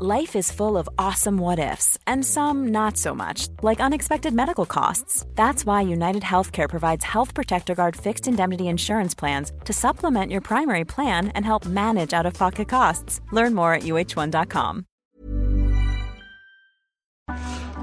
Life 0.00 0.36
is 0.36 0.52
full 0.52 0.76
of 0.78 0.88
awesome 0.96 1.38
what 1.38 1.58
ifs, 1.58 1.98
and 2.06 2.24
some 2.24 2.68
not 2.68 2.96
so 2.96 3.16
much, 3.16 3.48
like 3.64 3.80
unexpected 3.80 4.32
medical 4.32 4.64
costs. 4.64 5.26
That's 5.34 5.66
why 5.66 5.80
United 5.80 6.22
Healthcare 6.22 6.68
provides 6.68 7.04
Health 7.04 7.34
Protector 7.34 7.74
Guard 7.74 7.96
fixed 7.96 8.28
indemnity 8.28 8.68
insurance 8.68 9.12
plans 9.12 9.50
to 9.64 9.72
supplement 9.72 10.30
your 10.30 10.40
primary 10.40 10.84
plan 10.84 11.32
and 11.34 11.44
help 11.44 11.66
manage 11.66 12.12
out 12.12 12.26
of 12.26 12.34
pocket 12.34 12.68
costs. 12.68 13.20
Learn 13.32 13.56
more 13.56 13.74
at 13.74 13.82
uh1.com. 13.82 14.84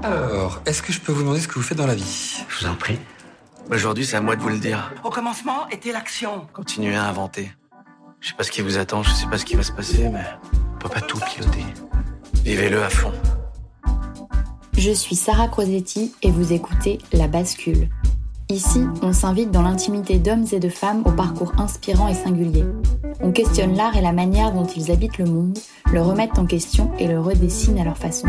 Alors, 0.02 0.62
est-ce 0.64 0.80
que 0.80 0.94
je 0.94 1.00
peux 1.02 1.12
vous 1.12 1.20
demander 1.20 1.40
ce 1.40 1.48
que 1.48 1.56
vous 1.56 1.62
faites 1.62 1.76
dans 1.76 1.86
la 1.86 1.94
vie 1.94 2.42
Je 2.48 2.60
vous 2.64 2.72
en 2.72 2.76
prie. 2.76 2.98
Aujourd'hui, 3.70 4.06
c'est 4.06 4.16
à 4.16 4.22
moi 4.22 4.36
de 4.36 4.40
vous 4.40 4.48
le 4.48 4.58
dire. 4.58 4.90
Au 5.04 5.10
commencement 5.10 5.68
était 5.68 5.92
l'action. 5.92 6.46
Continuez 6.54 6.96
à 6.96 7.04
inventer. 7.04 7.52
Je 8.20 8.28
sais 8.28 8.34
pas 8.34 8.44
ce 8.44 8.50
qui 8.50 8.62
vous 8.62 8.78
attend, 8.78 9.02
je 9.02 9.10
sais 9.10 9.26
pas 9.26 9.36
ce 9.36 9.44
qui 9.44 9.54
va 9.54 9.62
se 9.62 9.72
passer, 9.72 10.08
mais 10.08 10.24
on 10.74 10.78
peut 10.78 10.88
pas 10.88 11.02
tout 11.02 11.18
piloter. 11.18 11.64
Vivez-le 12.46 12.80
à 12.80 12.88
fond. 12.88 13.10
Je 14.78 14.92
suis 14.92 15.16
Sarah 15.16 15.48
Crosetti 15.48 16.14
et 16.22 16.30
vous 16.30 16.52
écoutez 16.52 16.98
La 17.12 17.26
Bascule. 17.26 17.88
Ici, 18.48 18.84
on 19.02 19.12
s'invite 19.12 19.50
dans 19.50 19.62
l'intimité 19.62 20.20
d'hommes 20.20 20.46
et 20.52 20.60
de 20.60 20.68
femmes 20.68 21.02
au 21.06 21.10
parcours 21.10 21.54
inspirant 21.58 22.06
et 22.06 22.14
singulier. 22.14 22.64
On 23.20 23.32
questionne 23.32 23.74
l'art 23.74 23.96
et 23.96 24.00
la 24.00 24.12
manière 24.12 24.52
dont 24.52 24.64
ils 24.64 24.92
habitent 24.92 25.18
le 25.18 25.24
monde, 25.24 25.58
le 25.92 26.00
remettent 26.00 26.38
en 26.38 26.46
question 26.46 26.92
et 27.00 27.08
le 27.08 27.18
redessinent 27.18 27.80
à 27.80 27.84
leur 27.84 27.98
façon. 27.98 28.28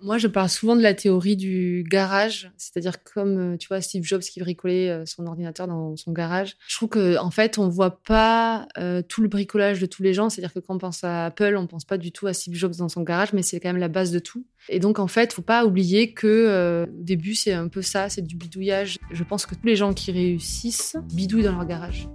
Moi, 0.00 0.18
je 0.18 0.28
parle 0.28 0.48
souvent 0.48 0.76
de 0.76 0.80
la 0.80 0.94
théorie 0.94 1.36
du 1.36 1.84
garage, 1.88 2.52
c'est-à-dire 2.56 3.02
comme 3.02 3.54
euh, 3.54 3.56
tu 3.56 3.66
vois 3.66 3.80
Steve 3.80 4.04
Jobs 4.04 4.20
qui 4.20 4.38
bricolait 4.38 4.90
euh, 4.90 5.06
son 5.06 5.26
ordinateur 5.26 5.66
dans 5.66 5.96
son 5.96 6.12
garage. 6.12 6.56
Je 6.68 6.76
trouve 6.76 6.88
que 6.88 7.18
en 7.18 7.32
fait, 7.32 7.58
on 7.58 7.68
voit 7.68 7.98
pas 8.02 8.68
euh, 8.78 9.02
tout 9.02 9.22
le 9.22 9.28
bricolage 9.28 9.80
de 9.80 9.86
tous 9.86 10.04
les 10.04 10.14
gens. 10.14 10.30
C'est-à-dire 10.30 10.54
que 10.54 10.60
quand 10.60 10.76
on 10.76 10.78
pense 10.78 11.02
à 11.02 11.26
Apple, 11.26 11.56
on 11.56 11.66
pense 11.66 11.84
pas 11.84 11.98
du 11.98 12.12
tout 12.12 12.28
à 12.28 12.32
Steve 12.32 12.54
Jobs 12.54 12.76
dans 12.76 12.88
son 12.88 13.02
garage, 13.02 13.32
mais 13.32 13.42
c'est 13.42 13.58
quand 13.58 13.70
même 13.70 13.78
la 13.78 13.88
base 13.88 14.12
de 14.12 14.20
tout. 14.20 14.44
Et 14.68 14.78
donc 14.78 15.00
en 15.00 15.08
fait, 15.08 15.32
faut 15.32 15.42
pas 15.42 15.64
oublier 15.64 16.12
que 16.12 16.86
au 16.86 17.02
début, 17.02 17.34
c'est 17.34 17.52
un 17.52 17.68
peu 17.68 17.82
ça, 17.82 18.08
c'est 18.08 18.22
du 18.22 18.36
bidouillage. 18.36 18.98
Je 19.10 19.24
pense 19.24 19.46
que 19.46 19.56
tous 19.56 19.66
les 19.66 19.76
gens 19.76 19.94
qui 19.94 20.12
réussissent 20.12 20.96
bidouillent 21.12 21.44
dans 21.44 21.56
leur 21.56 21.66
garage. 21.66 22.08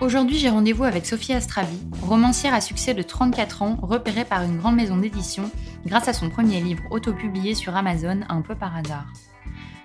Aujourd'hui, 0.00 0.36
j'ai 0.36 0.48
rendez-vous 0.48 0.82
avec 0.82 1.06
Sophie 1.06 1.32
Astrabi, 1.32 1.78
romancière 2.00 2.54
à 2.54 2.60
succès 2.60 2.92
de 2.92 3.02
34 3.02 3.62
ans, 3.62 3.78
repérée 3.82 4.24
par 4.24 4.42
une 4.42 4.56
grande 4.56 4.74
maison 4.74 4.96
d'édition 4.96 5.48
grâce 5.86 6.08
à 6.08 6.12
son 6.12 6.30
premier 6.30 6.60
livre 6.60 6.84
auto-publié 6.90 7.54
sur 7.54 7.76
Amazon 7.76 8.20
un 8.28 8.42
peu 8.42 8.54
par 8.54 8.76
hasard. 8.76 9.12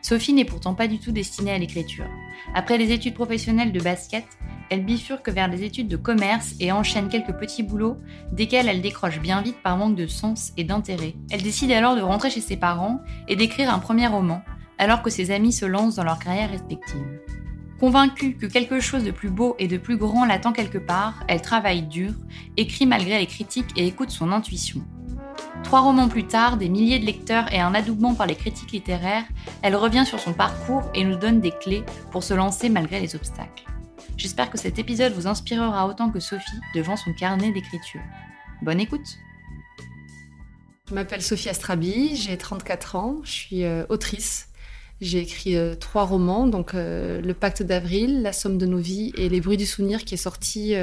Sophie 0.02 0.34
n'est 0.34 0.46
pourtant 0.46 0.74
pas 0.74 0.88
du 0.88 1.00
tout 1.00 1.12
destinée 1.12 1.52
à 1.52 1.58
l'écriture. 1.58 2.08
Après 2.54 2.78
les 2.78 2.92
études 2.92 3.16
professionnelles 3.16 3.72
de 3.72 3.82
basket, 3.82 4.26
elle 4.70 4.86
bifurque 4.86 5.30
vers 5.30 5.50
des 5.50 5.64
études 5.64 5.88
de 5.88 5.98
commerce 5.98 6.56
et 6.60 6.72
enchaîne 6.72 7.10
quelques 7.10 7.34
petits 7.34 7.64
boulots, 7.64 7.98
desquels 8.32 8.68
elle 8.68 8.82
décroche 8.82 9.20
bien 9.20 9.42
vite 9.42 9.62
par 9.64 9.78
manque 9.78 9.96
de 9.96 10.08
sens 10.08 10.54
et 10.58 10.64
d'intérêt. 10.64 11.16
Elle 11.32 11.42
décide 11.42 11.72
alors 11.72 11.96
de 11.96 12.02
rentrer 12.02 12.30
chez 12.30 12.42
ses 12.42 12.58
parents 12.58 13.02
et 13.28 13.36
d'écrire 13.36 13.74
un 13.74 13.80
premier 13.80 14.08
roman, 14.08 14.42
alors 14.78 15.02
que 15.02 15.10
ses 15.10 15.32
amis 15.32 15.54
se 15.54 15.66
lancent 15.66 15.96
dans 15.96 16.04
leur 16.04 16.20
carrière 16.20 16.52
respective. 16.52 17.20
Convaincue 17.80 18.36
que 18.36 18.46
quelque 18.46 18.80
chose 18.80 19.04
de 19.04 19.12
plus 19.12 19.30
beau 19.30 19.56
et 19.60 19.68
de 19.68 19.78
plus 19.78 19.98
grand 19.98 20.26
l'attend 20.26 20.52
quelque 20.52 20.80
part, 20.80 21.24
elle 21.28 21.42
travaille 21.42 21.84
dur, 21.84 22.14
écrit 22.58 22.86
malgré 22.86 23.20
les 23.20 23.28
critiques 23.28 23.78
et 23.78 23.88
écoute 23.88 24.10
son 24.10 24.32
intuition. 24.32 24.82
Trois 25.64 25.82
romans 25.82 26.08
plus 26.08 26.26
tard, 26.26 26.58
des 26.58 26.70
milliers 26.70 27.00
de 27.00 27.06
lecteurs 27.06 27.52
et 27.54 27.60
un 27.60 27.74
adoubement 27.74 28.16
par 28.16 28.26
les 28.26 28.36
critiques 28.36 28.72
littéraires, 28.72 29.26
elle 29.62 29.76
revient 29.76 30.06
sur 30.06 30.20
son 30.20 30.34
parcours 30.34 30.84
et 30.96 31.04
nous 31.04 31.18
donne 31.18 31.42
des 31.42 31.52
clés 31.52 31.84
pour 32.12 32.24
se 32.24 32.34
lancer 32.34 32.70
malgré 32.70 33.00
les 33.00 33.16
obstacles. 33.16 33.66
J'espère 34.16 34.50
que 34.50 34.58
cet 34.58 34.80
épisode 34.80 35.14
vous 35.14 35.28
inspirera 35.28 35.88
autant 35.88 36.10
que 36.10 36.20
Sophie 36.20 36.60
devant 36.74 36.96
son 36.96 37.14
carnet 37.14 37.52
d'écriture. 37.52 38.02
Bonne 38.64 38.80
écoute 38.80 39.20
Je 40.90 40.96
m'appelle 40.96 41.22
Sophie 41.22 41.50
Astrabi, 41.50 42.16
j'ai 42.16 42.38
34 42.38 42.96
ans, 42.96 43.18
je 43.24 43.32
suis 43.32 43.64
euh, 43.64 43.86
autrice. 43.90 44.50
J'ai 45.02 45.20
écrit 45.20 45.56
euh, 45.56 45.76
trois 45.76 46.06
romans, 46.06 46.48
donc 46.48 46.74
euh, 46.74 47.22
Le 47.22 47.34
Pacte 47.36 47.62
d'avril, 47.62 48.24
La 48.24 48.34
somme 48.34 48.58
de 48.58 48.66
nos 48.66 48.80
vies 48.80 49.12
et 49.18 49.30
Les 49.30 49.40
bruits 49.40 49.58
du 49.58 49.68
souvenir 49.68 50.04
qui 50.04 50.16
est 50.16 50.18
sorti 50.18 50.76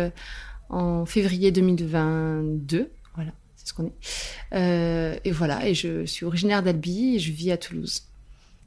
en 0.68 1.04
février 1.06 1.50
2022. 1.50 2.92
C'est 3.64 3.70
ce 3.70 3.74
qu'on 3.74 3.86
est. 3.86 5.20
et 5.24 5.30
voilà, 5.32 5.66
et 5.66 5.74
je 5.74 6.04
suis 6.06 6.24
originaire 6.24 6.62
d'Albi 6.62 7.16
et 7.16 7.18
je 7.18 7.32
vis 7.32 7.50
à 7.50 7.56
Toulouse. 7.56 8.02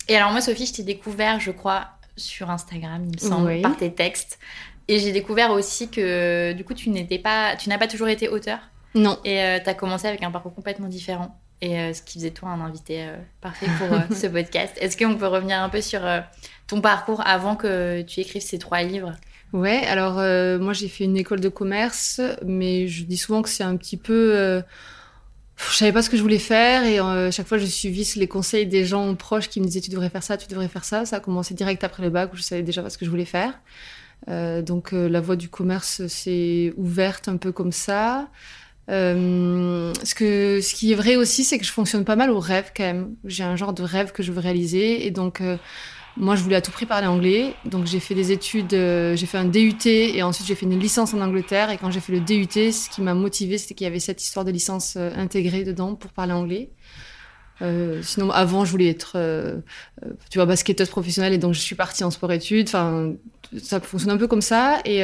Et 0.10 0.16
alors 0.18 0.32
moi, 0.32 0.42
Sophie, 0.42 0.66
je 0.66 0.74
t'ai 0.74 0.84
découvert, 0.84 1.40
je 1.40 1.52
crois, 1.52 1.88
sur 2.16 2.50
Instagram, 2.50 3.04
il 3.06 3.12
me 3.24 3.30
semble, 3.30 3.48
Oui. 3.48 3.62
par 3.62 3.78
tes 3.78 3.94
textes. 3.94 4.40
Et 4.88 5.00
j'ai 5.00 5.12
découvert 5.12 5.52
aussi 5.52 5.90
que 5.90 6.54
du 6.54 6.64
coup, 6.64 6.74
tu 6.74 6.90
n'étais 6.90 7.20
pas, 7.20 7.56
tu 7.58 7.70
n'as 7.70 7.78
pas 7.78 7.88
toujours 7.88 8.08
été 8.08 8.30
auteur. 8.30 8.60
Non. 8.96 9.20
Et 9.26 9.60
tu 9.64 9.70
as 9.70 9.74
commencé 9.74 10.08
avec 10.08 10.24
un 10.24 10.32
parcours 10.32 10.56
complètement 10.56 10.88
différent. 10.88 11.38
Et 11.60 11.80
euh, 11.80 11.94
ce 11.94 12.02
qui 12.04 12.20
faisait 12.20 12.32
toi 12.32 12.50
un 12.50 12.62
invité 12.62 13.04
euh, 13.08 13.18
parfait 13.42 13.66
pour 13.80 13.92
euh, 13.92 14.00
ce 14.16 14.28
podcast. 14.28 14.74
Est-ce 14.80 14.96
qu'on 14.96 15.16
peut 15.18 15.28
revenir 15.28 15.60
un 15.62 15.70
peu 15.70 15.82
sur 15.82 16.06
euh, 16.06 16.20
ton 16.68 16.82
parcours 16.82 17.22
avant 17.26 17.56
que 17.56 18.02
tu 18.04 18.20
écrives 18.22 18.44
ces 18.44 18.60
trois 18.60 18.84
livres? 18.84 19.12
Ouais, 19.54 19.86
alors 19.86 20.20
euh, 20.20 20.60
moi 20.60 20.74
j'ai 20.74 20.90
fait 20.90 21.06
une 21.06 21.16
école 21.18 21.40
de 21.40 21.50
commerce, 21.50 22.20
mais 22.46 22.88
je 22.88 23.06
dis 23.06 23.18
souvent 23.18 23.42
que 23.42 23.50
c'est 23.50 23.64
un 23.64 23.78
petit 23.78 23.98
peu. 23.98 24.36
euh, 24.36 24.62
je 25.72 25.76
savais 25.76 25.92
pas 25.92 26.02
ce 26.04 26.10
que 26.10 26.18
je 26.18 26.22
voulais 26.22 26.38
faire 26.40 26.84
et 26.84 27.00
euh, 27.00 27.32
chaque 27.32 27.48
fois 27.48 27.58
je 27.58 27.66
suivis 27.66 28.14
les 28.18 28.28
conseils 28.28 28.68
des 28.68 28.86
gens 28.86 29.16
proches 29.16 29.50
qui 29.50 29.60
me 29.60 29.66
disaient 29.66 29.82
tu 29.82 29.90
devrais 29.90 30.10
faire 30.10 30.22
ça, 30.24 30.38
tu 30.38 30.48
devrais 30.48 30.68
faire 30.68 30.86
ça. 30.86 31.06
Ça 31.06 31.18
a 31.18 31.20
commencé 31.20 31.54
direct 31.56 31.84
après 31.84 32.04
le 32.04 32.10
bac 32.12 32.32
où 32.34 32.38
je 32.38 32.44
savais 32.44 32.62
déjà 32.64 32.84
pas 32.84 32.90
ce 32.92 32.98
que 32.98 33.06
je 33.06 33.10
voulais 33.10 33.26
faire. 33.26 33.60
Euh, 34.30 34.62
donc 34.62 34.94
euh, 34.94 35.10
la 35.10 35.22
voie 35.22 35.36
du 35.38 35.50
commerce 35.50 36.08
s'est 36.08 36.74
ouverte 36.78 37.28
un 37.30 37.38
peu 37.38 37.52
comme 37.52 37.72
ça. 37.72 38.30
Euh, 38.90 39.94
ce, 40.04 40.16
que, 40.16 40.62
ce 40.62 40.74
qui 40.76 40.94
est 40.94 40.96
vrai 40.96 41.16
aussi, 41.18 41.44
c'est 41.44 41.58
que 41.60 41.66
je 41.66 41.72
fonctionne 41.72 42.06
pas 42.06 42.16
mal 42.16 42.32
au 42.32 42.40
rêve 42.40 42.72
quand 42.76 42.84
même. 42.84 43.16
J'ai 43.26 43.44
un 43.44 43.56
genre 43.56 43.74
de 43.74 43.84
rêve 43.84 44.12
que 44.14 44.24
je 44.24 44.32
veux 44.32 44.40
réaliser 44.42 45.06
et 45.08 45.12
donc 45.12 45.42
euh, 45.42 45.58
moi 46.18 46.36
je 46.36 46.44
voulais 46.44 46.56
à 46.56 46.62
tout 46.62 46.72
prix 46.72 46.86
parler 46.86 47.08
anglais. 47.08 47.54
Donc 47.66 47.86
j'ai 47.86 48.00
fait 48.00 48.16
des 48.16 48.32
études, 48.32 48.74
euh, 48.74 49.16
j'ai 49.16 49.26
fait 49.26 49.38
un 49.38 49.46
DUT 49.46 49.86
et 49.86 50.24
ensuite 50.24 50.48
j'ai 50.48 50.56
fait 50.56 50.66
une 50.66 50.80
licence 50.80 51.14
en 51.14 51.22
Angleterre. 51.22 51.70
Et 51.70 51.78
quand 51.78 51.92
j'ai 51.92 52.00
fait 52.00 52.14
le 52.14 52.20
DUT, 52.20 52.72
ce 52.72 52.90
qui 52.90 53.02
m'a 53.02 53.14
motivé, 53.14 53.58
c'était 53.58 53.76
qu'il 53.76 53.86
y 53.86 53.88
avait 53.88 54.00
cette 54.00 54.22
histoire 54.24 54.46
de 54.46 54.52
licence 54.52 54.96
euh, 54.98 55.12
intégrée 55.16 55.64
dedans 55.64 55.96
pour 55.96 56.12
parler 56.12 56.34
anglais. 56.34 56.70
Euh, 57.62 58.02
sinon, 58.04 58.30
avant, 58.32 58.66
je 58.66 58.72
voulais 58.72 58.90
être, 58.90 59.18
tu 60.30 60.38
vois, 60.38 60.46
basketteuse 60.46 60.90
professionnelle 60.90 61.34
et 61.34 61.40
donc 61.40 61.54
je 61.54 61.60
suis 61.60 61.76
partie 61.76 62.04
en 62.04 62.12
sport-études. 62.12 62.68
Enfin, 62.68 63.14
ça 63.58 63.80
fonctionne 63.80 64.12
un 64.12 64.18
peu 64.18 64.28
comme 64.28 64.42
ça. 64.42 64.80
Et, 64.86 65.02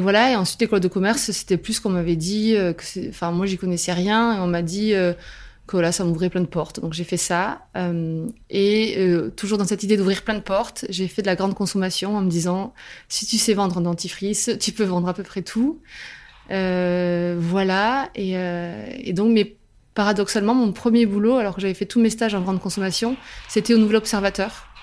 voilà. 0.00 0.32
Et 0.32 0.36
ensuite, 0.36 0.60
l'école 0.60 0.80
de 0.80 0.88
commerce, 0.88 1.30
c'était 1.32 1.56
plus 1.56 1.80
qu'on 1.80 1.90
m'avait 1.90 2.16
dit 2.16 2.56
enfin, 3.08 3.32
moi, 3.32 3.46
j'y 3.46 3.56
connaissais 3.56 3.92
rien. 3.92 4.40
On 4.42 4.46
m'a 4.46 4.62
dit, 4.62 4.94
que 5.66 5.76
là, 5.78 5.92
ça 5.92 6.04
m'ouvrait 6.04 6.28
plein 6.28 6.40
de 6.40 6.46
portes. 6.46 6.80
Donc 6.80 6.92
j'ai 6.92 7.04
fait 7.04 7.16
ça. 7.16 7.66
Euh, 7.76 8.26
et 8.50 8.96
euh, 8.98 9.30
toujours 9.30 9.58
dans 9.58 9.64
cette 9.64 9.82
idée 9.82 9.96
d'ouvrir 9.96 10.22
plein 10.22 10.34
de 10.34 10.40
portes, 10.40 10.84
j'ai 10.90 11.08
fait 11.08 11.22
de 11.22 11.26
la 11.26 11.36
grande 11.36 11.54
consommation 11.54 12.16
en 12.16 12.20
me 12.20 12.28
disant, 12.28 12.74
si 13.08 13.26
tu 13.26 13.38
sais 13.38 13.54
vendre 13.54 13.78
un 13.78 13.82
dentifrice, 13.82 14.50
tu 14.60 14.72
peux 14.72 14.84
vendre 14.84 15.08
à 15.08 15.14
peu 15.14 15.22
près 15.22 15.42
tout. 15.42 15.80
Euh, 16.50 17.36
voilà. 17.38 18.10
Et, 18.14 18.32
et, 18.32 19.12
donc, 19.12 19.32
mais 19.32 19.56
paradoxalement, 19.94 20.54
mon 20.54 20.72
premier 20.72 21.06
boulot, 21.06 21.36
alors 21.36 21.54
que 21.54 21.60
j'avais 21.60 21.74
fait 21.74 21.86
tous 21.86 22.00
mes 22.00 22.10
stages 22.10 22.34
en 22.34 22.42
grande 22.42 22.60
consommation, 22.60 23.16
c'était 23.48 23.74
au 23.74 23.78
Nouvel 23.78 23.96
Observateur. 23.96 24.73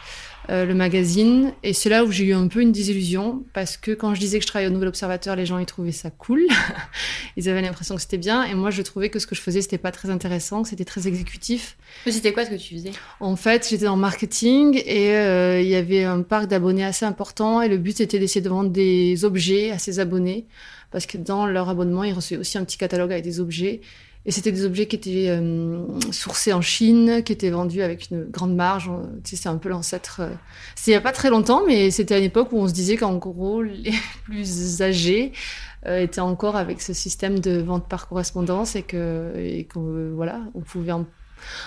Euh, 0.51 0.65
le 0.65 0.74
magazine. 0.74 1.53
Et 1.63 1.71
c'est 1.71 1.88
là 1.88 2.03
où 2.03 2.12
j'ai 2.12 2.25
eu 2.25 2.33
un 2.33 2.48
peu 2.48 2.62
une 2.62 2.74
désillusion 2.74 3.42
parce 3.53 3.77
que 3.77 3.92
quand 3.92 4.13
je 4.13 4.19
disais 4.19 4.38
que 4.38 4.44
je 4.44 4.48
travaillais 4.48 4.69
au 4.69 4.74
Nouvel 4.74 4.89
Observateur, 4.89 5.38
les 5.38 5.45
gens 5.45 5.57
ils 5.59 5.65
trouvaient 5.65 5.94
ça 5.94 6.09
cool. 6.09 6.45
ils 7.38 7.48
avaient 7.48 7.62
l'impression 7.62 7.95
que 7.95 8.01
c'était 8.01 8.18
bien. 8.18 8.44
Et 8.44 8.53
moi, 8.53 8.69
je 8.69 8.81
trouvais 8.81 9.07
que 9.07 9.18
ce 9.18 9.25
que 9.25 9.33
je 9.33 9.39
faisais, 9.39 9.62
c'était 9.62 9.77
pas 9.77 9.94
très 9.94 10.09
intéressant, 10.09 10.63
que 10.63 10.68
c'était 10.68 10.83
très 10.83 11.07
exécutif. 11.07 11.77
Mais 12.06 12.12
c'était 12.12 12.33
quoi 12.33 12.44
ce 12.44 12.50
que 12.50 12.56
tu 12.56 12.75
faisais? 12.75 12.92
En 13.21 13.38
fait, 13.38 13.65
j'étais 13.69 13.88
en 13.88 13.95
marketing 13.95 14.81
et 14.86 15.15
euh, 15.15 15.62
il 15.62 15.69
y 15.69 15.75
avait 15.75 16.03
un 16.03 16.21
parc 16.21 16.48
d'abonnés 16.48 16.83
assez 16.83 17.06
important. 17.06 17.62
Et 17.62 17.69
le 17.69 17.77
but, 17.77 17.95
c'était 17.95 18.19
d'essayer 18.19 18.42
de 18.42 18.50
vendre 18.50 18.71
des 18.71 19.24
objets 19.24 19.71
à 19.71 19.77
ces 19.77 20.01
abonnés 20.01 20.48
parce 20.92 21.06
que 21.06 21.18
dans 21.18 21.45
leur 21.45 21.69
abonnement, 21.69 22.03
ils 22.03 22.13
recevaient 22.13 22.42
aussi 22.42 22.57
un 22.57 22.65
petit 22.65 22.77
catalogue 22.77 23.13
avec 23.13 23.24
des 23.24 23.39
objets. 23.39 23.80
Et 24.26 24.32
c'était 24.32 24.52
des 24.52 24.66
objets 24.66 24.86
qui 24.86 24.96
étaient 24.96 25.30
euh, 25.30 25.84
sourcés 26.12 26.54
en 26.54 26.62
Chine, 26.62 27.24
qui 27.24 27.34
étaient 27.34 27.50
vendus 27.50 27.82
avec 27.82 28.12
une 28.12 28.26
grande 28.26 28.56
marge. 28.56 28.92
Tu 29.24 29.32
sais, 29.32 29.44
c'est 29.44 29.50
un 29.50 29.58
peu 29.58 29.70
l'ancêtre. 29.70 30.22
Euh... 30.22 30.30
C'était 30.76 30.92
il 30.92 30.94
n'y 30.94 30.98
a 30.98 31.02
pas 31.02 31.12
très 31.12 31.32
longtemps, 31.32 31.64
mais 31.66 31.90
c'était 31.90 32.16
à 32.16 32.18
une 32.20 32.26
époque 32.26 32.50
où 32.52 32.60
on 32.60 32.68
se 32.68 32.74
disait 32.74 32.98
qu'en 32.98 33.16
gros, 33.16 33.62
les 33.64 33.94
plus 34.26 34.82
âgés 34.84 35.32
euh, 35.88 36.02
étaient 36.02 36.22
encore 36.22 36.56
avec 36.56 36.82
ce 36.82 36.94
système 36.94 37.40
de 37.40 37.62
vente 37.62 37.88
par 37.90 38.08
correspondance 38.08 38.76
et 38.76 38.84
que, 38.84 40.12
voilà, 40.16 40.42
on 40.54 40.62
pouvait 40.62 40.92
en... 40.92 41.06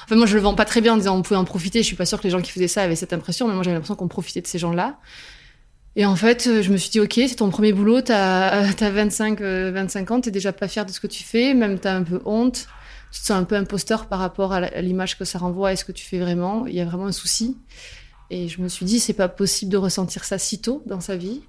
Enfin, 0.05 0.15
moi, 0.15 0.27
je 0.27 0.37
le 0.37 0.41
vends 0.41 0.55
pas 0.55 0.65
très 0.65 0.81
bien 0.81 0.95
en 0.95 0.97
disant 0.97 1.17
on 1.17 1.23
pouvait 1.23 1.39
en 1.39 1.45
profiter. 1.45 1.81
Je 1.81 1.87
suis 1.87 1.97
pas 1.97 2.07
sûre 2.07 2.19
que 2.19 2.25
les 2.25 2.31
gens 2.31 2.41
qui 2.41 2.53
faisaient 2.53 2.69
ça 2.69 2.83
avaient 2.83 2.95
cette 2.95 3.13
impression, 3.13 3.49
mais 3.49 3.55
moi, 3.55 3.65
j'avais 3.65 3.75
l'impression 3.75 3.97
qu'on 3.97 4.07
profitait 4.07 4.41
de 4.41 4.47
ces 4.47 4.61
gens-là. 4.61 4.99
Et 5.97 6.07
en 6.07 6.17
fait, 6.17 6.63
je 6.63 6.73
me 6.73 6.77
suis 6.77 6.91
dit, 6.91 7.01
OK, 7.01 7.15
c'est 7.15 7.37
ton 7.37 7.51
premier 7.51 7.73
boulot, 7.73 8.01
t'as 8.01 8.49
as 8.49 8.91
25, 8.91 9.41
25 9.41 10.11
ans, 10.11 10.21
t'es 10.21 10.31
déjà 10.33 10.53
pas 10.53 10.67
fier 10.67 10.85
de 10.85 10.91
ce 10.91 10.99
que 10.99 11.07
tu 11.07 11.23
fais, 11.23 11.55
même 11.55 11.79
t'as 11.79 11.95
un 11.95 12.03
peu 12.03 12.21
honte, 12.25 12.67
tu 13.13 13.21
te 13.21 13.27
sens 13.27 13.39
un 13.39 13.45
peu 13.45 13.55
imposteur 13.55 14.07
par 14.07 14.19
rapport 14.19 14.53
à 14.53 14.61
l'image 14.81 15.17
que 15.17 15.25
ça 15.25 15.39
renvoie 15.39 15.73
et 15.73 15.77
ce 15.77 15.85
que 15.85 15.93
tu 15.93 16.05
fais 16.05 16.19
vraiment. 16.19 16.67
Il 16.67 16.75
y 16.75 16.81
a 16.81 16.85
vraiment 16.85 17.07
un 17.07 17.13
souci. 17.13 17.57
Et 18.31 18.49
je 18.49 18.61
me 18.61 18.67
suis 18.69 18.85
dit, 18.85 18.99
c'est 18.99 19.13
pas 19.13 19.29
possible 19.29 19.71
de 19.71 19.77
ressentir 19.77 20.25
ça 20.25 20.37
si 20.37 20.61
tôt 20.61 20.83
dans 20.87 21.01
sa 21.01 21.15
vie. 21.17 21.43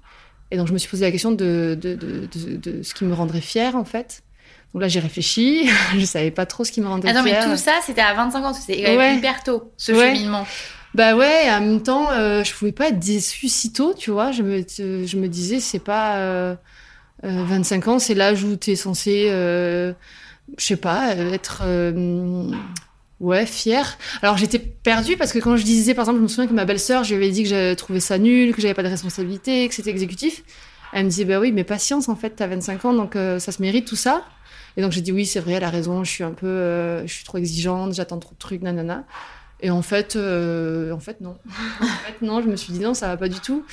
Et 0.52 0.56
donc, 0.56 0.68
je 0.68 0.72
me 0.72 0.78
suis 0.78 0.88
posé 0.88 1.04
la 1.04 1.10
question 1.10 1.32
de, 1.32 1.76
de, 1.80 1.96
de, 1.96 2.28
de, 2.32 2.56
de 2.56 2.82
ce 2.84 2.94
qui 2.94 3.04
me 3.04 3.14
rendrait 3.14 3.40
fière, 3.40 3.74
en 3.74 3.84
fait. 3.84 4.22
Donc 4.72 4.82
là, 4.82 4.88
j'ai 4.88 5.00
réfléchi. 5.00 5.68
je 5.98 6.04
savais 6.04 6.30
pas 6.30 6.46
trop 6.46 6.62
ce 6.64 6.70
qui 6.70 6.80
me 6.80 6.86
rendrait 6.86 7.10
Attends, 7.10 7.24
fière. 7.24 7.48
mais 7.48 7.52
tout 7.52 7.60
ça, 7.60 7.80
c'était 7.84 8.02
à 8.02 8.14
25 8.14 8.44
ans. 8.44 8.52
C'était 8.52 8.96
ouais. 8.96 9.16
hyper 9.16 9.42
tôt, 9.42 9.72
ce 9.76 9.90
ouais. 9.90 10.14
cheminement. 10.14 10.46
Bah 10.94 11.14
ouais, 11.16 11.50
en 11.50 11.60
même 11.60 11.82
temps, 11.82 12.10
euh, 12.12 12.42
je 12.42 12.54
pouvais 12.54 12.72
pas 12.72 12.88
être 12.88 12.98
déçue 12.98 13.48
si 13.48 13.72
tôt, 13.72 13.92
tu 13.94 14.10
vois. 14.10 14.32
Je 14.32 14.42
me, 14.42 14.64
je 15.06 15.16
me 15.18 15.28
disais, 15.28 15.60
c'est 15.60 15.78
pas 15.78 16.16
euh, 16.18 16.56
euh, 17.24 17.44
25 17.44 17.88
ans, 17.88 17.98
c'est 17.98 18.14
l'âge 18.14 18.44
où 18.44 18.56
tu 18.56 18.72
es 18.72 18.76
censé, 18.76 19.28
euh, 19.30 19.92
je 20.58 20.64
sais 20.64 20.76
pas, 20.76 21.14
être 21.16 21.62
euh, 21.64 22.50
ouais 23.20 23.46
fière. 23.46 23.98
Alors 24.22 24.38
j'étais 24.38 24.58
perdue 24.60 25.16
parce 25.16 25.32
que 25.32 25.38
quand 25.40 25.56
je 25.56 25.64
disais, 25.64 25.94
par 25.94 26.04
exemple, 26.04 26.18
je 26.18 26.22
me 26.24 26.28
souviens 26.28 26.48
que 26.48 26.54
ma 26.54 26.64
belle-sœur, 26.66 27.04
je 27.04 27.14
lui 27.14 27.24
avais 27.24 27.32
dit 27.32 27.42
que 27.44 27.48
j'avais 27.50 27.76
trouvé 27.76 28.00
ça 28.00 28.18
nul, 28.18 28.54
que 28.54 28.62
j'avais 28.62 28.74
pas 28.74 28.82
de 28.84 28.88
responsabilité, 28.88 29.68
que 29.68 29.74
c'était 29.74 29.90
exécutif. 29.90 30.44
Elle 30.92 31.06
me 31.06 31.10
disait, 31.10 31.24
bah 31.26 31.40
oui, 31.40 31.52
mais 31.52 31.64
patience, 31.64 32.08
en 32.08 32.16
fait, 32.16 32.30
t'as 32.30 32.46
25 32.48 32.84
ans, 32.86 32.94
donc 32.94 33.16
euh, 33.16 33.38
ça 33.40 33.52
se 33.52 33.62
mérite 33.62 33.86
tout 33.88 33.96
ça. 33.96 34.24
Et 34.76 34.82
donc 34.82 34.92
j'ai 34.92 35.02
dit, 35.02 35.12
oui, 35.12 35.26
c'est 35.26 35.40
vrai, 35.40 35.54
elle 35.54 35.64
a 35.64 35.70
raison, 35.70 36.04
je 36.04 36.10
suis 36.10 36.24
un 36.24 36.32
peu, 36.32 37.02
je 37.06 37.12
suis 37.12 37.24
trop 37.24 37.38
exigeante, 37.38 37.94
j'attends 37.94 38.18
trop 38.18 38.34
de 38.34 38.38
trucs, 38.38 38.62
nanana. 38.62 39.04
Et 39.60 39.70
en 39.70 39.82
fait, 39.82 40.16
euh, 40.16 40.92
en 40.92 41.00
fait, 41.00 41.20
non. 41.20 41.36
en 41.80 41.86
fait, 41.86 42.22
non, 42.22 42.42
je 42.42 42.48
me 42.48 42.56
suis 42.56 42.72
dit 42.72 42.80
non, 42.80 42.94
ça 42.94 43.08
va 43.08 43.16
pas 43.16 43.28
du 43.28 43.40
tout. 43.40 43.64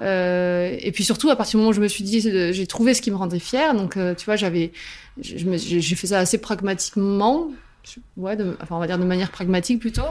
Euh, 0.00 0.76
et 0.80 0.92
puis 0.92 1.04
surtout, 1.04 1.30
à 1.30 1.36
partir 1.36 1.52
du 1.52 1.56
moment 1.58 1.70
où 1.70 1.74
je 1.74 1.80
me 1.80 1.88
suis 1.88 2.04
dit, 2.04 2.20
j'ai 2.20 2.66
trouvé 2.66 2.94
ce 2.94 3.02
qui 3.02 3.10
me 3.10 3.16
rendrait 3.16 3.38
fière. 3.38 3.74
Donc, 3.74 3.96
euh, 3.96 4.14
tu 4.14 4.24
vois, 4.24 4.36
j'avais, 4.36 4.72
j'ai 5.20 5.96
fait 5.96 6.06
ça 6.06 6.18
assez 6.18 6.38
pragmatiquement. 6.38 7.50
Ouais, 8.16 8.36
enfin, 8.60 8.76
on 8.76 8.78
va 8.78 8.86
dire 8.86 8.98
de 8.98 9.04
manière 9.04 9.30
pragmatique 9.30 9.80
plutôt. 9.80 10.02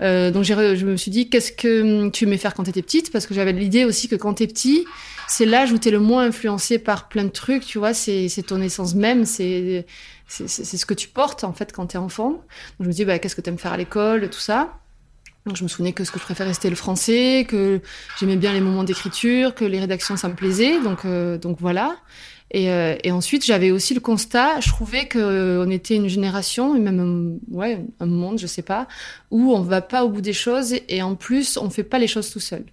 Euh, 0.00 0.30
donc, 0.30 0.44
je 0.44 0.84
me 0.84 0.96
suis 0.96 1.10
dit, 1.10 1.28
qu'est-ce 1.28 1.52
que 1.52 2.08
tu 2.10 2.24
aimais 2.24 2.36
faire 2.36 2.54
quand 2.54 2.64
tu 2.64 2.70
étais 2.70 2.82
petite? 2.82 3.12
Parce 3.12 3.26
que 3.26 3.34
j'avais 3.34 3.52
l'idée 3.52 3.84
aussi 3.84 4.08
que 4.08 4.16
quand 4.16 4.34
tu 4.34 4.44
es 4.44 4.46
petit, 4.46 4.84
c'est 5.26 5.46
l'âge 5.46 5.72
où 5.72 5.78
tu 5.78 5.88
es 5.88 5.90
le 5.90 6.00
moins 6.00 6.26
influencé 6.26 6.78
par 6.78 7.08
plein 7.08 7.24
de 7.24 7.30
trucs, 7.30 7.64
tu 7.64 7.78
vois, 7.78 7.94
c'est 7.94 8.28
ton 8.46 8.60
essence 8.60 8.94
même, 8.94 9.24
c'est 9.24 9.86
c'est 10.34 10.76
ce 10.76 10.86
que 10.86 10.94
tu 10.94 11.08
portes 11.08 11.44
en 11.44 11.52
fait 11.52 11.72
quand 11.72 11.88
tu 11.88 11.96
es 11.96 11.98
enfant. 11.98 12.30
Donc, 12.30 12.42
je 12.80 12.86
me 12.86 12.92
dis, 12.92 13.04
bah, 13.04 13.18
qu'est-ce 13.18 13.36
que 13.36 13.40
tu 13.40 13.50
aimes 13.50 13.58
faire 13.58 13.72
à 13.72 13.76
l'école, 13.76 14.28
tout 14.30 14.40
ça. 14.40 14.78
Donc, 15.46 15.56
je 15.56 15.62
me 15.62 15.68
souvenais 15.68 15.92
que 15.92 16.04
ce 16.04 16.10
que 16.10 16.18
je 16.18 16.24
préférais 16.24 16.54
c'était 16.54 16.70
le 16.70 16.76
français, 16.76 17.46
que 17.48 17.80
j'aimais 18.18 18.36
bien 18.36 18.52
les 18.52 18.60
moments 18.60 18.84
d'écriture, 18.84 19.54
que 19.54 19.64
les 19.64 19.78
rédactions 19.78 20.16
ça 20.16 20.28
me 20.28 20.34
plaisait. 20.34 20.80
Donc, 20.80 21.04
euh, 21.04 21.38
donc 21.38 21.58
voilà. 21.60 21.96
Et, 22.50 22.70
euh, 22.70 22.94
et 23.02 23.10
ensuite, 23.10 23.44
j'avais 23.44 23.70
aussi 23.70 23.94
le 23.94 24.00
constat, 24.00 24.60
je 24.60 24.68
trouvais 24.68 25.08
que 25.08 25.18
euh, 25.18 25.68
était 25.70 25.96
une 25.96 26.08
génération, 26.08 26.76
et 26.76 26.78
même 26.78 27.00
un, 27.50 27.56
ouais, 27.56 27.84
un 27.98 28.06
monde, 28.06 28.38
je 28.38 28.46
sais 28.46 28.62
pas, 28.62 28.86
où 29.32 29.52
on 29.52 29.60
va 29.60 29.80
pas 29.80 30.04
au 30.04 30.08
bout 30.08 30.20
des 30.20 30.32
choses 30.32 30.74
et, 30.88 31.02
en 31.02 31.16
plus, 31.16 31.56
on 31.56 31.68
fait 31.68 31.82
pas 31.82 31.98
les 31.98 32.06
choses 32.06 32.30
tout 32.30 32.40
seul. 32.40 32.64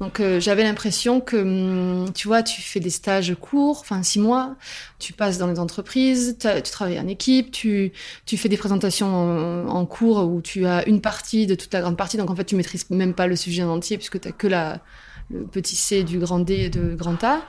Donc 0.00 0.20
euh, 0.20 0.40
j'avais 0.40 0.62
l'impression 0.62 1.20
que, 1.20 1.36
hum, 1.36 2.12
tu 2.14 2.28
vois, 2.28 2.42
tu 2.42 2.62
fais 2.62 2.80
des 2.80 2.88
stages 2.88 3.34
courts, 3.38 3.80
enfin 3.80 4.02
six 4.02 4.20
mois, 4.20 4.54
tu 4.98 5.12
passes 5.12 5.36
dans 5.36 5.48
les 5.48 5.58
entreprises, 5.58 6.38
tu 6.38 6.70
travailles 6.70 7.00
en 7.00 7.08
équipe, 7.08 7.50
tu, 7.50 7.92
fais 8.24 8.48
des 8.48 8.56
présentations 8.56 9.68
en, 9.68 9.84
cours 9.84 10.26
où 10.26 10.40
tu 10.40 10.64
as 10.66 10.88
une 10.88 11.02
partie 11.02 11.46
de 11.46 11.54
toute 11.54 11.74
la 11.74 11.82
grande 11.82 11.98
partie, 11.98 12.16
donc 12.16 12.30
en 12.30 12.36
fait 12.36 12.44
tu 12.44 12.54
maîtrises 12.54 12.88
même 12.90 13.12
pas 13.12 13.26
le 13.26 13.36
sujet 13.36 13.64
en 13.64 13.70
entier 13.70 13.98
puisque 13.98 14.20
tu 14.20 14.28
as 14.28 14.32
que 14.32 14.46
le 14.46 15.44
petit 15.46 15.76
C 15.76 16.04
du 16.04 16.18
grand 16.18 16.38
D 16.38 16.70
de 16.70 16.94
grand 16.94 17.22
A. 17.22 17.42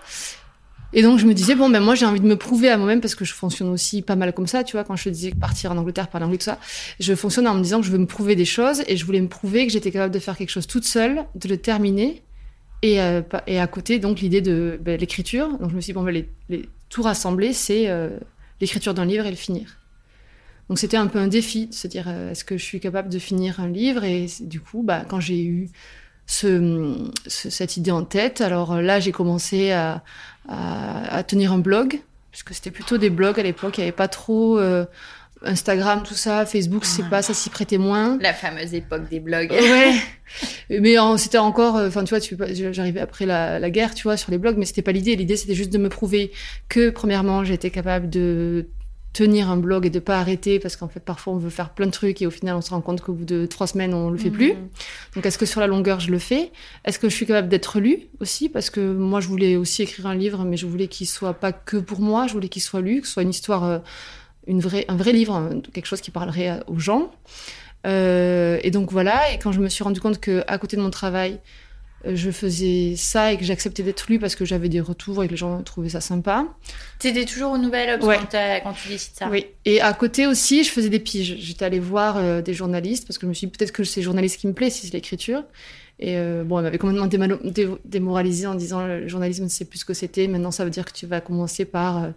Et 0.93 1.01
donc 1.01 1.19
je 1.19 1.25
me 1.25 1.33
disais 1.33 1.55
bon 1.55 1.69
ben 1.69 1.81
moi 1.81 1.95
j'ai 1.95 2.05
envie 2.05 2.19
de 2.19 2.25
me 2.25 2.37
prouver 2.37 2.69
à 2.69 2.77
moi-même 2.77 3.01
parce 3.01 3.15
que 3.15 3.25
je 3.25 3.33
fonctionne 3.33 3.69
aussi 3.69 4.01
pas 4.01 4.15
mal 4.15 4.33
comme 4.33 4.47
ça, 4.47 4.63
tu 4.63 4.73
vois 4.77 4.83
quand 4.85 4.95
je 4.95 5.09
disais 5.09 5.31
partir 5.31 5.71
en 5.71 5.77
Angleterre 5.77 6.07
parler 6.07 6.25
anglais 6.25 6.37
tout 6.37 6.45
ça, 6.45 6.59
je 6.99 7.13
fonctionne 7.13 7.47
en 7.47 7.55
me 7.55 7.61
disant 7.61 7.81
que 7.81 7.85
je 7.85 7.91
veux 7.91 7.97
me 7.97 8.05
prouver 8.05 8.35
des 8.35 8.45
choses 8.45 8.83
et 8.87 8.95
je 8.95 9.05
voulais 9.05 9.19
me 9.19 9.27
prouver 9.27 9.67
que 9.67 9.73
j'étais 9.73 9.91
capable 9.91 10.13
de 10.13 10.19
faire 10.19 10.37
quelque 10.37 10.49
chose 10.49 10.67
toute 10.67 10.85
seule, 10.85 11.25
de 11.35 11.49
le 11.49 11.57
terminer 11.57 12.23
et, 12.81 13.01
euh, 13.01 13.21
et 13.47 13.59
à 13.59 13.67
côté 13.67 13.99
donc 13.99 14.21
l'idée 14.21 14.41
de 14.41 14.79
ben, 14.81 14.97
l'écriture. 14.97 15.57
Donc 15.57 15.71
je 15.71 15.75
me 15.75 15.81
suis 15.81 15.91
dit 15.91 15.93
bon 15.93 16.03
ben 16.03 16.25
les, 16.49 16.69
tout 16.89 17.01
rassembler 17.01 17.51
c'est 17.51 17.89
euh, 17.89 18.17
l'écriture 18.61 18.93
d'un 18.93 19.05
livre 19.05 19.25
et 19.25 19.31
le 19.31 19.35
finir. 19.35 19.77
Donc 20.69 20.79
c'était 20.79 20.97
un 20.97 21.07
peu 21.07 21.19
un 21.19 21.27
défi 21.27 21.67
de 21.67 21.73
se 21.73 21.87
dire 21.87 22.05
euh, 22.07 22.31
est-ce 22.31 22.45
que 22.45 22.57
je 22.57 22.63
suis 22.63 22.79
capable 22.79 23.09
de 23.09 23.19
finir 23.19 23.59
un 23.59 23.67
livre 23.67 24.05
et 24.05 24.27
du 24.39 24.61
coup 24.61 24.83
bah 24.83 25.03
quand 25.07 25.19
j'ai 25.19 25.43
eu 25.43 25.69
ce, 26.27 27.09
ce, 27.25 27.49
cette 27.49 27.77
idée 27.77 27.91
en 27.91 28.03
tête. 28.03 28.41
Alors 28.41 28.79
là, 28.81 28.99
j'ai 28.99 29.11
commencé 29.11 29.71
à, 29.71 30.03
à, 30.47 31.15
à, 31.15 31.23
tenir 31.23 31.53
un 31.53 31.57
blog, 31.57 32.01
puisque 32.31 32.53
c'était 32.53 32.71
plutôt 32.71 32.97
des 32.97 33.09
blogs 33.09 33.39
à 33.39 33.43
l'époque, 33.43 33.77
il 33.77 33.81
n'y 33.81 33.85
avait 33.85 33.95
pas 33.95 34.09
trop 34.09 34.59
euh, 34.59 34.85
Instagram, 35.43 36.03
tout 36.03 36.13
ça, 36.13 36.45
Facebook, 36.45 36.85
c'est 36.85 37.09
pas, 37.09 37.21
ça 37.21 37.33
s'y 37.33 37.49
prêtait 37.49 37.77
moins. 37.77 38.17
La 38.21 38.33
fameuse 38.33 38.73
époque 38.73 39.09
des 39.09 39.19
blogs. 39.19 39.51
Ouais. 39.51 39.93
mais 40.69 40.95
c'était 41.17 41.37
encore, 41.37 41.75
enfin 41.75 42.03
tu 42.03 42.09
vois, 42.09 42.19
tu, 42.19 42.37
j'arrivais 42.73 42.99
après 42.99 43.25
la, 43.25 43.57
la, 43.59 43.69
guerre, 43.69 43.93
tu 43.93 44.03
vois, 44.03 44.17
sur 44.17 44.31
les 44.31 44.37
blogs, 44.37 44.57
mais 44.57 44.65
c'était 44.65 44.81
pas 44.81 44.91
l'idée. 44.91 45.15
L'idée, 45.15 45.37
c'était 45.37 45.55
juste 45.55 45.71
de 45.71 45.77
me 45.77 45.89
prouver 45.89 46.31
que, 46.69 46.89
premièrement, 46.89 47.43
j'étais 47.43 47.69
capable 47.69 48.09
de 48.09 48.67
tenir 49.17 49.49
un 49.49 49.57
blog 49.57 49.87
et 49.87 49.89
de 49.89 49.99
pas 49.99 50.19
arrêter 50.19 50.59
parce 50.59 50.75
qu'en 50.75 50.87
fait 50.87 50.99
parfois 50.99 51.33
on 51.33 51.37
veut 51.37 51.49
faire 51.49 51.71
plein 51.71 51.87
de 51.87 51.91
trucs 51.91 52.21
et 52.21 52.27
au 52.27 52.29
final 52.29 52.55
on 52.55 52.61
se 52.61 52.69
rend 52.69 52.81
compte 52.81 53.01
qu'au 53.01 53.13
bout 53.13 53.25
de 53.25 53.47
trois 53.47 53.65
semaines 53.65 53.95
on 53.95 54.11
le 54.11 54.17
fait 54.17 54.29
mmh. 54.29 54.33
plus. 54.33 54.53
Donc 55.15 55.25
est-ce 55.25 55.39
que 55.39 55.47
sur 55.47 55.59
la 55.59 55.65
longueur 55.65 55.99
je 55.99 56.11
le 56.11 56.19
fais? 56.19 56.51
Est-ce 56.85 56.99
que 56.99 57.09
je 57.09 57.15
suis 57.15 57.25
capable 57.25 57.49
d'être 57.49 57.79
lu 57.79 58.09
aussi? 58.19 58.47
Parce 58.47 58.69
que 58.69 58.79
moi 58.93 59.19
je 59.19 59.27
voulais 59.27 59.55
aussi 59.55 59.81
écrire 59.81 60.05
un 60.05 60.13
livre 60.13 60.45
mais 60.45 60.55
je 60.55 60.67
voulais 60.67 60.87
qu'il 60.87 61.07
soit 61.07 61.33
pas 61.33 61.51
que 61.51 61.77
pour 61.77 61.99
moi, 61.99 62.27
je 62.27 62.33
voulais 62.33 62.49
qu'il 62.49 62.61
soit 62.61 62.81
lu, 62.81 63.01
que 63.01 63.07
ce 63.07 63.13
soit 63.13 63.23
une 63.23 63.29
histoire, 63.29 63.63
euh, 63.63 63.79
une 64.45 64.59
vraie, 64.59 64.85
un 64.87 64.95
vrai 64.95 65.13
livre, 65.13 65.49
quelque 65.73 65.85
chose 65.85 66.01
qui 66.01 66.11
parlerait 66.11 66.59
aux 66.67 66.79
gens. 66.79 67.11
Euh, 67.85 68.59
et 68.63 68.71
donc 68.71 68.91
voilà. 68.91 69.31
Et 69.33 69.39
quand 69.39 69.51
je 69.51 69.59
me 69.59 69.69
suis 69.69 69.83
rendu 69.83 69.99
compte 69.99 70.19
que 70.19 70.43
à 70.47 70.57
côté 70.57 70.77
de 70.77 70.81
mon 70.81 70.89
travail 70.89 71.39
je 72.05 72.31
faisais 72.31 72.95
ça 72.95 73.33
et 73.33 73.37
que 73.37 73.43
j'acceptais 73.43 73.83
d'être 73.83 74.07
lue 74.07 74.19
parce 74.19 74.35
que 74.35 74.45
j'avais 74.45 74.69
des 74.69 74.81
retours 74.81 75.23
et 75.23 75.27
que 75.27 75.31
les 75.31 75.37
gens 75.37 75.61
trouvaient 75.63 75.89
ça 75.89 76.01
sympa. 76.01 76.45
T'étais 76.99 77.25
toujours 77.25 77.53
aux 77.53 77.57
nouvelles 77.57 77.95
Obs 77.95 78.05
ouais. 78.05 78.17
quand, 78.17 78.59
quand, 78.63 78.73
tu 78.73 78.89
décides 78.89 79.15
ça 79.15 79.29
Oui. 79.29 79.47
Et 79.65 79.81
à 79.81 79.93
côté 79.93 80.27
aussi, 80.27 80.63
je 80.63 80.69
faisais 80.69 80.89
des 80.89 80.99
piges. 80.99 81.37
J'étais 81.39 81.65
allée 81.65 81.79
voir 81.79 82.17
euh, 82.17 82.41
des 82.41 82.53
journalistes 82.53 83.07
parce 83.07 83.17
que 83.17 83.25
je 83.25 83.29
me 83.29 83.33
suis 83.33 83.47
dit 83.47 83.53
peut-être 83.57 83.71
que 83.71 83.83
c'est 83.83 84.01
journaliste 84.01 84.39
qui 84.39 84.47
me 84.47 84.53
plaît 84.53 84.69
si 84.69 84.85
c'est 84.85 84.93
l'écriture. 84.93 85.43
Et 85.99 86.17
euh, 86.17 86.43
bon, 86.43 86.59
elle 86.59 86.65
m'avait 86.65 86.77
complètement 86.77 87.07
dé 87.07 87.67
démoralisée 87.85 88.45
en 88.47 88.55
disant 88.55 88.85
le 88.85 89.07
journalisme, 89.07 89.47
c'est 89.49 89.65
plus 89.65 89.79
ce 89.79 89.85
que 89.85 89.93
c'était. 89.93 90.27
Maintenant, 90.27 90.51
ça 90.51 90.63
veut 90.63 90.69
dire 90.69 90.85
que 90.85 90.91
tu 90.91 91.07
vas 91.07 91.21
commencer 91.21 91.65
par 91.65 92.03
euh, 92.03 92.09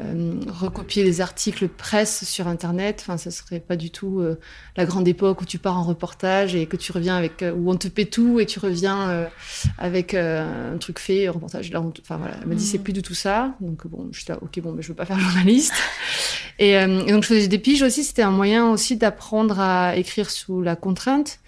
euh, 0.00 0.40
recopier 0.46 1.02
des 1.02 1.20
articles 1.20 1.66
presse 1.66 2.24
sur 2.24 2.46
Internet. 2.46 3.00
Enfin, 3.00 3.16
ça 3.16 3.32
serait 3.32 3.58
pas 3.58 3.74
du 3.74 3.90
tout 3.90 4.20
euh, 4.20 4.38
la 4.76 4.84
grande 4.84 5.08
époque 5.08 5.40
où 5.40 5.44
tu 5.44 5.58
pars 5.58 5.76
en 5.76 5.82
reportage 5.82 6.54
et 6.54 6.66
que 6.66 6.76
tu 6.76 6.92
reviens 6.92 7.16
avec 7.16 7.42
euh, 7.42 7.52
où 7.52 7.68
on 7.68 7.76
te 7.76 7.88
paie 7.88 8.04
tout 8.04 8.38
et 8.38 8.46
tu 8.46 8.60
reviens 8.60 9.28
avec 9.76 10.14
un 10.14 10.76
truc 10.78 11.00
fait, 11.00 11.26
un 11.26 11.32
reportage. 11.32 11.72
Là, 11.72 11.80
enfin 11.80 12.16
voilà, 12.16 12.36
elle 12.40 12.46
m'a 12.46 12.54
dit 12.54 12.64
c'est 12.64 12.78
mmh. 12.78 12.82
plus 12.82 12.92
du 12.92 13.02
tout 13.02 13.14
ça. 13.14 13.54
Donc 13.60 13.88
bon, 13.88 14.08
je 14.12 14.24
là, 14.28 14.38
ok, 14.40 14.60
bon, 14.60 14.72
mais 14.72 14.82
je 14.82 14.88
veux 14.88 14.94
pas 14.94 15.04
faire 15.04 15.18
journaliste. 15.20 15.74
et, 16.60 16.72
et, 16.72 16.86
donc 16.86 17.24
je 17.24 17.28
faisais 17.28 17.48
des 17.48 17.58
piges 17.58 17.82
aussi. 17.82 18.04
C'était 18.04 18.22
un 18.22 18.30
moyen 18.30 18.70
aussi 18.70 18.96
d'apprendre 18.96 19.58
à 19.58 19.96
écrire 19.96 20.30
sous 20.30 20.62
la 20.62 20.76
contrainte. 20.76 21.40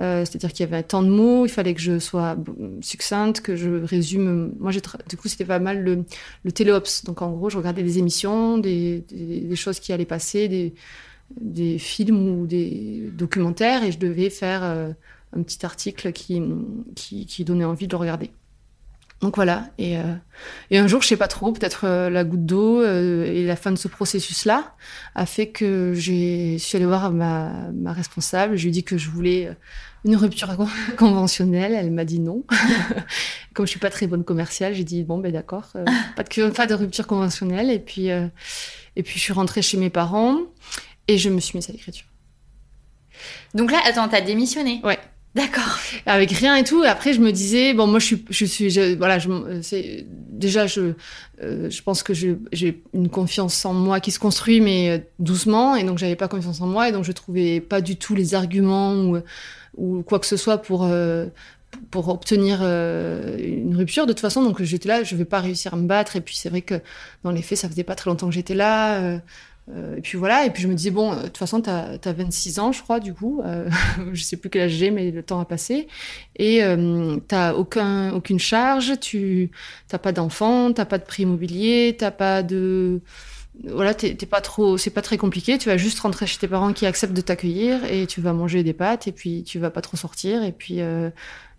Euh, 0.00 0.24
c'est-à-dire 0.24 0.52
qu'il 0.52 0.60
y 0.60 0.68
avait 0.72 0.82
tant 0.82 1.02
de 1.02 1.08
mots, 1.08 1.44
il 1.44 1.50
fallait 1.50 1.74
que 1.74 1.80
je 1.80 1.98
sois 1.98 2.36
succincte, 2.80 3.40
que 3.40 3.56
je 3.56 3.68
résume. 3.68 4.54
Moi, 4.58 4.72
du 4.72 5.16
coup, 5.16 5.28
c'était 5.28 5.44
pas 5.44 5.58
mal 5.58 5.82
le, 5.82 6.04
le 6.44 6.52
téléops. 6.52 7.04
Donc, 7.04 7.22
en 7.22 7.30
gros, 7.32 7.50
je 7.50 7.58
regardais 7.58 7.82
des 7.82 7.98
émissions, 7.98 8.58
des, 8.58 9.04
choses 9.54 9.80
qui 9.80 9.92
allaient 9.92 10.04
passer, 10.06 10.72
des, 11.40 11.78
films 11.78 12.40
ou 12.40 12.46
des 12.46 13.10
documentaires, 13.12 13.84
et 13.84 13.92
je 13.92 13.98
devais 13.98 14.30
faire 14.30 14.62
euh, 14.64 14.90
un 15.36 15.42
petit 15.42 15.64
article 15.64 16.12
qui, 16.12 16.42
qui, 16.94 17.44
donnait 17.44 17.64
envie 17.64 17.86
de 17.86 17.92
le 17.92 17.98
regarder. 17.98 18.30
Donc 19.22 19.36
voilà. 19.36 19.70
Et, 19.78 19.96
euh, 19.96 20.14
et 20.70 20.78
un 20.78 20.86
jour, 20.86 21.00
je 21.00 21.08
sais 21.08 21.16
pas 21.16 21.28
trop, 21.28 21.52
peut-être 21.52 21.86
la 21.86 22.24
goutte 22.24 22.44
d'eau 22.44 22.82
et 22.84 23.44
la 23.44 23.56
fin 23.56 23.70
de 23.70 23.76
ce 23.76 23.88
processus-là 23.88 24.74
a 25.14 25.26
fait 25.26 25.48
que 25.48 25.92
j'ai 25.94 26.58
suis 26.58 26.76
allée 26.76 26.86
voir 26.86 27.12
ma, 27.12 27.70
ma 27.72 27.92
responsable. 27.92 28.56
Je 28.56 28.62
lui 28.64 28.68
ai 28.70 28.72
dit 28.72 28.84
que 28.84 28.98
je 28.98 29.08
voulais 29.08 29.56
une 30.04 30.16
rupture 30.16 30.48
conventionnelle. 30.96 31.74
Elle 31.74 31.90
m'a 31.90 32.04
dit 32.04 32.20
non. 32.20 32.44
Comme 33.54 33.66
je 33.66 33.70
suis 33.70 33.80
pas 33.80 33.90
très 33.90 34.06
bonne 34.06 34.24
commerciale, 34.24 34.74
j'ai 34.74 34.84
dit 34.84 35.04
bon 35.04 35.18
ben 35.18 35.32
d'accord, 35.32 35.68
euh, 35.76 35.84
pas 36.16 36.22
de 36.22 36.50
pas 36.50 36.66
de 36.66 36.74
rupture 36.74 37.06
conventionnelle. 37.06 37.70
Et 37.70 37.78
puis 37.78 38.10
euh, 38.10 38.26
et 38.96 39.02
puis 39.02 39.18
je 39.18 39.20
suis 39.20 39.32
rentrée 39.32 39.62
chez 39.62 39.76
mes 39.76 39.90
parents 39.90 40.38
et 41.08 41.18
je 41.18 41.28
me 41.28 41.40
suis 41.40 41.56
mise 41.56 41.68
à 41.68 41.72
l'écriture. 41.72 42.06
Donc 43.54 43.70
là, 43.70 43.80
attends, 43.84 44.08
t'as 44.08 44.20
démissionné 44.20 44.80
Ouais. 44.82 44.98
D'accord. 45.34 45.78
Avec 46.04 46.30
rien 46.30 46.56
et 46.56 46.64
tout. 46.64 46.84
Et 46.84 46.86
après, 46.86 47.14
je 47.14 47.20
me 47.20 47.32
disais, 47.32 47.72
bon, 47.72 47.86
moi, 47.86 47.98
je 47.98 48.04
suis, 48.04 48.24
je 48.28 48.44
suis, 48.44 48.94
voilà, 48.96 49.18
c'est 49.62 50.06
déjà, 50.08 50.66
je, 50.66 50.92
euh, 51.42 51.70
je 51.70 51.82
pense 51.82 52.02
que 52.02 52.12
j'ai 52.12 52.82
une 52.92 53.08
confiance 53.08 53.64
en 53.64 53.72
moi 53.72 54.00
qui 54.00 54.10
se 54.10 54.18
construit, 54.18 54.60
mais 54.60 55.08
doucement. 55.18 55.74
Et 55.74 55.84
donc, 55.84 55.96
j'avais 55.96 56.16
pas 56.16 56.28
confiance 56.28 56.60
en 56.60 56.66
moi, 56.66 56.90
et 56.90 56.92
donc 56.92 57.04
je 57.04 57.12
trouvais 57.12 57.60
pas 57.60 57.80
du 57.80 57.96
tout 57.96 58.14
les 58.14 58.34
arguments 58.34 58.94
ou 59.76 60.02
quoi 60.02 60.18
que 60.18 60.26
ce 60.26 60.36
soit 60.36 60.58
pour 60.58 60.84
euh, 60.84 61.26
pour 61.90 62.08
obtenir 62.08 62.60
euh, 62.62 63.38
une 63.38 63.76
rupture 63.76 64.06
de 64.06 64.12
toute 64.12 64.20
façon 64.20 64.42
donc 64.42 64.62
j'étais 64.62 64.88
là 64.88 65.02
je 65.02 65.16
vais 65.16 65.24
pas 65.24 65.40
réussir 65.40 65.74
à 65.74 65.76
me 65.76 65.86
battre 65.86 66.16
et 66.16 66.20
puis 66.20 66.36
c'est 66.36 66.50
vrai 66.50 66.62
que 66.62 66.80
dans 67.24 67.30
les 67.30 67.42
faits 67.42 67.58
ça 67.58 67.68
faisait 67.68 67.84
pas 67.84 67.94
très 67.94 68.10
longtemps 68.10 68.28
que 68.28 68.34
j'étais 68.34 68.54
là 68.54 69.00
euh, 69.00 69.18
et 69.70 70.00
puis 70.00 70.18
voilà 70.18 70.44
et 70.44 70.50
puis 70.50 70.62
je 70.62 70.68
me 70.68 70.74
disais 70.74 70.90
bon 70.90 71.14
de 71.14 71.22
toute 71.22 71.38
façon 71.38 71.62
tu 71.62 71.70
as, 71.70 71.98
26 72.04 72.58
ans 72.58 72.72
je 72.72 72.82
crois 72.82 72.98
du 72.98 73.14
coup 73.14 73.40
je 74.12 74.22
sais 74.22 74.36
plus 74.36 74.50
quel 74.50 74.62
âge 74.62 74.72
j'ai 74.72 74.90
mais 74.90 75.10
le 75.12 75.22
temps 75.22 75.40
a 75.40 75.44
passé 75.44 75.86
et 76.36 76.62
t'as 77.28 77.54
aucun 77.54 78.12
aucune 78.12 78.40
charge 78.40 78.98
tu 79.00 79.50
t'as 79.86 79.98
pas 79.98 80.10
d'enfant 80.10 80.72
t'as 80.72 80.84
pas 80.84 80.98
de 80.98 81.04
prix 81.04 81.22
immobilier 81.22 81.96
t'as 81.96 82.10
pas 82.10 82.42
de 82.42 83.00
voilà, 83.64 83.92
t'es 83.94 84.14
pas 84.14 84.40
trop, 84.40 84.78
c'est 84.78 84.90
pas 84.90 85.02
très 85.02 85.18
compliqué. 85.18 85.58
Tu 85.58 85.68
vas 85.68 85.76
juste 85.76 86.00
rentrer 86.00 86.26
chez 86.26 86.38
tes 86.38 86.48
parents 86.48 86.72
qui 86.72 86.86
acceptent 86.86 87.12
de 87.12 87.20
t'accueillir 87.20 87.84
et 87.84 88.06
tu 88.06 88.20
vas 88.20 88.32
manger 88.32 88.62
des 88.62 88.72
pâtes 88.72 89.06
et 89.08 89.12
puis 89.12 89.44
tu 89.44 89.58
vas 89.58 89.70
pas 89.70 89.82
trop 89.82 89.96
sortir 89.96 90.42
et 90.42 90.52
puis 90.52 90.80
euh, 90.80 91.10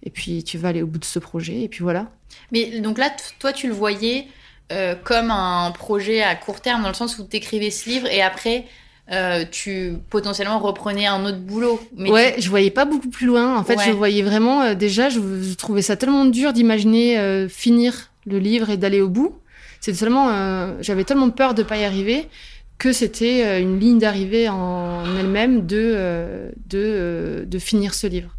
et 0.02 0.10
puis 0.10 0.44
tu 0.44 0.58
vas 0.58 0.70
aller 0.70 0.82
au 0.82 0.88
bout 0.88 0.98
de 0.98 1.06
ce 1.06 1.20
projet 1.20 1.62
et 1.62 1.70
puis 1.70 1.84
voilà. 1.84 2.12
Mais 2.52 2.80
donc 2.82 2.98
là, 2.98 3.16
toi, 3.40 3.54
tu 3.54 3.68
le 3.68 3.74
voyais 3.74 4.28
euh, 4.72 4.96
comme 4.96 5.32
un 5.32 5.72
projet 5.72 6.22
à 6.22 6.36
court 6.36 6.62
terme 6.62 6.82
dans 6.82 6.90
le 6.90 6.94
sens 6.94 7.18
où 7.20 7.28
tu 7.28 7.38
écrivais 7.38 7.72
ce 7.72 7.90
livre 7.90 8.08
et 8.08 8.22
après. 8.22 8.66
Euh, 9.12 9.44
tu 9.52 9.96
potentiellement 10.10 10.60
reprenais 10.60 11.08
un 11.08 11.26
autre 11.26 11.40
boulot. 11.40 11.78
Mais 11.98 12.10
ouais, 12.10 12.36
je 12.38 12.50
voyais 12.50 12.72
pas 12.72 12.86
beaucoup 12.86 13.10
plus 13.10 13.28
loin. 13.28 13.58
En 13.58 13.66
fait, 13.66 13.78
je 13.86 13.92
voyais 13.92 14.24
vraiment 14.24 14.74
déjà, 14.76 15.10
je, 15.10 15.20
trouvais 15.56 15.82
ça 15.82 15.98
tellement 15.98 16.24
dur 16.24 16.54
d'imaginer 16.54 17.48
finir 17.50 18.12
le 18.26 18.40
livre 18.40 18.70
et 18.70 18.78
d'aller 18.78 19.02
au 19.02 19.10
bout 19.10 19.36
c'est 19.84 19.94
seulement, 19.94 20.30
euh, 20.30 20.78
j'avais 20.80 21.04
tellement 21.04 21.30
peur 21.30 21.54
de 21.54 21.62
pas 21.62 21.76
y 21.76 21.84
arriver 21.84 22.30
que 22.78 22.94
c'était 22.94 23.44
euh, 23.44 23.60
une 23.60 23.82
ligne 23.82 24.00
d'arrivée 24.00 24.48
en 24.48 25.04
elle-même 25.20 25.66
de, 25.66 25.94
euh, 25.94 26.50
de, 26.68 27.44
de 27.46 27.60
finir 27.60 27.94
ce 27.94 28.08
livre. 28.08 28.30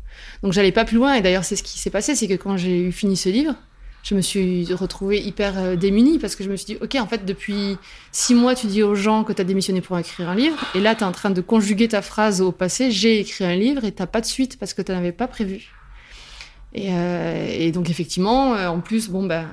Donc 0.43 0.55
j'allais 0.55 0.73
pas 0.73 0.87
plus 0.87 0.97
loin 0.97 1.13
et 1.13 1.21
d'ailleurs 1.21 1.45
c'est 1.45 1.57
ce 1.57 1.63
qui 1.63 1.79
s'est 1.79 1.91
passé, 1.91 2.15
c'est 2.15 2.29
que 2.29 2.35
quand 2.35 2.57
j'ai 2.57 2.81
eu 2.81 2.93
fini 2.93 3.15
ce 3.15 3.29
livre, 3.29 3.57
je 4.05 4.15
me 4.15 4.21
suis 4.21 4.73
retrouvée 4.75 5.21
hyper 5.21 5.77
démunie 5.77 6.19
parce 6.19 6.37
que 6.37 6.45
je 6.45 6.51
me 6.51 6.57
suis 6.57 6.67
dit, 6.67 6.77
ok, 6.81 6.95
en 6.97 7.07
fait, 7.07 7.25
depuis 7.25 7.79
six 8.13 8.35
mois, 8.35 8.55
tu 8.55 8.67
dis 8.67 8.83
aux 8.83 8.95
gens 8.95 9.25
que 9.25 9.33
tu 9.33 9.41
as 9.41 9.45
démissionné 9.45 9.81
pour 9.81 9.99
écrire 9.99 10.29
un 10.29 10.35
livre, 10.35 10.59
et 10.75 10.81
là, 10.81 10.95
tu 10.95 11.01
es 11.01 11.05
en 11.05 11.13
train 11.13 11.31
de 11.31 11.41
conjuguer 11.41 11.89
ta 11.89 12.03
phrase 12.03 12.41
au 12.41 12.53
passé, 12.53 12.91
j'ai 12.91 13.21
écrit 13.21 13.45
un 13.45 13.57
livre, 13.57 13.85
et 13.85 13.93
t'as 13.93 14.07
pas 14.07 14.21
de 14.21 14.27
suite 14.27 14.59
parce 14.59 14.75
que 14.75 14.83
tu 14.83 14.93
n'avais 14.93 15.13
pas 15.13 15.27
prévu. 15.27 15.73
Et, 16.75 16.91
et, 17.59 17.73
donc, 17.73 17.89
effectivement, 17.89 18.51
en 18.51 18.81
plus, 18.81 19.09
bon, 19.09 19.25
ben, 19.25 19.49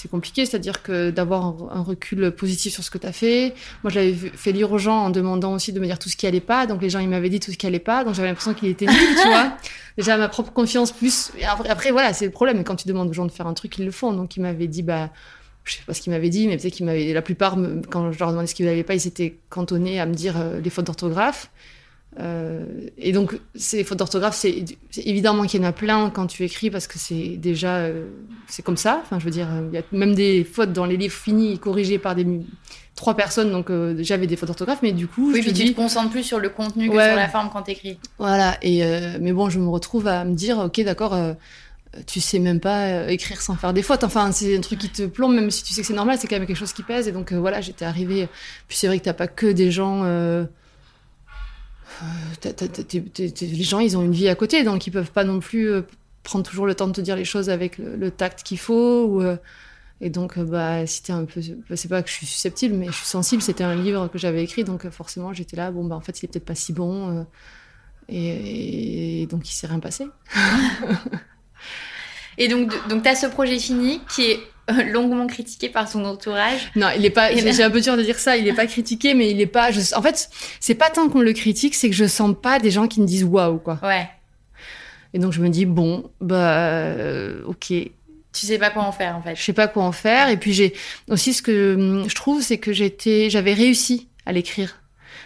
c'est 0.00 0.08
compliqué, 0.08 0.46
c'est-à-dire 0.46 0.82
que 0.82 1.10
d'avoir 1.10 1.54
un, 1.70 1.82
recul 1.82 2.30
positif 2.30 2.72
sur 2.72 2.82
ce 2.82 2.90
que 2.90 2.96
tu 2.96 3.06
as 3.06 3.12
fait. 3.12 3.54
Moi, 3.84 3.90
je 3.90 3.98
l'avais 3.98 4.14
fait 4.14 4.52
lire 4.52 4.72
aux 4.72 4.78
gens 4.78 4.96
en 4.96 5.10
demandant 5.10 5.52
aussi 5.52 5.74
de 5.74 5.80
me 5.80 5.84
dire 5.84 5.98
tout 5.98 6.08
ce 6.08 6.16
qui 6.16 6.26
allait 6.26 6.40
pas. 6.40 6.66
Donc, 6.66 6.80
les 6.80 6.88
gens, 6.88 7.00
ils 7.00 7.08
m'avaient 7.08 7.28
dit 7.28 7.38
tout 7.38 7.52
ce 7.52 7.58
qui 7.58 7.66
allait 7.66 7.78
pas. 7.78 8.02
Donc, 8.04 8.14
j'avais 8.14 8.28
l'impression 8.28 8.54
qu'il 8.54 8.68
était 8.68 8.86
nul, 8.86 8.94
tu 8.94 9.28
vois. 9.28 9.52
Déjà, 9.98 10.16
ma 10.16 10.28
propre 10.28 10.52
confiance 10.52 10.90
plus. 10.90 11.32
après, 11.68 11.90
voilà, 11.90 12.14
c'est 12.14 12.24
le 12.24 12.30
problème. 12.30 12.64
Quand 12.64 12.76
tu 12.76 12.88
demandes 12.88 13.10
aux 13.10 13.12
gens 13.12 13.26
de 13.26 13.32
faire 13.32 13.46
un 13.46 13.52
truc, 13.52 13.76
ils 13.76 13.84
le 13.84 13.90
font. 13.90 14.12
Donc, 14.12 14.36
ils 14.36 14.40
m'avaient 14.40 14.68
dit, 14.68 14.82
bah, 14.82 15.10
je 15.64 15.74
sais 15.74 15.82
pas 15.86 15.92
ce 15.92 16.00
qu'ils 16.00 16.12
m'avaient 16.12 16.30
dit, 16.30 16.48
mais 16.48 16.56
peut-être 16.56 16.72
qu'ils 16.72 16.86
m'avaient. 16.86 17.12
La 17.12 17.22
plupart, 17.22 17.58
quand 17.90 18.10
je 18.10 18.18
leur 18.18 18.30
demandais 18.30 18.46
ce 18.46 18.54
qu'ils 18.54 18.66
n'avaient 18.66 18.84
pas, 18.84 18.94
ils 18.94 19.06
étaient 19.06 19.36
cantonnés 19.50 20.00
à 20.00 20.06
me 20.06 20.14
dire 20.14 20.36
euh, 20.38 20.60
les 20.60 20.70
fautes 20.70 20.86
d'orthographe. 20.86 21.50
Euh, 22.18 22.64
et 22.98 23.12
donc, 23.12 23.38
ces 23.54 23.84
fautes 23.84 23.98
d'orthographe, 23.98 24.36
c'est 24.36 24.64
évidemment 24.96 25.44
qu'il 25.44 25.60
y 25.60 25.64
en 25.64 25.68
a 25.68 25.72
plein 25.72 26.10
quand 26.10 26.26
tu 26.26 26.42
écris 26.42 26.70
parce 26.70 26.86
que 26.86 26.98
c'est 26.98 27.36
déjà 27.36 27.76
euh, 27.76 28.06
c'est 28.48 28.62
comme 28.62 28.76
ça. 28.76 29.00
Enfin, 29.02 29.18
je 29.18 29.24
veux 29.24 29.30
dire, 29.30 29.48
il 29.70 29.74
y 29.74 29.78
a 29.78 29.82
même 29.92 30.14
des 30.14 30.44
fautes 30.44 30.72
dans 30.72 30.86
les 30.86 30.96
livres 30.96 31.14
finis 31.14 31.58
corrigés 31.58 31.98
par 31.98 32.14
des 32.14 32.26
trois 32.96 33.14
personnes, 33.14 33.52
donc 33.52 33.70
euh, 33.70 33.94
j'avais 34.00 34.26
des 34.26 34.36
fautes 34.36 34.48
d'orthographe, 34.48 34.80
mais 34.82 34.92
du 34.92 35.06
coup, 35.06 35.30
oui, 35.32 35.40
je 35.42 35.50
puis 35.50 35.52
tu 35.52 35.72
te 35.72 35.76
concentres 35.76 36.10
plus 36.10 36.24
sur 36.24 36.40
le 36.40 36.48
contenu 36.48 36.88
que 36.88 36.94
sur 36.94 37.16
la 37.16 37.28
forme 37.28 37.48
quand 37.52 37.62
t'écris. 37.62 37.98
Voilà. 38.18 38.58
Et 38.62 38.82
mais 39.20 39.32
bon, 39.32 39.48
je 39.48 39.58
me 39.58 39.68
retrouve 39.68 40.08
à 40.08 40.24
me 40.24 40.34
dire, 40.34 40.58
ok, 40.58 40.80
d'accord. 40.82 41.16
tu 42.06 42.20
sais 42.20 42.40
même 42.40 42.60
pas 42.60 43.10
écrire 43.10 43.40
sans 43.40 43.54
faire 43.54 43.72
des 43.72 43.82
fautes. 43.82 44.02
Enfin, 44.02 44.32
c'est 44.32 44.56
un 44.56 44.60
truc 44.60 44.80
qui 44.80 44.88
te 44.88 45.04
plombe, 45.04 45.34
même 45.34 45.52
si 45.52 45.62
tu 45.62 45.72
sais 45.72 45.80
que 45.82 45.86
c'est 45.86 45.94
normal, 45.94 46.18
c'est 46.20 46.26
quand 46.26 46.36
même 46.36 46.46
quelque 46.46 46.56
chose 46.56 46.72
qui 46.72 46.82
pèse. 46.82 47.06
Et 47.06 47.12
donc 47.12 47.32
voilà, 47.32 47.60
j'étais 47.60 47.84
arrivée. 47.84 48.28
Puis 48.66 48.76
c'est 48.76 48.88
vrai 48.88 48.98
que 48.98 49.04
t'as 49.04 49.12
pas 49.12 49.28
que 49.28 49.46
des 49.46 49.70
gens 49.70 50.02
les 52.44 53.62
gens, 53.62 53.80
ils 53.80 53.96
ont 53.96 54.02
une 54.02 54.12
vie 54.12 54.28
à 54.28 54.34
côté, 54.34 54.62
donc 54.62 54.86
ils 54.86 54.90
peuvent 54.90 55.10
pas 55.10 55.24
non 55.24 55.40
plus 55.40 55.70
euh, 55.70 55.82
prendre 56.22 56.44
toujours 56.44 56.66
le 56.66 56.74
temps 56.74 56.86
de 56.86 56.92
te 56.92 57.00
dire 57.00 57.16
les 57.16 57.24
choses 57.24 57.50
avec 57.50 57.78
le, 57.78 58.10
tact 58.10 58.42
qu'il 58.42 58.58
faut. 58.58 59.20
Euh, 59.20 59.36
et 60.00 60.10
donc, 60.10 60.38
euh, 60.38 60.44
bah, 60.44 60.86
c'était 60.86 61.12
un 61.12 61.24
peu, 61.24 61.40
bah, 61.68 61.76
c'est 61.76 61.88
pas 61.88 62.02
que 62.02 62.08
je 62.08 62.14
suis 62.14 62.26
susceptible, 62.26 62.74
mais 62.74 62.86
je 62.86 62.92
suis 62.92 63.06
sensible. 63.06 63.42
C'était 63.42 63.64
un 63.64 63.74
livre 63.74 64.08
que 64.08 64.18
j'avais 64.18 64.42
écrit, 64.42 64.64
donc 64.64 64.88
forcément, 64.90 65.32
j'étais 65.32 65.56
là. 65.56 65.70
Bon, 65.70 65.84
bah, 65.84 65.96
en 65.96 66.00
fait, 66.00 66.20
il 66.20 66.24
est 66.24 66.28
peut-être 66.28 66.46
pas 66.46 66.54
si 66.54 66.72
bon. 66.72 67.26
Et, 68.08 69.26
donc, 69.30 69.48
il 69.48 69.52
s'est 69.52 69.66
rien 69.66 69.78
passé. 69.78 70.06
et 72.38 72.48
donc, 72.48 72.72
donc, 72.88 73.02
tu 73.02 73.08
as 73.08 73.14
ce 73.14 73.26
projet 73.26 73.58
fini 73.58 74.00
qui 74.08 74.22
est 74.22 74.40
longuement 74.92 75.26
critiqué 75.26 75.68
par 75.68 75.88
son 75.88 76.04
entourage. 76.04 76.70
Non, 76.76 76.88
il 76.96 77.04
est 77.04 77.10
pas. 77.10 77.34
J'ai 77.34 77.62
un 77.62 77.70
peu 77.70 77.80
dur 77.80 77.96
de 77.96 78.02
dire 78.02 78.18
ça. 78.18 78.36
Il 78.36 78.46
est 78.46 78.52
pas 78.52 78.66
critiqué, 78.68 79.14
mais 79.14 79.30
il 79.30 79.40
est 79.40 79.46
pas. 79.46 79.70
Je, 79.70 79.80
en 79.94 80.02
fait, 80.02 80.30
c'est 80.60 80.74
pas 80.74 80.90
tant 80.90 81.08
qu'on 81.08 81.20
le 81.20 81.32
critique, 81.32 81.74
c'est 81.74 81.88
que 81.88 81.96
je 81.96 82.06
sens 82.06 82.34
pas 82.40 82.58
des 82.58 82.70
gens 82.70 82.88
qui 82.88 83.00
me 83.00 83.06
disent 83.06 83.24
waouh 83.24 83.58
quoi. 83.58 83.78
Ouais. 83.82 84.08
Et 85.12 85.18
donc 85.18 85.32
je 85.32 85.40
me 85.40 85.48
dis 85.48 85.66
bon, 85.66 86.10
bah 86.20 86.58
euh, 86.58 87.42
ok. 87.46 87.72
Tu 88.32 88.46
sais 88.46 88.58
pas 88.58 88.70
quoi 88.70 88.84
en 88.84 88.92
faire 88.92 89.16
en 89.16 89.22
fait. 89.22 89.34
Je 89.34 89.42
sais 89.42 89.52
pas 89.52 89.66
quoi 89.66 89.82
en 89.82 89.92
faire. 89.92 90.28
Et 90.28 90.36
puis 90.36 90.52
j'ai 90.52 90.74
aussi 91.08 91.32
ce 91.34 91.42
que 91.42 91.74
hum, 91.74 92.08
je 92.08 92.14
trouve, 92.14 92.42
c'est 92.42 92.58
que 92.58 92.72
j'étais, 92.72 93.28
j'avais 93.28 93.54
réussi 93.54 94.08
à 94.26 94.32
l'écrire. 94.32 94.76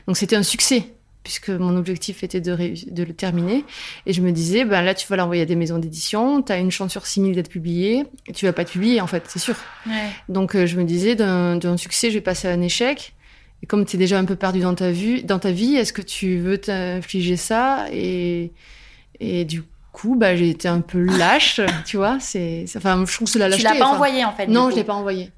Donc 0.06 0.16
c'était 0.16 0.36
un 0.36 0.42
succès 0.42 0.93
puisque 1.24 1.48
mon 1.48 1.76
objectif 1.76 2.22
était 2.22 2.40
de, 2.40 2.54
de, 2.54 3.02
le 3.02 3.12
terminer. 3.14 3.64
Et 4.06 4.12
je 4.12 4.20
me 4.20 4.30
disais, 4.30 4.64
ben 4.64 4.82
là, 4.82 4.94
tu 4.94 5.08
vas 5.08 5.16
l'envoyer 5.16 5.42
à 5.42 5.46
des 5.46 5.56
maisons 5.56 5.78
d'édition, 5.78 6.42
tu 6.42 6.52
as 6.52 6.58
une 6.58 6.70
chance 6.70 6.92
sur 6.92 7.06
6000 7.06 7.34
d'être 7.34 7.48
publié, 7.48 8.04
et 8.28 8.32
tu 8.32 8.44
vas 8.44 8.52
pas 8.52 8.64
te 8.64 8.70
publier, 8.70 9.00
en 9.00 9.06
fait, 9.06 9.24
c'est 9.26 9.38
sûr. 9.38 9.56
Ouais. 9.86 10.10
Donc, 10.28 10.54
euh, 10.54 10.66
je 10.66 10.76
me 10.76 10.84
disais, 10.84 11.16
d'un 11.16 11.76
succès, 11.78 12.10
je 12.10 12.14
vais 12.16 12.20
passer 12.20 12.46
à 12.46 12.52
un 12.52 12.60
échec. 12.60 13.14
Et 13.62 13.66
comme 13.66 13.86
tu 13.86 13.96
es 13.96 13.98
déjà 13.98 14.18
un 14.18 14.26
peu 14.26 14.36
perdu 14.36 14.60
dans 14.60 14.74
ta, 14.74 14.92
vue, 14.92 15.22
dans 15.22 15.38
ta 15.38 15.50
vie, 15.50 15.74
est-ce 15.76 15.94
que 15.94 16.02
tu 16.02 16.36
veux 16.36 16.58
t'infliger 16.58 17.36
ça? 17.36 17.86
Et, 17.90 18.52
et 19.20 19.46
du 19.46 19.62
coup, 19.92 20.16
bah, 20.16 20.36
j'ai 20.36 20.50
été 20.50 20.68
un 20.68 20.82
peu 20.82 20.98
lâche, 21.00 21.62
tu 21.86 21.96
vois. 21.96 22.18
C'est, 22.20 22.66
enfin, 22.76 23.02
je 23.06 23.14
trouve 23.14 23.26
que 23.26 23.32
c'est 23.32 23.38
la 23.38 23.48
lâcheté. 23.48 23.66
Tu 23.66 23.72
l'as 23.72 23.80
pas 23.80 23.86
envoyé, 23.86 24.24
en 24.26 24.32
fait. 24.32 24.46
Non, 24.48 24.68
je 24.68 24.76
l'ai 24.76 24.84
pas 24.84 24.92
envoyé. 24.92 25.30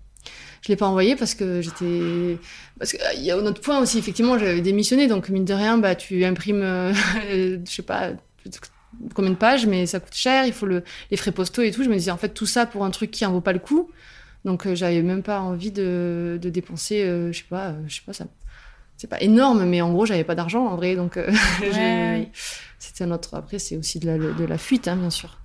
Je 0.66 0.72
l'ai 0.72 0.76
pas 0.76 0.88
envoyé 0.88 1.14
parce 1.14 1.36
que 1.36 1.62
j'étais 1.62 2.38
parce 2.76 2.90
qu'il 2.92 3.22
y 3.22 3.30
a 3.30 3.36
un 3.36 3.46
autre 3.46 3.60
point 3.60 3.78
aussi 3.78 3.98
effectivement 3.98 4.36
j'avais 4.36 4.60
démissionné 4.60 5.06
donc 5.06 5.28
mine 5.28 5.44
de 5.44 5.54
rien 5.54 5.78
bah 5.78 5.94
tu 5.94 6.24
imprimes 6.24 6.62
euh, 6.62 6.92
je 7.30 7.70
sais 7.70 7.82
pas 7.82 8.10
combien 9.14 9.30
de 9.30 9.36
pages 9.36 9.64
mais 9.66 9.86
ça 9.86 10.00
coûte 10.00 10.14
cher 10.14 10.44
il 10.44 10.52
faut 10.52 10.66
le 10.66 10.82
les 11.12 11.16
frais 11.16 11.30
postaux 11.30 11.62
et 11.62 11.70
tout 11.70 11.84
je 11.84 11.88
me 11.88 11.94
disais 11.94 12.10
en 12.10 12.16
fait 12.16 12.30
tout 12.30 12.46
ça 12.46 12.66
pour 12.66 12.84
un 12.84 12.90
truc 12.90 13.12
qui 13.12 13.24
en 13.24 13.30
vaut 13.30 13.40
pas 13.40 13.52
le 13.52 13.60
coup 13.60 13.90
Donc, 14.44 14.72
j'avais 14.74 15.02
même 15.02 15.22
pas 15.22 15.40
envie 15.40 15.72
de, 15.72 16.38
de 16.40 16.50
dépenser, 16.50 17.02
je 17.04 17.36
sais 17.36 17.44
pas, 17.48 17.74
je 17.88 17.96
sais 17.96 18.02
pas, 18.06 18.12
ça. 18.12 18.26
C'est 18.96 19.08
pas 19.08 19.20
énorme, 19.20 19.64
mais 19.66 19.80
en 19.82 19.92
gros, 19.92 20.06
j'avais 20.06 20.24
pas 20.24 20.36
d'argent 20.36 20.66
en 20.66 20.76
vrai. 20.76 20.94
Donc, 20.94 21.18
c'était 22.78 23.04
un 23.04 23.10
autre. 23.10 23.34
Après, 23.34 23.58
c'est 23.58 23.76
aussi 23.76 23.98
de 23.98 24.06
la, 24.06 24.18
de 24.18 24.44
la 24.44 24.56
fuite, 24.56 24.86
hein, 24.88 24.96
bien 24.96 25.10
sûr. 25.10 25.38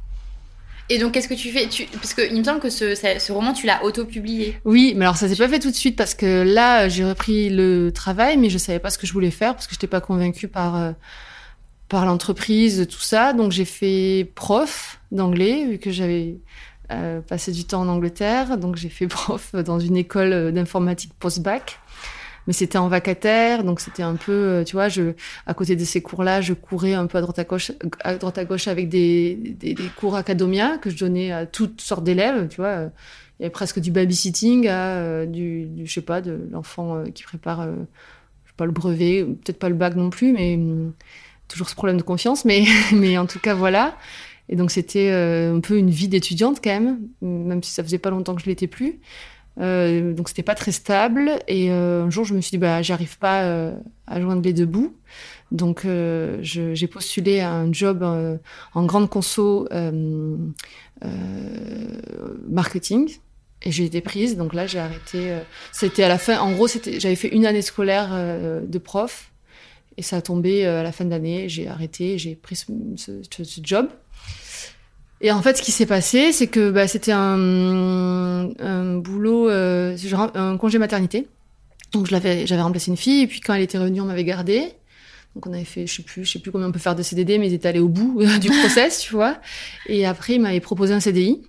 Et 0.92 0.98
donc, 0.98 1.14
qu'est-ce 1.14 1.30
que 1.30 1.34
tu 1.34 1.52
fais? 1.52 1.70
Tu... 1.70 1.86
Parce 1.86 2.14
qu'il 2.14 2.38
me 2.38 2.44
semble 2.44 2.60
que 2.60 2.70
ce, 2.70 3.32
roman, 3.32 3.54
tu 3.54 3.66
l'as 3.66 3.82
auto-publié. 3.82 4.60
Oui, 4.66 4.92
mais 4.98 5.06
alors 5.06 5.16
ça 5.16 5.30
s'est 5.30 5.38
pas 5.38 5.48
fait 5.48 5.60
tout 5.60 5.72
de 5.72 5.76
suite 5.76 5.96
parce 5.96 6.14
que 6.14 6.44
là, 6.44 6.90
j'ai 6.90 7.06
repris 7.06 7.50
le 7.50 7.92
travail, 7.94 8.36
mais 8.36 8.50
je 8.50 8.58
savais 8.58 8.80
pas 8.80 8.90
ce 8.90 8.98
que 8.98 9.08
je 9.08 9.14
voulais 9.14 9.32
faire 9.32 9.54
parce 9.54 9.68
que 9.68 9.74
j'étais 9.74 9.88
pas 9.88 10.02
convaincue 10.02 10.50
par, 10.50 10.76
euh, 10.76 10.92
par 11.88 12.06
l'entreprise, 12.06 12.86
tout 12.90 13.00
ça. 13.00 13.32
Donc, 13.32 13.54
j'ai 13.54 13.64
fait 13.64 14.30
prof 14.36 15.00
d'anglais, 15.14 15.66
vu 15.66 15.78
que 15.78 15.92
j'avais 15.92 16.40
euh, 16.92 17.22
passé 17.22 17.54
du 17.54 17.64
temps 17.64 17.80
en 17.84 17.88
Angleterre. 17.88 18.58
Donc, 18.58 18.76
j'ai 18.76 18.90
fait 18.90 19.08
prof 19.08 19.56
dans 19.56 19.80
une 19.80 19.96
école 19.96 20.52
d'informatique 20.52 21.14
post-bac 21.18 21.80
mais 22.48 22.54
c'était 22.54 22.78
en 22.78 22.88
vacataire, 22.88 23.64
donc 23.64 23.80
c'était 23.80 24.04
un 24.04 24.16
peu, 24.16 24.32
euh, 24.32 24.64
tu 24.64 24.74
vois, 24.74 24.90
je, 24.90 25.14
à 25.46 25.54
côté 25.54 25.76
de 25.76 25.84
ces 25.84 26.02
cours-là, 26.02 26.42
je 26.42 26.54
courais 26.54 26.94
un 26.94 27.08
peu 27.08 27.18
à 27.18 27.22
droite 27.22 27.40
à 27.40 27.44
gauche, 27.44 27.72
à 28.02 28.16
droite 28.16 28.38
à 28.38 28.46
gauche 28.46 28.68
avec 28.68 28.90
des, 28.90 29.36
des, 29.36 29.74
des 29.74 29.88
cours 29.96 30.16
académiens 30.16 30.78
que 30.78 30.90
je 30.90 30.98
donnais 30.98 31.32
à 31.32 31.46
toutes 31.46 31.82
sortes 31.82 32.04
d'élèves, 32.04 32.48
tu 32.50 32.58
vois. 32.58 32.90
Il 33.40 33.44
y 33.44 33.46
avait 33.46 33.52
presque 33.52 33.80
du 33.80 33.92
babysitting 33.92 34.68
à 34.68 34.98
euh, 34.98 35.26
du, 35.26 35.66
du, 35.66 35.86
je 35.86 35.94
sais 35.94 36.02
pas, 36.02 36.22
de 36.22 36.48
l'enfant 36.52 36.96
euh, 36.96 37.06
qui 37.06 37.24
prépare, 37.24 37.64
je 37.66 38.50
sais 38.50 38.56
pas, 38.58 38.66
le 38.66 38.72
brevet, 38.72 39.24
peut-être 39.24 39.60
pas 39.60 39.70
le 39.70 39.76
bac 39.76 39.96
non 39.96 40.10
plus, 40.10 40.34
mais 40.34 40.56
hum, 40.56 40.94
toujours 41.48 41.70
ce 41.70 41.76
problème 41.76 41.98
de 41.98 42.04
confiance, 42.04 42.46
mais, 42.46 42.66
mais 42.94 43.18
en 43.18 43.28
tout 43.28 43.40
cas, 43.40 43.54
voilà. 43.54 43.98
Et 44.50 44.56
donc 44.58 44.70
c'était 44.70 45.10
un 45.12 45.62
peu 45.62 45.78
une 45.78 45.90
vie 45.90 46.10
d'étudiante 46.10 46.60
quand 46.62 46.72
même, 46.72 47.00
même 47.22 47.64
si 47.64 47.72
ça 47.72 47.84
faisait 47.84 48.00
pas 48.00 48.10
longtemps 48.10 48.36
que 48.36 48.42
je 48.42 48.48
l'étais 48.48 48.68
plus. 48.68 49.00
Euh, 49.60 50.14
donc 50.14 50.30
c'était 50.30 50.44
pas 50.44 50.56
très 50.56 50.72
stable. 50.72 51.40
Et 51.48 51.72
euh, 51.72 52.06
un 52.06 52.10
jour, 52.10 52.26
je 52.26 52.34
me 52.34 52.42
suis 52.42 52.52
dit, 52.52 52.58
bah, 52.58 52.82
j'arrive 52.82 53.18
pas 53.18 53.44
euh, 53.44 53.74
à 54.08 54.22
joindre 54.22 54.42
les 54.42 54.54
deux 54.54 54.66
bouts. 54.66 54.96
Donc 55.52 55.86
j'ai 55.86 56.88
postulé 56.88 57.42
à 57.42 57.52
un 57.52 57.74
job 57.74 58.04
en 58.74 58.86
grande 58.86 59.10
conso 59.10 59.68
marketing. 62.50 63.18
Et 63.64 63.72
j'ai 63.72 63.84
été 63.84 64.02
prise, 64.02 64.38
donc 64.38 64.54
là 64.56 64.66
j'ai 64.66 64.80
arrêté. 64.80 65.38
c'était 65.74 66.04
à 66.04 66.08
la 66.08 66.18
fin, 66.18 66.40
en 66.40 66.54
gros, 66.54 66.68
j'avais 66.68 67.16
fait 67.18 67.28
une 67.28 67.46
année 67.46 67.62
scolaire 67.62 68.10
de 68.66 68.78
prof, 68.80 69.32
et 69.98 70.02
ça 70.02 70.16
a 70.18 70.22
tombé 70.22 70.66
à 70.66 70.84
la 70.84 70.94
fin 70.94 71.04
d'année. 71.04 71.50
J'ai 71.50 71.68
arrêté, 71.68 72.18
j'ai 72.18 72.34
pris 72.36 72.56
ce 72.56 73.62
job. 73.62 73.90
Et 75.22 75.32
en 75.32 75.42
fait, 75.42 75.58
ce 75.58 75.62
qui 75.62 75.72
s'est 75.72 75.86
passé, 75.86 76.32
c'est 76.32 76.48
que 76.48 76.72
bah, 76.72 76.88
c'était 76.88 77.12
un, 77.12 78.50
un, 78.60 78.98
boulot, 78.98 79.50
euh, 79.50 79.96
un 80.34 80.58
congé 80.58 80.80
maternité. 80.80 81.28
Donc 81.94 82.08
je 82.08 82.12
l'avais, 82.12 82.48
j'avais 82.48 82.62
remplacé 82.62 82.90
une 82.90 82.98
fille, 82.98 83.22
et 83.22 83.28
puis 83.28 83.40
quand 83.40 83.54
elle 83.54 83.62
était 83.62 83.78
revenue, 83.78 84.02
on 84.02 84.06
m'avait 84.06 84.24
gardée. 84.24 84.74
Donc 85.36 85.46
on 85.46 85.54
avait 85.54 85.64
fait, 85.64 85.86
je 85.86 85.98
sais 85.98 86.04
plus, 86.04 86.26
je 86.26 86.32
sais 86.32 86.40
plus 86.40 86.52
combien 86.52 86.68
on 86.68 86.72
peut 86.72 86.80
faire 86.80 86.96
de 86.96 87.04
CDD, 87.04 87.38
mais 87.38 87.48
ils 87.48 87.54
étaient 87.54 87.68
allés 87.68 87.80
au 87.80 87.88
bout 87.88 88.24
du 88.40 88.50
process, 88.50 89.00
tu 89.00 89.14
vois. 89.14 89.38
Et 89.88 90.06
après, 90.06 90.36
ils 90.36 90.42
m'avaient 90.42 90.60
proposé 90.60 90.94
un 90.94 91.00
CDI. 91.00 91.42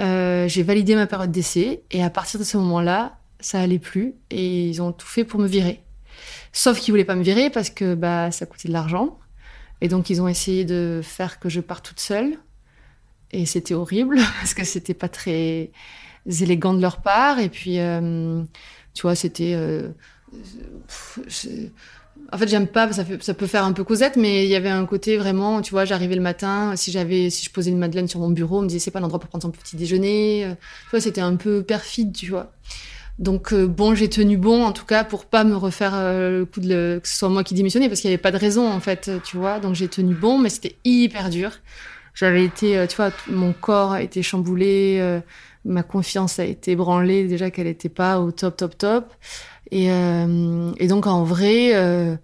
Euh, 0.00 0.48
j'ai 0.48 0.62
validé 0.62 0.94
ma 0.94 1.06
période 1.06 1.30
d'essai, 1.30 1.82
et 1.90 2.02
à 2.02 2.08
partir 2.08 2.40
de 2.40 2.44
ce 2.44 2.56
moment-là, 2.56 3.18
ça 3.40 3.60
allait 3.60 3.78
plus, 3.78 4.14
et 4.30 4.68
ils 4.68 4.80
ont 4.80 4.92
tout 4.92 5.06
fait 5.06 5.24
pour 5.24 5.40
me 5.40 5.46
virer. 5.46 5.82
Sauf 6.52 6.80
qu'ils 6.80 6.92
voulaient 6.92 7.04
pas 7.04 7.14
me 7.14 7.22
virer 7.22 7.50
parce 7.50 7.70
que 7.70 7.94
bah 7.94 8.30
ça 8.30 8.46
coûtait 8.46 8.68
de 8.68 8.72
l'argent, 8.72 9.18
et 9.80 9.88
donc 9.88 10.08
ils 10.08 10.22
ont 10.22 10.28
essayé 10.28 10.64
de 10.64 11.00
faire 11.02 11.38
que 11.38 11.48
je 11.48 11.60
parte 11.60 11.84
toute 11.84 12.00
seule. 12.00 12.38
Et 13.32 13.46
c'était 13.46 13.74
horrible 13.74 14.18
parce 14.40 14.54
que 14.54 14.64
c'était 14.64 14.94
pas 14.94 15.08
très 15.08 15.70
élégant 16.40 16.74
de 16.74 16.80
leur 16.80 17.00
part. 17.00 17.38
Et 17.38 17.48
puis, 17.48 17.78
euh, 17.78 18.42
tu 18.94 19.02
vois, 19.02 19.14
c'était. 19.14 19.54
Euh, 19.54 19.88
en 22.30 22.36
fait, 22.36 22.48
j'aime 22.48 22.66
pas, 22.66 22.92
ça, 22.92 23.04
peut 23.34 23.46
faire 23.46 23.64
un 23.64 23.72
peu 23.72 23.84
causette, 23.84 24.16
mais 24.16 24.44
il 24.44 24.50
y 24.50 24.56
avait 24.56 24.68
un 24.68 24.84
côté 24.84 25.16
vraiment, 25.16 25.62
tu 25.62 25.70
vois, 25.70 25.86
j'arrivais 25.86 26.16
le 26.16 26.20
matin, 26.20 26.74
si 26.76 26.92
j'avais, 26.92 27.30
si 27.30 27.44
je 27.46 27.50
posais 27.50 27.70
une 27.70 27.78
madeleine 27.78 28.08
sur 28.08 28.20
mon 28.20 28.28
bureau, 28.28 28.58
on 28.58 28.62
me 28.62 28.66
disait 28.66 28.80
c'est 28.80 28.90
pas 28.90 29.00
l'endroit 29.00 29.18
pour 29.18 29.30
prendre 29.30 29.42
son 29.42 29.50
petit 29.50 29.76
déjeuner. 29.76 30.44
Euh, 30.44 30.54
tu 30.54 30.90
vois, 30.90 31.00
c'était 31.00 31.22
un 31.22 31.36
peu 31.36 31.62
perfide, 31.62 32.12
tu 32.12 32.30
vois. 32.30 32.52
Donc 33.18 33.52
bon, 33.52 33.96
j'ai 33.96 34.08
tenu 34.08 34.36
bon, 34.36 34.62
en 34.64 34.70
tout 34.70 34.84
cas, 34.84 35.02
pour 35.02 35.24
pas 35.24 35.42
me 35.42 35.56
refaire 35.56 35.92
le 35.92 36.44
coup 36.44 36.60
de 36.60 37.00
que 37.02 37.08
ce 37.08 37.18
soit 37.18 37.28
moi 37.28 37.42
qui 37.42 37.54
démissionnais, 37.54 37.88
parce 37.88 38.00
qu'il 38.00 38.10
y 38.10 38.12
avait 38.12 38.22
pas 38.22 38.30
de 38.30 38.36
raison 38.36 38.70
en 38.70 38.78
fait, 38.78 39.10
tu 39.24 39.36
vois. 39.36 39.58
Donc 39.58 39.74
j'ai 39.74 39.88
tenu 39.88 40.14
bon, 40.14 40.38
mais 40.38 40.50
c'était 40.50 40.76
hyper 40.84 41.28
dur 41.28 41.50
j'avais 42.18 42.44
été, 42.44 42.76
euh, 42.76 42.88
tu 42.88 42.96
vois, 42.96 43.12
mon 43.28 43.52
corps 43.52 43.92
a 43.92 44.02
été 44.02 44.24
chamboulé, 44.24 44.98
euh, 45.00 45.20
ma 45.64 45.84
confiance 45.84 46.40
a 46.40 46.44
été 46.44 46.74
branlée 46.74 47.28
déjà 47.28 47.52
qu'elle 47.52 47.68
n'était 47.68 47.88
pas 47.88 48.18
au 48.18 48.32
top, 48.32 48.56
top, 48.56 48.76
top. 48.76 49.14
Et, 49.70 49.92
euh, 49.92 50.72
et 50.78 50.88
donc 50.88 51.06
en 51.06 51.22
vrai, 51.22 52.18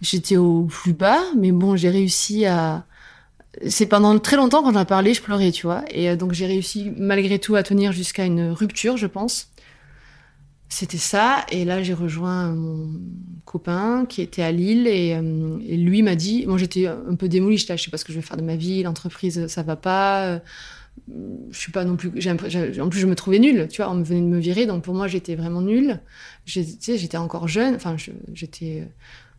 j'étais 0.00 0.36
au 0.36 0.64
plus 0.64 0.92
bas, 0.92 1.20
mais 1.36 1.50
bon, 1.50 1.74
j'ai 1.74 1.90
réussi 1.90 2.46
à. 2.46 2.84
C'est 3.66 3.86
pendant 3.86 4.16
très 4.20 4.36
longtemps 4.36 4.62
quand 4.62 4.72
j'en 4.72 4.84
parlais, 4.84 5.14
je 5.14 5.22
pleurais, 5.22 5.50
tu 5.50 5.66
vois. 5.66 5.82
Et 5.90 6.14
donc 6.16 6.32
j'ai 6.32 6.46
réussi 6.46 6.92
malgré 6.96 7.40
tout 7.40 7.56
à 7.56 7.64
tenir 7.64 7.90
jusqu'à 7.90 8.24
une 8.24 8.52
rupture, 8.52 8.96
je 8.96 9.08
pense. 9.08 9.50
C'était 10.70 10.98
ça. 10.98 11.44
Et 11.50 11.64
là, 11.64 11.82
j'ai 11.82 11.94
rejoint 11.94 12.54
mon 12.54 12.92
copain 13.44 14.06
qui 14.08 14.22
était 14.22 14.42
à 14.42 14.52
Lille 14.52 14.86
et, 14.86 15.14
euh, 15.14 15.58
lui 15.76 16.02
m'a 16.02 16.14
dit, 16.14 16.46
moi 16.46 16.56
j'étais 16.56 16.86
un 16.86 17.16
peu 17.16 17.28
démolie, 17.28 17.58
je, 17.58 17.66
je 17.66 17.82
sais 17.82 17.90
pas 17.90 17.96
ce 17.96 18.04
que 18.04 18.12
je 18.12 18.18
vais 18.18 18.24
faire 18.24 18.36
de 18.36 18.42
ma 18.44 18.54
vie, 18.54 18.84
l'entreprise 18.84 19.48
ça 19.48 19.64
va 19.64 19.74
pas, 19.74 20.26
euh, 20.26 20.38
je 21.50 21.58
suis 21.58 21.72
pas 21.72 21.84
non 21.84 21.96
plus, 21.96 22.10
en 22.28 22.88
plus 22.88 23.00
je 23.00 23.06
me 23.06 23.16
trouvais 23.16 23.40
nulle, 23.40 23.66
tu 23.68 23.82
vois, 23.82 23.90
on 23.90 24.02
venait 24.02 24.20
de 24.20 24.26
me 24.26 24.38
virer, 24.38 24.66
donc 24.66 24.84
pour 24.84 24.94
moi 24.94 25.08
j'étais 25.08 25.34
vraiment 25.34 25.62
nulle. 25.62 25.98
Tu 26.46 26.62
sais, 26.62 26.96
j'étais 26.96 27.16
encore 27.16 27.48
jeune, 27.48 27.74
enfin 27.74 27.96
j'étais, 28.32 28.88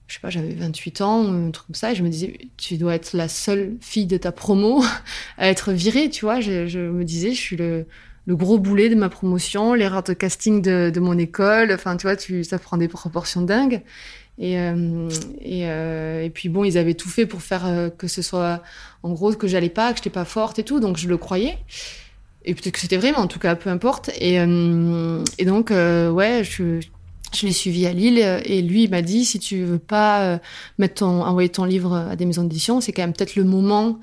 je 0.08 0.16
sais 0.16 0.20
pas, 0.20 0.30
j'avais 0.30 0.54
28 0.54 1.00
ans, 1.00 1.32
un 1.32 1.52
truc 1.52 1.68
comme 1.68 1.76
ça, 1.76 1.94
et 1.94 1.96
je 1.96 2.04
me 2.04 2.10
disais, 2.10 2.38
tu 2.58 2.76
dois 2.76 2.96
être 2.96 3.14
la 3.14 3.30
seule 3.30 3.78
fille 3.80 4.08
de 4.08 4.18
ta 4.18 4.34
promo 4.34 4.84
à 5.38 5.48
être 5.48 5.72
virée, 5.72 6.10
tu 6.10 6.26
vois, 6.26 6.42
je, 6.42 6.68
je 6.68 6.80
me 6.80 7.06
disais, 7.06 7.32
je 7.32 7.40
suis 7.40 7.56
le 7.56 7.86
le 8.28 8.36
gros 8.36 8.60
boulet 8.60 8.90
de 8.90 8.96
ma 8.96 9.10
promotion, 9.10 9.74
l'erreur 9.74 10.04
de 10.04 10.14
casting 10.14 10.62
de, 10.62 11.00
mon 11.00 11.18
école. 11.18 11.72
Enfin, 11.74 11.98
tu 11.98 12.08
vois, 12.08 12.16
tu, 12.16 12.44
ça 12.44 12.60
prend 12.60 12.78
des 12.78 12.88
proportions 12.88 13.42
dingues. 13.42 13.82
Et, 14.38 14.58
euh, 14.60 15.10
euh, 15.46 16.30
puis 16.34 16.50
bon, 16.50 16.64
ils 16.64 16.78
avaient 16.78 16.94
tout 16.94 17.10
fait 17.10 17.26
pour 17.26 17.42
faire 17.42 17.66
euh, 17.66 17.90
que 17.90 18.08
ce 18.08 18.22
soit, 18.22 18.62
en 19.04 19.12
gros, 19.12 19.34
que 19.34 19.48
j'allais 19.48 19.70
pas, 19.70 19.92
que 19.92 19.98
j'étais 19.98 20.10
pas 20.10 20.26
forte 20.26 20.60
et 20.60 20.64
tout. 20.64 20.80
Donc 20.80 20.98
je 20.98 21.08
le 21.08 21.18
croyais. 21.18 21.58
Et 22.44 22.54
peut-être 22.54 22.74
que 22.74 22.80
c'était 22.80 22.98
vrai, 22.98 23.12
mais 23.12 23.18
en 23.18 23.28
tout 23.28 23.40
cas, 23.40 23.56
peu 23.56 23.70
importe. 23.70 24.10
Et, 24.20 24.38
donc, 25.46 25.70
ouais, 25.70 26.44
je, 26.44 26.80
je 27.34 27.46
l'ai 27.46 27.52
suivi 27.52 27.86
à 27.86 27.94
Lille 27.94 28.18
et 28.46 28.64
lui, 28.64 28.86
il 28.86 28.90
m'a 28.90 29.04
dit 29.04 29.26
si 29.26 29.38
tu 29.38 29.64
veux 29.64 29.78
pas 29.78 30.40
mettre 30.80 30.96
ton, 30.96 31.22
envoyer 31.24 31.50
ton 31.50 31.66
livre 31.66 31.96
à 31.96 32.16
des 32.16 32.26
maisons 32.26 32.42
d'édition, 32.42 32.82
c'est 32.82 32.94
quand 32.94 33.04
même 33.04 33.14
peut-être 33.14 33.36
le 33.36 33.44
moment, 33.44 34.00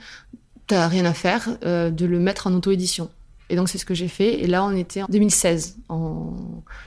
t'as 0.68 0.86
rien 0.86 1.04
à 1.04 1.14
faire, 1.14 1.58
de 1.62 2.06
le 2.06 2.20
mettre 2.20 2.46
en 2.46 2.54
auto-édition. 2.54 3.10
Et 3.50 3.56
donc 3.56 3.68
c'est 3.68 3.78
ce 3.78 3.84
que 3.84 3.94
j'ai 3.94 4.08
fait. 4.08 4.40
Et 4.40 4.46
là, 4.46 4.64
on 4.64 4.76
était 4.76 5.02
en 5.02 5.06
2016. 5.08 5.78
En, 5.88 6.34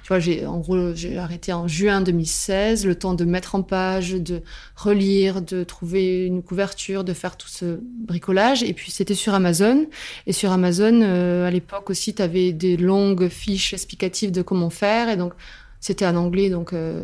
tu 0.04 0.08
vois, 0.08 0.20
j'ai 0.20 0.46
en 0.46 0.60
gros 0.60 0.94
j'ai 0.94 1.18
arrêté 1.18 1.54
en 1.54 1.68
juin 1.68 2.02
2016, 2.02 2.86
le 2.86 2.96
temps 2.96 3.14
de 3.14 3.26
mettre 3.26 3.56
en 3.56 3.64
page, 3.64 4.12
de 4.12 4.42
relire, 4.76 5.42
de 5.42 5.64
trouver 5.64 6.26
une 6.26 6.44
couverture, 6.44 7.04
de 7.04 7.14
faire 7.14 7.38
tout 7.38 7.48
ce 7.48 7.80
bricolage. 7.82 8.64
Et 8.64 8.74
puis 8.74 8.92
c'était 8.92 9.16
sur 9.16 9.34
Amazon. 9.34 9.88
Et 10.28 10.34
sur 10.34 10.52
Amazon, 10.52 11.02
euh, 11.02 11.48
à 11.48 11.52
l'époque 11.52 11.90
aussi, 11.90 12.14
tu 12.14 12.22
avais 12.22 12.52
des 12.52 12.78
longues 12.78 13.30
fiches 13.30 13.74
explicatives 13.74 14.32
de 14.32 14.42
comment 14.42 14.70
faire. 14.70 15.10
Et 15.10 15.18
donc 15.18 15.34
c'était 15.82 16.06
en 16.06 16.16
anglais, 16.16 16.52
donc 16.52 16.74
euh, 16.74 17.02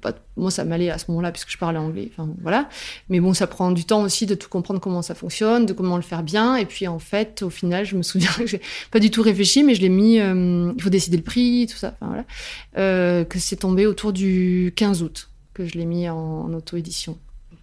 pas, 0.00 0.12
moi 0.36 0.50
ça 0.50 0.64
m'allait 0.64 0.90
à 0.90 0.98
ce 0.98 1.04
moment-là 1.08 1.30
puisque 1.30 1.50
je 1.50 1.58
parlais 1.58 1.78
anglais. 1.78 2.10
Enfin 2.12 2.28
voilà. 2.42 2.68
Mais 3.08 3.20
bon, 3.20 3.32
ça 3.32 3.46
prend 3.46 3.70
du 3.70 3.84
temps 3.84 4.02
aussi 4.02 4.26
de 4.26 4.34
tout 4.34 4.48
comprendre 4.48 4.80
comment 4.80 5.00
ça 5.00 5.14
fonctionne, 5.14 5.64
de 5.64 5.72
comment 5.72 5.94
le 5.94 6.02
faire 6.02 6.24
bien. 6.24 6.56
Et 6.56 6.66
puis 6.66 6.88
en 6.88 6.98
fait, 6.98 7.42
au 7.42 7.50
final, 7.50 7.86
je 7.86 7.96
me 7.96 8.02
souviens 8.02 8.32
que 8.36 8.46
j'ai 8.46 8.60
pas 8.90 8.98
du 8.98 9.12
tout 9.12 9.22
réfléchi, 9.22 9.62
mais 9.62 9.76
je 9.76 9.80
l'ai 9.80 9.88
mis. 9.88 10.18
Euh, 10.18 10.72
il 10.76 10.82
faut 10.82 10.90
décider 10.90 11.16
le 11.16 11.22
prix, 11.22 11.68
tout 11.70 11.76
ça. 11.76 11.94
Enfin 12.00 12.06
voilà. 12.08 12.24
Euh, 12.78 13.24
que 13.24 13.38
c'est 13.38 13.56
tombé 13.56 13.86
autour 13.86 14.12
du 14.12 14.72
15 14.74 15.02
août 15.04 15.30
que 15.54 15.64
je 15.64 15.78
l'ai 15.78 15.86
mis 15.86 16.08
en, 16.08 16.16
en 16.16 16.52
auto-édition. 16.52 17.16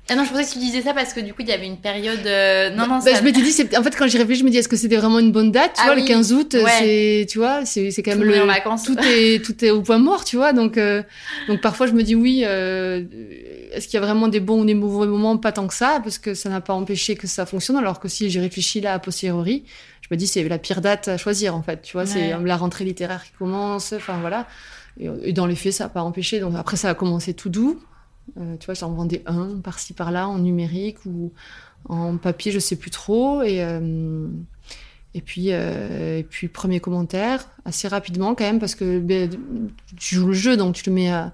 Ah 0.09 0.15
non, 0.15 0.25
je 0.25 0.31
pensais 0.31 0.43
que 0.43 0.51
tu 0.51 0.59
disais 0.59 0.81
ça 0.81 0.93
parce 0.93 1.13
que 1.13 1.21
du 1.21 1.33
coup, 1.33 1.43
il 1.43 1.47
y 1.47 1.53
avait 1.53 1.65
une 1.65 1.77
période. 1.77 2.25
Euh... 2.25 2.69
Non, 2.71 2.87
non, 2.87 2.99
bah, 2.99 3.13
ça... 3.13 3.15
Je 3.15 3.23
m'étais 3.23 3.41
dit, 3.41 3.77
en 3.77 3.83
fait, 3.83 3.95
quand 3.95 4.05
j'y 4.05 4.17
réfléchis, 4.17 4.41
je 4.41 4.45
me 4.45 4.49
dis, 4.49 4.57
est-ce 4.57 4.67
que 4.67 4.75
c'était 4.75 4.97
vraiment 4.97 5.19
une 5.19 5.31
bonne 5.31 5.51
date 5.51 5.75
Tu 5.75 5.81
ah 5.81 5.85
vois, 5.85 5.95
oui. 5.95 6.01
le 6.01 6.07
15 6.07 6.33
août, 6.33 6.57
Ouais. 6.61 6.71
c'est, 6.77 7.25
tu 7.29 7.37
vois, 7.37 7.63
c'est, 7.65 7.89
c'est 7.89 8.03
quand 8.03 8.11
même 8.11 8.19
Tout 8.19 8.25
le 8.25 8.41
en 8.41 8.45
vacances. 8.45 8.83
Tout 8.83 8.97
est, 8.99 9.43
tout 9.43 9.63
est 9.63 9.69
au 9.69 9.81
point 9.81 9.99
mort, 9.99 10.25
tu 10.25 10.35
vois. 10.35 10.51
Donc, 10.51 10.77
euh, 10.77 11.03
donc 11.47 11.61
parfois, 11.61 11.87
je 11.87 11.93
me 11.93 12.03
dis, 12.03 12.15
oui, 12.15 12.43
euh, 12.45 13.01
est-ce 13.71 13.87
qu'il 13.87 13.97
y 13.97 14.03
a 14.03 14.05
vraiment 14.05 14.27
des 14.27 14.41
bons 14.41 14.63
ou 14.63 14.65
des 14.65 14.73
mauvais 14.73 15.07
moments? 15.07 15.37
Pas 15.37 15.53
tant 15.53 15.67
que 15.67 15.73
ça, 15.73 16.01
parce 16.03 16.17
que 16.17 16.33
ça 16.33 16.49
n'a 16.49 16.59
pas 16.59 16.73
empêché 16.73 17.15
que 17.15 17.25
ça 17.25 17.45
fonctionne. 17.45 17.77
Alors 17.77 18.01
que 18.01 18.09
si 18.09 18.29
j'y 18.29 18.41
réfléchis 18.41 18.81
là, 18.81 18.95
a 18.95 18.99
posteriori, 18.99 19.63
je 20.01 20.09
me 20.11 20.17
dis, 20.17 20.27
c'est 20.27 20.43
la 20.43 20.57
pire 20.57 20.81
date 20.81 21.07
à 21.07 21.17
choisir, 21.17 21.55
en 21.55 21.63
fait. 21.63 21.81
Tu 21.81 21.93
vois, 21.93 22.05
c'est 22.05 22.35
la 22.43 22.57
rentrée 22.57 22.83
littéraire 22.83 23.23
qui 23.23 23.31
commence. 23.39 23.93
Enfin, 23.93 24.17
voilà. 24.19 24.47
Et, 24.99 25.07
et 25.23 25.31
dans 25.31 25.45
les 25.45 25.55
faits, 25.55 25.71
ça 25.71 25.85
n'a 25.85 25.89
pas 25.89 26.01
empêché. 26.01 26.41
Donc 26.41 26.55
après, 26.57 26.75
ça 26.75 26.89
a 26.89 26.93
commencé 26.93 27.33
tout 27.33 27.49
doux. 27.49 27.79
Euh, 28.38 28.57
tu 28.57 28.65
vois, 28.65 28.73
j'en 28.73 28.91
vendais 28.91 29.21
un 29.25 29.59
par-ci 29.59 29.93
par-là 29.93 30.27
en 30.27 30.39
numérique 30.39 31.05
ou 31.05 31.31
en 31.89 32.17
papier, 32.17 32.51
je 32.51 32.59
sais 32.59 32.75
plus 32.75 32.91
trop. 32.91 33.41
Et, 33.43 33.63
euh, 33.63 34.27
euh, 35.15 36.23
puis 36.29 36.47
premier 36.47 36.79
commentaire, 36.79 37.47
assez 37.65 37.88
rapidement 37.88 38.36
quand 38.36 38.45
même, 38.45 38.59
parce 38.59 38.75
que 38.75 38.99
ben, 38.99 39.29
tu 39.97 40.15
joues 40.15 40.27
le 40.27 40.33
jeu, 40.33 40.57
donc 40.57 40.75
tu 40.75 40.89
le 40.89 40.95
mets 40.95 41.12
à, 41.12 41.33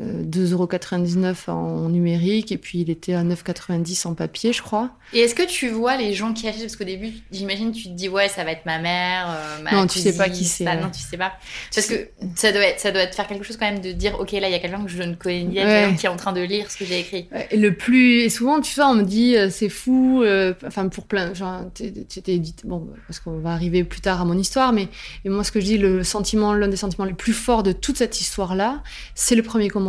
2,99€ 0.00 1.50
en 1.50 1.88
numérique 1.88 2.50
et 2.50 2.58
puis 2.58 2.80
il 2.80 2.90
était 2.90 3.14
à 3.14 3.22
9,90€ 3.24 4.06
en 4.06 4.14
papier, 4.14 4.52
je 4.52 4.62
crois. 4.62 4.90
Et 5.12 5.20
est-ce 5.20 5.34
que 5.34 5.46
tu 5.46 5.68
vois 5.68 5.96
les 5.96 6.14
gens 6.14 6.32
qui 6.32 6.48
achètent 6.48 6.62
Parce 6.62 6.76
qu'au 6.76 6.84
début, 6.84 7.12
j'imagine, 7.30 7.72
tu 7.72 7.84
te 7.84 7.90
dis, 7.90 8.08
ouais, 8.08 8.28
ça 8.28 8.44
va 8.44 8.52
être 8.52 8.64
ma 8.64 8.78
mère, 8.78 9.26
euh, 9.28 9.62
ma 9.62 9.72
Non, 9.72 9.86
tu 9.86 9.98
sais 9.98 10.16
pas 10.16 10.30
qui 10.30 10.44
c'est. 10.44 10.64
Non, 10.64 10.90
tu 10.90 11.00
sais 11.00 11.18
pas. 11.18 11.32
Parce 11.74 11.86
que 11.86 12.08
ça 12.34 12.52
doit, 12.52 12.62
être, 12.62 12.80
ça 12.80 12.90
doit 12.90 13.06
te 13.06 13.14
faire 13.14 13.26
quelque 13.26 13.44
chose 13.44 13.58
quand 13.58 13.70
même 13.70 13.80
de 13.80 13.92
dire, 13.92 14.18
ok, 14.18 14.32
là, 14.32 14.48
il 14.48 14.52
y 14.52 14.54
a 14.54 14.58
quelqu'un 14.58 14.82
que 14.82 14.90
je 14.90 15.02
ne 15.02 15.14
connais 15.14 15.44
ni, 15.44 15.54
quelqu'un 15.54 15.94
qui 15.94 16.06
est 16.06 16.08
en 16.08 16.16
train 16.16 16.32
de 16.32 16.40
lire 16.40 16.70
ce 16.70 16.78
que 16.78 16.86
j'ai 16.86 17.00
écrit. 17.00 17.28
Et 17.50 17.56
le 17.58 17.74
plus. 17.74 18.20
Et 18.22 18.30
souvent, 18.30 18.60
tu 18.60 18.74
vois, 18.74 18.88
on 18.88 18.94
me 18.94 19.02
dit, 19.02 19.36
euh, 19.36 19.50
c'est 19.50 19.68
fou, 19.68 20.22
euh, 20.22 20.54
enfin, 20.66 20.88
pour 20.88 21.04
plein. 21.04 21.34
Genre, 21.34 21.60
t'es 21.74 22.38
dit, 22.38 22.54
bon, 22.64 22.88
parce 23.06 23.20
qu'on 23.20 23.38
va 23.38 23.50
arriver 23.50 23.84
plus 23.84 24.00
tard 24.00 24.22
à 24.22 24.24
mon 24.24 24.38
histoire, 24.38 24.72
mais 24.72 24.88
et 25.24 25.28
moi, 25.28 25.44
ce 25.44 25.52
que 25.52 25.60
je 25.60 25.66
dis, 25.66 25.78
le 25.78 26.04
sentiment, 26.04 26.54
l'un 26.54 26.68
des 26.68 26.76
sentiments 26.76 27.04
les 27.04 27.12
plus 27.12 27.34
forts 27.34 27.62
de 27.62 27.72
toute 27.72 27.98
cette 27.98 28.20
histoire-là, 28.20 28.82
c'est 29.14 29.34
le 29.34 29.42
premier 29.42 29.68
commentaire, 29.68 29.81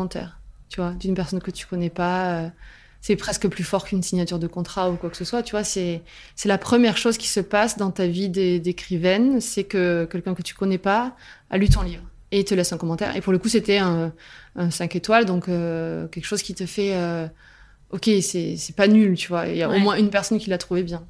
tu 0.69 0.81
vois, 0.81 0.91
d'une 0.91 1.13
personne 1.13 1.41
que 1.41 1.51
tu 1.51 1.65
connais 1.65 1.89
pas. 1.89 2.31
Euh, 2.31 2.49
c'est 3.01 3.17
presque 3.17 3.47
plus 3.49 3.65
fort 3.65 3.83
qu'une 3.83 4.01
signature 4.01 4.39
de 4.39 4.47
contrat 4.47 4.89
ou 4.89 4.95
quoi 4.95 5.09
que 5.09 5.17
ce 5.17 5.25
soit. 5.25 5.43
Tu 5.43 5.51
vois, 5.51 5.65
c'est 5.65 6.01
c'est 6.35 6.47
la 6.47 6.57
première 6.57 6.97
chose 6.97 7.17
qui 7.17 7.27
se 7.27 7.41
passe 7.41 7.77
dans 7.77 7.91
ta 7.91 8.07
vie 8.07 8.29
d'écrivaine, 8.29 9.41
c'est 9.41 9.65
que 9.65 10.07
quelqu'un 10.09 10.33
que 10.33 10.41
tu 10.41 10.55
connais 10.55 10.77
pas 10.77 11.15
a 11.49 11.57
lu 11.57 11.67
ton 11.67 11.81
livre 11.81 12.03
et 12.31 12.43
te 12.45 12.55
laisse 12.55 12.71
un 12.71 12.77
commentaire. 12.77 13.15
Et 13.15 13.21
pour 13.21 13.33
le 13.33 13.39
coup, 13.39 13.49
c'était 13.49 13.77
un, 13.77 14.13
un 14.55 14.71
5 14.71 14.95
étoiles, 14.95 15.25
donc 15.25 15.49
euh, 15.49 16.07
quelque 16.07 16.25
chose 16.25 16.41
qui 16.41 16.55
te 16.55 16.65
fait, 16.65 16.95
euh, 16.95 17.27
ok, 17.91 18.09
c'est 18.21 18.55
c'est 18.57 18.75
pas 18.75 18.87
nul, 18.87 19.15
tu 19.15 19.27
vois. 19.27 19.47
Il 19.47 19.57
y 19.57 19.63
a 19.63 19.69
au 19.69 19.79
moins 19.79 19.97
une 19.97 20.09
personne 20.09 20.39
qui 20.39 20.49
l'a 20.49 20.57
trouvé 20.57 20.81
bien. 20.81 21.03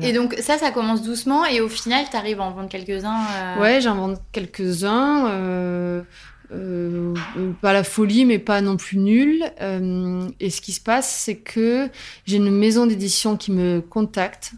Et 0.00 0.12
donc 0.12 0.36
ça, 0.40 0.58
ça 0.58 0.70
commence 0.70 1.02
doucement 1.02 1.44
et 1.44 1.60
au 1.60 1.68
final, 1.68 2.04
tu 2.10 2.16
arrives 2.16 2.40
à 2.40 2.44
en 2.44 2.52
vendre 2.52 2.68
quelques-uns. 2.68 3.24
Euh... 3.34 3.60
Ouais, 3.60 3.80
j'en 3.80 3.94
vends 3.96 4.14
quelques-uns. 4.30 6.04
Euh, 6.52 7.14
pas 7.60 7.72
la 7.72 7.84
folie, 7.84 8.24
mais 8.24 8.38
pas 8.38 8.60
non 8.60 8.76
plus 8.76 8.98
nul. 8.98 9.44
Euh, 9.60 10.28
et 10.40 10.50
ce 10.50 10.60
qui 10.60 10.72
se 10.72 10.80
passe, 10.80 11.10
c'est 11.10 11.36
que 11.36 11.88
j'ai 12.26 12.36
une 12.36 12.50
maison 12.50 12.86
d'édition 12.86 13.36
qui 13.36 13.52
me 13.52 13.80
contacte 13.80 14.52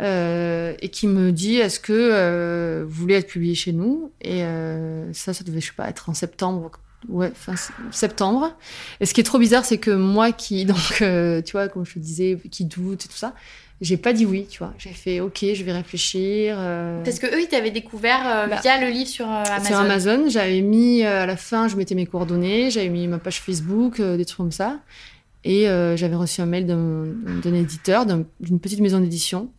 euh, 0.00 0.74
et 0.80 0.88
qui 0.88 1.06
me 1.06 1.32
dit 1.32 1.56
est-ce 1.56 1.80
que 1.80 2.82
vous 2.86 3.00
voulez 3.00 3.14
être 3.14 3.28
publié 3.28 3.54
chez 3.54 3.72
nous? 3.72 4.12
Et 4.20 4.42
ça, 5.12 5.32
ça 5.32 5.44
devait, 5.44 5.60
je 5.60 5.66
sais 5.66 5.72
pas, 5.76 5.88
être 5.88 6.08
en 6.08 6.14
septembre. 6.14 6.70
Ouais, 7.08 7.32
fin 7.34 7.54
septembre. 7.90 8.54
Et 9.00 9.06
ce 9.06 9.14
qui 9.14 9.20
est 9.20 9.24
trop 9.24 9.38
bizarre, 9.38 9.64
c'est 9.64 9.78
que 9.78 9.90
moi 9.90 10.30
qui, 10.30 10.64
donc, 10.66 10.98
tu 10.98 11.52
vois, 11.52 11.68
comme 11.68 11.86
je 11.86 11.94
te 11.94 11.98
disais, 11.98 12.38
qui 12.50 12.64
doute 12.64 13.06
et 13.06 13.08
tout 13.08 13.16
ça, 13.16 13.34
j'ai 13.82 13.96
pas 13.96 14.12
dit 14.12 14.24
oui, 14.24 14.46
tu 14.48 14.58
vois. 14.60 14.72
J'ai 14.78 14.90
fait 14.90 15.20
OK, 15.20 15.40
je 15.40 15.64
vais 15.64 15.72
réfléchir. 15.72 16.54
Euh. 16.56 17.02
Parce 17.02 17.18
que 17.18 17.26
eux, 17.26 17.40
ils 17.42 17.48
t'avaient 17.48 17.72
découvert 17.72 18.20
euh, 18.24 18.46
bah, 18.46 18.60
via 18.62 18.80
le 18.80 18.88
livre 18.88 19.08
sur 19.08 19.28
euh, 19.28 19.42
Amazon. 19.44 19.66
Sur 19.66 19.76
Amazon, 19.76 20.28
j'avais 20.28 20.60
mis 20.60 21.02
à 21.02 21.26
la 21.26 21.36
fin, 21.36 21.66
je 21.66 21.74
mettais 21.74 21.96
mes 21.96 22.06
coordonnées, 22.06 22.70
j'avais 22.70 22.88
mis 22.88 23.08
ma 23.08 23.18
page 23.18 23.40
Facebook, 23.40 24.00
des 24.00 24.24
trucs 24.24 24.36
comme 24.36 24.52
ça. 24.52 24.78
Et 25.44 25.64
j'avais 25.96 26.14
reçu 26.14 26.40
un 26.40 26.46
mail 26.46 26.66
d'un 26.66 27.54
éditeur, 27.54 28.06
d'une 28.06 28.60
petite 28.60 28.78
maison 28.78 29.00
d'édition. 29.00 29.50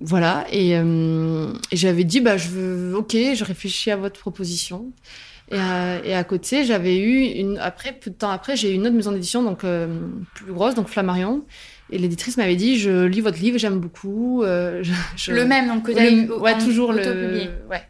Voilà. 0.00 0.44
Et, 0.50 0.72
et 0.72 1.76
j'avais 1.76 2.02
dit, 2.02 2.20
bah, 2.20 2.36
je 2.36 2.48
veux, 2.48 2.96
OK, 2.96 3.12
je 3.12 3.44
réfléchis 3.44 3.92
à 3.92 3.96
votre 3.96 4.18
proposition. 4.18 4.90
Et 5.52 5.58
à, 5.58 6.04
et 6.04 6.14
à 6.14 6.24
côté, 6.24 6.64
j'avais 6.64 6.96
eu 6.96 7.20
une, 7.38 7.58
après, 7.58 7.92
peu 7.92 8.10
de 8.10 8.16
temps 8.16 8.30
après, 8.30 8.56
j'ai 8.56 8.72
eu 8.72 8.74
une 8.74 8.84
autre 8.84 8.96
maison 8.96 9.12
d'édition, 9.12 9.44
donc 9.44 9.60
plus 9.60 10.52
grosse, 10.52 10.74
donc 10.74 10.88
Flammarion 10.88 11.44
et 11.90 11.98
l'éditrice 11.98 12.36
m'avait 12.36 12.56
dit, 12.56 12.78
je 12.78 13.04
lis 13.04 13.20
votre 13.20 13.38
livre, 13.38 13.58
j'aime 13.58 13.78
beaucoup. 13.78 14.42
Euh, 14.42 14.82
je, 15.16 15.32
le 15.32 15.44
même, 15.44 15.68
donc 15.68 15.86
que 15.86 15.92
le, 15.92 16.38
ouais, 16.38 16.58
toujours 16.58 16.92
le. 16.92 17.02
Ouais. 17.70 17.82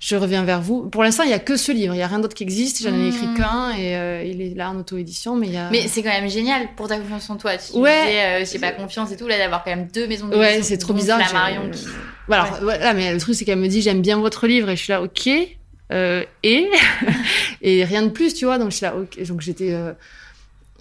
Je 0.00 0.16
reviens 0.16 0.44
vers 0.44 0.60
vous. 0.60 0.88
Pour 0.88 1.02
l'instant, 1.02 1.24
il 1.24 1.30
y 1.30 1.34
a 1.34 1.38
que 1.38 1.56
ce 1.56 1.72
livre. 1.72 1.94
Il 1.94 1.98
y 1.98 2.02
a 2.02 2.06
rien 2.06 2.18
d'autre 2.18 2.34
qui 2.34 2.44
existe. 2.44 2.82
J'en 2.82 2.94
ai 2.94 3.08
écrit 3.08 3.26
hmm. 3.26 3.36
qu'un 3.36 3.70
et 3.72 3.96
euh, 3.96 4.22
il 4.22 4.40
est 4.40 4.54
là 4.54 4.70
en 4.70 4.76
auto-édition. 4.78 5.36
Mais 5.36 5.48
y 5.48 5.56
a. 5.56 5.70
Mais 5.70 5.88
c'est 5.88 6.02
quand 6.02 6.10
même 6.10 6.28
génial 6.28 6.68
pour 6.76 6.88
ta 6.88 6.98
confiance 6.98 7.28
en 7.30 7.36
toi. 7.36 7.52
Tu 7.56 7.76
ouais. 7.76 8.06
Disais, 8.06 8.24
euh, 8.24 8.44
j'ai 8.44 8.58
pas 8.58 8.72
confiance 8.72 9.10
et 9.12 9.16
tout 9.16 9.26
là 9.26 9.38
d'avoir 9.38 9.64
quand 9.64 9.70
même 9.70 9.88
deux 9.92 10.06
maisons 10.06 10.28
d'édition. 10.28 10.56
Ouais, 10.56 10.62
c'est 10.62 10.78
trop 10.78 10.92
bizarre. 10.92 11.18
La 11.18 11.32
Marion 11.32 11.70
qui. 11.70 11.86
Voilà, 12.28 12.50
voilà, 12.60 12.92
mais 12.92 13.12
le 13.12 13.20
truc 13.20 13.36
c'est 13.36 13.44
qu'elle 13.44 13.58
me 13.58 13.68
dit 13.68 13.82
j'aime 13.82 14.02
bien 14.02 14.18
votre 14.18 14.48
livre 14.48 14.68
et 14.68 14.74
je 14.74 14.82
suis 14.82 14.92
là 14.92 15.00
ok 15.00 15.28
euh, 15.92 16.24
et 16.42 16.68
et 17.62 17.84
rien 17.84 18.02
de 18.02 18.08
plus, 18.08 18.34
tu 18.34 18.46
vois. 18.46 18.58
Donc 18.58 18.70
je 18.70 18.76
suis 18.76 18.84
là 18.84 18.96
ok. 18.96 19.22
Donc 19.26 19.40
j'étais 19.40 19.74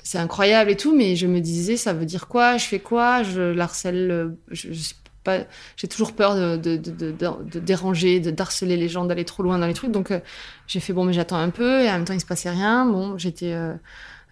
c'est 0.05 0.19
incroyable 0.19 0.69
et 0.69 0.77
tout, 0.77 0.95
mais 0.95 1.15
je 1.15 1.25
me 1.25 1.39
disais, 1.39 1.77
ça 1.77 1.91
veut 1.91 2.05
dire 2.05 2.27
quoi? 2.27 2.57
Je 2.57 2.65
fais 2.65 2.79
quoi? 2.79 3.23
Je 3.23 3.41
l'harcèle, 3.41 4.35
je, 4.51 4.71
je 4.71 4.93
pas, 5.23 5.39
j'ai 5.75 5.87
toujours 5.87 6.13
peur 6.13 6.35
de, 6.35 6.57
de, 6.57 6.77
de, 6.77 7.11
de 7.11 7.59
déranger, 7.59 8.19
de 8.19 8.29
d'harceler 8.29 8.77
les 8.77 8.87
gens, 8.87 9.05
d'aller 9.05 9.25
trop 9.25 9.41
loin 9.41 9.57
dans 9.57 9.65
les 9.65 9.73
trucs. 9.73 9.91
Donc, 9.91 10.11
euh, 10.11 10.19
j'ai 10.67 10.79
fait, 10.79 10.93
bon, 10.93 11.03
mais 11.05 11.13
j'attends 11.13 11.39
un 11.39 11.49
peu, 11.49 11.81
et 11.81 11.89
en 11.89 11.93
même 11.93 12.05
temps, 12.05 12.13
il 12.13 12.21
se 12.21 12.25
passait 12.27 12.51
rien. 12.51 12.85
Bon, 12.85 13.17
j'étais 13.17 13.53
euh, 13.53 13.73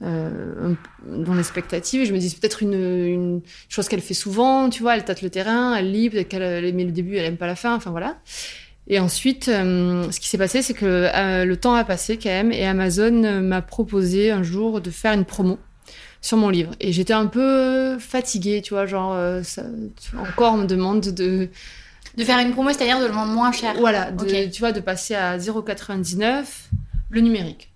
euh, 0.04 0.76
dans 1.08 1.34
l'expectative, 1.34 2.02
et 2.02 2.06
je 2.06 2.14
me 2.14 2.20
dis, 2.20 2.30
c'est 2.30 2.40
peut-être 2.40 2.62
une, 2.62 2.76
une 2.76 3.42
chose 3.68 3.88
qu'elle 3.90 4.02
fait 4.02 4.14
souvent, 4.14 4.70
tu 4.70 4.84
vois, 4.84 4.96
elle 4.96 5.04
tâte 5.04 5.24
le 5.24 5.32
terrain, 5.32 5.76
elle 5.76 5.92
lit, 5.92 6.12
peut-être 6.12 6.30
qu'elle 6.30 6.64
aimait 6.64 6.86
le 6.86 6.92
début, 6.92 7.18
elle 7.18 7.26
aime 7.26 7.38
pas 7.38 7.48
la 7.48 7.56
fin, 7.56 7.74
enfin 7.76 7.90
voilà. 7.90 8.18
Et 8.88 9.00
ensuite, 9.00 9.48
euh, 9.48 10.12
ce 10.12 10.20
qui 10.20 10.28
s'est 10.28 10.38
passé, 10.38 10.62
c'est 10.62 10.74
que 10.74 10.86
euh, 10.86 11.46
le 11.46 11.58
temps 11.58 11.74
a 11.74 11.84
passé 11.84 12.18
quand 12.18 12.30
même, 12.30 12.52
et 12.52 12.66
Amazon 12.66 13.42
m'a 13.42 13.62
proposé 13.62 14.32
un 14.32 14.44
jour 14.44 14.82
de 14.82 14.90
faire 14.90 15.14
une 15.14 15.26
promo 15.26 15.58
sur 16.22 16.38
mon 16.38 16.50
livre. 16.50 16.72
Et 16.80 16.92
j'étais 16.92 17.14
un 17.14 17.28
peu 17.28 17.98
fatiguée, 18.00 18.62
tu 18.62 18.74
vois, 18.74 18.86
genre, 18.86 19.14
euh, 19.14 19.42
encore 20.18 20.54
on 20.54 20.58
me 20.58 20.66
demande 20.68 21.02
de... 21.02 21.50
De 22.16 22.24
faire 22.24 22.38
une 22.40 22.52
promo, 22.52 22.70
c'est-à-dire 22.70 23.00
de 23.00 23.06
le 23.06 23.12
vendre 23.12 23.34
moins 23.34 23.52
cher. 23.52 23.74
Voilà, 23.80 24.12
tu 24.12 24.60
vois, 24.60 24.72
de 24.72 24.80
passer 24.80 25.16
à 25.16 25.38
0,99 25.38 26.46
le 27.10 27.22
numérique. 27.22 27.74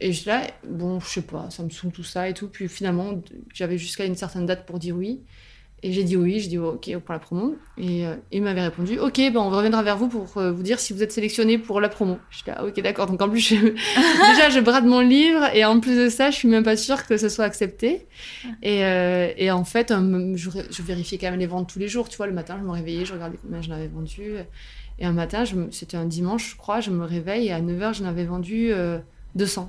Et 0.00 0.12
je 0.12 0.26
là, 0.26 0.42
bon, 0.66 1.00
je 1.00 1.06
sais 1.06 1.22
pas, 1.22 1.48
ça 1.50 1.62
me 1.62 1.70
saoule 1.70 1.92
tout 1.92 2.04
ça 2.04 2.28
et 2.28 2.34
tout. 2.34 2.48
Puis 2.48 2.68
finalement, 2.68 3.20
j'avais 3.52 3.76
jusqu'à 3.76 4.04
une 4.04 4.16
certaine 4.16 4.46
date 4.46 4.64
pour 4.66 4.78
dire 4.78 4.96
oui. 4.96 5.20
Et 5.86 5.92
j'ai 5.92 6.02
dit 6.02 6.16
oui, 6.16 6.40
j'ai 6.40 6.48
dit 6.48 6.56
ok 6.56 6.96
pour 7.04 7.12
la 7.12 7.18
promo. 7.18 7.56
Et 7.76 8.06
euh, 8.06 8.14
il 8.32 8.42
m'avait 8.42 8.62
répondu 8.62 8.98
ok, 8.98 9.16
ben 9.18 9.36
on 9.36 9.50
reviendra 9.50 9.82
vers 9.82 9.98
vous 9.98 10.08
pour 10.08 10.38
euh, 10.38 10.50
vous 10.50 10.62
dire 10.62 10.80
si 10.80 10.94
vous 10.94 11.02
êtes 11.02 11.12
sélectionné 11.12 11.58
pour 11.58 11.78
la 11.78 11.90
promo. 11.90 12.16
Je 12.30 12.38
dis 12.42 12.50
ah, 12.56 12.64
ok 12.64 12.80
d'accord. 12.80 13.06
Donc 13.06 13.20
en 13.20 13.28
plus 13.28 13.40
je... 13.40 13.54
déjà 14.34 14.48
je 14.48 14.60
brade 14.60 14.86
mon 14.86 15.00
livre 15.00 15.44
et 15.54 15.62
en 15.66 15.80
plus 15.80 15.94
de 15.94 16.08
ça 16.08 16.30
je 16.30 16.36
suis 16.36 16.48
même 16.48 16.62
pas 16.62 16.78
sûre 16.78 17.06
que 17.06 17.18
ce 17.18 17.28
soit 17.28 17.44
accepté. 17.44 18.06
Et, 18.62 18.82
euh, 18.82 19.30
et 19.36 19.50
en 19.50 19.64
fait 19.64 19.92
je, 20.34 20.48
je, 20.70 20.82
vérifiais 20.82 21.18
quand 21.18 21.30
même 21.30 21.38
les 21.38 21.46
ventes 21.46 21.68
tous 21.70 21.78
les 21.78 21.88
jours. 21.88 22.08
Tu 22.08 22.16
vois 22.16 22.28
le 22.28 22.32
matin 22.32 22.56
je 22.58 22.64
me 22.64 22.70
réveillais, 22.70 23.04
je 23.04 23.12
regardais 23.12 23.36
combien 23.42 23.60
je 23.60 23.68
n'avais 23.68 23.88
vendu. 23.88 24.36
Et 24.98 25.04
un 25.04 25.12
matin 25.12 25.44
c'était 25.70 25.98
un 25.98 26.06
dimanche 26.06 26.52
je 26.52 26.56
crois, 26.56 26.80
je 26.80 26.92
me 26.92 27.04
réveille 27.04 27.48
et 27.48 27.52
à 27.52 27.60
9h 27.60 27.92
je 27.92 28.04
n'avais 28.04 28.24
vendu 28.24 28.72
200 29.34 29.68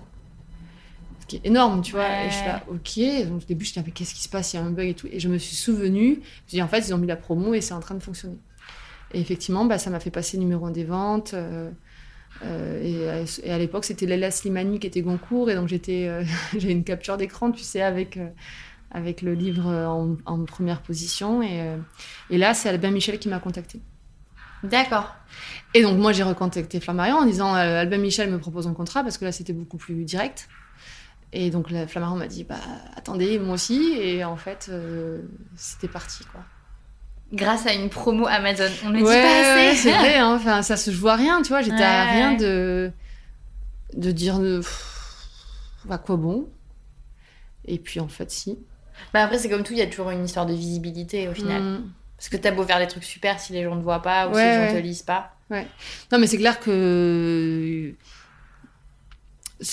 qui 1.28 1.38
est 1.38 1.46
énorme, 1.46 1.82
tu 1.82 1.94
vois. 1.94 2.24
Et 2.24 2.30
je 2.30 2.36
suis 2.36 2.46
là, 2.46 2.64
ok. 2.68 3.28
Donc 3.30 3.42
au 3.42 3.46
début, 3.46 3.66
je 3.66 3.72
me 3.72 3.76
dit, 3.76 3.84
mais 3.88 3.92
qu'est-ce 3.92 4.14
qui 4.14 4.22
se 4.22 4.30
passe? 4.30 4.54
Il 4.54 4.58
y 4.58 4.60
a 4.60 4.64
un 4.64 4.72
bug 4.72 4.88
et 4.88 4.94
tout. 4.94 5.08
Et 5.12 5.20
je 5.20 5.28
me 5.28 5.38
suis 5.38 5.56
souvenu, 5.56 6.22
je 6.52 6.58
me 6.58 6.64
en 6.64 6.68
fait, 6.68 6.80
ils 6.88 6.94
ont 6.94 6.98
mis 6.98 7.08
la 7.08 7.16
promo 7.16 7.54
et 7.54 7.62
c'est 7.62 7.74
en 7.74 7.80
train 7.80 7.96
de 7.96 8.04
fonctionner. 8.04 8.38
Et 9.14 9.20
effectivement, 9.20 9.66
bah, 9.66 9.78
ça 9.78 9.90
m'a 9.90 10.00
fait 10.00 10.12
passer 10.12 10.38
numéro 10.38 10.66
1 10.66 10.72
des 10.72 10.84
ventes. 10.84 11.34
Euh, 11.34 11.70
euh, 12.44 13.24
et, 13.44 13.50
à 13.50 13.58
l'époque, 13.58 13.86
c'était 13.86 14.06
Léla 14.06 14.30
Slimani 14.30 14.80
qui 14.80 14.88
était 14.88 15.02
Goncourt. 15.02 15.50
Et 15.50 15.56
donc, 15.56 15.68
j'étais, 15.68 16.08
euh, 16.08 16.24
j'ai 16.58 16.72
une 16.72 16.84
capture 16.84 17.18
d'écran, 17.18 17.52
tu 17.52 17.64
sais, 17.64 17.82
avec, 17.82 18.20
avec 18.92 19.22
le 19.22 19.34
livre 19.34 19.68
en, 19.68 20.18
en 20.26 20.44
première 20.46 20.82
position. 20.82 21.42
Et, 21.42 21.76
et 22.30 22.38
là, 22.38 22.54
c'est 22.54 22.70
Albin 22.70 22.92
Michel 22.92 23.20
qui 23.20 23.30
m'a 23.30 23.40
contacté. 23.40 23.80
D'accord. 24.64 25.16
Et 25.74 25.82
donc, 25.82 25.98
moi, 25.98 26.12
j'ai 26.12 26.24
recontacté 26.24 26.80
Flammarion 26.80 27.18
en 27.18 27.26
disant 27.26 27.54
Albin 27.54 28.00
Michel 28.00 28.32
me 28.32 28.40
propose 28.40 28.68
un 28.68 28.74
contrat 28.74 29.04
parce 29.04 29.18
que 29.18 29.26
là, 29.26 29.32
c'était 29.32 29.54
beaucoup 29.54 29.78
plus 29.78 30.04
direct. 30.04 30.50
Et 31.34 31.50
donc 31.50 31.70
la 31.70 31.88
Flammarion 31.88 32.16
m'a 32.16 32.28
dit 32.28 32.44
bah 32.44 32.56
attendez 32.96 33.40
moi 33.40 33.56
aussi 33.56 33.94
et 34.00 34.24
en 34.24 34.38
fait 34.38 34.68
euh, 34.70 35.22
c'était 35.56 35.88
parti 35.88 36.24
quoi. 36.26 36.42
Grâce 37.34 37.66
à 37.66 37.74
une 37.74 37.90
promo 37.90 38.28
Amazon, 38.28 38.70
on 38.86 38.90
ne 38.90 39.00
dit 39.00 39.04
pas 39.04 39.70
assez. 39.70 39.76
c'est 39.76 39.92
vrai, 39.98 40.16
hein. 40.16 40.34
enfin 40.36 40.62
ça 40.62 40.78
se 40.78 40.92
joue 40.92 41.10
à 41.10 41.16
rien, 41.16 41.42
tu 41.42 41.50
vois. 41.50 41.62
J'étais 41.62 41.84
à 41.84 42.06
rien 42.06 42.34
de 42.36 42.92
de 43.96 44.12
dire 44.12 44.40
de 44.40 44.62
à 45.90 45.98
quoi 45.98 46.16
bon. 46.16 46.48
Et 47.66 47.80
puis 47.80 48.00
en 48.00 48.08
fait 48.08 48.32
si. 48.32 48.60
Bah 49.14 49.24
après 49.24 49.38
c'est 49.38 49.50
comme 49.50 49.64
tout, 49.64 49.74
il 49.74 49.80
y 49.80 49.82
a 49.82 49.88
toujours 49.88 50.12
une 50.12 50.24
histoire 50.24 50.46
de 50.46 50.54
visibilité 50.54 51.28
au 51.28 51.34
final. 51.34 51.62
Mm. 51.62 51.92
Parce 52.16 52.30
que 52.30 52.38
t'as 52.38 52.52
beau 52.52 52.64
faire 52.64 52.80
des 52.80 52.88
trucs 52.88 53.04
super 53.04 53.40
si 53.40 53.52
les 53.52 53.64
gens 53.64 53.76
ne 53.76 53.82
voient 53.82 54.02
pas 54.02 54.30
ou 54.30 54.34
si 54.34 54.40
les 54.40 54.68
gens 54.68 54.74
te 54.74 54.80
lisent 54.80 55.04
pas. 55.04 55.34
Ouais. 55.50 55.68
Non 56.12 56.20
mais 56.20 56.28
c'est 56.28 56.38
clair 56.38 56.60
que 56.60 57.94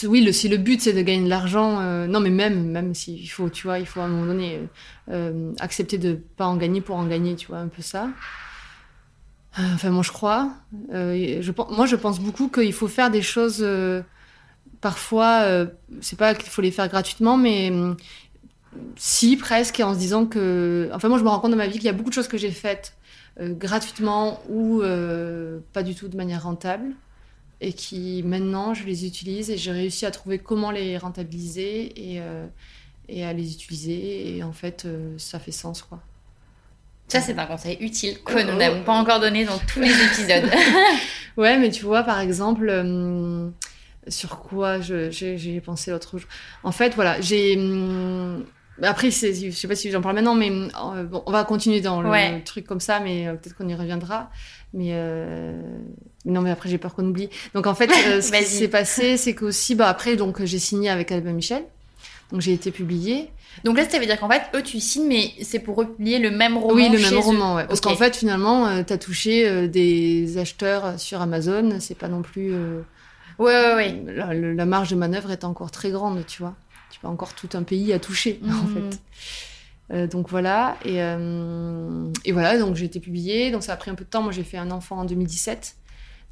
oui, 0.04 0.20
le, 0.22 0.32
si 0.32 0.48
le 0.48 0.56
but 0.56 0.80
c'est 0.80 0.92
de 0.92 1.02
gagner 1.02 1.24
de 1.24 1.28
l'argent, 1.28 1.80
euh, 1.80 2.06
non 2.06 2.20
mais 2.20 2.30
même, 2.30 2.70
même 2.70 2.94
s'il 2.94 3.28
faut, 3.30 3.48
tu 3.48 3.66
vois, 3.66 3.78
il 3.78 3.86
faut 3.86 4.00
à 4.00 4.04
un 4.04 4.08
moment 4.08 4.26
donné 4.26 4.56
euh, 4.56 4.66
euh, 5.10 5.52
accepter 5.60 5.98
de 5.98 6.14
pas 6.36 6.46
en 6.46 6.56
gagner 6.56 6.80
pour 6.80 6.96
en 6.96 7.06
gagner, 7.06 7.36
tu 7.36 7.48
vois, 7.48 7.58
un 7.58 7.68
peu 7.68 7.82
ça. 7.82 8.08
Enfin, 9.58 9.90
moi 9.90 10.02
je 10.02 10.12
crois. 10.12 10.52
je, 10.90 11.74
moi 11.74 11.86
je 11.86 11.96
pense 11.96 12.20
beaucoup 12.20 12.48
qu'il 12.48 12.72
faut 12.72 12.88
faire 12.88 13.10
des 13.10 13.22
choses, 13.22 13.66
parfois, 14.80 15.46
c'est 16.00 16.18
pas 16.18 16.34
qu'il 16.34 16.48
faut 16.50 16.62
les 16.62 16.70
faire 16.70 16.88
gratuitement, 16.88 17.36
mais 17.36 17.70
si, 18.96 19.36
presque, 19.36 19.80
en 19.80 19.94
se 19.94 19.98
disant 19.98 20.26
que. 20.26 20.90
Enfin, 20.92 21.08
moi, 21.08 21.18
je 21.18 21.24
me 21.24 21.28
rends 21.28 21.40
compte 21.40 21.50
dans 21.50 21.56
ma 21.56 21.66
vie 21.66 21.74
qu'il 21.74 21.84
y 21.84 21.88
a 21.88 21.92
beaucoup 21.92 22.10
de 22.10 22.14
choses 22.14 22.28
que 22.28 22.38
j'ai 22.38 22.50
faites 22.50 22.94
euh, 23.40 23.52
gratuitement 23.54 24.40
ou 24.48 24.82
euh, 24.82 25.60
pas 25.72 25.82
du 25.82 25.94
tout 25.94 26.08
de 26.08 26.16
manière 26.16 26.44
rentable. 26.44 26.92
Et 27.64 27.72
qui, 27.72 28.22
maintenant, 28.24 28.74
je 28.74 28.84
les 28.84 29.06
utilise 29.06 29.48
et 29.48 29.56
j'ai 29.56 29.70
réussi 29.70 30.04
à 30.04 30.10
trouver 30.10 30.38
comment 30.38 30.72
les 30.72 30.98
rentabiliser 30.98 32.14
et, 32.14 32.20
euh, 32.20 32.46
et 33.08 33.24
à 33.24 33.32
les 33.32 33.52
utiliser. 33.52 34.36
Et 34.36 34.42
en 34.42 34.52
fait, 34.52 34.86
ça 35.16 35.38
fait 35.38 35.52
sens, 35.52 35.82
quoi. 35.82 36.00
Ça, 37.06 37.20
c'est 37.20 37.38
un 37.38 37.46
conseil 37.46 37.76
utile 37.80 38.20
que 38.22 38.42
nous 38.42 38.56
n'avons 38.56 38.82
pas 38.82 38.94
encore 38.94 39.20
donné 39.20 39.44
dans 39.44 39.58
tous 39.58 39.80
les 39.80 39.92
épisodes. 40.04 40.50
ouais, 41.36 41.58
mais 41.58 41.70
tu 41.70 41.84
vois, 41.84 42.02
par 42.02 42.18
exemple, 42.18 42.68
sur 44.08 44.40
quoi 44.40 44.80
j'ai 44.80 45.60
pensé 45.60 45.90
l'autre 45.90 46.18
jour. 46.18 46.28
En 46.64 46.72
fait, 46.72 46.94
voilà, 46.94 47.20
j'ai. 47.20 47.56
Hum, 47.56 48.44
après, 48.80 49.10
je 49.10 49.50
sais 49.50 49.68
pas 49.68 49.74
si 49.74 49.90
j'en 49.90 50.00
parle 50.00 50.16
maintenant, 50.16 50.34
mais 50.34 50.50
euh, 50.50 51.04
bon, 51.04 51.22
on 51.26 51.32
va 51.32 51.44
continuer 51.44 51.80
dans 51.80 52.02
le 52.02 52.42
truc 52.42 52.66
comme 52.66 52.80
ça, 52.80 53.00
mais 53.00 53.28
euh, 53.28 53.34
peut-être 53.34 53.56
qu'on 53.56 53.68
y 53.68 53.74
reviendra. 53.74 54.30
Mais 54.72 54.88
euh, 54.92 55.60
non, 56.24 56.40
mais 56.40 56.50
après 56.50 56.68
j'ai 56.68 56.78
peur 56.78 56.94
qu'on 56.94 57.06
oublie. 57.06 57.28
Donc 57.54 57.66
en 57.66 57.74
fait, 57.74 57.90
ce 58.22 58.30
qui 58.32 58.44
s'est 58.44 58.68
passé, 58.68 59.16
c'est 59.16 59.34
qu'aussi, 59.34 59.74
bah 59.74 59.88
après, 59.88 60.16
donc 60.16 60.42
j'ai 60.44 60.58
signé 60.58 60.90
avec 60.90 61.12
Albin 61.12 61.32
Michel, 61.32 61.64
donc 62.30 62.40
j'ai 62.40 62.52
été 62.52 62.70
publiée. 62.70 63.30
Donc 63.64 63.76
là, 63.76 63.86
ça 63.86 63.98
veut 63.98 64.06
dire 64.06 64.18
qu'en 64.18 64.30
fait, 64.30 64.42
eux, 64.54 64.62
tu 64.62 64.80
signes, 64.80 65.08
mais 65.08 65.32
c'est 65.42 65.58
pour 65.58 65.76
republier 65.76 66.18
le 66.18 66.30
même 66.30 66.56
roman. 66.56 66.74
Oui, 66.74 66.88
le 66.88 66.98
même 66.98 67.18
roman, 67.18 67.56
ouais. 67.56 67.66
Parce 67.66 67.82
qu'en 67.82 67.96
fait, 67.96 68.16
finalement, 68.16 68.82
tu 68.82 68.92
as 68.94 68.96
touché 68.96 69.68
des 69.68 70.38
acheteurs 70.38 70.98
sur 70.98 71.20
Amazon. 71.20 71.76
C'est 71.78 71.98
pas 71.98 72.08
non 72.08 72.22
plus. 72.22 72.54
Ouais, 73.38 73.52
ouais, 73.52 73.74
ouais. 73.74 74.02
La, 74.06 74.32
la, 74.32 74.64
marge 74.64 74.88
de 74.88 74.96
manœuvre 74.96 75.30
est 75.32 75.44
encore 75.44 75.70
très 75.70 75.90
grande, 75.90 76.24
tu 76.26 76.40
vois 76.40 76.54
encore 77.04 77.34
tout 77.34 77.48
un 77.54 77.62
pays 77.62 77.92
à 77.92 77.98
toucher, 77.98 78.40
en 78.46 78.66
fait. 78.66 79.00
Euh, 79.92 80.06
donc 80.06 80.28
voilà, 80.28 80.76
et, 80.84 81.02
euh, 81.02 82.08
et 82.24 82.32
voilà, 82.32 82.56
donc 82.58 82.76
j'ai 82.76 82.86
été 82.86 83.00
publiée, 83.00 83.50
donc 83.50 83.62
ça 83.62 83.72
a 83.72 83.76
pris 83.76 83.90
un 83.90 83.94
peu 83.94 84.04
de 84.04 84.10
temps. 84.10 84.22
Moi 84.22 84.32
j'ai 84.32 84.44
fait 84.44 84.56
un 84.56 84.70
enfant 84.70 84.98
en 84.98 85.04
2017, 85.04 85.76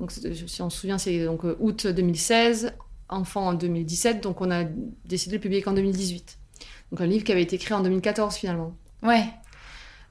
donc 0.01 0.11
si 0.11 0.63
on 0.63 0.71
se 0.71 0.79
souvient, 0.79 0.99
c'est 0.99 1.25
donc 1.27 1.45
euh, 1.45 1.57
août 1.61 1.87
2016, 1.87 2.73
enfant 3.11 3.49
en 3.49 3.55
2017, 3.55 4.23
donc 4.23 4.41
on 4.41 4.51
a 4.51 4.65
décidé 5.05 5.37
de 5.37 5.43
publier 5.43 5.61
qu'en 5.61 5.73
2018. 5.73 6.39
Donc 6.91 7.01
un 7.03 7.07
livre 7.07 7.23
qui 7.23 7.33
avait 7.33 7.43
été 7.43 7.57
écrit 7.57 7.75
en 7.75 7.83
2014 7.83 8.35
finalement. 8.35 8.75
Ouais. 9.03 9.25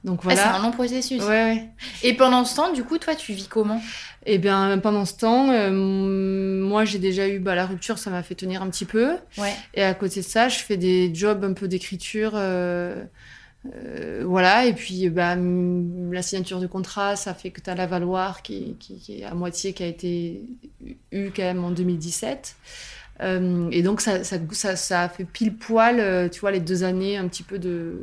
Donc 0.04 0.22
voilà. 0.22 0.42
c'est 0.42 0.48
un 0.48 0.62
long 0.62 0.70
processus. 0.70 1.22
Ouais, 1.22 1.28
ouais. 1.28 1.68
Et 2.02 2.14
pendant 2.14 2.44
ce 2.46 2.56
temps, 2.56 2.72
du 2.72 2.84
coup, 2.84 2.96
toi, 2.96 3.14
tu 3.14 3.34
vis 3.34 3.48
comment? 3.48 3.82
Eh 4.24 4.38
bien, 4.38 4.78
pendant 4.78 5.04
ce 5.04 5.14
temps, 5.14 5.50
euh, 5.50 5.70
moi, 5.70 6.86
j'ai 6.86 6.98
déjà 6.98 7.28
eu 7.28 7.38
bah, 7.38 7.54
la 7.54 7.66
rupture, 7.66 7.98
ça 7.98 8.08
m'a 8.08 8.22
fait 8.22 8.34
tenir 8.34 8.62
un 8.62 8.70
petit 8.70 8.86
peu. 8.86 9.16
Ouais. 9.36 9.52
Et 9.74 9.82
à 9.82 9.92
côté 9.92 10.20
de 10.20 10.24
ça, 10.24 10.48
je 10.48 10.58
fais 10.58 10.78
des 10.78 11.14
jobs 11.14 11.44
un 11.44 11.52
peu 11.52 11.68
d'écriture. 11.68 12.32
Euh, 12.34 13.04
euh, 13.66 14.22
voilà, 14.24 14.64
et 14.64 14.72
puis 14.72 15.10
bah, 15.10 15.36
la 15.36 16.22
signature 16.22 16.60
de 16.60 16.66
contrat, 16.66 17.16
ça 17.16 17.34
fait 17.34 17.50
que 17.50 17.60
tu 17.60 17.68
as 17.68 17.74
la 17.74 17.86
Valoir 17.86 18.42
qui, 18.42 18.76
qui, 18.80 18.98
qui, 18.98 19.20
est 19.20 19.24
à 19.24 19.34
moitié, 19.34 19.74
qui 19.74 19.82
a 19.82 19.86
été 19.86 20.42
eue 21.12 21.30
quand 21.34 21.42
même 21.42 21.64
en 21.64 21.70
2017. 21.70 22.56
Euh, 23.22 23.68
et 23.70 23.82
donc, 23.82 24.00
ça, 24.00 24.24
ça, 24.24 24.36
ça, 24.52 24.76
ça, 24.76 25.08
fait 25.08 25.24
pile 25.24 25.54
poil, 25.54 26.00
euh, 26.00 26.28
tu 26.28 26.40
vois, 26.40 26.50
les 26.50 26.60
deux 26.60 26.84
années 26.84 27.18
un 27.18 27.28
petit 27.28 27.42
peu 27.42 27.58
de. 27.58 27.98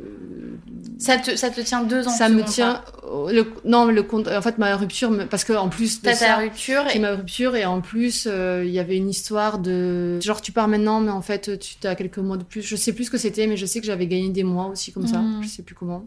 Ça 0.99 1.17
te, 1.17 1.35
ça 1.35 1.49
te 1.49 1.59
tient 1.61 1.83
deux 1.83 2.07
ans 2.07 2.11
Ça 2.11 2.29
me 2.29 2.43
tient. 2.43 2.83
Le, 3.31 3.45
non, 3.65 3.85
le 3.85 4.03
compte. 4.03 4.27
En 4.27 4.41
fait, 4.41 4.57
ma 4.57 4.75
rupture, 4.75 5.11
parce 5.29 5.43
plus. 5.69 6.01
T'as 6.01 6.15
ta 6.15 6.35
rupture. 6.37 6.83
J'ai 6.91 6.99
ma 6.99 7.11
rupture, 7.11 7.55
et 7.55 7.65
en 7.65 7.81
plus, 7.81 8.27
euh, 8.29 8.63
il 8.65 8.71
y 8.71 8.79
avait 8.79 8.97
une 8.97 9.09
histoire 9.09 9.59
de. 9.59 10.19
Genre, 10.21 10.41
tu 10.41 10.51
pars 10.51 10.67
maintenant, 10.67 10.99
mais 10.99 11.11
en 11.11 11.21
fait, 11.21 11.57
tu 11.59 11.87
as 11.87 11.95
quelques 11.95 12.17
mois 12.17 12.37
de 12.37 12.43
plus. 12.43 12.61
Je 12.61 12.75
sais 12.75 12.93
plus 12.93 13.05
ce 13.05 13.11
que 13.11 13.17
c'était, 13.17 13.47
mais 13.47 13.57
je 13.57 13.65
sais 13.65 13.79
que 13.79 13.85
j'avais 13.85 14.07
gagné 14.07 14.29
des 14.29 14.43
mois 14.43 14.67
aussi 14.67 14.91
comme 14.91 15.07
ça. 15.07 15.19
Mmh. 15.19 15.43
Je 15.43 15.47
sais 15.47 15.63
plus 15.63 15.75
comment. 15.75 16.05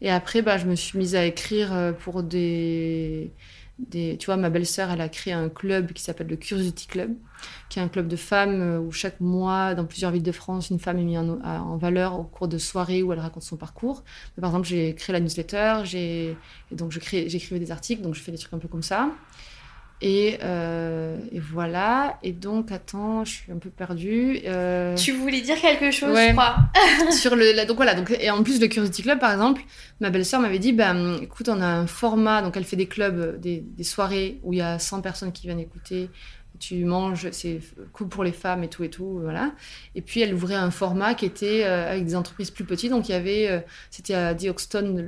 Et 0.00 0.10
après, 0.10 0.42
bah, 0.42 0.58
je 0.58 0.66
me 0.66 0.74
suis 0.74 0.98
mise 0.98 1.14
à 1.14 1.24
écrire 1.24 1.94
pour 2.00 2.22
des 2.22 3.30
tu 3.90 4.26
vois, 4.26 4.36
ma 4.36 4.50
belle-sœur, 4.50 4.90
elle 4.90 5.00
a 5.00 5.08
créé 5.08 5.32
un 5.32 5.48
club 5.48 5.92
qui 5.92 6.02
s'appelle 6.02 6.26
le 6.26 6.36
Curiosity 6.36 6.86
Club, 6.86 7.14
qui 7.68 7.78
est 7.78 7.82
un 7.82 7.88
club 7.88 8.08
de 8.08 8.16
femmes 8.16 8.60
euh, 8.60 8.80
où 8.80 8.90
chaque 8.90 9.20
mois, 9.20 9.74
dans 9.74 9.84
plusieurs 9.84 10.10
villes 10.10 10.22
de 10.22 10.32
France, 10.32 10.70
une 10.70 10.80
femme 10.80 10.98
est 10.98 11.04
mise 11.04 11.18
en, 11.18 11.76
valeur 11.76 12.18
au 12.18 12.24
cours 12.24 12.48
de 12.48 12.58
soirées 12.58 13.02
où 13.02 13.12
elle 13.12 13.20
raconte 13.20 13.44
son 13.44 13.56
parcours. 13.56 14.02
par 14.40 14.50
exemple, 14.50 14.66
j'ai 14.66 14.94
créé 14.94 15.12
la 15.12 15.20
newsletter, 15.20 15.82
j'ai, 15.84 16.36
donc 16.72 16.90
j'écrivais 16.90 17.60
des 17.60 17.70
articles, 17.70 18.02
donc 18.02 18.14
je 18.14 18.20
fais 18.20 18.32
des 18.32 18.38
trucs 18.38 18.52
un 18.52 18.58
peu 18.58 18.68
comme 18.68 18.82
ça. 18.82 19.10
Euh, 20.02 21.18
et, 21.32 21.40
voilà. 21.40 22.18
Et 22.22 22.32
donc, 22.32 22.70
attends, 22.70 23.24
je 23.24 23.32
suis 23.32 23.52
un 23.52 23.58
peu 23.58 23.70
perdue. 23.70 24.40
Euh, 24.46 24.94
tu 24.94 25.12
voulais 25.12 25.40
dire 25.40 25.60
quelque 25.60 25.90
chose, 25.90 26.16
je 26.16 26.32
crois. 26.32 26.56
sur 27.10 27.34
le, 27.34 27.66
donc 27.66 27.76
voilà. 27.76 27.94
Donc, 27.94 28.16
et 28.18 28.30
en 28.30 28.42
plus, 28.42 28.60
le 28.60 28.68
Curiosity 28.68 29.02
Club, 29.02 29.18
par 29.18 29.32
exemple, 29.32 29.62
ma 30.00 30.10
belle-sœur 30.10 30.40
m'avait 30.40 30.58
dit, 30.58 30.72
ben, 30.72 31.18
écoute, 31.22 31.48
on 31.48 31.60
a 31.60 31.66
un 31.66 31.86
format. 31.86 32.42
Donc, 32.42 32.56
elle 32.56 32.64
fait 32.64 32.76
des 32.76 32.86
clubs, 32.86 33.40
des, 33.40 33.60
des 33.60 33.84
soirées 33.84 34.38
où 34.42 34.52
il 34.52 34.58
y 34.58 34.62
a 34.62 34.78
100 34.78 35.00
personnes 35.00 35.32
qui 35.32 35.46
viennent 35.46 35.60
écouter 35.60 36.10
tu 36.58 36.84
manges, 36.84 37.30
c'est 37.32 37.60
cool 37.92 38.08
pour 38.08 38.24
les 38.24 38.32
femmes 38.32 38.64
et 38.64 38.68
tout 38.68 38.84
et 38.84 38.90
tout, 38.90 39.20
voilà. 39.22 39.52
Et 39.94 40.02
puis 40.02 40.20
elle 40.20 40.34
ouvrait 40.34 40.54
un 40.54 40.70
format 40.70 41.14
qui 41.14 41.24
était 41.24 41.64
euh, 41.64 41.90
avec 41.90 42.04
des 42.04 42.16
entreprises 42.16 42.50
plus 42.50 42.64
petites, 42.64 42.90
donc 42.90 43.08
il 43.08 43.12
y 43.12 43.14
avait, 43.14 43.48
euh, 43.48 43.60
c'était 43.90 44.14
à 44.14 44.34
Dioxton 44.34 45.04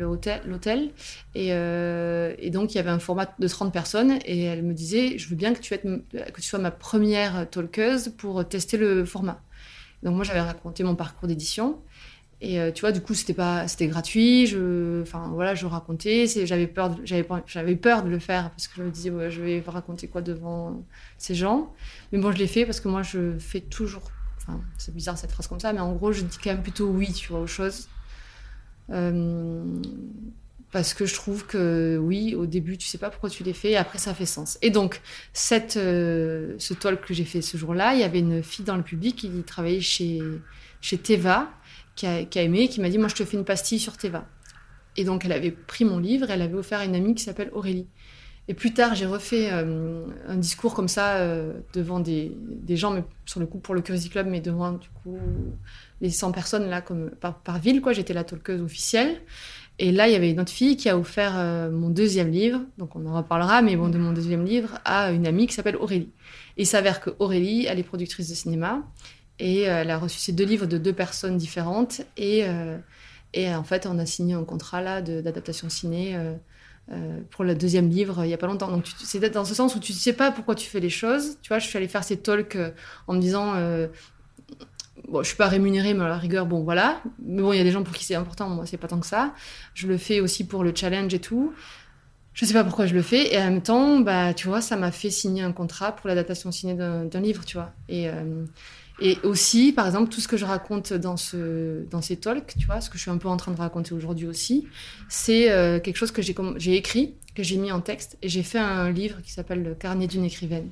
l'hôtel, 0.46 0.90
et, 1.34 1.48
euh, 1.52 2.34
et, 2.38 2.50
donc 2.50 2.74
il 2.74 2.76
y 2.76 2.80
avait 2.80 2.90
un 2.90 2.98
format 2.98 3.26
de 3.38 3.48
30 3.48 3.72
personnes, 3.72 4.18
et 4.24 4.44
elle 4.44 4.62
me 4.62 4.74
disait, 4.74 5.18
je 5.18 5.28
veux 5.28 5.36
bien 5.36 5.54
que 5.54 5.60
tu, 5.60 5.76
que 5.76 6.40
tu 6.40 6.42
sois 6.42 6.58
ma 6.58 6.70
première 6.70 7.48
talkeuse 7.50 8.12
pour 8.16 8.46
tester 8.48 8.76
le 8.76 9.04
format. 9.04 9.40
Donc 10.02 10.14
moi 10.14 10.24
j'avais 10.24 10.40
raconté 10.40 10.82
mon 10.82 10.94
parcours 10.94 11.28
d'édition, 11.28 11.78
et 12.42 12.58
euh, 12.58 12.72
tu 12.72 12.80
vois, 12.80 12.92
du 12.92 13.02
coup, 13.02 13.14
c'était 13.14 13.34
pas, 13.34 13.68
c'était 13.68 13.86
gratuit. 13.86 14.46
Je, 14.46 15.02
enfin 15.02 15.30
voilà, 15.34 15.54
je 15.54 15.66
racontais. 15.66 16.26
J'avais 16.44 16.66
peur, 16.66 16.96
j'avais, 17.04 17.26
j'avais 17.46 17.76
peur 17.76 18.02
de 18.02 18.08
le 18.08 18.18
faire 18.18 18.50
parce 18.50 18.66
que 18.66 18.76
je 18.78 18.82
me 18.82 18.90
disais, 18.90 19.10
je 19.30 19.42
vais 19.42 19.62
raconter 19.66 20.08
quoi 20.08 20.22
devant 20.22 20.82
ces 21.18 21.34
gens. 21.34 21.72
Mais 22.12 22.18
bon, 22.18 22.32
je 22.32 22.38
l'ai 22.38 22.46
fait 22.46 22.64
parce 22.64 22.80
que 22.80 22.88
moi, 22.88 23.02
je 23.02 23.38
fais 23.38 23.60
toujours. 23.60 24.10
Enfin, 24.38 24.60
c'est 24.78 24.94
bizarre 24.94 25.18
cette 25.18 25.32
phrase 25.32 25.48
comme 25.48 25.60
ça, 25.60 25.72
mais 25.74 25.80
en 25.80 25.92
gros, 25.92 26.12
je 26.12 26.22
dis 26.22 26.38
quand 26.42 26.50
même 26.50 26.62
plutôt 26.62 26.86
oui, 26.88 27.12
tu 27.12 27.28
vois, 27.28 27.40
aux 27.40 27.46
choses. 27.46 27.88
Euh, 28.88 29.62
parce 30.72 30.94
que 30.94 31.04
je 31.04 31.14
trouve 31.14 31.46
que 31.46 31.98
oui, 32.00 32.34
au 32.34 32.46
début, 32.46 32.78
tu 32.78 32.86
sais 32.86 32.96
pas 32.96 33.10
pourquoi 33.10 33.28
tu 33.28 33.42
les 33.42 33.52
fais, 33.52 33.72
et 33.72 33.76
après, 33.76 33.98
ça 33.98 34.14
fait 34.14 34.24
sens. 34.24 34.56
Et 34.62 34.70
donc, 34.70 35.02
cette, 35.34 35.76
euh, 35.76 36.54
ce 36.58 36.72
talk 36.74 37.04
que 37.04 37.12
j'ai 37.12 37.24
fait 37.24 37.42
ce 37.42 37.56
jour-là, 37.58 37.94
il 37.94 38.00
y 38.00 38.04
avait 38.04 38.20
une 38.20 38.42
fille 38.42 38.64
dans 38.64 38.76
le 38.76 38.82
public 38.82 39.16
qui 39.16 39.28
travaillait 39.42 39.80
chez, 39.80 40.20
chez 40.80 40.96
Teva 40.96 41.50
qui 42.00 42.38
a, 42.38 42.42
aimé, 42.42 42.68
qui 42.68 42.80
m'a 42.80 42.88
dit 42.88 42.98
Moi, 42.98 43.08
je 43.08 43.14
te 43.14 43.24
fais 43.24 43.36
une 43.36 43.44
pastille 43.44 43.78
sur 43.78 43.96
Teva. 43.96 44.26
Et 44.96 45.04
donc, 45.04 45.24
elle 45.24 45.32
avait 45.32 45.50
pris 45.50 45.84
mon 45.84 45.98
livre, 45.98 46.30
elle 46.30 46.42
avait 46.42 46.54
offert 46.54 46.80
à 46.80 46.84
une 46.84 46.94
amie 46.94 47.14
qui 47.14 47.22
s'appelle 47.22 47.50
Aurélie. 47.52 47.86
Et 48.48 48.54
plus 48.54 48.74
tard, 48.74 48.94
j'ai 48.94 49.06
refait 49.06 49.50
euh, 49.52 50.06
un 50.26 50.36
discours 50.36 50.74
comme 50.74 50.88
ça 50.88 51.18
euh, 51.18 51.52
devant 51.72 52.00
des, 52.00 52.32
gens, 52.70 52.90
mais 52.90 53.04
sur 53.24 53.38
le 53.38 53.46
coup 53.46 53.58
pour 53.58 53.74
le 53.74 53.80
Curiosity 53.80 54.10
Club, 54.10 54.26
mais 54.26 54.40
devant 54.40 54.72
du 54.72 54.88
coup 54.88 55.18
les 56.00 56.10
100 56.10 56.32
personnes 56.32 56.68
là, 56.68 56.80
comme 56.80 57.10
par, 57.10 57.38
par 57.38 57.58
ville, 57.58 57.80
quoi. 57.80 57.92
J'étais 57.92 58.14
la 58.14 58.24
talkeuse 58.24 58.60
officielle. 58.60 59.20
Et 59.78 59.92
là, 59.92 60.08
il 60.08 60.12
y 60.12 60.16
avait 60.16 60.30
une 60.30 60.40
autre 60.40 60.52
fille 60.52 60.76
qui 60.76 60.88
a 60.88 60.98
offert 60.98 61.34
euh, 61.36 61.70
mon 61.70 61.88
deuxième 61.90 62.30
livre, 62.30 62.60
donc 62.76 62.96
on 62.96 63.06
en 63.06 63.16
reparlera, 63.16 63.62
mais 63.62 63.76
bon, 63.76 63.88
de 63.88 63.98
mon 63.98 64.12
deuxième 64.12 64.44
livre 64.44 64.78
à 64.84 65.12
une 65.12 65.26
amie 65.26 65.46
qui 65.46 65.54
s'appelle 65.54 65.76
Aurélie. 65.76 66.10
Et 66.56 66.62
il 66.62 66.66
s'avère 66.66 67.00
que 67.00 67.10
Aurélie, 67.18 67.66
elle 67.66 67.78
est 67.78 67.84
productrice 67.84 68.28
de 68.28 68.34
cinéma 68.34 68.82
et 69.40 69.68
euh, 69.68 69.80
elle 69.80 69.90
a 69.90 69.98
reçu 69.98 70.18
ces 70.18 70.32
deux 70.32 70.44
livres 70.44 70.66
de 70.66 70.78
deux 70.78 70.92
personnes 70.92 71.36
différentes. 71.36 72.02
Et, 72.16 72.44
euh, 72.44 72.76
et 73.32 73.52
en 73.52 73.64
fait, 73.64 73.86
on 73.86 73.98
a 73.98 74.06
signé 74.06 74.34
un 74.34 74.44
contrat 74.44 74.82
là 74.82 75.00
d'adaptation 75.00 75.68
ciné 75.68 76.16
euh, 76.92 77.20
pour 77.30 77.44
le 77.44 77.54
deuxième 77.54 77.88
livre 77.88 78.24
il 78.24 78.28
n'y 78.28 78.34
a 78.34 78.38
pas 78.38 78.46
longtemps. 78.46 78.70
Donc 78.70 78.86
c'est 78.98 79.18
dans 79.30 79.44
ce 79.44 79.54
sens 79.54 79.74
où 79.74 79.80
tu 79.80 79.92
ne 79.92 79.96
sais 79.96 80.12
pas 80.12 80.30
pourquoi 80.30 80.54
tu 80.54 80.68
fais 80.68 80.80
les 80.80 80.90
choses. 80.90 81.38
Tu 81.42 81.48
vois, 81.48 81.58
je 81.58 81.66
suis 81.66 81.76
allée 81.78 81.88
faire 81.88 82.04
ces 82.04 82.18
talks 82.18 82.58
en 83.06 83.14
me 83.14 83.20
disant 83.20 83.54
bon, 85.08 85.22
je 85.22 85.28
suis 85.28 85.36
pas 85.36 85.48
rémunérée, 85.48 85.94
mais 85.94 86.04
à 86.04 86.08
la 86.08 86.18
rigueur, 86.18 86.44
bon, 86.46 86.62
voilà. 86.62 87.00
Mais 87.24 87.40
bon, 87.40 87.52
il 87.52 87.56
y 87.56 87.60
a 87.60 87.64
des 87.64 87.70
gens 87.70 87.82
pour 87.82 87.94
qui 87.94 88.04
c'est 88.04 88.16
important, 88.16 88.48
moi, 88.48 88.66
c'est 88.66 88.76
pas 88.76 88.88
tant 88.88 89.00
que 89.00 89.06
ça. 89.06 89.34
Je 89.74 89.86
le 89.86 89.96
fais 89.96 90.20
aussi 90.20 90.46
pour 90.46 90.64
le 90.64 90.72
challenge 90.74 91.14
et 91.14 91.20
tout. 91.20 91.54
Je 92.34 92.44
sais 92.44 92.52
pas 92.54 92.64
pourquoi 92.64 92.86
je 92.86 92.94
le 92.94 93.02
fais. 93.02 93.32
Et 93.32 93.38
en 93.38 93.44
même 93.44 93.62
temps, 93.62 94.00
bah, 94.00 94.34
tu 94.34 94.48
vois, 94.48 94.60
ça 94.60 94.76
m'a 94.76 94.90
fait 94.90 95.10
signer 95.10 95.42
un 95.42 95.52
contrat 95.52 95.96
pour 95.96 96.08
l'adaptation 96.08 96.52
ciné 96.52 96.74
d'un 96.74 97.20
livre, 97.20 97.44
tu 97.44 97.56
vois. 97.56 97.72
Et, 97.88 98.08
et 99.00 99.18
aussi, 99.22 99.72
par 99.72 99.86
exemple, 99.86 100.10
tout 100.10 100.20
ce 100.20 100.28
que 100.28 100.36
je 100.36 100.44
raconte 100.44 100.92
dans, 100.92 101.16
ce, 101.16 101.84
dans 101.90 102.02
ces 102.02 102.16
talks, 102.16 102.54
tu 102.58 102.66
vois, 102.66 102.82
ce 102.82 102.90
que 102.90 102.98
je 102.98 103.02
suis 103.02 103.10
un 103.10 103.16
peu 103.16 103.28
en 103.28 103.38
train 103.38 103.52
de 103.52 103.56
raconter 103.56 103.94
aujourd'hui 103.94 104.26
aussi, 104.26 104.66
c'est 105.08 105.50
euh, 105.50 105.80
quelque 105.80 105.96
chose 105.96 106.10
que 106.10 106.20
j'ai 106.20 106.76
écrit, 106.76 107.14
que 107.34 107.42
j'ai 107.42 107.56
mis 107.56 107.72
en 107.72 107.80
texte, 107.80 108.18
et 108.20 108.28
j'ai 108.28 108.42
fait 108.42 108.58
un 108.58 108.90
livre 108.90 109.22
qui 109.22 109.32
s'appelle 109.32 109.62
Le 109.62 109.74
carnet 109.74 110.06
d'une 110.06 110.24
écrivaine. 110.24 110.68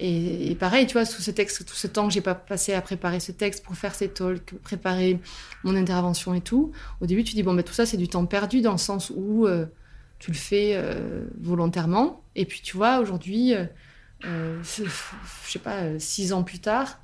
Et, 0.00 0.56
pareil, 0.60 0.86
tu 0.86 0.92
vois, 0.92 1.04
tout 1.04 1.20
ce 1.20 1.32
texte, 1.32 1.66
tout 1.66 1.74
ce 1.74 1.88
temps 1.88 2.06
que 2.06 2.14
j'ai 2.14 2.20
pas 2.20 2.36
passé 2.36 2.72
à 2.74 2.80
préparer 2.80 3.18
ce 3.18 3.32
texte 3.32 3.64
pour 3.64 3.74
faire 3.74 3.96
ces 3.96 4.08
talks, 4.08 4.54
préparer 4.62 5.18
mon 5.64 5.74
intervention 5.74 6.34
et 6.34 6.40
tout, 6.40 6.70
au 7.00 7.06
début, 7.06 7.24
tu 7.24 7.34
dis, 7.34 7.42
bon, 7.42 7.54
ben, 7.54 7.64
tout 7.64 7.72
ça, 7.72 7.84
c'est 7.84 7.96
du 7.96 8.06
temps 8.06 8.24
perdu 8.24 8.60
dans 8.60 8.70
le 8.70 8.78
sens 8.78 9.12
où 9.16 9.48
euh, 9.48 9.66
tu 10.20 10.30
le 10.30 10.36
fais 10.36 10.74
euh, 10.76 11.24
volontairement. 11.40 12.22
Et 12.36 12.44
puis, 12.44 12.60
tu 12.62 12.76
vois, 12.76 13.00
aujourd'hui, 13.00 13.54
je 14.22 14.88
sais 15.48 15.58
pas, 15.58 15.98
six 15.98 16.32
ans 16.32 16.44
plus 16.44 16.60
tard, 16.60 17.00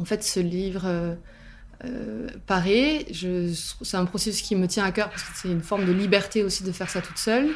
en 0.00 0.04
fait, 0.04 0.22
ce 0.22 0.40
livre, 0.40 1.16
euh, 1.84 2.28
pareil, 2.46 3.06
c'est 3.82 3.96
un 3.96 4.04
processus 4.04 4.42
qui 4.42 4.56
me 4.56 4.66
tient 4.66 4.84
à 4.84 4.92
cœur 4.92 5.10
parce 5.10 5.22
que 5.22 5.30
c'est 5.34 5.48
une 5.48 5.62
forme 5.62 5.84
de 5.84 5.92
liberté 5.92 6.42
aussi 6.42 6.64
de 6.64 6.72
faire 6.72 6.90
ça 6.90 7.00
toute 7.02 7.18
seule. 7.18 7.48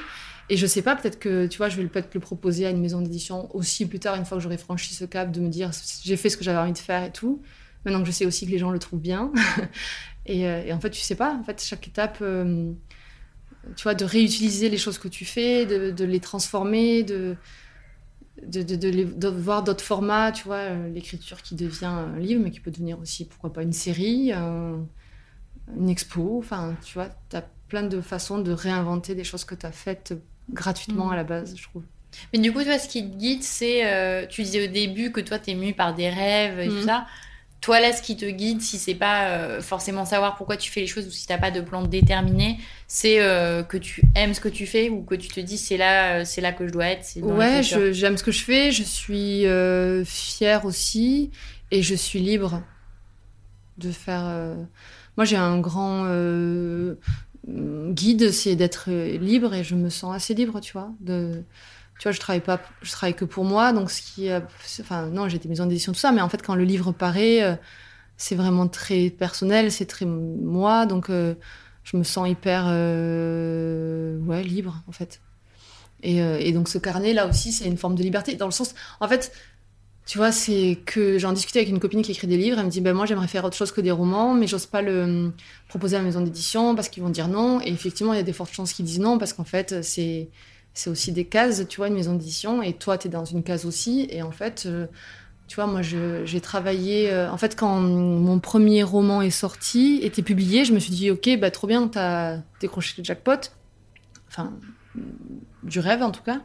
Et 0.48 0.56
je 0.56 0.66
sais 0.66 0.82
pas, 0.82 0.96
peut-être 0.96 1.18
que 1.18 1.46
tu 1.46 1.58
vois, 1.58 1.68
je 1.68 1.76
vais 1.76 1.86
peut-être 1.86 2.12
le 2.12 2.20
proposer 2.20 2.66
à 2.66 2.70
une 2.70 2.80
maison 2.80 3.00
d'édition 3.00 3.54
aussi 3.54 3.86
plus 3.86 4.00
tard, 4.00 4.16
une 4.16 4.24
fois 4.24 4.36
que 4.36 4.42
j'aurai 4.42 4.58
franchi 4.58 4.94
ce 4.94 5.04
cap, 5.04 5.30
de 5.30 5.40
me 5.40 5.48
dire 5.48 5.70
j'ai 6.02 6.16
fait 6.16 6.28
ce 6.28 6.36
que 6.36 6.42
j'avais 6.42 6.58
envie 6.58 6.72
de 6.72 6.78
faire 6.78 7.04
et 7.04 7.12
tout. 7.12 7.40
Maintenant 7.84 8.00
que 8.00 8.06
je 8.06 8.12
sais 8.12 8.26
aussi 8.26 8.46
que 8.46 8.50
les 8.50 8.58
gens 8.58 8.70
le 8.70 8.78
trouvent 8.78 9.00
bien. 9.00 9.32
Euh, 10.28 10.62
et, 10.64 10.72
en 10.72 10.78
fait, 10.78 10.90
tu 10.90 11.00
sais 11.00 11.16
pas. 11.16 11.34
En 11.34 11.42
fait, 11.42 11.60
chaque 11.60 11.88
étape, 11.88 12.18
euh, 12.20 12.72
tu 13.74 13.82
vois, 13.82 13.94
de 13.94 14.04
réutiliser 14.04 14.68
les 14.68 14.76
choses 14.76 14.96
que 14.98 15.08
tu 15.08 15.24
fais, 15.24 15.66
de, 15.66 16.04
les 16.04 16.20
transformer, 16.20 17.02
de, 17.02 17.36
de, 18.46 18.62
de, 18.62 19.28
voir 19.28 19.62
d'autres 19.62 19.84
formats, 19.84 20.32
tu 20.32 20.44
vois, 20.44 20.56
euh, 20.56 20.88
l'écriture 20.92 21.42
qui 21.42 21.54
devient 21.54 21.86
un 21.86 22.18
livre, 22.18 22.42
mais 22.42 22.50
qui 22.50 22.60
peut 22.60 22.70
devenir 22.70 22.98
aussi, 22.98 23.26
pourquoi 23.26 23.52
pas, 23.52 23.62
une 23.62 23.72
série, 23.72 24.32
une 24.32 25.88
expo. 25.88 26.38
Enfin, 26.38 26.76
tu 26.84 26.94
vois, 26.94 27.08
tu 27.28 27.36
as 27.36 27.44
plein 27.68 27.82
de 27.82 28.00
façons 28.00 28.38
de 28.38 28.52
réinventer 28.52 29.14
des 29.14 29.24
choses 29.24 29.44
que 29.44 29.54
tu 29.54 29.66
as 29.66 29.72
faites 29.72 30.14
gratuitement 30.50 31.06
mm. 31.06 31.12
à 31.12 31.16
la 31.16 31.24
base, 31.24 31.56
je 31.56 31.62
trouve. 31.62 31.84
Mais 32.32 32.40
du 32.40 32.52
coup, 32.52 32.64
toi, 32.64 32.78
ce 32.78 32.88
qui 32.88 33.08
te 33.08 33.16
guide, 33.16 33.42
c'est. 33.42 34.26
tu 34.28 34.42
disais 34.42 34.68
au 34.68 34.72
début 34.72 35.12
que 35.12 35.20
toi, 35.20 35.38
tu 35.38 35.50
es 35.50 35.54
mu 35.54 35.74
par 35.74 35.94
des 35.94 36.08
rêves 36.08 36.58
et 36.58 36.68
tout 36.68 36.82
mm. 36.82 36.86
ça 36.86 37.06
toi 37.60 37.80
là 37.80 37.92
ce 37.92 38.00
qui 38.00 38.16
te 38.16 38.24
guide 38.24 38.62
si 38.62 38.78
c'est 38.78 38.94
pas 38.94 39.28
euh, 39.28 39.60
forcément 39.60 40.04
savoir 40.04 40.36
pourquoi 40.36 40.56
tu 40.56 40.70
fais 40.70 40.80
les 40.80 40.86
choses 40.86 41.06
ou 41.06 41.10
si 41.10 41.26
t'as 41.26 41.38
pas 41.38 41.50
de 41.50 41.60
plan 41.60 41.82
déterminé 41.82 42.58
c'est 42.86 43.20
euh, 43.20 43.62
que 43.62 43.76
tu 43.76 44.02
aimes 44.14 44.34
ce 44.34 44.40
que 44.40 44.48
tu 44.48 44.66
fais 44.66 44.88
ou 44.88 45.02
que 45.02 45.14
tu 45.14 45.28
te 45.28 45.40
dis 45.40 45.58
c'est 45.58 45.76
là 45.76 46.20
euh, 46.20 46.24
c'est 46.24 46.40
là 46.40 46.52
que 46.52 46.66
je 46.66 46.72
dois 46.72 46.86
être 46.86 47.04
ouais 47.22 47.62
j'aime 47.62 48.16
ce 48.16 48.24
que 48.24 48.32
je 48.32 48.44
fais 48.44 48.72
je 48.72 48.82
suis 48.82 49.44
fière 50.06 50.64
aussi 50.64 51.30
et 51.70 51.82
je 51.82 51.94
suis 51.94 52.20
libre 52.20 52.62
de 53.78 53.90
faire 53.90 54.24
moi 55.16 55.24
j'ai 55.24 55.36
un 55.36 55.58
grand 55.58 56.06
guide 57.46 58.30
c'est 58.32 58.56
d'être 58.56 58.90
libre 58.90 59.54
et 59.54 59.64
je 59.64 59.74
me 59.74 59.90
sens 59.90 60.14
assez 60.14 60.34
libre 60.34 60.60
tu 60.60 60.72
vois 60.72 60.92
de 61.00 61.42
tu 62.00 62.08
vois, 62.08 62.12
je 62.12 62.18
travaille 62.18 62.40
pas, 62.40 62.58
je 62.80 62.90
travaille 62.92 63.14
que 63.14 63.26
pour 63.26 63.44
moi, 63.44 63.74
donc 63.74 63.90
ce 63.90 64.00
qui, 64.00 64.30
enfin 64.80 65.08
non, 65.08 65.28
j'ai 65.28 65.38
des 65.38 65.50
maisons 65.50 65.66
d'édition 65.66 65.92
tout 65.92 65.98
ça, 65.98 66.12
mais 66.12 66.22
en 66.22 66.30
fait 66.30 66.42
quand 66.42 66.54
le 66.54 66.64
livre 66.64 66.92
paraît, 66.92 67.42
euh, 67.42 67.54
c'est 68.16 68.34
vraiment 68.36 68.68
très 68.68 69.10
personnel, 69.10 69.70
c'est 69.70 69.84
très 69.84 70.06
moi, 70.06 70.86
donc 70.86 71.10
euh, 71.10 71.34
je 71.84 71.98
me 71.98 72.02
sens 72.02 72.26
hyper, 72.26 72.64
euh, 72.68 74.18
ouais, 74.20 74.42
libre 74.42 74.82
en 74.88 74.92
fait. 74.92 75.20
Et, 76.02 76.52
donc 76.52 76.70
ce 76.70 76.78
carnet 76.78 77.12
là 77.12 77.26
aussi, 77.26 77.52
c'est 77.52 77.66
une 77.66 77.76
forme 77.76 77.96
de 77.96 78.02
liberté, 78.02 78.34
dans 78.34 78.46
le 78.46 78.52
sens, 78.52 78.74
en 79.00 79.06
fait, 79.06 79.30
tu 80.06 80.16
vois, 80.16 80.32
c'est 80.32 80.78
que 80.86 81.18
j'en 81.18 81.32
discutais 81.34 81.58
avec 81.58 81.68
une 81.68 81.80
copine 81.80 82.00
qui 82.00 82.12
écrit 82.12 82.26
des 82.26 82.38
livres, 82.38 82.58
elle 82.58 82.64
me 82.64 82.70
dit, 82.70 82.80
ben 82.80 82.94
moi 82.94 83.04
j'aimerais 83.04 83.28
faire 83.28 83.44
autre 83.44 83.56
chose 83.56 83.72
que 83.72 83.82
des 83.82 83.90
romans, 83.90 84.32
mais 84.32 84.46
j'ose 84.46 84.64
pas 84.64 84.80
le 84.80 85.32
proposer 85.68 85.96
à 85.96 85.98
la 85.98 86.06
maison 86.06 86.22
d'édition 86.22 86.74
parce 86.74 86.88
qu'ils 86.88 87.02
vont 87.02 87.10
dire 87.10 87.28
non, 87.28 87.60
et 87.60 87.68
effectivement 87.68 88.14
il 88.14 88.16
y 88.16 88.20
a 88.20 88.22
des 88.22 88.32
fortes 88.32 88.54
chances 88.54 88.72
qu'ils 88.72 88.86
disent 88.86 89.00
non 89.00 89.18
parce 89.18 89.34
qu'en 89.34 89.44
fait 89.44 89.82
c'est 89.82 90.30
c'est 90.80 90.88
aussi 90.88 91.12
des 91.12 91.26
cases, 91.26 91.66
tu 91.68 91.76
vois, 91.76 91.88
une 91.88 91.94
maison 91.94 92.14
d'édition, 92.14 92.62
et 92.62 92.72
toi, 92.72 92.96
tu 92.96 93.08
es 93.08 93.10
dans 93.10 93.26
une 93.26 93.42
case 93.42 93.66
aussi. 93.66 94.06
Et 94.10 94.22
en 94.22 94.30
fait, 94.30 94.64
euh, 94.64 94.86
tu 95.46 95.56
vois, 95.56 95.66
moi, 95.66 95.82
j'ai 95.82 96.40
travaillé. 96.40 97.10
Euh, 97.10 97.30
en 97.30 97.36
fait, 97.36 97.54
quand 97.54 97.78
mon 97.80 98.38
premier 98.38 98.82
roman 98.82 99.20
est 99.20 99.30
sorti, 99.30 100.00
était 100.02 100.22
publié, 100.22 100.64
je 100.64 100.72
me 100.72 100.78
suis 100.78 100.92
dit, 100.92 101.10
ok, 101.10 101.38
bah, 101.38 101.50
trop 101.50 101.66
bien, 101.66 101.86
tu 101.88 101.98
as 101.98 102.38
décroché 102.60 102.94
le 102.96 103.04
jackpot. 103.04 103.52
Enfin, 104.28 104.54
du 105.62 105.80
rêve 105.80 106.02
en 106.02 106.12
tout 106.12 106.22
cas. 106.22 106.40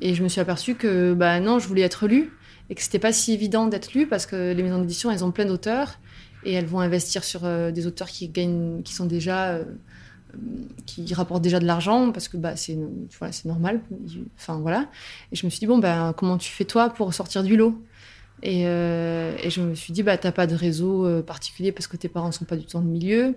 Et 0.00 0.14
je 0.14 0.22
me 0.22 0.28
suis 0.28 0.40
aperçue 0.40 0.74
que, 0.74 1.14
bah 1.14 1.40
non, 1.40 1.58
je 1.58 1.66
voulais 1.66 1.82
être 1.82 2.06
lue, 2.06 2.32
et 2.68 2.74
que 2.74 2.82
c'était 2.82 2.98
pas 2.98 3.12
si 3.12 3.32
évident 3.32 3.66
d'être 3.66 3.94
lu 3.94 4.06
parce 4.06 4.26
que 4.26 4.52
les 4.52 4.62
maisons 4.62 4.80
d'édition, 4.80 5.10
elles 5.10 5.24
ont 5.24 5.30
plein 5.30 5.46
d'auteurs, 5.46 5.98
et 6.44 6.52
elles 6.52 6.66
vont 6.66 6.80
investir 6.80 7.24
sur 7.24 7.44
euh, 7.44 7.70
des 7.70 7.86
auteurs 7.86 8.08
qui 8.08 8.28
gagnent, 8.28 8.82
qui 8.82 8.92
sont 8.92 9.06
déjà 9.06 9.58
qui 10.86 11.12
rapporte 11.14 11.42
déjà 11.42 11.60
de 11.60 11.66
l'argent 11.66 12.12
parce 12.12 12.28
que 12.28 12.36
bah, 12.36 12.56
c'est 12.56 12.78
voilà, 13.18 13.34
normal. 13.44 13.80
Enfin 14.36 14.58
voilà. 14.58 14.88
Et 15.32 15.36
je 15.36 15.46
me 15.46 15.50
suis 15.50 15.60
dit 15.60 15.66
bon 15.66 15.78
ben 15.78 16.12
comment 16.16 16.38
tu 16.38 16.50
fais 16.50 16.64
toi 16.64 16.90
pour 16.90 17.12
sortir 17.14 17.42
du 17.42 17.56
lot? 17.56 17.82
Et, 18.42 18.62
euh, 18.66 19.36
et, 19.42 19.50
je 19.50 19.60
me 19.60 19.74
suis 19.74 19.92
dit 19.92 20.02
bah 20.02 20.16
t'as 20.16 20.32
pas 20.32 20.46
de 20.46 20.54
réseau 20.54 21.06
euh, 21.06 21.22
particulier 21.22 21.72
parce 21.72 21.86
que 21.86 21.96
tes 21.96 22.08
parents 22.08 22.32
sont 22.32 22.46
pas 22.46 22.56
du 22.56 22.64
tout 22.64 22.72
dans 22.78 22.84
le 22.84 22.90
milieu. 22.90 23.34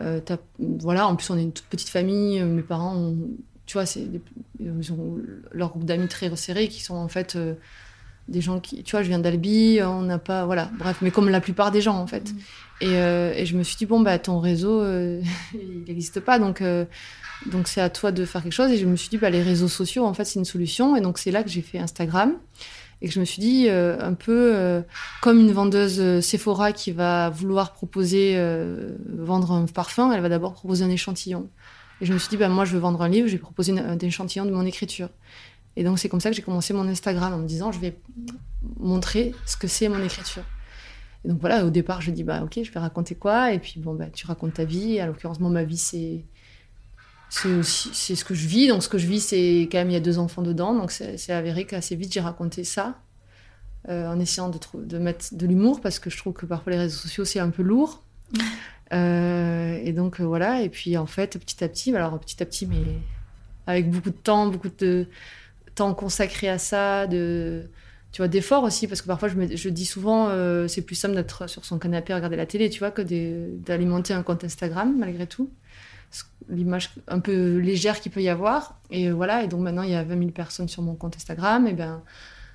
Euh, 0.00 0.20
voilà 0.58 1.06
en 1.06 1.16
plus 1.16 1.28
on 1.30 1.38
est 1.38 1.42
une 1.42 1.52
toute 1.52 1.66
petite 1.66 1.88
famille. 1.88 2.42
Mes 2.42 2.62
parents 2.62 3.14
tu 3.66 3.74
vois 3.74 3.86
c'est 3.86 4.06
ils 4.58 4.92
ont 4.92 5.18
leur 5.52 5.70
groupe 5.70 5.84
d'amis 5.84 6.08
très 6.08 6.28
resserré 6.28 6.68
qui 6.68 6.82
sont 6.82 6.94
en 6.96 7.08
fait 7.08 7.38
des 8.28 8.40
gens 8.40 8.60
qui, 8.60 8.82
tu 8.82 8.92
vois, 8.92 9.02
je 9.02 9.08
viens 9.08 9.18
d'Albi, 9.18 9.80
on 9.82 10.02
n'a 10.02 10.18
pas, 10.18 10.46
voilà, 10.46 10.70
bref, 10.78 10.98
mais 11.02 11.10
comme 11.10 11.28
la 11.28 11.40
plupart 11.40 11.70
des 11.70 11.80
gens 11.80 11.96
en 11.96 12.06
fait. 12.06 12.32
Mm. 12.32 12.36
Euh, 12.82 13.32
et, 13.36 13.46
je 13.46 13.56
me 13.56 13.62
suis 13.62 13.76
dit 13.76 13.86
bon 13.86 14.00
bah 14.00 14.18
ton 14.18 14.40
réseau, 14.40 14.80
euh, 14.80 15.22
il 15.54 15.84
n'existe 15.86 16.20
pas, 16.20 16.38
donc 16.38 16.60
euh, 16.60 16.84
donc 17.46 17.68
c'est 17.68 17.80
à 17.80 17.90
toi 17.90 18.12
de 18.12 18.24
faire 18.24 18.42
quelque 18.42 18.52
chose. 18.52 18.70
Et 18.70 18.78
je 18.78 18.86
me 18.86 18.96
suis 18.96 19.08
dit 19.08 19.18
bah 19.18 19.30
les 19.30 19.42
réseaux 19.42 19.68
sociaux 19.68 20.04
en 20.04 20.14
fait 20.14 20.24
c'est 20.24 20.38
une 20.38 20.44
solution. 20.44 20.96
Et 20.96 21.00
donc 21.00 21.18
c'est 21.18 21.30
là 21.30 21.42
que 21.42 21.50
j'ai 21.50 21.62
fait 21.62 21.78
Instagram 21.78 22.34
et 23.00 23.08
que 23.08 23.14
je 23.14 23.20
me 23.20 23.24
suis 23.24 23.40
dit 23.42 23.68
un 23.68 24.14
peu 24.14 24.84
comme 25.22 25.40
une 25.40 25.50
vendeuse 25.50 26.20
Sephora 26.20 26.70
qui 26.70 26.92
va 26.92 27.30
vouloir 27.30 27.72
proposer 27.72 28.36
vendre 29.08 29.50
un 29.50 29.66
parfum, 29.66 30.12
elle 30.12 30.20
va 30.20 30.28
d'abord 30.28 30.52
proposer 30.52 30.84
un 30.84 30.90
échantillon. 30.90 31.48
Et 32.00 32.06
je 32.06 32.12
me 32.12 32.18
suis 32.18 32.30
dit 32.30 32.36
bah 32.36 32.48
moi 32.48 32.64
je 32.64 32.74
veux 32.74 32.78
vendre 32.78 33.02
un 33.02 33.08
livre, 33.08 33.26
je 33.26 33.32
vais 33.32 33.38
proposer 33.38 33.72
un 33.76 33.98
échantillon 33.98 34.44
de 34.44 34.52
mon 34.52 34.64
écriture. 34.64 35.08
Et 35.76 35.84
donc 35.84 35.98
c'est 35.98 36.08
comme 36.08 36.20
ça 36.20 36.30
que 36.30 36.36
j'ai 36.36 36.42
commencé 36.42 36.72
mon 36.74 36.86
Instagram 36.88 37.32
en 37.32 37.38
me 37.38 37.46
disant 37.46 37.72
je 37.72 37.80
vais 37.80 37.96
montrer 38.78 39.34
ce 39.46 39.56
que 39.56 39.66
c'est 39.66 39.88
mon 39.88 40.02
écriture. 40.02 40.44
Et 41.24 41.28
donc 41.28 41.40
voilà, 41.40 41.64
au 41.64 41.70
départ 41.70 42.00
je 42.00 42.10
dis 42.10 42.24
bah 42.24 42.42
ok 42.42 42.60
je 42.62 42.70
vais 42.70 42.80
raconter 42.80 43.14
quoi? 43.14 43.52
Et 43.52 43.58
puis 43.58 43.74
bon 43.78 43.94
bah 43.94 44.06
tu 44.12 44.26
racontes 44.26 44.54
ta 44.54 44.64
vie. 44.64 45.00
À 45.00 45.06
l'occurrence 45.06 45.40
moi 45.40 45.50
ma 45.50 45.64
vie 45.64 45.78
c'est 45.78 46.24
c'est 47.32 48.14
ce 48.14 48.24
que 48.26 48.34
je 48.34 48.46
vis 48.46 48.68
donc 48.68 48.82
ce 48.82 48.90
que 48.90 48.98
je 48.98 49.06
vis 49.06 49.20
c'est 49.20 49.66
quand 49.72 49.78
même 49.78 49.88
il 49.88 49.94
y 49.94 49.96
a 49.96 50.00
deux 50.00 50.18
enfants 50.18 50.42
dedans 50.42 50.74
donc 50.74 50.90
c'est 50.90 51.30
avéré 51.30 51.64
qu'assez 51.64 51.96
vite 51.96 52.12
j'ai 52.12 52.20
raconté 52.20 52.62
ça 52.62 53.00
euh, 53.88 54.06
en 54.06 54.20
essayant 54.20 54.50
de, 54.50 54.58
de 54.74 54.98
mettre 54.98 55.34
de 55.34 55.46
l'humour 55.46 55.80
parce 55.80 55.98
que 55.98 56.10
je 56.10 56.18
trouve 56.18 56.34
que 56.34 56.44
parfois 56.44 56.72
les 56.72 56.78
réseaux 56.78 56.98
sociaux 56.98 57.24
c'est 57.24 57.40
un 57.40 57.48
peu 57.50 57.62
lourd. 57.62 58.02
Euh, 58.92 59.80
et 59.82 59.94
donc 59.94 60.20
voilà 60.20 60.60
et 60.60 60.68
puis 60.68 60.98
en 60.98 61.06
fait 61.06 61.38
petit 61.38 61.64
à 61.64 61.68
petit 61.68 61.96
alors 61.96 62.18
petit 62.20 62.42
à 62.42 62.46
petit 62.46 62.66
mais 62.66 62.84
avec 63.66 63.90
beaucoup 63.90 64.10
de 64.10 64.14
temps 64.14 64.48
beaucoup 64.48 64.68
de 64.68 65.06
temps 65.74 65.94
consacré 65.94 66.48
à 66.48 66.58
ça, 66.58 67.06
de 67.06 67.68
tu 68.12 68.20
vois 68.20 68.28
d'efforts 68.28 68.62
aussi 68.62 68.86
parce 68.86 69.00
que 69.00 69.06
parfois 69.06 69.28
je, 69.28 69.56
je 69.56 69.68
dis 69.70 69.86
souvent 69.86 70.28
euh, 70.28 70.68
c'est 70.68 70.82
plus 70.82 70.94
simple 70.94 71.14
d'être 71.14 71.48
sur 71.48 71.64
son 71.64 71.78
canapé 71.78 72.12
à 72.12 72.16
regarder 72.16 72.36
la 72.36 72.44
télé 72.44 72.68
tu 72.68 72.78
vois 72.78 72.90
que 72.90 73.00
d'alimenter 73.00 74.12
un 74.12 74.22
compte 74.22 74.44
Instagram 74.44 74.94
malgré 74.98 75.26
tout 75.26 75.50
l'image 76.50 76.90
un 77.08 77.20
peu 77.20 77.56
légère 77.56 78.02
qu'il 78.02 78.12
peut 78.12 78.20
y 78.20 78.28
avoir 78.28 78.78
et 78.90 79.10
voilà 79.10 79.42
et 79.44 79.48
donc 79.48 79.62
maintenant 79.62 79.80
il 79.82 79.92
y 79.92 79.94
a 79.94 80.04
20 80.04 80.18
000 80.18 80.30
personnes 80.30 80.68
sur 80.68 80.82
mon 80.82 80.94
compte 80.94 81.16
Instagram 81.16 81.66
et 81.66 81.72
ben 81.72 82.02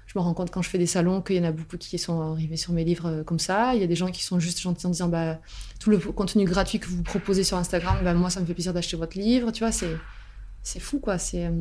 je 0.07 0.17
me 0.17 0.23
rends 0.23 0.33
compte 0.33 0.51
quand 0.51 0.61
je 0.61 0.69
fais 0.69 0.77
des 0.77 0.87
salons 0.87 1.21
qu'il 1.21 1.35
y 1.35 1.39
en 1.39 1.43
a 1.43 1.51
beaucoup 1.51 1.77
qui 1.77 1.99
sont 1.99 2.21
arrivés 2.21 2.55
sur 2.55 2.71
mes 2.71 2.85
livres 2.85 3.07
euh, 3.07 3.23
comme 3.23 3.39
ça. 3.39 3.75
Il 3.75 3.81
y 3.81 3.83
a 3.83 3.87
des 3.87 3.95
gens 3.95 4.07
qui 4.07 4.23
sont 4.23 4.39
juste 4.39 4.61
gentils 4.61 4.87
en 4.87 4.89
disant 4.89 5.09
bah, 5.09 5.37
tout 5.81 5.89
le 5.89 5.99
contenu 5.99 6.45
gratuit 6.45 6.79
que 6.79 6.87
vous 6.87 7.03
proposez 7.03 7.43
sur 7.43 7.57
Instagram, 7.57 7.97
bah, 8.03 8.13
moi 8.13 8.29
ça 8.29 8.39
me 8.39 8.45
fait 8.45 8.53
plaisir 8.53 8.73
d'acheter 8.73 8.95
votre 8.95 9.17
livre. 9.17 9.51
Tu 9.51 9.59
vois, 9.59 9.73
c'est 9.73 9.97
c'est 10.67 10.81
fou 10.81 10.99
quoi. 10.99 11.17
C'est 11.17 11.45
euh, 11.45 11.51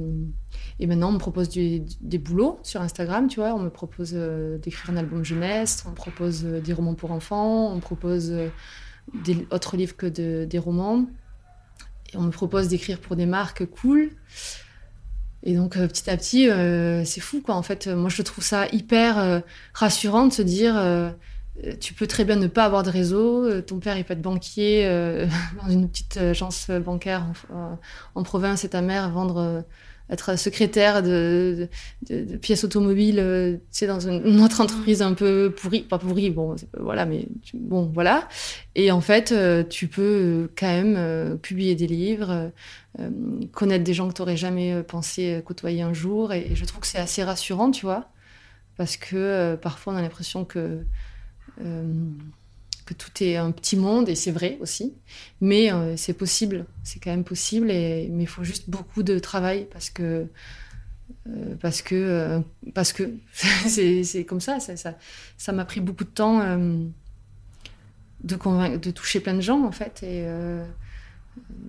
et 0.81 0.87
maintenant 0.89 1.11
on 1.11 1.13
me 1.13 1.19
propose 1.19 1.49
des 1.49 2.19
boulots 2.19 2.59
sur 2.65 2.81
Instagram, 2.81 3.29
tu 3.29 3.39
vois. 3.39 3.55
On 3.55 3.61
me 3.61 3.71
propose 3.71 4.11
euh, 4.15 4.59
d'écrire 4.59 4.91
un 4.91 4.97
album 4.97 5.25
jeunesse, 5.25 5.85
on 5.87 5.91
me 5.91 5.95
propose 5.95 6.45
euh, 6.45 6.61
des 6.61 6.73
romans 6.73 6.95
pour 6.95 7.13
enfants, 7.13 7.71
on 7.71 7.77
me 7.77 7.81
propose 7.81 8.35
des 9.15 9.47
autres 9.53 9.77
livres 9.77 9.97
que 9.97 10.07
des 10.07 10.59
romans. 10.59 11.07
Et 12.13 12.17
on 12.17 12.23
me 12.23 12.31
propose 12.31 12.67
d'écrire 12.67 13.01
pour 13.01 13.15
des 13.15 13.27
marques 13.27 13.65
cool. 13.67 14.11
Et 15.45 15.55
donc 15.55 15.75
petit 15.75 16.11
à 16.11 16.17
petit, 16.17 16.49
c'est 17.07 17.21
fou 17.21 17.41
quoi. 17.41 17.55
En 17.55 17.63
fait, 17.63 17.87
moi 17.87 18.11
je 18.11 18.23
trouve 18.23 18.43
ça 18.43 18.67
hyper 18.73 19.43
rassurant 19.73 20.27
de 20.27 20.33
se 20.33 20.43
dire 20.43 20.75
tu 21.81 21.95
peux 21.95 22.07
très 22.07 22.25
bien 22.25 22.37
ne 22.37 22.47
pas 22.47 22.65
avoir 22.65 22.83
de 22.83 22.91
réseau. 22.91 23.45
Euh, 23.45 23.63
ton 23.63 23.79
père, 23.79 23.97
il 23.97 24.05
peut 24.05 24.13
être 24.13 24.23
banquier 24.23 24.87
euh, 24.87 25.27
dans 25.63 25.71
une 25.71 25.89
petite 25.89 26.17
agence 26.17 26.71
bancaire 26.71 27.27
en, 28.15 28.23
province 28.23 28.65
et 28.65 28.69
ta 28.69 28.83
mère 28.83 29.11
vendre, 29.11 29.65
être 30.11 30.39
secrétaire 30.39 31.03
de, 31.03 31.69
pièces 32.41 32.65
automobiles, 32.65 33.17
tu 33.17 33.61
sais, 33.71 33.87
dans 33.87 34.01
une, 34.01 34.41
autre 34.41 34.61
entreprise 34.61 35.01
un 35.03 35.15
peu 35.15 35.53
pourrie, 35.57 35.83
pas 35.83 35.99
pourrie, 35.99 36.31
bon, 36.31 36.57
voilà, 36.79 37.07
mais 37.07 37.27
bon, 37.55 37.91
voilà. 37.93 38.29
Et 38.75 38.91
en 38.91 39.01
fait, 39.01 39.35
tu 39.69 39.89
peux 39.89 40.51
quand 40.59 40.67
même 40.67 41.39
publier 41.39 41.75
des 41.75 41.87
livres, 41.87 42.51
connaître 43.53 43.85
des 43.85 43.95
gens 43.95 44.09
que 44.09 44.15
tu 44.15 44.23
n'aurais 44.23 44.37
jamais 44.37 44.83
pensé 44.83 45.41
côtoyer 45.45 45.83
un 45.83 45.93
jour. 45.93 46.33
Et, 46.33 46.51
je 46.55 46.65
trouve 46.65 46.81
que 46.81 46.87
c'est 46.89 46.99
assez 46.99 47.23
rassurant, 47.23 47.71
tu 47.71 47.87
vois, 47.87 48.09
parce 48.77 48.97
que 48.97 49.57
parfois 49.57 49.93
on 49.93 49.97
a 49.97 50.03
l'impression 50.03 50.45
que 50.45 50.59
euh, 50.59 50.85
que 51.59 52.95
tout 52.95 53.11
est 53.21 53.37
un 53.37 53.51
petit 53.51 53.77
monde, 53.77 54.09
et 54.09 54.15
c'est 54.15 54.31
vrai 54.31 54.59
aussi. 54.61 54.95
Mais 55.41 55.73
euh, 55.73 55.97
c'est 55.97 56.13
possible, 56.13 56.67
c'est 56.85 57.01
quand 57.01 57.11
même 57.11 57.25
possible, 57.25 57.67
mais 57.67 58.07
il 58.07 58.29
faut 58.29 58.45
juste 58.45 58.71
beaucoup 58.71 59.03
de 59.03 59.19
travail 59.19 59.67
parce 59.73 59.91
que 59.91 60.27
euh, 61.29 61.55
parce 61.61 61.83
que 61.83 62.41
parce 62.75 62.93
que 62.93 63.11
c'est 63.67 64.25
comme 64.25 64.41
ça 64.41 64.59
ça 64.61 65.53
m'a 65.53 65.65
pris 65.65 65.81
beaucoup 65.81 66.05
de 66.05 66.11
temps 66.11 66.41
de, 68.27 68.37
convaincre, 68.37 68.81
de 68.81 68.91
toucher 68.91 69.21
plein 69.21 69.35
de 69.35 69.41
gens, 69.41 69.65
en 69.65 69.73
fait, 69.73 70.03
et 70.03 70.25
euh, 70.27 70.65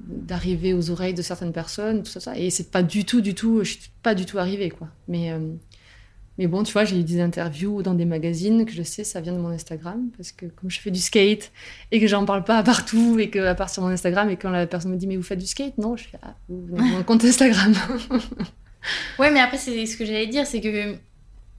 d'arriver 0.08 0.74
aux 0.74 0.90
oreilles 0.90 1.14
de 1.14 1.22
certaines 1.22 1.54
personnes, 1.54 2.04
tout 2.04 2.20
ça. 2.20 2.38
Et 2.38 2.50
c'est 2.50 2.72
pas 2.72 2.84
du 2.84 3.06
tout, 3.06 3.22
du 3.22 3.36
tout, 3.36 3.64
je 3.64 3.72
suis 3.72 3.92
pas 4.04 4.16
du 4.16 4.26
tout 4.26 4.40
arrivée, 4.40 4.70
quoi. 4.70 4.88
Mais, 5.08 5.32
euh, 5.32 5.40
mais 6.38 6.48
bon, 6.48 6.64
tu 6.64 6.74
vois, 6.74 6.86
j'ai 6.86 7.00
eu 7.00 7.04
des 7.04 7.20
interviews 7.20 7.82
dans 7.82 7.94
des 7.94 8.06
magazines 8.06 8.66
que 8.66 8.72
je 8.72 8.84
sais, 8.84 9.04
ça 9.04 9.22
vient 9.22 9.34
de 9.34 9.40
mon 9.40 9.50
Instagram, 9.50 10.10
parce 10.16 10.32
que 10.32 10.46
comme 10.46 10.70
je 10.70 10.80
fais 10.80 10.92
du 10.92 11.00
skate 11.00 11.52
et 11.92 12.00
que 12.00 12.08
j'en 12.08 12.26
parle 12.26 12.44
pas 12.44 12.62
partout 12.64 13.18
et 13.20 13.30
que 13.30 13.40
à 13.40 13.56
part 13.56 13.70
sur 13.70 13.82
mon 13.82 13.90
Instagram, 13.90 14.30
et 14.30 14.38
quand 14.38 14.52
la 14.52 14.68
personne 14.68 14.92
me 14.92 14.98
dit, 14.98 15.08
mais 15.08 15.18
vous 15.18 15.24
faites 15.24 15.40
du 15.40 15.48
skate? 15.48 15.78
Non, 15.78 15.98
je 15.98 16.04
fais, 16.08 16.20
ah, 16.22 16.36
vous 16.48 16.66
venez 16.68 16.92
mon 16.92 17.04
compte 17.04 17.26
Instagram. 17.26 17.74
ouais, 19.20 19.32
mais 19.32 19.40
après, 19.40 19.58
c'est 19.58 19.86
ce 19.86 19.98
que 19.98 20.06
j'allais 20.06 20.28
dire, 20.28 20.46
c'est 20.46 20.62
que 20.62 20.98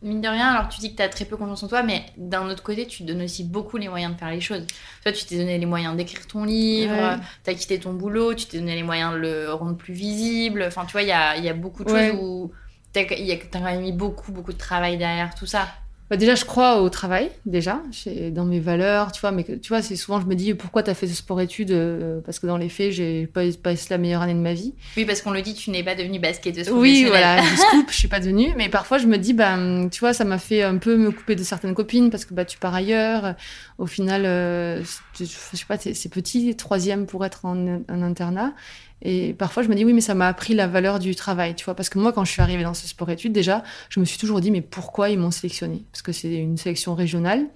mine 0.02 0.20
de 0.20 0.28
rien, 0.28 0.48
alors 0.48 0.68
tu 0.68 0.78
dis 0.80 0.92
que 0.92 0.96
tu 0.96 1.02
as 1.02 1.08
très 1.08 1.24
peu 1.24 1.36
confiance 1.36 1.62
en 1.64 1.68
toi, 1.68 1.82
mais 1.82 2.06
d'un 2.16 2.48
autre 2.48 2.62
côté, 2.62 2.86
tu 2.86 3.02
te 3.02 3.08
donnes 3.08 3.22
aussi 3.22 3.42
beaucoup 3.42 3.78
les 3.78 3.88
moyens 3.88 4.14
de 4.14 4.18
faire 4.18 4.30
les 4.30 4.40
choses. 4.40 4.64
Toi, 5.02 5.10
tu 5.10 5.24
t'es 5.24 5.36
donné 5.36 5.58
les 5.58 5.66
moyens 5.66 5.96
d'écrire 5.96 6.24
ton 6.26 6.44
livre, 6.44 7.18
tu 7.44 7.50
as 7.50 7.54
quitté 7.54 7.80
ton 7.80 7.94
boulot, 7.94 8.34
tu 8.34 8.46
t'es 8.46 8.58
donné 8.58 8.76
les 8.76 8.84
moyens 8.84 9.14
de 9.14 9.18
le 9.18 9.52
rendre 9.52 9.76
plus 9.76 9.94
visible. 9.94 10.64
Enfin, 10.66 10.84
tu 10.84 10.92
vois, 10.92 11.02
il 11.02 11.08
y 11.08 11.12
a, 11.12 11.36
y 11.36 11.48
a, 11.48 11.54
beaucoup 11.54 11.82
de 11.82 11.88
choses 11.88 12.14
où 12.20 12.52
tu 12.92 13.00
as, 13.00 13.02
as, 13.02 13.36
quand 13.52 13.60
même 13.60 13.82
mis 13.82 13.92
beaucoup, 13.92 14.32
beaucoup 14.32 14.52
de 14.52 14.58
travail 14.58 14.98
derrière 14.98 15.34
tout 15.34 15.46
ça. 15.46 15.68
Bah 16.10 16.16
déjà, 16.16 16.34
je 16.34 16.46
crois 16.46 16.80
au 16.80 16.88
travail, 16.88 17.30
déjà, 17.44 17.82
dans 18.30 18.46
mes 18.46 18.60
valeurs, 18.60 19.12
tu 19.12 19.20
vois. 19.20 19.30
Mais 19.30 19.44
tu 19.44 19.68
vois, 19.68 19.82
c'est 19.82 19.96
souvent, 19.96 20.18
je 20.20 20.26
me 20.26 20.34
dis, 20.34 20.54
pourquoi 20.54 20.82
tu 20.82 20.88
as 20.88 20.94
fait 20.94 21.06
ce 21.06 21.14
sport-études 21.14 21.70
euh, 21.70 22.20
Parce 22.24 22.38
que 22.38 22.46
dans 22.46 22.56
les 22.56 22.70
faits, 22.70 22.92
j'ai 22.92 23.26
pas 23.26 23.42
passé 23.62 23.88
la 23.90 23.98
meilleure 23.98 24.22
année 24.22 24.32
de 24.32 24.38
ma 24.38 24.54
vie. 24.54 24.72
Oui, 24.96 25.04
parce 25.04 25.20
qu'on 25.20 25.32
le 25.32 25.42
dit, 25.42 25.52
tu 25.52 25.70
n'es 25.70 25.82
pas 25.82 25.94
devenue 25.94 26.18
basketteuse 26.18 26.70
Oui, 26.70 27.04
voilà, 27.04 27.42
je 27.42 27.56
scoop, 27.56 27.90
je 27.90 27.94
suis 27.94 28.08
pas 28.08 28.20
devenue. 28.20 28.54
Mais 28.56 28.70
parfois, 28.70 28.96
je 28.96 29.06
me 29.06 29.18
dis, 29.18 29.34
bah, 29.34 29.58
tu 29.92 30.00
vois, 30.00 30.14
ça 30.14 30.24
m'a 30.24 30.38
fait 30.38 30.62
un 30.62 30.78
peu 30.78 30.96
me 30.96 31.10
couper 31.10 31.36
de 31.36 31.42
certaines 31.42 31.74
copines 31.74 32.08
parce 32.08 32.24
que 32.24 32.32
bah, 32.32 32.46
tu 32.46 32.56
pars 32.56 32.74
ailleurs. 32.74 33.34
Au 33.76 33.86
final, 33.86 34.24
euh, 34.24 34.82
je 35.20 35.24
sais 35.26 35.66
pas, 35.68 35.76
c'est 35.76 36.08
petit, 36.10 36.56
troisième 36.56 37.04
pour 37.04 37.26
être 37.26 37.44
en, 37.44 37.82
en 37.86 38.02
internat. 38.02 38.54
Et 39.02 39.32
parfois, 39.32 39.62
je 39.62 39.68
me 39.68 39.74
dis, 39.74 39.84
oui, 39.84 39.92
mais 39.92 40.00
ça 40.00 40.14
m'a 40.14 40.28
appris 40.28 40.54
la 40.54 40.66
valeur 40.66 40.98
du 40.98 41.14
travail, 41.14 41.54
tu 41.54 41.64
vois. 41.64 41.74
Parce 41.74 41.88
que 41.88 41.98
moi, 41.98 42.12
quand 42.12 42.24
je 42.24 42.32
suis 42.32 42.42
arrivée 42.42 42.64
dans 42.64 42.74
ce 42.74 42.88
sport-études, 42.88 43.32
déjà, 43.32 43.62
je 43.88 44.00
me 44.00 44.04
suis 44.04 44.18
toujours 44.18 44.40
dit, 44.40 44.50
mais 44.50 44.60
pourquoi 44.60 45.10
ils 45.10 45.18
m'ont 45.18 45.30
sélectionné 45.30 45.84
Parce 45.92 46.02
que 46.02 46.12
c'est 46.12 46.34
une 46.34 46.56
sélection 46.56 46.94
régionale. 46.94 47.46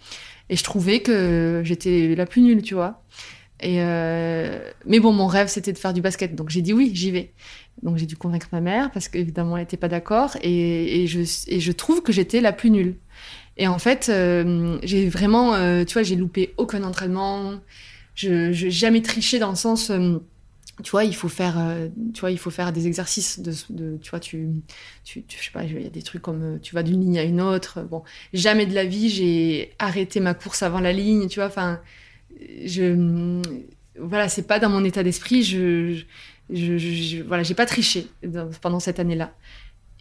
Et 0.49 0.57
je 0.57 0.63
trouvais 0.63 1.01
que 1.01 1.63
j'étais 1.65 2.15
la 2.15 2.27
plus 2.27 2.43
nulle, 2.43 2.63
tu 2.63 2.75
vois. 2.75 3.03
Et 3.61 3.77
euh... 3.81 4.59
Mais 4.87 5.01
bon, 5.01 5.13
mon 5.13 5.27
rêve, 5.27 5.49
c'était 5.49 5.73
de 5.73 5.79
faire 5.79 5.93
du 5.93 6.01
basket. 6.01 6.35
Donc 6.35 6.51
j'ai 6.51 6.63
dit 6.63 6.73
oui, 6.73 6.91
j'y 6.95 7.11
vais. 7.11 7.33
Donc 7.83 7.97
j'ai 7.97 8.07
dû 8.07 8.17
convaincre 8.17 8.49
ma 8.53 8.61
mère, 8.61 8.91
parce 8.91 9.09
qu'évidemment, 9.09 9.57
elle 9.57 9.63
n'était 9.63 9.77
pas 9.77 9.89
d'accord. 9.89 10.37
Et, 10.43 11.03
et, 11.03 11.07
je, 11.07 11.21
et 11.49 11.61
je 11.61 11.73
trouve 11.73 12.03
que 12.03 12.13
j'étais 12.13 12.41
la 12.41 12.53
plus 12.53 12.71
nulle. 12.71 12.97
Et 13.57 13.69
en 13.69 13.79
fait, 13.79 14.09
euh, 14.09 14.79
j'ai 14.83 15.09
vraiment, 15.09 15.55
euh, 15.55 15.85
tu 15.85 15.95
vois, 15.95 16.03
j'ai 16.03 16.17
loupé 16.17 16.55
aucun 16.57 16.83
entraînement. 16.85 17.55
Je 18.15 18.51
n'ai 18.51 18.71
jamais 18.71 19.03
triché 19.03 19.39
dans 19.39 19.51
le 19.51 19.57
sens 19.57 19.91
euh, 19.91 20.19
tu 20.83 20.91
vois, 20.91 21.05
il 21.05 21.15
faut 21.15 21.29
faire, 21.29 21.59
euh, 21.59 21.89
tu 22.15 22.21
vois, 22.21 22.31
il 22.31 22.39
faut 22.39 22.51
faire 22.51 22.73
des 22.73 22.87
exercices 22.87 23.41
de, 23.41 23.99
tu 23.99 24.11
vois, 24.11 24.21
tu, 24.21 24.49
tu, 25.05 25.25
je 25.29 25.45
sais 25.45 25.51
pas, 25.53 25.65
il 25.65 25.83
y 25.83 25.87
a 25.87 25.91
des 25.91 26.03
trucs 26.03 26.23
comme, 26.23 26.43
euh, 26.43 26.59
tu 26.61 26.75
vas 26.75 26.83
d'une 26.83 27.01
ligne 27.01 27.19
à 27.19 27.23
une 27.25 27.41
autre. 27.41 27.83
Bon, 27.83 28.03
jamais 28.33 28.67
de 28.67 28.75
la 28.75 28.85
vie 28.85 29.11
j'ai 29.11 29.75
arrêté 29.79 30.19
ma 30.21 30.35
course 30.35 30.63
avant 30.63 30.81
la 30.81 30.93
ligne, 30.93 31.29
tu 31.29 31.41
vois. 31.41 31.49
Enfin, 31.49 31.81
je, 32.65 33.41
voilà, 33.99 34.29
c'est 34.29 34.47
pas 34.47 34.59
dans 34.59 34.71
mon 34.71 34.85
état 34.85 35.03
d'esprit. 35.03 35.43
Je, 35.43 36.05
voilà, 37.27 37.43
j'ai 37.43 37.55
pas 37.55 37.67
triché 37.67 38.09
pendant 38.61 38.81
cette 38.81 38.99
année-là. 38.99 39.35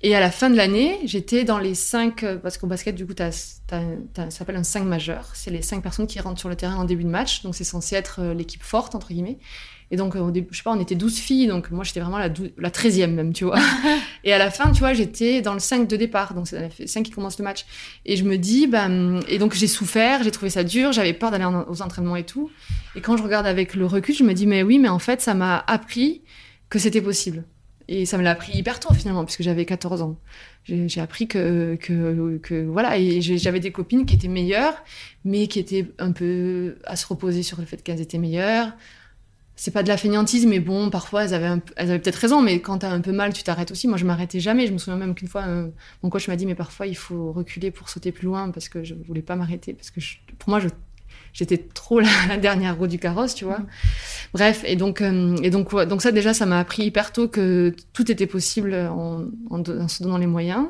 Et 0.04 0.16
à 0.16 0.20
la 0.20 0.32
fin 0.32 0.50
de 0.50 0.56
l'année, 0.56 1.00
j'étais 1.06 1.44
dans 1.44 1.60
les 1.60 1.76
cinq, 1.76 2.24
euh, 2.24 2.38
parce 2.38 2.58
qu'au 2.58 2.66
basket, 2.66 2.96
du 2.96 3.06
coup, 3.06 3.14
ça 3.16 3.32
s'appelle 3.32 4.56
un 4.56 4.64
5 4.64 4.84
majeur. 4.84 5.30
C'est 5.36 5.52
les 5.52 5.62
cinq 5.62 5.84
personnes 5.84 6.08
qui 6.08 6.20
rentrent 6.20 6.40
sur 6.40 6.50
le 6.50 6.56
terrain 6.56 6.78
en 6.78 6.86
début 6.86 7.04
de 7.04 7.10
match. 7.10 7.44
Donc, 7.44 7.54
c'est 7.54 7.64
censé 7.64 7.96
être 7.96 8.24
l'équipe 8.34 8.64
forte, 8.64 8.96
entre 8.96 9.10
guillemets. 9.10 9.38
Et 9.92 9.98
donc, 9.98 10.16
euh, 10.16 10.32
je 10.50 10.58
sais 10.58 10.64
pas, 10.64 10.72
on 10.72 10.80
était 10.80 10.96
12 10.96 11.18
filles, 11.18 11.48
donc 11.48 11.70
moi, 11.70 11.84
j'étais 11.84 12.00
vraiment 12.00 12.18
la, 12.18 12.30
la 12.58 12.70
13e 12.70 13.08
même, 13.08 13.34
tu 13.34 13.44
vois. 13.44 13.60
et 14.24 14.32
à 14.32 14.38
la 14.38 14.50
fin, 14.50 14.72
tu 14.72 14.80
vois, 14.80 14.94
j'étais 14.94 15.42
dans 15.42 15.54
le 15.54 15.60
5 15.60 15.86
de 15.86 15.98
départ, 15.98 16.34
donc 16.34 16.48
c'est 16.48 16.70
le 16.80 16.88
5 16.88 17.04
qui 17.04 17.12
commence 17.12 17.38
le 17.38 17.44
match. 17.44 17.66
Et 18.06 18.16
je 18.16 18.24
me 18.24 18.38
dis, 18.38 18.68
ben, 18.68 19.20
et 19.28 19.38
donc 19.38 19.54
j'ai 19.54 19.68
souffert, 19.68 20.24
j'ai 20.24 20.32
trouvé 20.32 20.50
ça 20.50 20.64
dur, 20.64 20.94
j'avais 20.94 21.12
peur 21.12 21.30
d'aller 21.30 21.46
aux 21.46 21.82
entraînements 21.82 22.16
et 22.16 22.26
tout. 22.26 22.50
Et 22.96 23.02
quand 23.02 23.18
je 23.18 23.24
regarde 23.24 23.46
avec 23.46 23.76
le 23.76 23.86
recul, 23.86 24.16
je 24.16 24.24
me 24.24 24.34
dis, 24.34 24.48
mais 24.48 24.64
oui, 24.64 24.80
mais 24.80 24.90
en 24.90 25.00
fait, 25.00 25.20
ça 25.20 25.34
m'a 25.34 25.62
appris 25.68 26.22
que 26.70 26.80
c'était 26.80 27.02
possible. 27.02 27.44
Et 27.90 28.06
ça 28.06 28.18
me 28.18 28.24
l'a 28.24 28.32
appris 28.32 28.58
hyper 28.58 28.80
tôt 28.80 28.94
finalement, 28.94 29.26
puisque 29.26 29.44
j'avais 29.44 29.66
14 29.66 30.02
ans. 30.02 30.18
J'ai 30.64 31.02
appris 31.02 31.28
que, 31.28 31.76
que, 31.76 32.38
que, 32.38 32.64
voilà, 32.64 32.98
et 32.98 33.20
j'avais 33.20 33.60
des 33.60 33.72
copines 33.72 34.06
qui 34.06 34.16
étaient 34.16 34.30
meilleures, 34.30 34.82
mais 35.26 35.48
qui 35.48 35.60
étaient 35.60 35.88
un 36.00 36.14
peu 36.14 36.78
à 36.86 36.96
se 36.96 37.06
reposer 37.06 37.44
sur 37.44 37.60
le 37.60 37.66
fait 37.66 37.84
qu'elles 37.84 38.00
étaient 38.00 38.20
meilleures, 38.20 38.72
c'est 39.62 39.70
pas 39.70 39.84
de 39.84 39.90
la 39.90 39.98
fainéantise, 39.98 40.48
mais 40.48 40.60
bon, 40.60 40.90
parfois 40.90 41.24
elles 41.24 41.36
avaient, 41.36 41.62
elles 41.76 41.92
avaient 41.92 42.00
peut-être 42.00 42.16
raison, 42.16 42.42
mais 42.42 42.62
quand 42.62 42.80
t'as 42.80 42.90
un 42.90 43.00
peu 43.00 43.12
mal, 43.12 43.32
tu 43.32 43.44
t'arrêtes 43.44 43.70
aussi. 43.70 43.88
Moi, 43.88 43.96
je 44.00 44.06
m'arrêtais 44.06 44.40
jamais. 44.40 44.66
Je 44.66 44.74
me 44.74 44.80
souviens 44.80 44.96
même 44.96 45.14
qu'une 45.14 45.28
fois, 45.28 45.44
euh, 45.44 45.68
mon 46.02 46.10
coach 46.10 46.28
m'a 46.28 46.36
dit, 46.36 46.48
mais 46.48 46.56
parfois 46.56 46.88
il 46.88 46.98
faut 46.98 47.32
reculer 47.32 47.70
pour 47.70 47.88
sauter 47.88 48.12
plus 48.12 48.26
loin 48.26 48.50
parce 48.50 48.70
que 48.70 48.84
je 48.84 48.96
voulais 48.96 49.22
pas 49.22 49.36
m'arrêter. 49.36 49.74
Parce 49.74 49.92
que 49.92 50.00
pour 50.40 50.50
moi, 50.50 50.60
j'étais 51.32 51.60
trop 51.60 52.00
la, 52.00 52.38
dernière 52.38 52.76
roue 52.76 52.88
du 52.88 52.98
carrosse, 52.98 53.36
tu 53.36 53.46
vois. 53.46 53.60
Mm. 53.60 53.68
Bref, 54.34 54.64
et 54.66 54.76
donc, 54.76 55.00
euh, 55.00 55.38
et 55.44 55.52
donc, 55.52 55.76
donc 55.86 56.02
ça 56.02 56.12
déjà, 56.12 56.34
ça 56.34 56.48
m'a 56.48 56.60
appris 56.60 56.86
hyper 56.86 57.14
tôt 57.14 57.28
que 57.28 57.76
tout 57.94 58.12
était 58.12 58.26
possible 58.26 58.74
en, 58.74 59.28
se 59.88 60.02
donnant 60.02 60.18
les 60.18 60.26
moyens. 60.26 60.70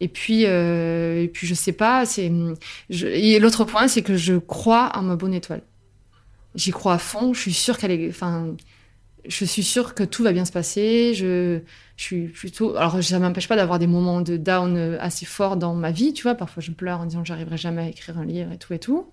Et 0.00 0.08
puis, 0.08 0.46
euh, 0.46 1.22
et 1.22 1.28
puis 1.28 1.46
je 1.46 1.54
sais 1.54 1.70
pas, 1.70 2.04
c'est. 2.04 2.32
Et 2.90 3.38
l'autre 3.38 3.62
point, 3.62 3.86
c'est 3.86 4.02
que 4.02 4.16
je 4.16 4.34
crois 4.34 4.90
en 4.96 5.02
ma 5.02 5.14
bonne 5.14 5.34
étoile 5.34 5.62
j'y 6.54 6.70
crois 6.70 6.94
à 6.94 6.98
fond. 6.98 7.34
Je 7.34 7.40
suis 7.40 7.52
sûre 7.52 7.78
qu'elle 7.78 7.90
est. 7.90 8.08
Enfin, 8.08 8.54
je 9.26 9.44
suis 9.44 9.62
sûre 9.62 9.94
que 9.94 10.02
tout 10.02 10.22
va 10.22 10.32
bien 10.32 10.44
se 10.44 10.52
passer. 10.52 11.14
Je, 11.14 11.60
je 11.96 12.02
suis 12.02 12.28
plutôt. 12.28 12.76
Alors, 12.76 13.02
ça 13.02 13.18
m'empêche 13.18 13.48
pas 13.48 13.56
d'avoir 13.56 13.78
des 13.78 13.86
moments 13.86 14.20
de 14.20 14.36
down 14.36 14.96
assez 15.00 15.26
forts 15.26 15.56
dans 15.56 15.74
ma 15.74 15.90
vie, 15.90 16.12
tu 16.12 16.22
vois. 16.22 16.34
Parfois, 16.34 16.62
je 16.62 16.70
pleure 16.72 17.00
en 17.00 17.06
disant 17.06 17.22
que 17.22 17.28
j'arriverai 17.28 17.56
jamais 17.56 17.82
à 17.82 17.88
écrire 17.88 18.18
un 18.18 18.24
livre 18.24 18.52
et 18.52 18.58
tout 18.58 18.72
et 18.72 18.78
tout. 18.78 19.06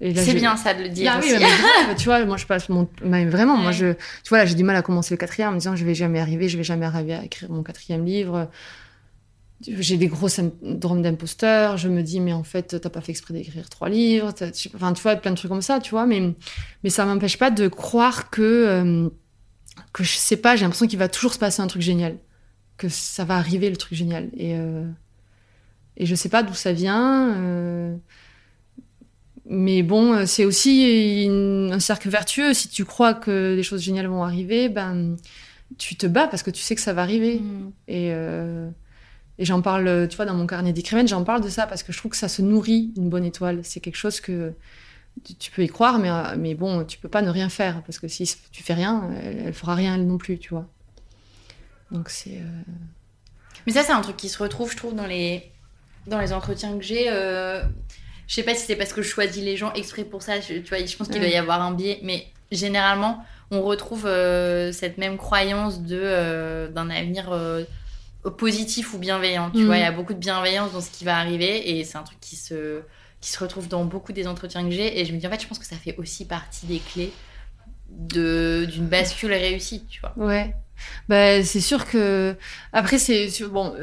C'est 0.00 0.34
bien 0.34 0.56
ça 0.56 0.74
de 0.74 0.82
le 0.82 0.88
dire. 0.90 1.12
Ah, 1.14 1.18
aussi. 1.18 1.32
Oui, 1.32 1.44
mais 1.88 1.94
tu 1.96 2.04
vois, 2.04 2.24
moi 2.24 2.36
je 2.36 2.46
passe 2.46 2.68
mon, 2.68 2.88
mais 3.02 3.26
vraiment, 3.26 3.56
moi 3.56 3.72
je, 3.72 3.94
tu 3.94 4.28
vois, 4.28 4.44
j'ai 4.44 4.54
du 4.54 4.62
mal 4.62 4.76
à 4.76 4.82
commencer 4.82 5.12
le 5.12 5.18
quatrième 5.18 5.50
en 5.50 5.52
me 5.54 5.58
disant 5.58 5.74
je 5.74 5.84
vais 5.84 5.94
jamais 5.94 6.20
arriver, 6.20 6.48
je 6.48 6.56
vais 6.56 6.62
jamais 6.62 6.86
arriver 6.86 7.14
à 7.14 7.24
écrire 7.24 7.50
mon 7.50 7.64
quatrième 7.64 8.04
livre 8.04 8.48
j'ai 9.66 9.96
des 9.96 10.06
gros 10.06 10.28
syndromes 10.28 11.02
d'imposteur. 11.02 11.76
Je 11.76 11.88
me 11.88 12.02
dis, 12.02 12.20
mais 12.20 12.32
en 12.32 12.44
fait, 12.44 12.80
t'as 12.80 12.90
pas 12.90 13.00
fait 13.00 13.12
exprès 13.12 13.34
d'écrire 13.34 13.68
trois 13.68 13.88
livres. 13.88 14.32
Enfin, 14.74 14.92
tu 14.92 15.02
vois, 15.02 15.16
plein 15.16 15.32
de 15.32 15.36
trucs 15.36 15.50
comme 15.50 15.62
ça, 15.62 15.80
tu 15.80 15.90
vois. 15.90 16.06
Mais, 16.06 16.34
mais 16.84 16.90
ça 16.90 17.04
m'empêche 17.04 17.38
pas 17.38 17.50
de 17.50 17.66
croire 17.66 18.30
que, 18.30 18.42
euh, 18.42 19.08
que 19.92 20.04
je 20.04 20.16
sais 20.16 20.36
pas, 20.36 20.54
j'ai 20.54 20.62
l'impression 20.62 20.86
qu'il 20.86 20.98
va 20.98 21.08
toujours 21.08 21.34
se 21.34 21.38
passer 21.38 21.60
un 21.60 21.66
truc 21.66 21.82
génial. 21.82 22.18
Que 22.76 22.88
ça 22.88 23.24
va 23.24 23.36
arriver, 23.36 23.68
le 23.68 23.76
truc 23.76 23.98
génial. 23.98 24.30
Et, 24.36 24.54
euh, 24.54 24.86
et 25.96 26.06
je 26.06 26.14
sais 26.14 26.28
pas 26.28 26.44
d'où 26.44 26.54
ça 26.54 26.72
vient. 26.72 27.34
Euh, 27.36 27.96
mais 29.44 29.82
bon, 29.82 30.24
c'est 30.26 30.44
aussi 30.44 31.26
un 31.28 31.80
cercle 31.80 32.10
vertueux. 32.10 32.54
Si 32.54 32.68
tu 32.68 32.84
crois 32.84 33.14
que 33.14 33.56
des 33.56 33.64
choses 33.64 33.82
géniales 33.82 34.06
vont 34.06 34.22
arriver, 34.22 34.68
ben, 34.68 35.16
tu 35.78 35.96
te 35.96 36.06
bats 36.06 36.28
parce 36.28 36.44
que 36.44 36.52
tu 36.52 36.62
sais 36.62 36.76
que 36.76 36.80
ça 36.80 36.92
va 36.92 37.02
arriver. 37.02 37.40
Mmh. 37.40 37.72
Et. 37.88 38.12
Et 39.38 39.44
j'en 39.44 39.62
parle, 39.62 40.08
tu 40.08 40.16
vois, 40.16 40.24
dans 40.24 40.34
mon 40.34 40.46
carnet 40.46 40.72
d'écrivaine, 40.72 41.06
j'en 41.06 41.24
parle 41.24 41.42
de 41.42 41.48
ça 41.48 41.66
parce 41.66 41.82
que 41.82 41.92
je 41.92 41.98
trouve 41.98 42.10
que 42.10 42.16
ça 42.16 42.28
se 42.28 42.42
nourrit 42.42 42.92
une 42.96 43.08
bonne 43.08 43.24
étoile. 43.24 43.60
C'est 43.62 43.80
quelque 43.80 43.96
chose 43.96 44.20
que 44.20 44.52
tu 45.38 45.50
peux 45.50 45.62
y 45.62 45.68
croire, 45.68 45.98
mais, 45.98 46.10
mais 46.36 46.54
bon, 46.54 46.84
tu 46.84 46.98
peux 46.98 47.08
pas 47.08 47.22
ne 47.22 47.30
rien 47.30 47.48
faire 47.48 47.82
parce 47.82 47.98
que 47.98 48.08
si 48.08 48.28
tu 48.52 48.62
fais 48.62 48.74
rien, 48.74 49.10
elle, 49.22 49.52
fera 49.52 49.74
rien 49.74 49.94
elle 49.94 50.06
non 50.06 50.18
plus, 50.18 50.38
tu 50.38 50.50
vois. 50.50 50.66
Donc 51.90 52.10
c'est. 52.10 52.38
Euh, 52.38 52.72
mais 53.66 53.72
ça, 53.72 53.82
c'est 53.82 53.92
un 53.92 54.00
truc 54.00 54.16
qui 54.16 54.28
se 54.28 54.42
retrouve, 54.42 54.70
je 54.70 54.76
trouve, 54.76 54.94
dans 54.94 55.06
les 55.06 55.50
dans 56.06 56.20
les 56.20 56.32
entretiens 56.32 56.76
que 56.76 56.84
j'ai. 56.84 57.06
Euh... 57.08 57.62
Je 58.26 58.34
sais 58.34 58.42
pas 58.42 58.54
si 58.54 58.66
c'est 58.66 58.76
parce 58.76 58.92
que 58.92 59.00
je 59.00 59.08
choisis 59.08 59.42
les 59.42 59.56
gens 59.56 59.72
exprès 59.72 60.04
pour 60.04 60.22
ça. 60.22 60.38
tu 60.38 60.60
vois, 60.60 60.84
je 60.84 60.96
pense 60.96 61.08
qu'il 61.08 61.18
doit 61.18 61.30
y 61.30 61.36
avoir 61.36 61.62
un 61.62 61.72
biais, 61.72 61.98
mais 62.02 62.26
généralement, 62.52 63.24
on 63.50 63.62
retrouve 63.62 64.04
euh, 64.06 64.70
cette 64.70 64.98
même 64.98 65.16
croyance 65.16 65.80
de 65.80 65.98
euh, 65.98 66.68
d'un 66.68 66.90
avenir 66.90 67.30
positif 68.30 68.94
ou 68.94 68.98
bienveillant. 68.98 69.50
Tu 69.50 69.64
vois, 69.64 69.76
il 69.76 69.80
y 69.80 69.84
a 69.84 69.92
mm. 69.92 69.96
beaucoup 69.96 70.14
de 70.14 70.18
bienveillance 70.18 70.72
dans 70.72 70.80
ce 70.80 70.90
qui 70.90 71.04
va 71.04 71.16
arriver 71.16 71.78
et 71.78 71.84
c'est 71.84 71.98
un 71.98 72.02
truc 72.02 72.18
qui 72.20 72.36
se, 72.36 72.80
qui 73.20 73.30
se 73.30 73.38
retrouve 73.38 73.68
dans 73.68 73.84
beaucoup 73.84 74.12
des 74.12 74.26
entretiens 74.26 74.64
que 74.64 74.70
j'ai. 74.70 75.00
Et 75.00 75.04
je 75.04 75.12
me 75.12 75.18
dis, 75.18 75.26
en 75.26 75.30
fait, 75.30 75.40
je 75.40 75.46
pense 75.46 75.58
que 75.58 75.66
ça 75.66 75.76
fait 75.76 75.96
aussi 75.98 76.26
partie 76.26 76.66
des 76.66 76.78
clés 76.78 77.12
d'une 77.90 78.86
bascule 78.86 79.32
réussie, 79.32 79.84
tu 79.88 80.00
vois. 80.00 80.12
Ouais. 80.16 80.54
Bah, 81.08 81.42
c'est 81.42 81.60
sûr 81.60 81.86
que 81.86 82.36
après 82.72 82.98
c'est 82.98 83.28
bon 83.50 83.74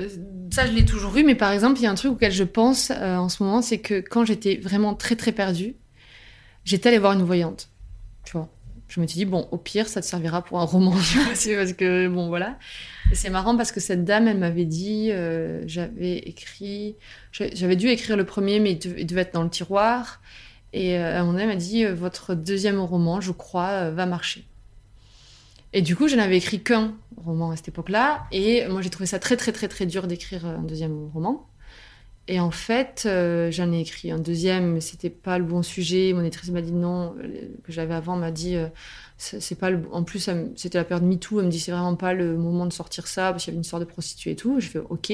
ça 0.50 0.66
je 0.66 0.72
l'ai 0.72 0.86
toujours 0.86 1.18
eu 1.18 1.26
mais 1.26 1.36
par 1.36 1.52
exemple 1.52 1.78
il 1.78 1.84
y 1.84 1.88
a 1.88 1.92
un 1.92 1.96
truc 1.96 2.14
auquel 2.14 2.32
je 2.32 2.46
pense 2.46 2.90
euh, 2.90 3.18
en 3.18 3.28
ce 3.28 3.44
moment 3.44 3.62
c'est 3.62 3.80
que 3.80 4.00
quand 4.00 4.24
j'étais 4.24 4.56
vraiment 4.56 4.96
très 4.96 5.18
très 5.18 5.34
perdue 5.34 5.76
j'étais 6.64 6.88
allée 6.88 6.98
voir 6.98 7.12
une 7.12 7.24
voyante 7.24 7.68
tu 8.24 8.38
vois 8.38 8.50
je 8.88 9.00
me 9.00 9.08
suis 9.08 9.18
dit 9.18 9.26
bon 9.26 9.48
au 9.52 9.58
pire 9.58 9.88
ça 9.88 10.02
te 10.02 10.06
servira 10.06 10.44
pour 10.44 10.60
un 10.60 10.66
roman 10.66 10.92
parce 11.26 11.74
que 11.74 12.08
bon 12.08 12.28
voilà 12.28 12.58
c'est 13.14 13.30
marrant 13.30 13.56
parce 13.56 13.72
que 13.72 13.80
cette 13.80 14.04
dame, 14.04 14.28
elle 14.28 14.40
m'avait 14.40 14.66
dit, 14.66 15.12
euh, 15.12 15.64
j'avais 15.68 16.18
écrit, 16.18 16.96
j'avais 17.32 17.76
dû 17.76 17.88
écrire 17.88 18.18
le 18.18 18.26
premier, 18.26 18.60
mais 18.60 18.72
il 18.74 19.06
devait 19.06 19.22
être 19.22 19.34
dans 19.34 19.44
le 19.44 19.50
tiroir. 19.50 20.22
Et 20.74 20.98
à 20.98 21.18
un 21.18 21.20
moment 21.20 21.34
donné, 21.34 21.44
elle 21.44 21.50
m'a 21.50 21.56
dit 21.56 21.86
Votre 21.86 22.36
deuxième 22.36 22.80
roman, 22.80 23.22
je 23.22 23.32
crois, 23.32 23.92
va 23.92 24.06
marcher. 24.06 24.46
Et 25.74 25.82
du 25.82 25.96
coup, 25.96 26.08
je 26.08 26.16
n'avais 26.16 26.38
écrit 26.38 26.62
qu'un 26.62 26.96
roman 27.18 27.52
à 27.52 27.56
cette 27.56 27.68
époque-là. 27.68 28.24
Et 28.32 28.68
moi, 28.68 28.82
j'ai 28.82 28.90
trouvé 28.90 29.06
ça 29.06 29.20
très, 29.20 29.38
très, 29.38 29.52
très, 29.52 29.68
très 29.68 29.86
dur 29.86 30.08
d'écrire 30.08 30.46
un 30.46 30.64
deuxième 30.64 31.10
roman. 31.14 31.48
Et 32.28 32.40
en 32.40 32.50
fait, 32.50 33.04
euh, 33.06 33.52
j'en 33.52 33.72
ai 33.72 33.82
écrit 33.82 34.12
un 34.12 34.18
deuxième, 34.18 34.74
mais 34.74 34.82
c'était 34.82 35.12
pas 35.12 35.38
le 35.38 35.44
bon 35.44 35.62
sujet. 35.62 36.12
Mon 36.14 36.22
éditrice 36.22 36.50
m'a 36.50 36.62
dit 36.62 36.72
non, 36.72 37.16
euh, 37.20 37.50
que 37.64 37.72
j'avais 37.72 37.94
avant 37.94 38.16
m'a 38.16 38.32
dit 38.32 38.56
euh, 38.56 38.68
c'est 39.18 39.60
pas 39.60 39.70
le. 39.70 39.82
En 39.92 40.04
plus, 40.04 40.30
c'était 40.56 40.80
la 40.80 40.86
période 40.86 41.06
MeToo. 41.06 41.40
Elle 41.40 41.46
me 41.46 41.52
dit 41.52 41.60
c'est 41.60 41.72
vraiment 41.72 41.96
pas 41.96 42.14
le 42.14 42.36
moment 42.36 42.66
de 42.66 42.74
sortir 42.74 43.06
ça 43.06 43.32
parce 43.32 43.44
qu'il 43.44 43.52
y 43.52 43.54
avait 43.54 43.58
une 43.58 43.62
histoire 43.62 43.80
de 43.80 43.86
prostituée 43.86 44.32
et 44.32 44.36
tout. 44.36 44.60
Je 44.60 44.70
fais 44.70 44.80
ok. 44.80 45.14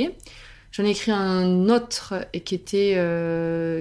J'en 0.72 0.86
ai 0.86 0.92
écrit 0.92 1.12
un 1.12 1.68
autre 1.68 2.14
et 2.32 2.40
qui 2.40 2.56
était 2.56 2.96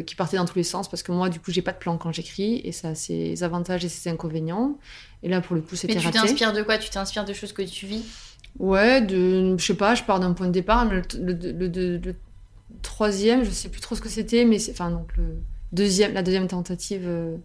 qui 0.05 0.16
partait 0.16 0.37
dans 0.37 0.45
tous 0.45 0.57
les 0.57 0.64
sens 0.64 0.91
parce 0.91 1.05
que 1.05 1.12
moi, 1.12 1.28
du 1.28 1.39
coup, 1.39 1.53
j'ai 1.53 1.62
pas 1.62 1.70
de 1.70 1.78
plan 1.78 1.97
quand 1.99 2.11
j'écris 2.11 2.61
et 2.64 2.72
ça 2.72 2.89
a 2.89 2.95
ses 2.97 3.45
avantages 3.45 3.85
et 3.85 3.89
ses 3.89 4.11
inconvénients. 4.11 4.76
Et 5.22 5.28
là, 5.28 5.41
pour 5.41 5.55
le 5.55 5.62
coup, 5.62 5.76
c'était 5.76 5.95
raté. 6.01 6.07
Mais 6.07 6.12
tu 6.12 6.20
t'inspires 6.20 6.53
de 6.53 6.62
quoi? 6.62 6.78
Tu 6.78 6.91
t'inspires 6.91 7.24
de 7.24 7.33
choses 7.33 7.53
que 7.53 7.62
tu 7.62 7.87
vis? 7.87 8.03
Ouais, 8.59 9.01
de, 9.01 9.57
je 9.57 9.64
sais 9.64 9.74
pas, 9.74 9.95
je 9.95 10.03
pars 10.03 10.18
d'un 10.18 10.33
point 10.33 10.49
de 10.49 10.53
départ, 10.53 10.85
mais 10.85 11.03
le, 11.14 11.33
le, 11.33 12.14
troisième, 12.83 13.45
je 13.45 13.51
sais 13.51 13.68
plus 13.68 13.81
trop 13.81 13.95
ce 13.95 14.01
que 14.01 14.09
c'était, 14.09 14.45
mais 14.45 14.59
enfin, 14.71 14.91
donc 14.91 15.16
le 15.16 15.37
deuxième, 15.73 16.12
la 16.12 16.23
deuxième 16.23 16.49
tentative 16.49 17.05
euh, 17.07 17.37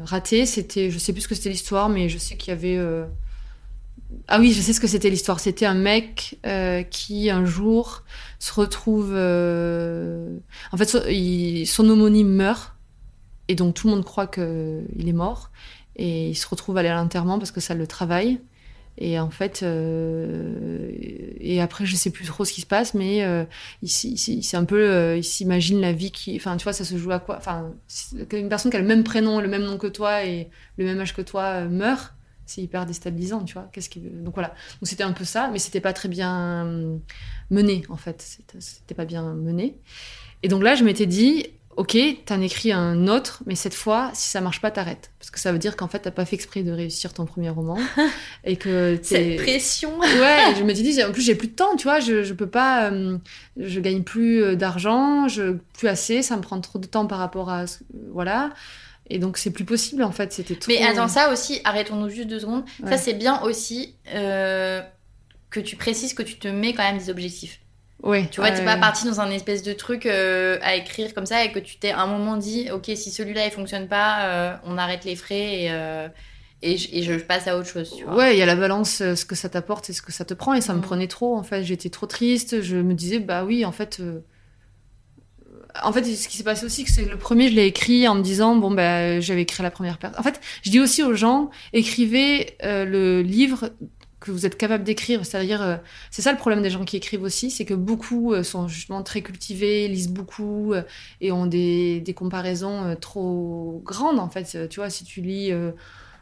ratée, 0.00 0.46
c'était, 0.46 0.90
je 0.90 0.98
sais 0.98 1.12
plus 1.12 1.22
ce 1.22 1.28
que 1.28 1.34
c'était 1.34 1.50
l'histoire, 1.50 1.88
mais 1.88 2.08
je 2.08 2.18
sais 2.18 2.36
qu'il 2.36 2.50
y 2.50 2.56
avait. 2.56 2.76
Euh, 2.76 3.04
ah 4.28 4.38
oui, 4.38 4.52
je 4.52 4.60
sais 4.60 4.72
ce 4.72 4.80
que 4.80 4.86
c'était 4.86 5.10
l'histoire. 5.10 5.40
C'était 5.40 5.66
un 5.66 5.74
mec 5.74 6.38
euh, 6.46 6.82
qui 6.82 7.30
un 7.30 7.44
jour 7.44 8.04
se 8.38 8.52
retrouve. 8.52 9.12
En 9.12 10.76
fait, 10.76 11.64
son 11.66 11.88
homonyme 11.88 12.28
meurt, 12.28 12.74
et 13.48 13.54
donc 13.54 13.74
tout 13.74 13.88
le 13.88 13.94
monde 13.94 14.04
croit 14.04 14.26
qu'il 14.26 15.08
est 15.08 15.14
mort, 15.14 15.50
et 15.96 16.30
il 16.30 16.34
se 16.34 16.46
retrouve 16.46 16.76
aller 16.76 16.88
à 16.88 16.94
l'enterrement 16.94 17.38
parce 17.38 17.52
que 17.52 17.60
ça 17.60 17.74
le 17.74 17.86
travaille. 17.86 18.40
Et 18.98 19.18
en 19.18 19.30
fait, 19.30 19.62
euh, 19.62 20.90
et 21.40 21.60
après, 21.60 21.86
je 21.86 21.96
sais 21.96 22.10
plus 22.10 22.26
trop 22.26 22.44
ce 22.44 22.52
qui 22.52 22.60
se 22.60 22.66
passe, 22.66 22.94
mais 22.94 23.24
euh, 23.24 23.44
c'est 23.84 24.56
un 24.56 24.64
peu, 24.64 24.90
euh, 24.90 25.16
il 25.16 25.24
s'imagine 25.24 25.80
la 25.80 25.92
vie 25.92 26.10
qui, 26.10 26.36
enfin, 26.36 26.56
tu 26.56 26.64
vois, 26.64 26.74
ça 26.74 26.84
se 26.84 26.96
joue 26.96 27.10
à 27.10 27.18
quoi 27.18 27.36
Enfin, 27.38 27.72
une 28.32 28.48
personne 28.48 28.70
qui 28.70 28.76
a 28.76 28.80
le 28.80 28.86
même 28.86 29.02
prénom, 29.02 29.40
le 29.40 29.48
même 29.48 29.64
nom 29.64 29.78
que 29.78 29.86
toi 29.86 30.24
et 30.24 30.50
le 30.76 30.84
même 30.84 31.00
âge 31.00 31.14
que 31.14 31.22
toi 31.22 31.64
meurt, 31.64 32.14
c'est 32.44 32.60
hyper 32.60 32.84
déstabilisant, 32.84 33.44
tu 33.44 33.54
vois. 33.54 33.68
Qu'est-ce 33.72 33.88
qui, 33.88 34.00
donc 34.00 34.34
voilà. 34.34 34.48
Donc 34.48 34.88
c'était 34.88 35.04
un 35.04 35.12
peu 35.12 35.24
ça, 35.24 35.48
mais 35.50 35.58
c'était 35.58 35.80
pas 35.80 35.94
très 35.94 36.08
bien 36.08 36.98
mené, 37.50 37.84
en 37.88 37.96
fait. 37.96 38.22
C'était 38.58 38.94
pas 38.94 39.06
bien 39.06 39.34
mené. 39.34 39.78
Et 40.42 40.48
donc 40.48 40.62
là, 40.62 40.74
je 40.74 40.84
m'étais 40.84 41.06
dit, 41.06 41.46
Ok, 41.76 41.96
t'en 42.26 42.40
écris 42.42 42.70
un 42.70 43.08
autre, 43.08 43.42
mais 43.46 43.54
cette 43.54 43.74
fois, 43.74 44.10
si 44.12 44.28
ça 44.28 44.42
marche 44.42 44.60
pas, 44.60 44.70
t'arrêtes. 44.70 45.10
Parce 45.18 45.30
que 45.30 45.40
ça 45.40 45.52
veut 45.52 45.58
dire 45.58 45.74
qu'en 45.74 45.88
fait, 45.88 46.00
t'as 46.00 46.10
pas 46.10 46.26
fait 46.26 46.36
exprès 46.36 46.62
de 46.62 46.70
réussir 46.70 47.14
ton 47.14 47.24
premier 47.24 47.48
roman. 47.48 47.78
et 48.44 48.56
que 48.56 48.98
Cette 49.02 49.36
pression 49.36 49.98
Ouais, 49.98 50.54
je 50.58 50.64
me 50.64 50.72
dit, 50.72 51.02
en 51.02 51.12
plus, 51.12 51.22
j'ai 51.22 51.34
plus 51.34 51.48
de 51.48 51.54
temps, 51.54 51.74
tu 51.76 51.84
vois, 51.84 52.00
je, 52.00 52.22
je 52.24 52.34
peux 52.34 52.48
pas. 52.48 52.90
Euh, 52.90 53.16
je 53.56 53.80
gagne 53.80 54.02
plus 54.02 54.42
euh, 54.42 54.54
d'argent, 54.54 55.28
je 55.28 55.56
plus 55.78 55.88
assez, 55.88 56.22
ça 56.22 56.36
me 56.36 56.42
prend 56.42 56.60
trop 56.60 56.78
de 56.78 56.86
temps 56.86 57.06
par 57.06 57.18
rapport 57.18 57.48
à. 57.48 57.64
Voilà. 58.12 58.50
Et 59.08 59.18
donc, 59.18 59.38
c'est 59.38 59.50
plus 59.50 59.64
possible, 59.64 60.02
en 60.02 60.12
fait, 60.12 60.32
c'était 60.32 60.56
trop. 60.56 60.70
Mais 60.70 60.84
attends, 60.84 61.08
ça 61.08 61.32
aussi, 61.32 61.60
arrêtons-nous 61.64 62.10
juste 62.10 62.28
deux 62.28 62.40
secondes. 62.40 62.64
Ça, 62.86 62.98
c'est 62.98 63.14
bien 63.14 63.40
aussi 63.42 63.94
euh, 64.14 64.82
que 65.48 65.60
tu 65.60 65.76
précises 65.76 66.12
que 66.12 66.22
tu 66.22 66.36
te 66.38 66.48
mets 66.48 66.74
quand 66.74 66.82
même 66.82 66.98
des 66.98 67.08
objectifs. 67.08 67.60
Ouais, 68.02 68.28
tu 68.30 68.40
vois, 68.40 68.50
tu 68.50 68.58
t'es 68.58 68.64
pas 68.64 68.76
parti 68.76 69.06
dans 69.06 69.20
un 69.20 69.30
espèce 69.30 69.62
de 69.62 69.72
truc 69.72 70.06
euh, 70.06 70.58
à 70.62 70.74
écrire 70.74 71.14
comme 71.14 71.26
ça 71.26 71.44
et 71.44 71.52
que 71.52 71.60
tu 71.60 71.76
t'es 71.76 71.92
un 71.92 72.06
moment 72.06 72.36
dit, 72.36 72.68
ok, 72.72 72.90
si 72.96 73.10
celui-là 73.12 73.46
il 73.46 73.52
fonctionne 73.52 73.86
pas, 73.86 74.24
euh, 74.24 74.56
on 74.66 74.76
arrête 74.76 75.04
les 75.04 75.14
frais 75.14 75.62
et, 75.62 75.70
euh, 75.70 76.08
et, 76.62 76.76
je, 76.76 77.14
passe 77.18 77.46
à 77.46 77.56
autre 77.56 77.68
chose. 77.68 77.94
Tu 77.96 78.04
vois. 78.04 78.16
Ouais, 78.16 78.34
il 78.34 78.38
y 78.40 78.42
a 78.42 78.46
la 78.46 78.56
balance, 78.56 78.96
ce 78.96 79.24
que 79.24 79.36
ça 79.36 79.48
t'apporte 79.48 79.88
et 79.90 79.92
ce 79.92 80.02
que 80.02 80.10
ça 80.10 80.24
te 80.24 80.34
prend 80.34 80.52
et 80.54 80.60
ça 80.60 80.74
me 80.74 80.78
mm. 80.78 80.82
prenait 80.82 81.06
trop. 81.06 81.36
En 81.36 81.44
fait, 81.44 81.62
j'étais 81.62 81.90
trop 81.90 82.06
triste. 82.06 82.60
Je 82.60 82.76
me 82.76 82.94
disais, 82.94 83.20
bah 83.20 83.44
oui, 83.44 83.64
en 83.64 83.72
fait. 83.72 84.02
En 85.82 85.92
fait, 85.92 86.04
ce 86.04 86.28
qui 86.28 86.36
s'est 86.36 86.44
passé 86.44 86.66
aussi, 86.66 86.84
c'est 86.86 87.04
que 87.04 87.10
le 87.10 87.18
premier, 87.18 87.48
je 87.48 87.54
l'ai 87.54 87.66
écrit 87.66 88.06
en 88.06 88.16
me 88.16 88.22
disant, 88.22 88.56
bon, 88.56 88.70
bah, 88.72 89.20
j'avais 89.20 89.42
écrit 89.42 89.62
la 89.62 89.70
première 89.70 89.98
personne. 89.98 90.18
En 90.18 90.22
fait, 90.24 90.40
je 90.62 90.70
dis 90.70 90.80
aussi 90.80 91.02
aux 91.02 91.14
gens, 91.14 91.50
écrivez 91.72 92.56
le 92.62 93.22
livre 93.22 93.70
que 94.22 94.30
vous 94.30 94.46
êtes 94.46 94.56
capable 94.56 94.84
d'écrire. 94.84 95.26
C'est-à-dire, 95.26 95.62
euh, 95.62 95.76
c'est 96.10 96.22
ça 96.22 96.32
le 96.32 96.38
problème 96.38 96.62
des 96.62 96.70
gens 96.70 96.84
qui 96.84 96.96
écrivent 96.96 97.22
aussi, 97.22 97.50
c'est 97.50 97.64
que 97.64 97.74
beaucoup 97.74 98.32
euh, 98.32 98.42
sont 98.42 98.68
justement 98.68 99.02
très 99.02 99.22
cultivés, 99.22 99.88
lisent 99.88 100.08
beaucoup 100.08 100.72
euh, 100.72 100.82
et 101.20 101.32
ont 101.32 101.46
des, 101.46 102.00
des 102.00 102.14
comparaisons 102.14 102.96
trop 103.00 103.82
grandes 103.84 104.18
en 104.18 104.28
fait. 104.28 104.68
Tu 104.68 104.80
vois, 104.80 104.90
si 104.90 105.04
tu 105.04 105.20
lis, 105.20 105.52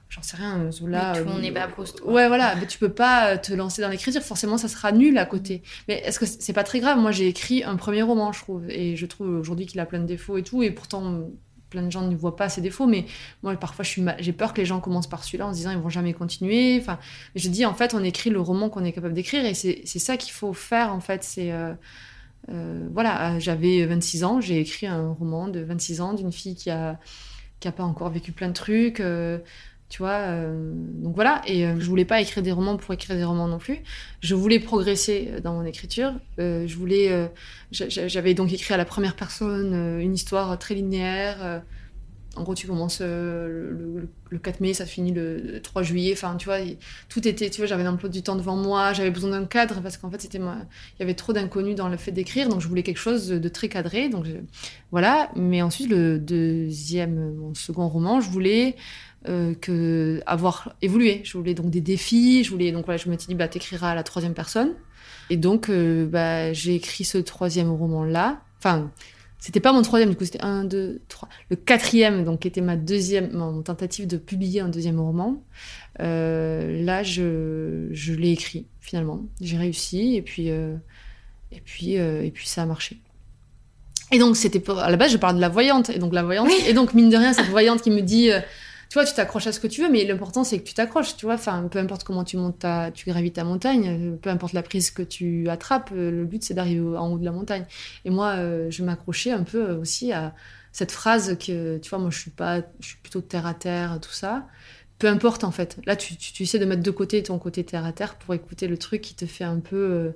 j'en 0.09 0.22
sais 0.22 0.36
rien, 0.36 0.70
Zola. 0.70 1.12
tout 1.14 1.24
le 1.24 1.30
monde 1.30 1.42
n'est 1.42 1.53
pas 1.53 1.68
post. 1.68 2.01
Ouais, 2.05 2.28
voilà, 2.28 2.55
mais 2.57 2.66
tu 2.66 2.78
peux 2.78 2.92
pas 2.92 3.38
te 3.38 3.53
lancer 3.53 3.82
dans 3.82 3.88
l'écriture. 3.88 4.22
Forcément, 4.22 4.59
ça 4.59 4.68
sera 4.68 4.92
nul 4.92 5.16
à 5.18 5.26
côté. 5.26 5.62
Mais 5.88 5.98
est-ce 6.05 6.18
que 6.18 6.26
c'est 6.26 6.53
pas 6.53 6.64
très 6.64 6.80
grave? 6.80 6.98
Moi, 6.98 7.12
j'ai 7.12 7.28
écrit 7.28 7.62
un 7.62 7.76
premier 7.76 8.03
roman, 8.03 8.32
je 8.32 8.40
trouve, 8.40 8.68
et 8.68 8.96
je 8.96 9.07
trouve 9.07 9.28
aujourd'hui 9.28 9.66
qu'il 9.66 9.80
a 9.80 9.86
plein 9.86 10.01
de 10.01 10.07
défauts 10.07 10.38
et 10.38 10.42
tout, 10.42 10.62
et 10.62 10.70
pourtant 10.70 11.28
plein 11.70 11.82
de 11.82 11.90
gens 11.90 12.02
ne 12.02 12.14
voient 12.14 12.36
pas 12.36 12.48
ses 12.48 12.60
défauts, 12.60 12.86
mais 12.86 13.06
moi, 13.42 13.54
parfois, 13.56 13.84
j'ai 14.18 14.32
peur 14.32 14.52
que 14.52 14.60
les 14.60 14.66
gens 14.66 14.80
commencent 14.80 15.08
par 15.08 15.24
celui-là 15.24 15.46
en 15.46 15.52
se 15.52 15.58
disant 15.58 15.70
ils 15.70 15.78
vont 15.78 15.88
jamais 15.88 16.12
continuer. 16.12 16.78
Enfin, 16.80 16.98
je 17.34 17.48
dis 17.48 17.64
en 17.64 17.74
fait, 17.74 17.94
on 17.94 18.04
écrit 18.04 18.30
le 18.30 18.40
roman 18.40 18.68
qu'on 18.68 18.84
est 18.84 18.92
capable 18.92 19.14
d'écrire 19.14 19.44
et 19.44 19.54
c'est 19.54 19.86
ça 19.86 20.16
qu'il 20.16 20.32
faut 20.32 20.52
faire 20.52 20.92
en 20.92 21.00
fait. 21.00 21.26
Euh, 21.38 21.74
euh, 22.48 22.88
voilà, 22.92 23.38
j'avais 23.38 23.84
26 23.86 24.24
ans, 24.24 24.40
j'ai 24.40 24.60
écrit 24.60 24.86
un 24.86 25.12
roman 25.12 25.48
de 25.48 25.60
26 25.60 26.00
ans 26.00 26.14
d'une 26.14 26.32
fille 26.32 26.56
qui 26.56 26.70
a 26.70 26.98
qui 27.60 27.68
a 27.68 27.72
pas 27.72 27.84
encore 27.84 28.10
vécu 28.10 28.32
plein 28.32 28.48
de 28.48 28.54
trucs. 28.54 29.00
Euh, 29.00 29.38
tu 29.91 30.03
vois, 30.03 30.18
euh, 30.18 30.72
donc 31.03 31.16
voilà. 31.16 31.43
Et 31.47 31.66
euh, 31.66 31.74
je 31.80 31.86
voulais 31.86 32.05
pas 32.05 32.20
écrire 32.20 32.45
des 32.45 32.53
romans 32.53 32.76
pour 32.76 32.95
écrire 32.95 33.16
des 33.16 33.24
romans 33.24 33.49
non 33.49 33.59
plus. 33.59 33.80
Je 34.20 34.36
voulais 34.36 34.61
progresser 34.61 35.32
dans 35.43 35.53
mon 35.53 35.64
écriture. 35.64 36.12
Euh, 36.38 36.64
je 36.68 36.76
voulais, 36.76 37.28
j'avais 37.72 38.34
donc 38.34 38.53
écrit 38.53 38.72
à 38.72 38.76
la 38.76 38.84
première 38.84 39.16
personne 39.16 39.74
une 40.01 40.14
histoire 40.14 40.57
très 40.61 40.76
linéaire. 40.76 41.62
en 42.36 42.43
gros, 42.45 42.55
tu 42.55 42.68
commences 42.68 43.01
le, 43.01 44.09
4 44.41 44.61
mai, 44.61 44.74
ça 44.74 44.86
finit 44.86 45.11
le 45.11 45.61
3 45.61 45.82
juillet. 45.82 46.12
Enfin, 46.12 46.36
tu 46.36 46.45
vois, 46.45 46.59
tout 47.09 47.26
était, 47.26 47.51
tu 47.51 47.61
vois, 47.61 47.66
j'avais 47.66 47.84
peu 47.97 48.09
du 48.09 48.22
temps 48.22 48.36
devant 48.36 48.55
moi. 48.55 48.93
J'avais 48.93 49.11
besoin 49.11 49.30
d'un 49.30 49.45
cadre 49.45 49.80
parce 49.80 49.97
qu'en 49.97 50.09
fait, 50.09 50.22
c'était, 50.22 50.38
il 50.38 51.01
y 51.01 51.03
avait 51.03 51.14
trop 51.14 51.32
d'inconnus 51.32 51.74
dans 51.74 51.88
le 51.88 51.97
fait 51.97 52.12
d'écrire. 52.12 52.49
Donc, 52.49 52.61
je 52.61 52.68
voulais 52.68 52.84
quelque 52.84 52.99
chose 52.99 53.26
de, 53.26 53.49
très 53.49 53.68
cadré. 53.68 54.09
Donc, 54.09 54.26
voilà. 54.93 55.32
Mais 55.34 55.62
ensuite, 55.62 55.91
le 55.91 56.20
deuxième, 56.20 57.34
mon 57.34 57.55
second 57.55 57.88
roman, 57.88 58.20
je 58.20 58.30
voulais 58.30 58.76
euh, 59.28 59.54
que 59.54 60.22
avoir 60.24 60.74
évolué. 60.80 61.20
Je 61.24 61.36
voulais 61.36 61.52
donc 61.52 61.68
des 61.68 61.82
défis. 61.82 62.42
Je 62.42 62.50
voulais 62.50 62.72
donc 62.72 62.86
voilà, 62.86 62.96
je 62.96 63.10
me 63.10 63.18
suis 63.18 63.26
dit 63.26 63.34
bah 63.34 63.48
t'écriras 63.48 63.90
à 63.90 63.94
la 63.94 64.02
troisième 64.02 64.32
personne. 64.32 64.72
Et 65.28 65.36
donc 65.36 65.68
euh, 65.68 66.06
bah 66.06 66.54
j'ai 66.54 66.74
écrit 66.74 67.04
ce 67.04 67.18
troisième 67.18 67.70
roman 67.70 68.02
là. 68.02 68.40
Enfin 68.58 68.90
c'était 69.38 69.60
pas 69.60 69.74
mon 69.74 69.82
troisième 69.82 70.08
du 70.08 70.16
coup 70.16 70.24
c'était 70.24 70.42
un 70.42 70.64
deux 70.64 71.02
trois. 71.08 71.28
Le 71.50 71.56
quatrième 71.56 72.24
donc 72.24 72.40
qui 72.40 72.48
était 72.48 72.62
ma 72.62 72.76
deuxième 72.76 73.30
mon 73.32 73.60
tentative 73.60 74.06
de 74.06 74.16
publier 74.16 74.62
un 74.62 74.70
deuxième 74.70 74.98
roman. 74.98 75.44
Euh, 76.00 76.82
là 76.82 77.02
je 77.02 77.88
je 77.90 78.14
l'ai 78.14 78.30
écrit 78.30 78.68
finalement. 78.80 79.26
J'ai 79.42 79.58
réussi 79.58 80.16
et 80.16 80.22
puis 80.22 80.48
et 80.48 81.60
puis 81.62 81.92
et 81.96 82.30
puis 82.32 82.48
ça 82.48 82.62
a 82.62 82.66
marché. 82.66 82.98
Et 84.12 84.18
donc 84.18 84.34
c'était 84.38 84.62
à 84.70 84.90
la 84.90 84.96
base 84.96 85.12
je 85.12 85.18
parle 85.18 85.36
de 85.36 85.42
la 85.42 85.50
voyante 85.50 85.90
et 85.90 85.98
donc 85.98 86.14
la 86.14 86.22
voyante 86.22 86.48
et 86.66 86.72
donc 86.72 86.94
mine 86.94 87.10
de 87.10 87.18
rien 87.18 87.34
cette 87.34 87.50
voyante 87.50 87.82
qui 87.82 87.90
me 87.90 88.00
dit 88.00 88.30
tu 88.91 88.95
vois, 88.99 89.05
tu 89.05 89.14
t'accroches 89.14 89.47
à 89.47 89.53
ce 89.53 89.61
que 89.61 89.68
tu 89.68 89.82
veux, 89.82 89.88
mais 89.88 90.05
l'important 90.05 90.43
c'est 90.43 90.59
que 90.59 90.64
tu 90.64 90.74
t'accroches, 90.74 91.16
tu 91.16 91.24
vois. 91.24 91.34
Enfin, 91.34 91.68
peu 91.70 91.78
importe 91.78 92.03
comment 92.03 92.24
tu 92.24 92.36
montes 92.36 92.59
ta, 92.59 92.91
tu 92.91 93.09
gravis 93.09 93.30
ta 93.32 93.45
montagne, 93.45 94.16
peu 94.20 94.30
importe 94.30 94.53
la 94.53 94.64
prise 94.64 94.91
que 94.91 95.03
tu 95.03 95.49
attrapes, 95.49 95.93
euh, 95.95 96.11
le 96.11 96.24
but 96.24 96.43
c'est 96.43 96.55
d'arriver 96.55 96.99
en 96.99 97.12
haut 97.12 97.18
de 97.18 97.24
la 97.24 97.30
montagne. 97.30 97.66
Et 98.05 98.11
moi, 98.11 98.30
euh, 98.38 98.68
je 98.68 98.82
m'accrochais 98.82 99.30
un 99.30 99.45
peu 99.45 99.70
aussi 99.74 100.12
à 100.12 100.34
cette 100.72 100.91
phrase 100.91 101.38
que, 101.38 101.78
tu 101.78 101.88
vois, 101.88 102.01
moi 102.01 102.11
je 102.11 102.18
suis 102.18 102.32
pas, 102.32 102.62
je 102.80 102.88
suis 102.88 102.97
plutôt 102.99 103.20
terre 103.20 103.47
à 103.47 103.55
terre, 103.55 104.01
tout 104.03 104.11
ça. 104.11 104.49
Peu 104.99 105.07
importe 105.07 105.45
en 105.45 105.53
fait. 105.53 105.78
Là, 105.86 105.95
tu, 105.95 106.16
tu, 106.16 106.43
essaies 106.43 106.59
de 106.59 106.64
mettre 106.64 106.82
de 106.82 106.91
côté 106.91 107.22
ton 107.22 107.38
côté 107.38 107.64
terre 107.64 107.84
à 107.84 107.93
terre 107.93 108.16
pour 108.16 108.34
écouter 108.34 108.66
le 108.66 108.76
truc 108.76 109.03
qui 109.03 109.14
te 109.14 109.24
fait 109.24 109.45
un 109.45 109.61
peu 109.61 109.76
euh, 109.76 110.11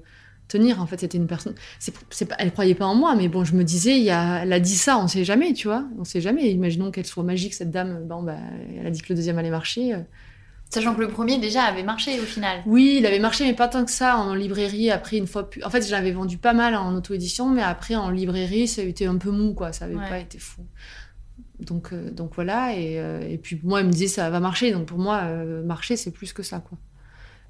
tenir. 0.49 0.81
En 0.81 0.87
fait, 0.87 1.01
c'était 1.01 1.19
une 1.19 1.27
personne. 1.27 1.55
C'est, 1.79 2.27
pas, 2.27 2.37
elle 2.39 2.53
croyait 2.53 2.75
pas 2.75 2.87
en 2.87 2.95
moi, 2.95 3.15
mais 3.17 3.29
bon, 3.29 3.45
je 3.45 3.55
me 3.55 3.65
disais, 3.65 3.99
il 3.99 4.05
y 4.05 4.11
a, 4.11 4.43
elle 4.43 4.53
a 4.53 4.61
dit 4.61 4.77
ça, 4.77 4.99
on 4.99 5.09
sait 5.09 5.25
jamais, 5.25 5.53
tu 5.53 5.69
vois. 5.69 5.85
On 5.99 6.05
sait 6.05 6.21
jamais. 6.21 6.51
Imaginons 6.51 6.91
qu'elle 6.91 7.07
soit 7.07 7.25
magique, 7.25 7.55
cette 7.55 7.71
dame. 7.71 8.07
Bon, 8.07 8.23
bah, 8.23 8.37
elle 8.79 8.87
a 8.87 8.91
dit 8.91 9.03
que 9.03 9.09
le 9.11 9.17
deuxième 9.17 9.39
allait 9.39 9.51
marcher. 9.51 9.95
Sachant 10.75 10.95
que 10.95 11.01
le 11.01 11.09
premier 11.09 11.39
déjà 11.39 11.63
avait 11.63 11.85
marché 11.85 12.19
au 12.19 12.25
final. 12.25 12.63
Oui, 12.67 12.97
il 12.99 13.07
avait 13.07 13.21
marché, 13.21 13.45
mais 13.45 13.53
pas 13.53 13.69
tant 13.69 13.85
que 13.85 13.93
ça 13.93 14.17
en 14.17 14.35
librairie. 14.35 14.91
Après, 14.91 15.17
une 15.17 15.29
fois. 15.29 15.49
En 15.65 15.71
fait, 15.71 15.87
j'avais 15.87 16.11
vendu 16.11 16.37
pas 16.37 16.53
mal 16.53 16.75
en 16.75 16.95
auto-édition, 16.97 17.49
mais 17.49 17.63
après, 17.63 17.95
en 17.95 18.11
librairie, 18.11 18.67
ça 18.67 18.83
a 18.83 18.85
été 18.85 19.07
un 19.07 19.17
peu 19.17 19.31
mou, 19.31 19.55
quoi. 19.55 19.73
Ça 19.73 19.85
avait 19.85 19.95
pas 19.95 20.19
été 20.19 20.39
fou. 20.39 20.63
Donc, 21.61 21.93
euh, 21.93 22.11
donc 22.11 22.35
voilà. 22.35 22.77
Et, 22.77 22.99
euh, 22.99 23.21
et, 23.21 23.39
puis, 23.39 23.61
moi, 23.63 23.81
elle 23.81 23.87
me 23.87 23.93
disait, 23.93 24.09
ça 24.09 24.29
va 24.31 24.41
marcher. 24.41 24.73
Donc, 24.73 24.87
pour 24.87 24.99
moi, 24.99 25.21
euh, 25.25 25.63
marcher, 25.63 25.97
c'est 25.97 26.11
plus 26.11 26.33
que 26.33 26.43
ça, 26.43 26.59
quoi. 26.59 26.77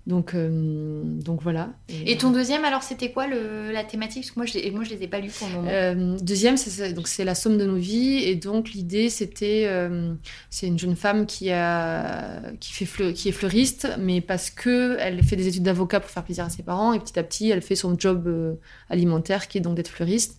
Donc, 0.06 0.34
euh, 0.34 1.02
donc 1.02 1.42
voilà. 1.42 1.70
Et 2.04 2.18
ton 2.18 2.30
deuxième, 2.30 2.64
alors, 2.64 2.82
c'était 2.82 3.10
quoi 3.10 3.26
le, 3.26 3.72
la 3.72 3.84
thématique? 3.84 4.22
Parce 4.22 4.32
que 4.32 4.38
moi, 4.38 4.46
je, 4.46 4.70
moi, 4.70 4.84
je 4.84 4.90
les 4.90 5.02
ai 5.02 5.08
pas 5.08 5.18
lus 5.18 5.30
pour 5.30 5.48
le 5.48 5.54
moment. 5.54 5.68
Euh, 5.70 6.18
deuxième, 6.20 6.58
c'est 6.58 6.92
donc 6.92 7.08
c'est 7.08 7.24
la 7.24 7.34
somme 7.34 7.56
de 7.56 7.64
nos 7.64 7.76
vies, 7.76 8.18
et 8.18 8.34
donc 8.34 8.72
l'idée, 8.72 9.08
c'était, 9.08 9.64
euh, 9.66 10.12
c'est 10.50 10.66
une 10.66 10.78
jeune 10.78 10.94
femme 10.94 11.24
qui 11.24 11.50
a, 11.50 12.42
qui 12.60 12.74
fait 12.74 12.84
fleur, 12.84 13.14
qui 13.14 13.30
est 13.30 13.32
fleuriste, 13.32 13.88
mais 13.98 14.20
parce 14.20 14.50
que 14.50 14.96
elle 15.00 15.22
fait 15.22 15.36
des 15.36 15.48
études 15.48 15.62
d'avocat 15.62 16.00
pour 16.00 16.10
faire 16.10 16.24
plaisir 16.24 16.44
à 16.44 16.50
ses 16.50 16.62
parents, 16.62 16.92
et 16.92 17.00
petit 17.00 17.18
à 17.18 17.22
petit, 17.22 17.50
elle 17.50 17.62
fait 17.62 17.76
son 17.76 17.98
job 17.98 18.58
alimentaire, 18.90 19.48
qui 19.48 19.56
est 19.56 19.62
donc 19.62 19.74
d'être 19.74 19.88
fleuriste. 19.88 20.38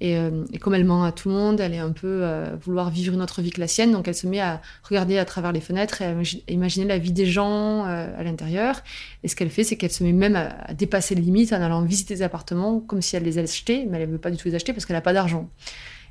Et, 0.00 0.16
euh, 0.16 0.44
et, 0.52 0.58
comme 0.58 0.74
elle 0.74 0.84
ment 0.84 1.04
à 1.04 1.12
tout 1.12 1.28
le 1.28 1.34
monde, 1.34 1.60
elle 1.60 1.74
est 1.74 1.78
un 1.78 1.92
peu 1.92 2.24
à 2.24 2.56
vouloir 2.56 2.90
vivre 2.90 3.12
une 3.12 3.20
autre 3.20 3.42
vie 3.42 3.50
que 3.50 3.60
la 3.60 3.68
sienne. 3.68 3.92
Donc 3.92 4.08
elle 4.08 4.14
se 4.14 4.26
met 4.26 4.40
à 4.40 4.62
regarder 4.82 5.18
à 5.18 5.26
travers 5.26 5.52
les 5.52 5.60
fenêtres 5.60 6.00
et 6.00 6.06
à 6.06 6.14
imaginer 6.48 6.86
la 6.86 6.96
vie 6.96 7.12
des 7.12 7.26
gens 7.26 7.84
euh, 7.86 8.18
à 8.18 8.22
l'intérieur. 8.22 8.82
Et 9.22 9.28
ce 9.28 9.36
qu'elle 9.36 9.50
fait, 9.50 9.62
c'est 9.62 9.76
qu'elle 9.76 9.92
se 9.92 10.02
met 10.02 10.12
même 10.12 10.36
à, 10.36 10.72
dépasser 10.72 11.14
les 11.14 11.20
limites 11.20 11.52
en 11.52 11.60
allant 11.60 11.82
visiter 11.82 12.14
des 12.14 12.22
appartements 12.22 12.80
comme 12.80 13.02
si 13.02 13.14
elle 13.16 13.24
les 13.24 13.38
achetait, 13.38 13.86
mais 13.90 13.98
elle 13.98 14.08
ne 14.08 14.12
veut 14.12 14.18
pas 14.18 14.30
du 14.30 14.38
tout 14.38 14.48
les 14.48 14.54
acheter 14.54 14.72
parce 14.72 14.86
qu'elle 14.86 14.96
n'a 14.96 15.02
pas 15.02 15.12
d'argent. 15.12 15.50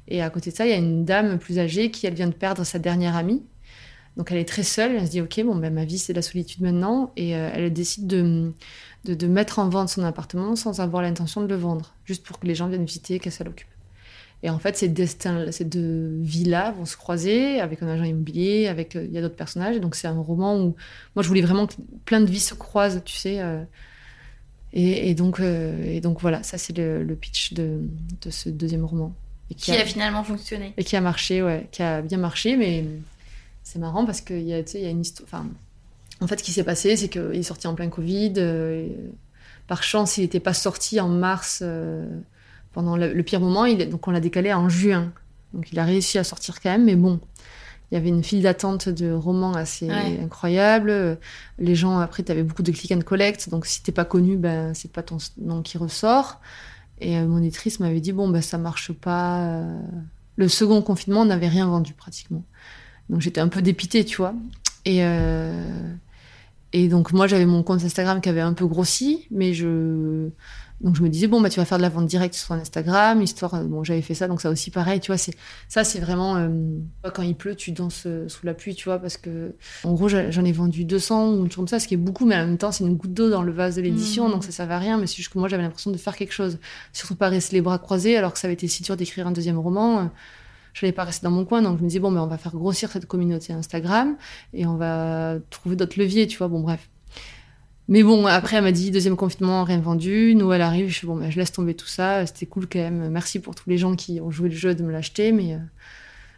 Et 0.07 0.21
à 0.21 0.29
côté 0.29 0.51
de 0.51 0.55
ça, 0.55 0.65
il 0.65 0.69
y 0.69 0.73
a 0.73 0.77
une 0.77 1.03
dame 1.03 1.39
plus 1.39 1.57
âgée 1.59 1.89
qui, 1.89 2.05
elle 2.05 2.13
vient 2.13 2.27
de 2.27 2.33
perdre 2.33 2.63
sa 2.63 2.77
dernière 2.77 3.15
amie. 3.15 3.43
Donc 4.17 4.31
elle 4.31 4.37
est 4.37 4.47
très 4.47 4.63
seule. 4.63 4.95
Elle 4.95 5.07
se 5.07 5.11
dit, 5.11 5.21
ok, 5.21 5.41
bon, 5.43 5.55
ben, 5.55 5.73
ma 5.73 5.85
vie, 5.85 5.97
c'est 5.97 6.13
la 6.13 6.21
solitude 6.21 6.61
maintenant. 6.61 7.11
Et 7.15 7.35
euh, 7.35 7.49
elle 7.53 7.73
décide 7.73 8.05
de, 8.05 8.51
de, 9.05 9.15
de 9.15 9.27
mettre 9.27 9.57
en 9.59 9.69
vente 9.69 9.89
son 9.89 10.03
appartement 10.03 10.55
sans 10.55 10.79
avoir 10.79 11.01
l'intention 11.01 11.41
de 11.41 11.47
le 11.47 11.55
vendre, 11.55 11.93
juste 12.05 12.23
pour 12.23 12.39
que 12.39 12.45
les 12.45 12.55
gens 12.55 12.67
viennent 12.67 12.85
visiter 12.85 13.15
et 13.15 13.19
qu'elle 13.19 13.33
s'en 13.33 13.45
occupe. 13.45 13.67
Et 14.41 14.49
en 14.49 14.59
fait, 14.59 14.77
ces 14.77 14.87
destins, 14.87 15.51
ces 15.51 15.65
deux 15.65 16.17
vies-là 16.21 16.71
vont 16.71 16.85
se 16.85 16.95
croiser 16.95 17.59
avec 17.59 17.83
un 17.83 17.87
agent 17.87 18.05
immobilier, 18.05 18.67
avec 18.67 18.95
il 18.95 19.11
y 19.11 19.17
a 19.17 19.21
d'autres 19.21 19.35
personnages. 19.35 19.75
Et 19.75 19.79
donc 19.79 19.95
c'est 19.95 20.07
un 20.07 20.19
roman 20.19 20.57
où 20.57 20.75
moi 21.15 21.23
je 21.23 21.27
voulais 21.27 21.41
vraiment 21.41 21.67
que 21.67 21.73
plein 22.05 22.21
de 22.21 22.25
vies 22.25 22.39
se 22.39 22.53
croisent, 22.53 23.01
tu 23.03 23.15
sais. 23.15 23.41
Euh, 23.41 23.61
et, 24.71 25.09
et, 25.09 25.13
donc 25.15 25.39
euh, 25.39 25.83
et 25.83 25.99
donc 25.99 26.21
voilà, 26.21 26.43
ça 26.43 26.57
c'est 26.57 26.77
le, 26.77 27.03
le, 27.03 27.15
pitch 27.15 27.53
de, 27.53 27.81
de, 28.21 28.29
ce 28.29 28.49
deuxième 28.49 28.85
roman. 28.85 29.13
Et 29.51 29.55
qui, 29.55 29.71
qui 29.71 29.77
a, 29.77 29.81
a, 29.81 29.85
finalement 29.85 30.23
fonctionné. 30.23 30.73
Et 30.77 30.83
qui 30.83 30.95
a 30.95 31.01
marché, 31.01 31.43
ouais, 31.43 31.67
qui 31.71 31.81
a 31.81 32.01
bien 32.01 32.19
marché, 32.19 32.55
mais 32.55 32.85
c'est 33.63 33.79
marrant 33.79 34.05
parce 34.05 34.21
qu'il 34.21 34.43
y 34.43 34.53
a, 34.53 34.63
tu 34.63 34.71
sais, 34.71 34.79
il 34.79 34.83
y 34.83 34.87
a 34.87 34.91
une 34.91 35.01
histoire. 35.01 35.27
Enfin, 35.27 35.47
en 36.21 36.27
fait, 36.27 36.39
ce 36.39 36.43
qui 36.43 36.51
s'est 36.51 36.63
passé, 36.63 36.95
c'est 36.95 37.09
qu'il 37.09 37.35
est 37.35 37.43
sorti 37.43 37.67
en 37.67 37.75
plein 37.75 37.89
Covid. 37.89 38.33
Euh, 38.37 38.87
par 39.67 39.83
chance, 39.83 40.17
il 40.17 40.21
n'était 40.21 40.39
pas 40.39 40.53
sorti 40.53 40.99
en 40.99 41.09
mars 41.09 41.63
pendant 42.73 42.97
le, 42.97 43.13
le, 43.13 43.23
pire 43.23 43.39
moment, 43.39 43.65
il, 43.65 43.89
donc 43.89 44.07
on 44.07 44.11
l'a 44.11 44.19
décalé 44.19 44.53
en 44.53 44.69
juin. 44.69 45.11
Donc 45.53 45.71
il 45.71 45.79
a 45.79 45.85
réussi 45.85 46.17
à 46.17 46.23
sortir 46.23 46.61
quand 46.61 46.69
même, 46.69 46.85
mais 46.85 46.95
bon, 46.95 47.19
il 47.91 47.95
y 47.95 47.97
avait 47.97 48.09
une 48.09 48.23
file 48.23 48.43
d'attente 48.43 48.87
de 48.87 49.11
romans 49.11 49.53
assez 49.53 49.87
ouais. 49.87 50.19
incroyable. 50.23 51.17
Les 51.57 51.75
gens, 51.75 51.99
après, 51.99 52.23
tu 52.23 52.31
avais 52.31 52.43
beaucoup 52.43 52.61
de 52.61 52.71
click 52.71 52.91
and 52.91 53.01
collect, 53.01 53.49
donc 53.49 53.65
si 53.65 53.81
t'es 53.81 53.91
pas 53.91 54.05
connu, 54.05 54.37
ben, 54.37 54.73
c'est 54.73 54.91
pas 54.91 55.01
ton 55.01 55.17
nom 55.41 55.61
qui 55.63 55.77
ressort. 55.77 56.39
Et 57.01 57.17
euh, 57.17 57.25
mon 57.25 57.39
éditrice 57.39 57.79
m'avait 57.79 58.01
dit, 58.01 58.11
bon, 58.11 58.29
ben, 58.29 58.41
ça 58.41 58.57
marche 58.57 58.91
pas. 58.91 59.63
Le 60.35 60.47
second 60.47 60.81
confinement, 60.81 61.21
on 61.21 61.25
n'avait 61.25 61.47
rien 61.47 61.67
vendu 61.67 61.93
pratiquement. 61.93 62.43
Donc 63.09 63.21
j'étais 63.21 63.41
un 63.41 63.47
peu 63.47 63.61
dépitée, 63.61 64.05
tu 64.05 64.17
vois. 64.17 64.35
Et, 64.85 65.03
euh, 65.03 65.91
et 66.73 66.87
donc 66.87 67.11
moi, 67.11 67.27
j'avais 67.27 67.45
mon 67.45 67.63
compte 67.63 67.83
Instagram 67.83 68.21
qui 68.21 68.29
avait 68.29 68.39
un 68.41 68.53
peu 68.53 68.67
grossi, 68.67 69.25
mais 69.31 69.53
je 69.53 70.29
donc 70.81 70.95
je 70.95 71.03
me 71.03 71.09
disais 71.09 71.27
bon 71.27 71.41
bah 71.41 71.49
tu 71.49 71.59
vas 71.59 71.65
faire 71.65 71.77
de 71.77 71.83
la 71.83 71.89
vente 71.89 72.05
directe 72.05 72.35
sur 72.35 72.53
Instagram, 72.53 73.21
histoire 73.21 73.63
bon 73.63 73.83
j'avais 73.83 74.01
fait 74.01 74.13
ça 74.13 74.27
donc 74.27 74.41
ça 74.41 74.49
aussi 74.49 74.71
pareil 74.71 74.99
tu 74.99 75.07
vois 75.07 75.17
c'est 75.17 75.33
ça 75.67 75.83
c'est 75.83 75.99
vraiment 75.99 76.37
euh, 76.37 76.49
quand 77.13 77.21
il 77.21 77.35
pleut 77.35 77.55
tu 77.55 77.71
danses 77.71 78.07
sous 78.27 78.45
la 78.45 78.53
pluie 78.53 78.75
tu 78.75 78.85
vois 78.85 78.99
parce 78.99 79.17
que 79.17 79.55
en 79.83 79.93
gros 79.93 80.07
j'en 80.07 80.45
ai 80.45 80.51
vendu 80.51 80.85
200 80.85 81.33
ou 81.33 81.43
une 81.43 81.51
chose 81.51 81.55
comme 81.55 81.67
ça 81.67 81.79
ce 81.79 81.87
qui 81.87 81.95
est 81.95 81.97
beaucoup 81.97 82.25
mais 82.25 82.35
en 82.35 82.45
même 82.45 82.57
temps 82.57 82.71
c'est 82.71 82.85
une 82.85 82.95
goutte 82.95 83.13
d'eau 83.13 83.29
dans 83.29 83.43
le 83.43 83.51
vase 83.51 83.75
de 83.75 83.81
l'édition 83.81 84.27
mmh. 84.29 84.31
donc 84.31 84.43
ça 84.43 84.51
servait 84.51 84.73
à 84.73 84.79
rien 84.79 84.97
mais 84.97 85.07
c'est 85.07 85.17
juste 85.17 85.33
que 85.33 85.39
moi 85.39 85.49
j'avais 85.49 85.63
l'impression 85.63 85.91
de 85.91 85.97
faire 85.97 86.15
quelque 86.15 86.33
chose 86.33 86.59
surtout 86.93 87.15
pas 87.15 87.29
rester 87.29 87.55
les 87.55 87.61
bras 87.61 87.77
croisés 87.77 88.15
alors 88.15 88.33
que 88.33 88.39
ça 88.39 88.47
avait 88.47 88.53
été 88.53 88.67
si 88.67 88.83
dur 88.83 88.95
d'écrire 88.95 89.27
un 89.27 89.31
deuxième 89.31 89.59
roman 89.59 90.09
je 90.73 90.85
n'allais 90.85 90.93
pas 90.93 91.03
rester 91.03 91.25
dans 91.25 91.31
mon 91.31 91.45
coin 91.45 91.61
donc 91.61 91.77
je 91.77 91.83
me 91.83 91.87
disais 91.89 91.99
bon 91.99 92.11
mais 92.11 92.19
on 92.19 92.27
va 92.27 92.37
faire 92.37 92.53
grossir 92.53 92.89
cette 92.91 93.05
communauté 93.05 93.53
Instagram 93.53 94.15
et 94.53 94.65
on 94.65 94.75
va 94.75 95.35
trouver 95.49 95.75
d'autres 95.75 95.99
leviers 95.99 96.27
tu 96.27 96.37
vois 96.37 96.47
bon 96.47 96.61
bref 96.61 96.89
mais 97.89 98.03
bon, 98.03 98.27
après, 98.27 98.57
elle 98.57 98.63
m'a 98.63 98.71
dit 98.71 98.91
deuxième 98.91 99.15
confinement, 99.15 99.63
rien 99.63 99.79
vendu. 99.79 100.35
Noël 100.35 100.61
arrive, 100.61 100.89
je 100.89 100.93
suis 100.93 101.07
bon, 101.07 101.15
ben, 101.15 101.31
je 101.31 101.37
laisse 101.39 101.51
tomber 101.51 101.73
tout 101.73 101.87
ça. 101.87 102.23
C'était 102.27 102.45
cool 102.45 102.67
quand 102.71 102.77
même. 102.77 103.09
Merci 103.09 103.39
pour 103.39 103.55
tous 103.55 103.67
les 103.67 103.79
gens 103.79 103.95
qui 103.95 104.21
ont 104.21 104.29
joué 104.29 104.49
le 104.49 104.55
jeu 104.55 104.75
de 104.75 104.83
me 104.83 104.91
l'acheter, 104.91 105.31
mais 105.31 105.55
euh, 105.55 105.57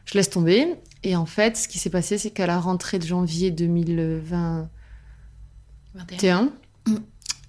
je 0.05 0.13
laisse 0.13 0.29
tomber. 0.29 0.75
Et 1.03 1.17
en 1.17 1.25
fait, 1.25 1.57
ce 1.57 1.67
qui 1.67 1.77
s'est 1.77 1.89
passé, 1.89 2.17
c'est 2.17 2.31
qu'à 2.31 2.47
la 2.47 2.57
rentrée 2.57 2.99
de 2.99 3.05
janvier 3.05 3.51
2021, 3.51 4.69
21. 5.93 6.53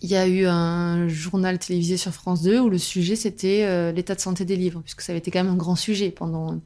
il 0.03 0.11
y 0.11 0.17
a 0.17 0.27
eu 0.27 0.47
un 0.47 1.07
journal 1.07 1.61
télévisé 1.61 1.97
sur 1.97 2.11
France 2.13 2.43
2 2.43 2.59
où 2.59 2.69
le 2.69 2.79
sujet 2.79 3.15
c'était 3.15 3.63
euh, 3.63 3.93
l'état 3.93 4.17
de 4.17 4.21
santé 4.21 4.45
des 4.45 4.57
livres, 4.57 4.81
puisque 4.81 5.03
ça 5.03 5.13
avait 5.13 5.21
été 5.21 5.31
quand 5.31 5.45
même 5.45 5.53
un 5.53 5.57
grand 5.57 5.77
sujet 5.77 6.11
pendant 6.11 6.61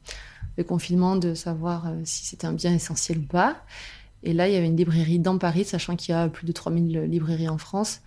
le 0.57 0.63
confinement 0.63 1.15
de 1.15 1.35
savoir 1.35 1.85
euh, 1.85 2.01
si 2.03 2.25
c'était 2.25 2.47
un 2.47 2.53
bien 2.53 2.73
essentiel 2.73 3.19
ou 3.19 3.27
pas. 3.27 3.63
Et 4.27 4.33
là, 4.33 4.49
il 4.49 4.53
y 4.53 4.57
avait 4.57 4.67
une 4.67 4.75
librairie 4.75 5.19
dans 5.19 5.37
Paris, 5.37 5.63
sachant 5.63 5.95
qu'il 5.95 6.11
y 6.11 6.15
a 6.15 6.27
plus 6.27 6.45
de 6.45 6.51
3000 6.51 7.03
librairies 7.03 7.47
en 7.47 7.57
France, 7.57 8.01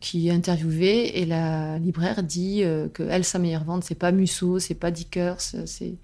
qui 0.00 0.26
est 0.26 0.32
interviewée. 0.32 1.20
Et 1.20 1.24
la 1.24 1.78
libraire 1.78 2.24
dit 2.24 2.64
euh, 2.64 2.88
que 2.88 3.04
elle, 3.04 3.22
sa 3.22 3.38
meilleure 3.38 3.62
vente, 3.62 3.84
c'est 3.84 3.94
pas 3.94 4.10
Musso, 4.10 4.58
c'est 4.58 4.74
pas 4.74 4.90
Dickers. 4.90 5.38
Et 5.80 5.98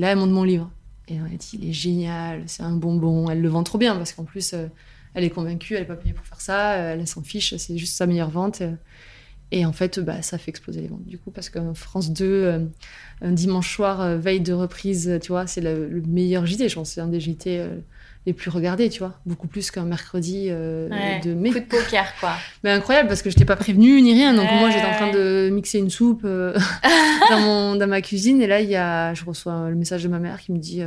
là, 0.00 0.10
elle 0.10 0.18
montre 0.18 0.32
mon 0.32 0.42
livre. 0.42 0.68
Et 1.06 1.14
elle 1.14 1.38
dit, 1.38 1.60
il 1.62 1.68
est 1.68 1.72
génial, 1.72 2.42
c'est 2.46 2.64
un 2.64 2.72
bonbon. 2.72 3.30
Elle 3.30 3.40
le 3.40 3.48
vend 3.48 3.62
trop 3.62 3.78
bien, 3.78 3.94
parce 3.94 4.12
qu'en 4.12 4.24
plus, 4.24 4.52
euh, 4.52 4.66
elle 5.14 5.22
est 5.22 5.30
convaincue, 5.30 5.74
elle 5.74 5.82
n'est 5.82 5.86
pas 5.86 5.94
payée 5.94 6.12
pour 6.12 6.26
faire 6.26 6.40
ça, 6.40 6.72
euh, 6.72 6.94
elle 6.94 7.06
s'en 7.06 7.22
fiche, 7.22 7.56
c'est 7.56 7.78
juste 7.78 7.94
sa 7.96 8.06
meilleure 8.06 8.30
vente. 8.30 8.62
Et 9.52 9.64
en 9.64 9.72
fait, 9.72 10.00
bah, 10.00 10.22
ça 10.22 10.38
fait 10.38 10.50
exploser 10.50 10.80
les 10.80 10.88
ventes, 10.88 11.06
du 11.06 11.18
coup, 11.18 11.30
parce 11.30 11.50
que 11.50 11.60
France 11.74 12.12
2, 12.12 12.24
euh, 12.24 12.58
un 13.20 13.30
dimanche 13.30 13.72
soir, 13.76 14.18
veille 14.18 14.40
de 14.40 14.52
reprise, 14.52 15.20
tu 15.22 15.28
vois, 15.28 15.46
c'est 15.46 15.60
le, 15.60 15.88
le, 15.88 16.00
meilleur 16.00 16.46
JT, 16.46 16.68
je 16.68 16.74
pense, 16.74 16.90
c'est 16.90 17.00
un 17.00 17.06
des 17.06 17.20
JT 17.20 17.64
les 18.26 18.32
plus 18.32 18.50
regardés, 18.50 18.88
tu 18.88 19.00
vois, 19.00 19.14
beaucoup 19.26 19.46
plus 19.46 19.70
qu'un 19.70 19.84
mercredi 19.84 20.50
ouais, 20.50 21.20
de 21.22 21.34
mai. 21.34 21.50
Coup 21.50 21.60
de 21.60 21.64
poker, 21.64 22.06
quoi. 22.20 22.32
Mais 22.62 22.70
incroyable, 22.70 23.08
parce 23.08 23.22
que 23.22 23.30
je 23.30 23.36
t'ai 23.36 23.44
pas 23.44 23.56
prévenu 23.56 24.00
ni 24.00 24.14
rien, 24.14 24.32
donc 24.32 24.50
ouais. 24.50 24.58
moi, 24.58 24.70
j'étais 24.70 24.86
en 24.86 24.94
train 24.94 25.12
de 25.12 25.50
mixer 25.52 25.78
une 25.78 25.90
soupe 25.90 26.22
dans, 27.30 27.40
mon, 27.40 27.74
dans 27.76 27.86
ma 27.86 28.00
cuisine, 28.00 28.40
et 28.40 28.46
là, 28.46 28.60
il 28.60 28.70
y 28.70 28.76
a, 28.76 29.12
je 29.14 29.24
reçois 29.24 29.68
le 29.68 29.76
message 29.76 30.02
de 30.04 30.08
ma 30.08 30.18
mère 30.18 30.40
qui 30.40 30.52
me 30.52 30.58
dit 30.58 30.82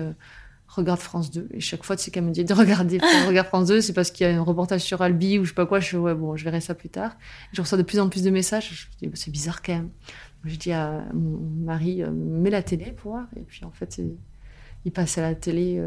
regarde 0.67 0.99
France 0.99 1.31
2. 1.31 1.49
Et 1.51 1.59
chaque 1.59 1.83
fois, 1.83 1.97
c'est 1.97 2.11
qu'elle 2.11 2.23
me 2.23 2.31
dit 2.31 2.45
de 2.45 2.53
regarder, 2.53 2.99
regarde 3.27 3.47
France 3.47 3.67
2, 3.67 3.81
c'est 3.81 3.93
parce 3.93 4.11
qu'il 4.11 4.27
y 4.27 4.29
a 4.29 4.38
un 4.38 4.41
reportage 4.41 4.81
sur 4.81 5.01
Albi 5.01 5.39
ou 5.39 5.43
je 5.43 5.49
sais 5.49 5.55
pas 5.55 5.65
quoi. 5.65 5.79
Je 5.79 5.89
fais, 5.89 5.97
ouais, 5.97 6.15
bon, 6.15 6.35
je 6.35 6.43
verrai 6.43 6.61
ça 6.61 6.75
plus 6.75 6.89
tard. 6.89 7.17
Et 7.51 7.55
je 7.55 7.61
reçois 7.61 7.77
de 7.77 7.83
plus 7.83 7.99
en 7.99 8.09
plus 8.09 8.23
de 8.23 8.29
messages. 8.29 8.89
Je 9.01 9.07
dis, 9.07 9.11
c'est 9.15 9.31
bizarre 9.31 9.61
quand 9.61 9.73
même. 9.73 9.89
Je 10.45 10.55
dis 10.55 10.71
à 10.71 11.03
mon 11.13 11.39
mari, 11.65 12.03
euh, 12.03 12.11
mets 12.11 12.49
la 12.49 12.63
télé 12.63 12.91
pour 12.91 13.13
voir. 13.13 13.27
Et 13.35 13.41
puis, 13.41 13.65
en 13.65 13.71
fait, 13.71 13.99
il 14.85 14.91
passe 14.91 15.17
à 15.17 15.21
la 15.21 15.35
télé. 15.35 15.81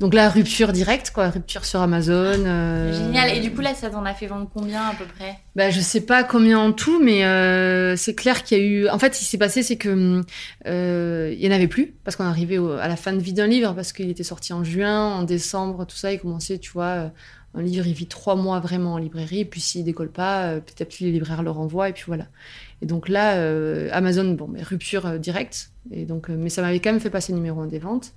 Donc 0.00 0.14
là, 0.14 0.28
rupture 0.28 0.72
directe, 0.72 1.10
quoi, 1.10 1.28
rupture 1.28 1.64
sur 1.64 1.80
Amazon. 1.80 2.44
Euh... 2.46 2.92
Génial. 2.92 3.36
Et 3.36 3.40
du 3.40 3.52
coup, 3.52 3.60
là, 3.60 3.74
ça 3.74 3.90
t'en 3.90 4.04
a 4.04 4.14
fait 4.14 4.26
vendre 4.26 4.48
combien 4.52 4.82
à 4.82 4.94
peu 4.94 5.04
près? 5.04 5.38
Bah, 5.56 5.70
Je 5.70 5.80
sais 5.80 6.00
pas 6.00 6.24
combien 6.24 6.58
en 6.58 6.72
tout, 6.72 7.02
mais 7.02 7.24
euh, 7.24 7.96
c'est 7.96 8.14
clair 8.14 8.42
qu'il 8.42 8.58
y 8.58 8.60
a 8.60 8.64
eu. 8.64 8.88
En 8.88 8.98
fait, 8.98 9.14
ce 9.14 9.20
qui 9.20 9.26
s'est 9.26 9.38
passé, 9.38 9.62
c'est 9.62 9.76
que 9.76 10.22
euh, 10.66 11.34
il 11.36 11.44
y 11.44 11.48
en 11.48 11.52
avait 11.52 11.68
plus 11.68 11.94
parce 12.04 12.16
qu'on 12.16 12.24
arrivait 12.24 12.58
au... 12.58 12.72
à 12.72 12.88
la 12.88 12.96
fin 12.96 13.12
de 13.12 13.20
vie 13.20 13.32
d'un 13.32 13.46
livre 13.46 13.74
parce 13.74 13.92
qu'il 13.92 14.10
était 14.10 14.24
sorti 14.24 14.52
en 14.52 14.64
juin, 14.64 15.14
en 15.14 15.22
décembre, 15.22 15.86
tout 15.86 15.96
ça. 15.96 16.12
Il 16.12 16.18
commençait, 16.18 16.58
tu 16.58 16.70
vois, 16.72 16.84
euh, 16.84 17.08
un 17.54 17.62
livre, 17.62 17.86
il 17.86 17.94
vit 17.94 18.06
trois 18.06 18.36
mois 18.36 18.60
vraiment 18.60 18.94
en 18.94 18.98
librairie, 18.98 19.40
et 19.40 19.44
puis 19.44 19.60
s'il 19.60 19.84
décolle 19.84 20.10
pas, 20.10 20.60
petit 20.60 20.82
à 20.82 20.86
petit 20.86 21.04
les 21.04 21.10
libraires 21.10 21.42
le 21.42 21.50
renvoient, 21.50 21.88
et 21.88 21.92
puis 21.92 22.04
voilà. 22.06 22.26
Et 22.80 22.86
donc 22.86 23.08
là, 23.08 23.32
Amazon, 23.92 24.34
bon, 24.34 24.46
mais 24.46 24.62
rupture 24.62 25.18
directe. 25.18 25.72
Et 25.90 26.04
donc, 26.04 26.28
mais 26.28 26.48
ça 26.48 26.62
m'avait 26.62 26.78
quand 26.78 26.92
même 26.92 27.00
fait 27.00 27.10
passer 27.10 27.32
numéro 27.32 27.60
un 27.60 27.66
des 27.66 27.80
ventes. 27.80 28.12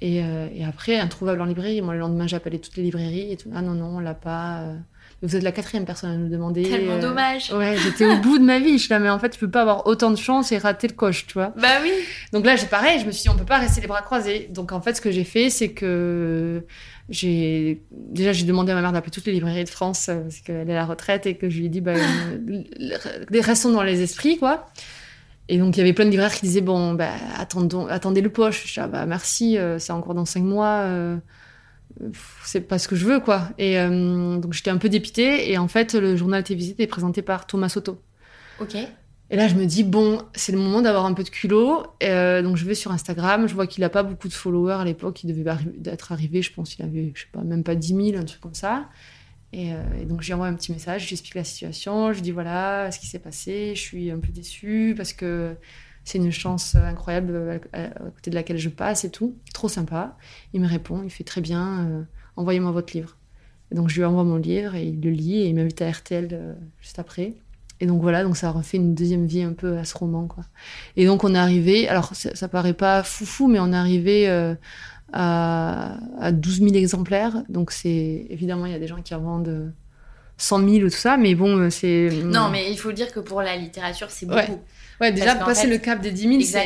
Et, 0.00 0.22
euh, 0.22 0.48
et, 0.54 0.64
après, 0.64 0.98
introuvable 0.98 1.40
en 1.40 1.44
librairie. 1.44 1.82
Moi, 1.82 1.94
le 1.94 2.00
lendemain, 2.00 2.26
j'appelais 2.26 2.58
toutes 2.58 2.76
les 2.76 2.84
librairies 2.84 3.32
et 3.32 3.36
tout. 3.36 3.50
Ah 3.54 3.62
non, 3.62 3.72
non, 3.72 3.96
on 3.96 4.00
l'a 4.00 4.14
pas. 4.14 4.60
Euh. 4.60 4.76
Vous 5.22 5.34
êtes 5.34 5.42
la 5.42 5.50
quatrième 5.50 5.84
personne 5.84 6.10
à 6.10 6.16
nous 6.16 6.28
demander. 6.28 6.62
Tellement 6.62 6.92
euh... 6.92 7.00
dommage. 7.00 7.52
Ouais, 7.52 7.76
j'étais 7.76 8.06
au 8.06 8.16
bout 8.18 8.38
de 8.38 8.44
ma 8.44 8.60
vie. 8.60 8.78
Je 8.78 8.84
suis 8.84 8.90
là, 8.90 9.00
mais 9.00 9.10
en 9.10 9.18
fait, 9.18 9.30
tu 9.30 9.40
peux 9.40 9.50
pas 9.50 9.62
avoir 9.62 9.88
autant 9.88 10.12
de 10.12 10.16
chance 10.16 10.52
et 10.52 10.58
rater 10.58 10.86
le 10.86 10.92
coche, 10.92 11.26
tu 11.26 11.34
vois. 11.34 11.52
Bah 11.60 11.80
oui. 11.82 11.90
Donc 12.32 12.46
là, 12.46 12.54
j'ai 12.54 12.66
pareil. 12.66 13.00
Je 13.00 13.06
me 13.06 13.10
suis 13.10 13.22
dit, 13.22 13.28
on 13.28 13.36
peut 13.36 13.44
pas 13.44 13.58
rester 13.58 13.80
les 13.80 13.88
bras 13.88 14.02
croisés. 14.02 14.48
Donc 14.52 14.70
en 14.70 14.80
fait, 14.80 14.94
ce 14.94 15.00
que 15.00 15.10
j'ai 15.10 15.24
fait, 15.24 15.50
c'est 15.50 15.70
que 15.70 16.64
j'ai 17.08 17.82
déjà 17.90 18.32
j'ai 18.32 18.44
demandé 18.44 18.70
à 18.70 18.76
ma 18.76 18.82
mère 18.82 18.92
d'appeler 18.92 19.10
toutes 19.10 19.26
les 19.26 19.32
librairies 19.32 19.64
de 19.64 19.68
France 19.68 20.06
parce 20.06 20.38
qu'elle 20.40 20.70
est 20.70 20.74
à 20.74 20.76
la 20.76 20.86
retraite 20.86 21.26
et 21.26 21.36
que 21.36 21.50
je 21.50 21.58
lui 21.58 21.66
ai 21.66 21.68
dit, 21.68 21.80
bah, 21.80 21.94
restons 23.32 23.72
dans 23.72 23.82
les 23.82 24.02
esprits, 24.02 24.38
quoi. 24.38 24.68
Et 25.48 25.58
donc, 25.58 25.76
il 25.76 25.80
y 25.80 25.82
avait 25.82 25.92
plein 25.92 26.04
de 26.04 26.10
libraires 26.10 26.34
qui 26.34 26.42
disaient, 26.42 26.60
bon, 26.60 26.94
bah, 26.94 27.10
attendons, 27.36 27.86
attendez 27.86 28.20
le 28.20 28.30
poche. 28.30 28.66
Je 28.66 28.72
dis, 28.74 28.80
ah, 28.80 28.88
bah, 28.88 29.06
merci, 29.06 29.56
euh, 29.56 29.78
c'est 29.78 29.92
encore 29.92 30.14
dans 30.14 30.26
cinq 30.26 30.42
mois. 30.42 30.82
Euh, 30.84 31.16
c'est 32.44 32.60
pas 32.60 32.78
ce 32.78 32.86
que 32.86 32.96
je 32.96 33.06
veux, 33.06 33.20
quoi. 33.20 33.48
Et 33.58 33.78
euh, 33.78 34.36
donc, 34.36 34.52
j'étais 34.52 34.70
un 34.70 34.76
peu 34.76 34.88
dépitée. 34.88 35.50
Et 35.50 35.56
en 35.56 35.68
fait, 35.68 35.94
le 35.94 36.16
journal 36.16 36.44
télévisé 36.44 36.72
était 36.72 36.86
présenté 36.86 37.22
par 37.22 37.46
Thomas 37.46 37.70
Soto. 37.70 38.00
OK. 38.60 38.76
Et 39.30 39.36
là, 39.36 39.46
je 39.46 39.54
me 39.54 39.66
dis, 39.66 39.84
bon, 39.84 40.22
c'est 40.34 40.52
le 40.52 40.58
moment 40.58 40.80
d'avoir 40.80 41.04
un 41.04 41.12
peu 41.12 41.22
de 41.22 41.28
culot. 41.28 41.84
Euh, 42.02 42.40
donc, 42.42 42.56
je 42.56 42.64
vais 42.64 42.74
sur 42.74 42.92
Instagram. 42.92 43.46
Je 43.46 43.54
vois 43.54 43.66
qu'il 43.66 43.84
a 43.84 43.90
pas 43.90 44.02
beaucoup 44.02 44.28
de 44.28 44.32
followers 44.32 44.80
à 44.80 44.84
l'époque. 44.84 45.22
Il 45.22 45.28
devait 45.28 45.48
arri 45.48 45.66
être 45.84 46.12
arrivé, 46.12 46.40
je 46.40 46.52
pense, 46.52 46.76
il 46.76 46.84
avait, 46.84 47.12
je 47.14 47.22
sais 47.22 47.28
pas, 47.32 47.42
même 47.42 47.62
pas 47.62 47.74
10 47.74 48.12
000, 48.12 48.18
un 48.18 48.24
truc 48.24 48.40
comme 48.40 48.54
ça. 48.54 48.88
Et, 49.52 49.72
donc, 50.04 50.20
je 50.20 50.26
lui 50.26 50.34
envoie 50.34 50.46
un 50.46 50.54
petit 50.54 50.72
message, 50.72 51.04
je 51.04 51.08
lui 51.08 51.14
explique 51.14 51.34
la 51.34 51.44
situation, 51.44 52.12
je 52.12 52.16
lui 52.16 52.22
dis 52.22 52.32
voilà 52.32 52.90
ce 52.90 52.98
qui 52.98 53.06
s'est 53.06 53.18
passé, 53.18 53.74
je 53.74 53.80
suis 53.80 54.10
un 54.10 54.18
peu 54.18 54.28
déçue 54.28 54.94
parce 54.96 55.14
que 55.14 55.56
c'est 56.04 56.18
une 56.18 56.30
chance 56.30 56.74
incroyable 56.74 57.60
à, 57.72 57.88
côté 57.88 58.30
de 58.30 58.34
laquelle 58.34 58.58
je 58.58 58.68
passe 58.68 59.04
et 59.04 59.10
tout. 59.10 59.36
Trop 59.54 59.68
sympa. 59.68 60.16
Il 60.52 60.60
me 60.60 60.66
répond, 60.66 61.02
il 61.02 61.10
fait 61.10 61.24
très 61.24 61.40
bien, 61.40 62.06
envoyez-moi 62.36 62.72
votre 62.72 62.94
livre. 62.94 63.16
Et 63.72 63.74
donc, 63.74 63.88
je 63.88 63.96
lui 63.96 64.04
envoie 64.04 64.24
mon 64.24 64.36
livre 64.36 64.74
et 64.74 64.84
il 64.84 65.00
le 65.00 65.10
lit 65.10 65.36
et 65.36 65.48
il 65.48 65.54
m'invite 65.54 65.80
à 65.80 65.90
RTL 65.90 66.56
juste 66.80 66.98
après. 66.98 67.34
Et 67.80 67.86
donc 67.86 68.02
voilà, 68.02 68.24
donc 68.24 68.36
ça 68.36 68.48
a 68.48 68.50
refait 68.50 68.76
une 68.76 68.94
deuxième 68.94 69.26
vie 69.26 69.42
un 69.42 69.52
peu 69.52 69.78
à 69.78 69.84
ce 69.84 69.96
roman, 69.96 70.26
quoi. 70.26 70.44
Et 70.96 71.06
donc 71.06 71.22
on 71.22 71.34
est 71.34 71.38
arrivé, 71.38 71.88
alors 71.88 72.14
ça, 72.14 72.34
ça 72.34 72.48
paraît 72.48 72.74
pas 72.74 73.02
foufou, 73.02 73.46
mais 73.46 73.60
on 73.60 73.72
est 73.72 73.76
arrivé 73.76 74.28
euh, 74.28 74.54
à, 75.12 75.98
à 76.20 76.32
12 76.32 76.60
000 76.60 76.74
exemplaires. 76.74 77.42
Donc 77.48 77.70
c'est 77.70 78.26
évidemment 78.30 78.66
il 78.66 78.72
y 78.72 78.74
a 78.74 78.78
des 78.78 78.86
gens 78.86 79.02
qui 79.02 79.14
en 79.14 79.20
vendent 79.20 79.72
100 80.36 80.68
000 80.68 80.70
ou 80.86 80.90
tout 80.90 80.90
ça, 80.90 81.16
mais 81.16 81.34
bon 81.34 81.56
euh, 81.56 81.70
c'est. 81.70 82.10
Non, 82.24 82.48
mais 82.50 82.70
il 82.70 82.78
faut 82.78 82.92
dire 82.92 83.12
que 83.12 83.20
pour 83.20 83.42
la 83.42 83.56
littérature 83.56 84.10
c'est 84.10 84.26
beaucoup. 84.26 84.60
Ouais, 85.00 85.12
déjà 85.12 85.36
passer 85.36 85.68
le 85.68 85.78
cap 85.78 86.00
des 86.00 86.10
10 86.10 86.42
000, 86.42 86.62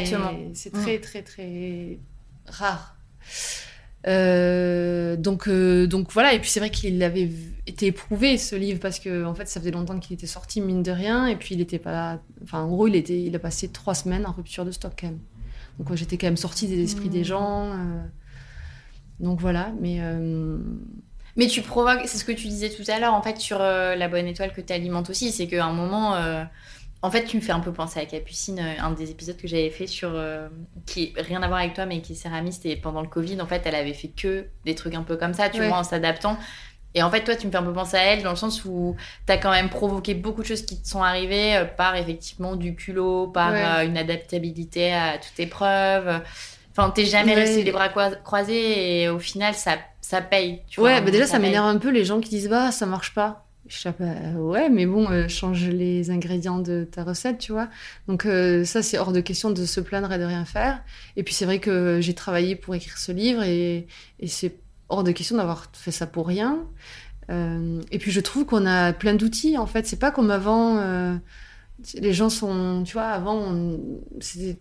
c'est 0.55 0.71
très 0.71 0.99
très 0.99 1.23
très 1.23 1.99
rare. 2.47 2.97
Euh, 4.09 5.17
donc, 5.17 5.47
euh, 5.47 5.87
donc 5.87 6.11
voilà, 6.13 6.35
et 6.35 6.41
puis 6.41 6.51
c'est 6.51 6.59
vrai 6.59 6.71
qu'il 6.71 7.01
avait 7.05 7.31
été 7.69 7.87
éprouvé 7.87 8.37
ce 8.37 8.57
livre 8.57 8.81
parce 8.81 8.99
que 8.99 9.25
en 9.25 9.35
fait 9.35 9.49
ça 9.49 9.61
faisait 9.61 9.71
longtemps 9.71 9.99
qu'il 10.01 10.15
était 10.15 10.27
sorti 10.27 10.61
mine 10.61 10.83
de 10.83 10.91
rien, 10.91 11.27
et 11.27 11.37
puis 11.37 11.55
il 11.55 11.61
était 11.61 11.79
pas, 11.79 12.19
enfin 12.43 12.63
en 12.63 12.69
gros 12.69 12.89
il 12.89 12.97
était, 12.97 13.21
il 13.21 13.35
a 13.37 13.39
passé 13.39 13.69
trois 13.69 13.95
semaines 13.95 14.27
en 14.27 14.33
rupture 14.33 14.65
de 14.65 14.73
stock 14.73 14.93
quand 14.99 15.07
même. 15.07 15.21
Donc 15.79 15.95
j'étais 15.95 16.19
quand 16.19 16.27
même 16.27 16.37
sortie 16.37 16.67
des 16.67 16.83
esprits 16.83 17.09
des 17.09 17.21
mmh. 17.21 17.25
gens. 17.25 17.73
Euh, 17.73 18.03
donc 19.23 19.41
voilà, 19.41 19.73
mais. 19.81 20.01
Mais 21.35 21.47
tu 21.47 21.63
provoques, 21.63 22.03
c'est 22.05 22.19
ce 22.19 22.27
que 22.27 22.33
tu 22.33 22.47
disais 22.47 22.69
tout 22.69 22.83
à 22.89 22.99
l'heure 23.01 23.15
en 23.15 23.23
fait 23.23 23.39
sur 23.39 23.59
la 23.59 24.09
bonne 24.09 24.27
étoile 24.27 24.53
que 24.53 24.61
tu 24.61 24.71
alimentes 24.71 25.09
aussi, 25.09 25.33
c'est 25.33 25.47
qu'à 25.47 25.65
un 25.65 25.73
moment 25.73 26.15
en 27.05 27.11
fait, 27.11 27.25
tu 27.25 27.37
me 27.37 27.43
fais 27.43 27.53
un 27.53 27.61
peu 27.61 27.73
penser 27.73 27.99
à 27.99 28.07
Capucine, 28.07 28.61
euh, 28.61 28.81
un 28.81 28.93
des 28.93 29.11
épisodes 29.11 29.37
que 29.37 29.49
j'avais 29.49 29.71
fait 29.71 29.89
sur. 29.89 30.11
Euh, 30.15 30.49
qui 30.87 31.13
rien 31.17 31.43
à 31.43 31.49
voir 31.49 31.59
avec 31.59 31.75
toi, 31.75 31.85
mais 31.85 32.01
qui 32.01 32.13
est 32.13 32.17
céramiste. 32.17 32.65
Et 32.65 32.77
pendant 32.77 33.03
le 33.03 33.09
Covid, 33.09 33.41
en 33.41 33.47
fait, 33.47 33.63
elle 33.67 33.75
avait 33.75 33.93
fait 33.93 34.09
que 34.09 34.47
des 34.65 34.77
trucs 34.77 34.95
un 34.95 35.03
peu 35.03 35.17
comme 35.17 35.35
ça, 35.35 35.49
tu 35.49 35.63
vois, 35.65 35.79
en 35.79 35.83
s'adaptant. 35.83 36.39
Et 36.95 37.03
en 37.03 37.11
fait, 37.11 37.25
toi, 37.25 37.35
tu 37.35 37.47
me 37.47 37.53
fais 37.53 37.59
un 37.59 37.63
peu 37.65 37.73
penser 37.73 37.97
à 37.97 38.05
elle 38.05 38.23
dans 38.23 38.31
le 38.31 38.37
sens 38.37 38.65
où 38.65 38.95
tu 39.27 39.33
as 39.33 39.39
quand 39.39 39.51
même 39.51 39.69
provoqué 39.69 40.15
beaucoup 40.15 40.43
de 40.43 40.47
choses 40.47 40.65
qui 40.65 40.81
te 40.81 40.87
sont 40.87 41.03
arrivées 41.03 41.57
euh, 41.57 41.65
par 41.65 41.97
effectivement 41.97 42.55
du 42.55 42.77
culot, 42.77 43.27
par 43.27 43.53
une 43.83 43.97
adaptabilité 43.97 44.93
à 44.93 45.19
toute 45.19 45.41
épreuve. 45.41 46.23
Enfin, 46.73 46.91
t'es 46.91 47.05
jamais 47.05 47.35
resté 47.35 47.63
les 47.63 47.73
bras 47.73 47.89
croisés 47.89 49.03
et 49.03 49.09
au 49.09 49.19
final, 49.19 49.55
ça, 49.55 49.77
ça 50.01 50.21
paye. 50.23 50.61
Tu 50.69 50.81
ouais, 50.81 51.01
bah 51.01 51.11
déjà, 51.11 51.27
ça, 51.27 51.33
ça 51.33 51.39
m'énerve 51.39 51.67
un 51.67 51.79
peu 51.79 51.91
les 51.91 52.05
gens 52.05 52.21
qui 52.21 52.31
disent 52.31 52.49
bah, 52.49 52.73
ça 52.73 52.87
marche 52.87 53.15
pas. 53.15 53.47
Je 53.69 53.79
sais 53.79 53.93
pas, 53.93 54.05
ouais, 54.37 54.69
mais 54.69 54.87
bon, 54.87 55.09
euh, 55.11 55.29
change 55.29 55.69
les 55.69 56.11
ingrédients 56.11 56.59
de 56.59 56.85
ta 56.85 57.05
recette, 57.05 57.39
tu 57.39 57.53
vois. 57.53 57.69
Donc 58.09 58.27
euh, 58.27 58.65
ça, 58.65 58.83
c'est 58.83 58.99
hors 58.99 59.13
de 59.13 59.21
question 59.21 59.51
de 59.51 59.65
se 59.65 59.81
plaindre 59.81 60.13
et 60.13 60.19
de 60.19 60.25
rien 60.25 60.45
faire. 60.45 60.83
Et 61.17 61.23
puis 61.23 61.33
c'est 61.33 61.45
vrai 61.45 61.59
que 61.59 61.99
j'ai 62.01 62.15
travaillé 62.15 62.57
pour 62.57 62.75
écrire 62.75 62.99
ce 62.99 63.13
livre 63.13 63.43
et, 63.45 63.87
et 64.19 64.27
c'est 64.27 64.57
hors 64.89 65.05
de 65.05 65.13
question 65.13 65.37
d'avoir 65.37 65.67
fait 65.73 65.93
ça 65.93 66.07
pour 66.07 66.27
rien. 66.27 66.59
Euh, 67.31 67.81
et 67.93 67.99
puis 67.99 68.11
je 68.11 68.21
trouve 68.21 68.45
qu'on 68.47 68.67
a 68.67 68.93
plein 68.93 69.15
d'outils, 69.15 69.57
en 69.57 69.67
fait. 69.67 69.87
C'est 69.87 69.99
pas 69.99 70.11
comme 70.11 70.31
avant. 70.31 70.77
Les 71.95 72.13
gens 72.13 72.31
sont, 72.31 72.83
tu 72.85 72.95
vois, 72.95 73.09
avant, 73.09 73.55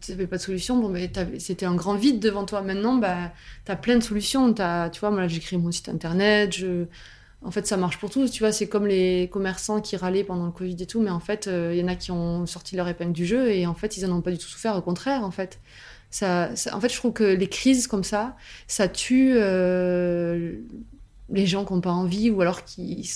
avait 0.09 0.27
pas 0.27 0.37
de 0.37 0.41
solution. 0.41 0.79
Bon, 0.79 0.89
mais 0.89 1.11
c'était 1.39 1.65
un 1.65 1.75
grand 1.75 1.95
vide 1.95 2.19
devant 2.19 2.45
toi. 2.45 2.61
Maintenant, 2.61 2.95
bah, 2.95 3.31
as 3.67 3.75
plein 3.75 3.97
de 3.97 4.03
solutions. 4.03 4.53
As, 4.59 4.89
tu 4.89 4.99
vois, 4.99 5.11
moi, 5.11 5.27
j'écris 5.27 5.57
mon 5.57 5.71
site 5.71 5.89
internet, 5.89 6.51
en 7.43 7.51
fait, 7.51 7.65
ça 7.65 7.77
marche 7.77 7.97
pour 7.97 8.09
tous. 8.09 8.29
Tu 8.31 8.43
vois, 8.43 8.51
c'est 8.51 8.67
comme 8.67 8.85
les 8.87 9.29
commerçants 9.31 9.81
qui 9.81 9.97
râlaient 9.97 10.23
pendant 10.23 10.45
le 10.45 10.51
Covid 10.51 10.77
et 10.79 10.85
tout, 10.85 11.01
mais 11.01 11.09
en 11.09 11.19
fait, 11.19 11.45
il 11.47 11.51
euh, 11.51 11.75
y 11.75 11.83
en 11.83 11.87
a 11.87 11.95
qui 11.95 12.11
ont 12.11 12.45
sorti 12.45 12.75
leur 12.75 12.87
épingle 12.87 13.13
du 13.13 13.25
jeu 13.25 13.51
et 13.51 13.65
en 13.65 13.73
fait, 13.73 13.97
ils 13.97 14.05
en 14.05 14.11
ont 14.11 14.21
pas 14.21 14.31
du 14.31 14.37
tout 14.37 14.47
souffert. 14.47 14.75
Au 14.75 14.81
contraire, 14.81 15.23
en 15.23 15.31
fait. 15.31 15.59
En 16.21 16.55
fait, 16.55 16.89
je 16.89 16.95
trouve 16.95 17.13
que 17.13 17.23
les 17.23 17.47
crises 17.47 17.87
comme 17.87 18.03
ça, 18.03 18.35
ça 18.67 18.87
tue 18.89 19.33
euh, 19.35 20.55
les 21.29 21.47
gens 21.47 21.65
qui 21.65 21.73
n'ont 21.73 21.81
pas 21.81 21.91
envie 21.91 22.29
ou 22.29 22.41
alors 22.41 22.65
qui, 22.65 23.09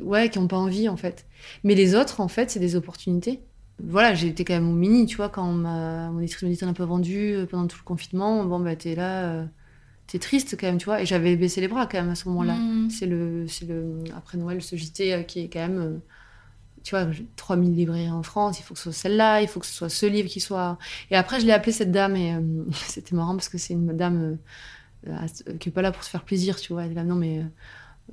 ouais, 0.00 0.30
qui 0.30 0.38
n'ont 0.38 0.46
pas 0.46 0.56
envie, 0.56 0.88
en 0.88 0.96
fait. 0.96 1.26
Mais 1.64 1.74
les 1.74 1.94
autres, 1.94 2.20
en 2.20 2.28
fait, 2.28 2.50
c'est 2.50 2.60
des 2.60 2.76
opportunités. 2.76 3.40
Voilà, 3.82 4.14
j'ai 4.14 4.28
été 4.28 4.44
quand 4.44 4.54
même 4.54 4.68
au 4.68 4.74
mini, 4.74 5.06
tu 5.06 5.16
vois, 5.16 5.28
quand 5.28 5.44
mon 5.44 6.20
éditrice 6.20 6.62
un 6.62 6.72
peu 6.72 6.84
vendu 6.84 7.34
euh, 7.34 7.46
pendant 7.46 7.66
tout 7.66 7.78
le 7.78 7.84
confinement. 7.84 8.44
Bon, 8.44 8.58
bah, 8.58 8.76
t'es 8.76 8.94
là 8.94 9.46
t'es 10.06 10.18
triste 10.18 10.56
quand 10.58 10.66
même, 10.66 10.78
tu 10.78 10.86
vois. 10.86 11.02
Et 11.02 11.06
j'avais 11.06 11.36
baissé 11.36 11.60
les 11.60 11.68
bras 11.68 11.86
quand 11.86 11.98
même 11.98 12.10
à 12.10 12.14
ce 12.14 12.28
moment-là. 12.28 12.54
Mm. 12.54 12.90
C'est 12.90 13.06
le, 13.06 13.46
c'est 13.48 13.66
le, 13.66 14.04
après 14.16 14.38
Noël, 14.38 14.62
ce 14.62 14.76
JT 14.76 15.12
euh, 15.12 15.22
qui 15.22 15.40
est 15.40 15.48
quand 15.48 15.60
même, 15.60 15.78
euh, 15.78 15.98
tu 16.82 16.90
vois, 16.90 17.06
3000 17.36 17.74
librairies 17.74 18.10
en 18.10 18.22
France, 18.22 18.58
il 18.60 18.62
faut 18.62 18.74
que 18.74 18.78
ce 18.78 18.84
soit 18.84 18.92
celle-là, 18.92 19.42
il 19.42 19.48
faut 19.48 19.60
que 19.60 19.66
ce 19.66 19.72
soit 19.72 19.88
ce 19.88 20.06
livre 20.06 20.28
qui 20.28 20.40
soit. 20.40 20.78
Et 21.10 21.16
après, 21.16 21.40
je 21.40 21.46
l'ai 21.46 21.52
appelée 21.52 21.72
cette 21.72 21.92
dame 21.92 22.16
et 22.16 22.34
euh, 22.34 22.40
c'était 22.72 23.16
marrant 23.16 23.34
parce 23.34 23.48
que 23.48 23.58
c'est 23.58 23.74
une 23.74 23.96
dame 23.96 24.38
qui 25.60 25.68
est 25.68 25.72
pas 25.72 25.82
là 25.82 25.92
pour 25.92 26.02
se 26.02 26.10
faire 26.10 26.24
plaisir, 26.24 26.56
tu 26.56 26.72
vois. 26.72 26.84
Elle 26.84 26.92
est 26.92 26.94
là, 26.94 27.04
non, 27.04 27.14
mais 27.14 27.44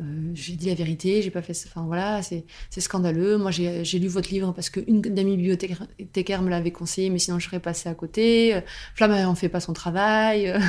euh, 0.02 0.32
j'ai 0.34 0.56
dit 0.56 0.68
la 0.68 0.74
vérité, 0.74 1.22
j'ai 1.22 1.30
pas 1.30 1.44
fait 1.44 1.54
ça. 1.54 1.70
Enfin 1.70 1.86
voilà, 1.86 2.22
c'est 2.24 2.46
scandaleux. 2.78 3.38
Moi, 3.38 3.52
j'ai 3.52 4.00
lu 4.00 4.08
votre 4.08 4.30
livre 4.30 4.52
parce 4.52 4.70
qu'une 4.70 5.02
dame 5.02 5.28
bibliothécaire 5.28 6.42
me 6.42 6.50
l'avait 6.50 6.72
conseillé, 6.72 7.10
mais 7.10 7.20
sinon 7.20 7.38
je 7.38 7.46
serais 7.46 7.60
passée 7.60 7.90
à 7.90 7.94
côté. 7.94 8.60
Flamme 8.96 9.14
on 9.30 9.36
fait 9.36 9.50
pas 9.50 9.60
son 9.60 9.74
travail. 9.74 10.54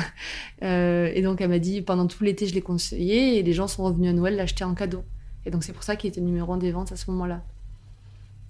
Euh, 0.63 1.11
et 1.13 1.21
donc 1.21 1.41
elle 1.41 1.49
m'a 1.49 1.59
dit 1.59 1.81
pendant 1.81 2.07
tout 2.07 2.23
l'été, 2.23 2.47
je 2.47 2.53
l'ai 2.53 2.61
conseillé 2.61 3.37
et 3.37 3.43
les 3.43 3.53
gens 3.53 3.67
sont 3.67 3.83
revenus 3.83 4.09
à 4.09 4.13
Noël 4.13 4.35
l'acheter 4.35 4.63
en 4.63 4.73
cadeau. 4.73 5.03
Et 5.45 5.51
donc 5.51 5.63
c'est 5.63 5.73
pour 5.73 5.83
ça 5.83 5.95
qu'il 5.95 6.07
était 6.07 6.21
numéro 6.21 6.53
un 6.53 6.57
des 6.57 6.71
ventes 6.71 6.91
à 6.91 6.95
ce 6.95 7.11
moment-là. 7.11 7.43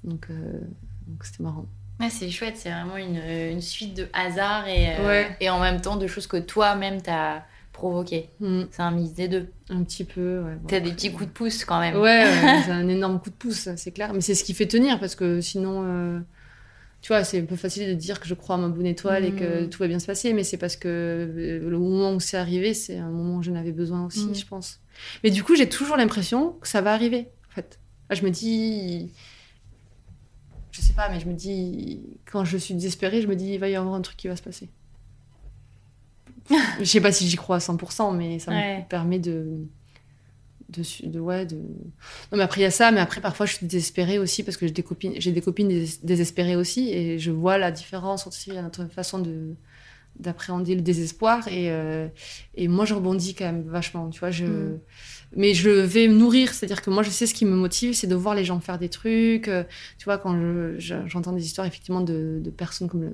Donc 0.03 0.27
euh, 0.29 0.59
c'était 1.23 1.43
marrant. 1.43 1.65
Ouais, 1.99 2.09
c'est 2.09 2.29
chouette, 2.29 2.57
c'est 2.57 2.69
vraiment 2.69 2.97
une, 2.97 3.17
une, 3.17 3.61
suite 3.61 3.95
de 3.95 4.07
hasards 4.13 4.67
et, 4.67 4.95
et 5.39 5.49
en 5.49 5.59
même 5.59 5.81
temps 5.81 5.95
de 5.95 6.07
choses 6.07 6.27
que 6.27 6.37
toi-même 6.37 7.01
t'as 7.01 7.43
provoquer. 7.75 8.29
Mm. 8.39 8.63
C'est 8.71 8.81
un 8.81 8.91
mix 8.91 9.11
des 9.13 9.27
deux. 9.27 9.47
Un 9.69 9.83
petit 9.83 10.03
peu, 10.03 10.41
ouais. 10.41 10.57
T'as 10.67 10.79
des 10.79 10.91
petits 10.91 11.11
coups 11.11 11.27
de 11.27 11.33
pouce 11.33 11.65
quand 11.65 11.79
même. 11.79 11.97
Ouais, 11.97 12.25
c'est 12.65 12.71
un 12.71 12.87
énorme 12.87 13.19
coup 13.19 13.29
de 13.29 13.35
pouce, 13.35 13.69
c'est 13.75 13.91
clair. 13.91 14.13
Mais 14.13 14.21
c'est 14.21 14.35
ce 14.35 14.43
qui 14.43 14.53
fait 14.53 14.65
tenir 14.65 14.99
parce 14.99 15.15
que 15.15 15.41
sinon, 15.41 15.83
euh, 15.85 16.19
tu 17.01 17.09
vois, 17.09 17.23
c'est 17.23 17.39
un 17.39 17.45
peu 17.45 17.55
facile 17.55 17.87
de 17.87 17.93
dire 17.93 18.19
que 18.19 18.27
je 18.27 18.33
crois 18.33 18.55
à 18.55 18.57
ma 18.57 18.69
bonne 18.69 18.85
étoile 18.85 19.25
et 19.25 19.31
que 19.31 19.65
mm. 19.65 19.69
tout 19.69 19.79
va 19.79 19.87
bien 19.87 19.99
se 19.99 20.07
passer, 20.07 20.33
mais 20.33 20.43
c'est 20.43 20.57
parce 20.57 20.75
que 20.75 20.87
euh, 20.87 21.69
le 21.69 21.77
moment 21.77 22.13
où 22.13 22.19
c'est 22.19 22.37
arrivé, 22.37 22.73
c'est 22.73 22.97
un 22.97 23.09
moment 23.09 23.37
où 23.37 23.43
j'en 23.43 23.55
avais 23.55 23.71
besoin 23.71 24.05
aussi, 24.05 24.27
mm. 24.27 24.35
je 24.35 24.45
pense. 24.45 24.79
Mais 25.23 25.29
du 25.29 25.43
coup, 25.43 25.55
j'ai 25.55 25.69
toujours 25.69 25.97
l'impression 25.97 26.53
que 26.61 26.67
ça 26.67 26.81
va 26.81 26.93
arriver, 26.93 27.27
en 27.49 27.53
fait. 27.53 27.79
Là, 28.09 28.15
je 28.15 28.23
me 28.23 28.29
dis. 28.29 29.11
Je 30.71 30.81
sais 30.81 30.93
pas, 30.93 31.09
mais 31.09 31.19
je 31.19 31.27
me 31.27 31.33
dis. 31.33 32.01
Quand 32.31 32.45
je 32.45 32.57
suis 32.57 32.73
désespérée, 32.73 33.21
je 33.21 33.27
me 33.27 33.35
dis, 33.35 33.53
il 33.53 33.59
va 33.59 33.69
y 33.69 33.75
avoir 33.75 33.93
un 33.95 34.01
truc 34.01 34.17
qui 34.17 34.27
va 34.27 34.35
se 34.35 34.43
passer. 34.43 34.69
je 36.79 36.83
sais 36.83 37.01
pas 37.01 37.11
si 37.11 37.27
j'y 37.27 37.35
crois 37.35 37.57
à 37.57 37.59
100%, 37.59 38.15
mais 38.15 38.39
ça 38.39 38.51
me 38.51 38.87
permet 38.87 39.19
de, 39.19 39.65
de, 40.69 40.83
de, 41.07 41.19
ouais, 41.19 41.45
de... 41.45 41.55
Non, 41.55 42.37
mais 42.37 42.43
après, 42.43 42.61
il 42.61 42.63
y 42.63 42.67
a 42.67 42.71
ça, 42.71 42.91
mais 42.91 42.99
après, 42.99 43.21
parfois, 43.21 43.45
je 43.45 43.53
suis 43.55 43.67
désespérée 43.67 44.19
aussi 44.19 44.43
parce 44.43 44.57
que 44.57 44.67
j'ai 44.67 44.73
des 44.73 44.83
copines, 44.83 45.13
j'ai 45.17 45.31
des 45.31 45.41
copines 45.41 45.85
désespérées 46.03 46.55
aussi 46.55 46.89
et 46.91 47.19
je 47.19 47.31
vois 47.31 47.57
la 47.57 47.71
différence 47.71 48.27
aussi 48.27 48.55
à 48.57 48.61
notre 48.61 48.85
façon 48.87 49.19
de 49.19 49.55
d'appréhender 50.17 50.75
le 50.75 50.81
désespoir 50.81 51.45
et, 51.49 51.69
euh, 51.71 52.07
et 52.55 52.69
moi 52.69 52.85
je 52.85 52.93
rebondis 52.93 53.35
quand 53.35 53.43
même 53.43 53.63
vachement 53.63 54.09
tu 54.09 54.21
vois 54.21 54.31
je 54.31 54.45
mm. 54.45 54.79
mais 55.35 55.53
je 55.53 55.69
vais 55.69 56.07
me 56.07 56.13
nourrir 56.13 56.53
c'est 56.53 56.65
à 56.65 56.67
dire 56.67 56.81
que 56.81 56.89
moi 56.89 57.03
je 57.03 57.09
sais 57.09 57.27
ce 57.27 57.33
qui 57.33 57.43
me 57.43 57.55
motive 57.55 57.95
c'est 57.95 58.07
de 58.07 58.15
voir 58.15 58.33
les 58.33 58.45
gens 58.45 58.57
faire 58.61 58.79
des 58.79 58.87
trucs 58.87 59.49
euh, 59.49 59.65
tu 59.97 60.05
vois 60.05 60.17
quand 60.17 60.33
j'entends 60.79 61.33
des 61.33 61.45
histoires 61.45 61.67
effectivement 61.67 61.99
de, 61.99 62.39
de 62.41 62.49
personnes 62.49 62.87
comme 62.87 63.01
le 63.03 63.13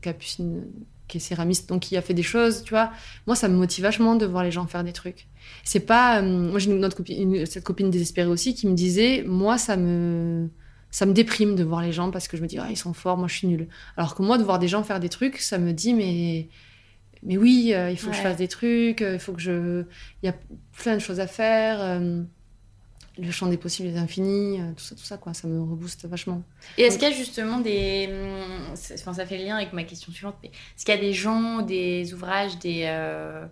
Capucine 0.00 0.62
qui 1.08 1.16
est 1.16 1.20
céramiste, 1.20 1.68
donc 1.68 1.82
qui 1.82 1.96
a 1.96 2.02
fait 2.02 2.14
des 2.14 2.22
choses, 2.22 2.62
tu 2.62 2.70
vois. 2.70 2.92
Moi, 3.26 3.34
ça 3.34 3.48
me 3.48 3.56
motive 3.56 3.84
vachement 3.84 4.14
de 4.14 4.26
voir 4.26 4.44
les 4.44 4.50
gens 4.50 4.66
faire 4.66 4.84
des 4.84 4.92
trucs. 4.92 5.26
C'est 5.64 5.80
pas. 5.80 6.20
Euh, 6.20 6.22
moi, 6.22 6.58
j'ai 6.58 6.70
une 6.70 6.84
autre 6.84 6.96
copine, 6.96 7.46
cette 7.46 7.64
copine 7.64 7.90
désespérée 7.90 8.28
aussi, 8.28 8.54
qui 8.54 8.66
me 8.66 8.74
disait, 8.74 9.24
moi, 9.26 9.58
ça 9.58 9.76
me, 9.76 10.48
ça 10.90 11.06
me 11.06 11.12
déprime 11.12 11.56
de 11.56 11.64
voir 11.64 11.82
les 11.82 11.92
gens 11.92 12.10
parce 12.10 12.28
que 12.28 12.36
je 12.36 12.42
me 12.42 12.46
dis, 12.46 12.58
ah, 12.58 12.68
ils 12.70 12.76
sont 12.76 12.92
forts, 12.92 13.16
moi, 13.16 13.28
je 13.28 13.34
suis 13.34 13.48
nulle. 13.48 13.68
Alors 13.96 14.14
que 14.14 14.22
moi, 14.22 14.38
de 14.38 14.44
voir 14.44 14.58
des 14.58 14.68
gens 14.68 14.82
faire 14.84 15.00
des 15.00 15.08
trucs, 15.08 15.38
ça 15.38 15.58
me 15.58 15.72
dit, 15.72 15.94
mais, 15.94 16.48
mais 17.22 17.36
oui, 17.36 17.72
euh, 17.74 17.90
il 17.90 17.98
faut 17.98 18.10
que 18.10 18.16
je 18.16 18.20
fasse 18.20 18.36
des 18.36 18.48
trucs, 18.48 19.02
euh, 19.02 19.14
il 19.14 19.20
faut 19.20 19.32
que 19.32 19.40
je, 19.40 19.84
il 20.22 20.26
y 20.26 20.28
a 20.28 20.34
plein 20.78 20.94
de 20.94 21.00
choses 21.00 21.20
à 21.20 21.26
faire 21.26 21.78
le 23.18 23.30
champ 23.32 23.46
des 23.48 23.56
possibles 23.56 23.88
est 23.88 23.98
infini, 23.98 24.60
euh, 24.60 24.72
tout 24.76 24.84
ça, 24.84 24.94
tout 24.94 25.02
ça, 25.04 25.16
quoi. 25.18 25.34
Ça 25.34 25.48
me 25.48 25.60
rebooste 25.60 26.06
vachement. 26.06 26.42
Et 26.76 26.82
est-ce 26.82 26.98
qu'il 26.98 27.08
y 27.08 27.12
a 27.12 27.14
justement 27.14 27.60
des. 27.60 28.08
Hum, 28.10 28.74
enfin, 28.94 29.12
ça 29.12 29.26
fait 29.26 29.38
lien 29.38 29.56
avec 29.56 29.72
ma 29.72 29.84
question 29.84 30.12
suivante, 30.12 30.36
mais 30.42 30.48
est-ce 30.48 30.84
qu'il 30.84 30.94
y 30.94 30.98
a 30.98 31.00
des 31.00 31.12
gens, 31.12 31.62
des 31.62 32.14
ouvrages, 32.14 32.58
des, 32.58 32.84
euh, 32.86 33.44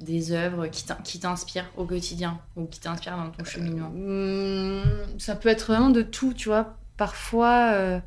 des 0.00 0.32
œuvres 0.32 0.66
qui 0.66 1.20
t'inspirent 1.20 1.70
au 1.76 1.84
quotidien 1.84 2.40
ou 2.56 2.66
qui 2.66 2.80
t'inspirent 2.80 3.16
dans 3.16 3.30
ton 3.30 3.44
cheminement? 3.44 3.92
Euh, 3.96 4.82
Ça 5.18 5.36
peut 5.36 5.48
être 5.48 5.66
vraiment 5.66 5.90
de 5.90 6.02
tout, 6.02 6.34
tu 6.34 6.48
vois. 6.48 6.76
Parfois. 6.96 8.02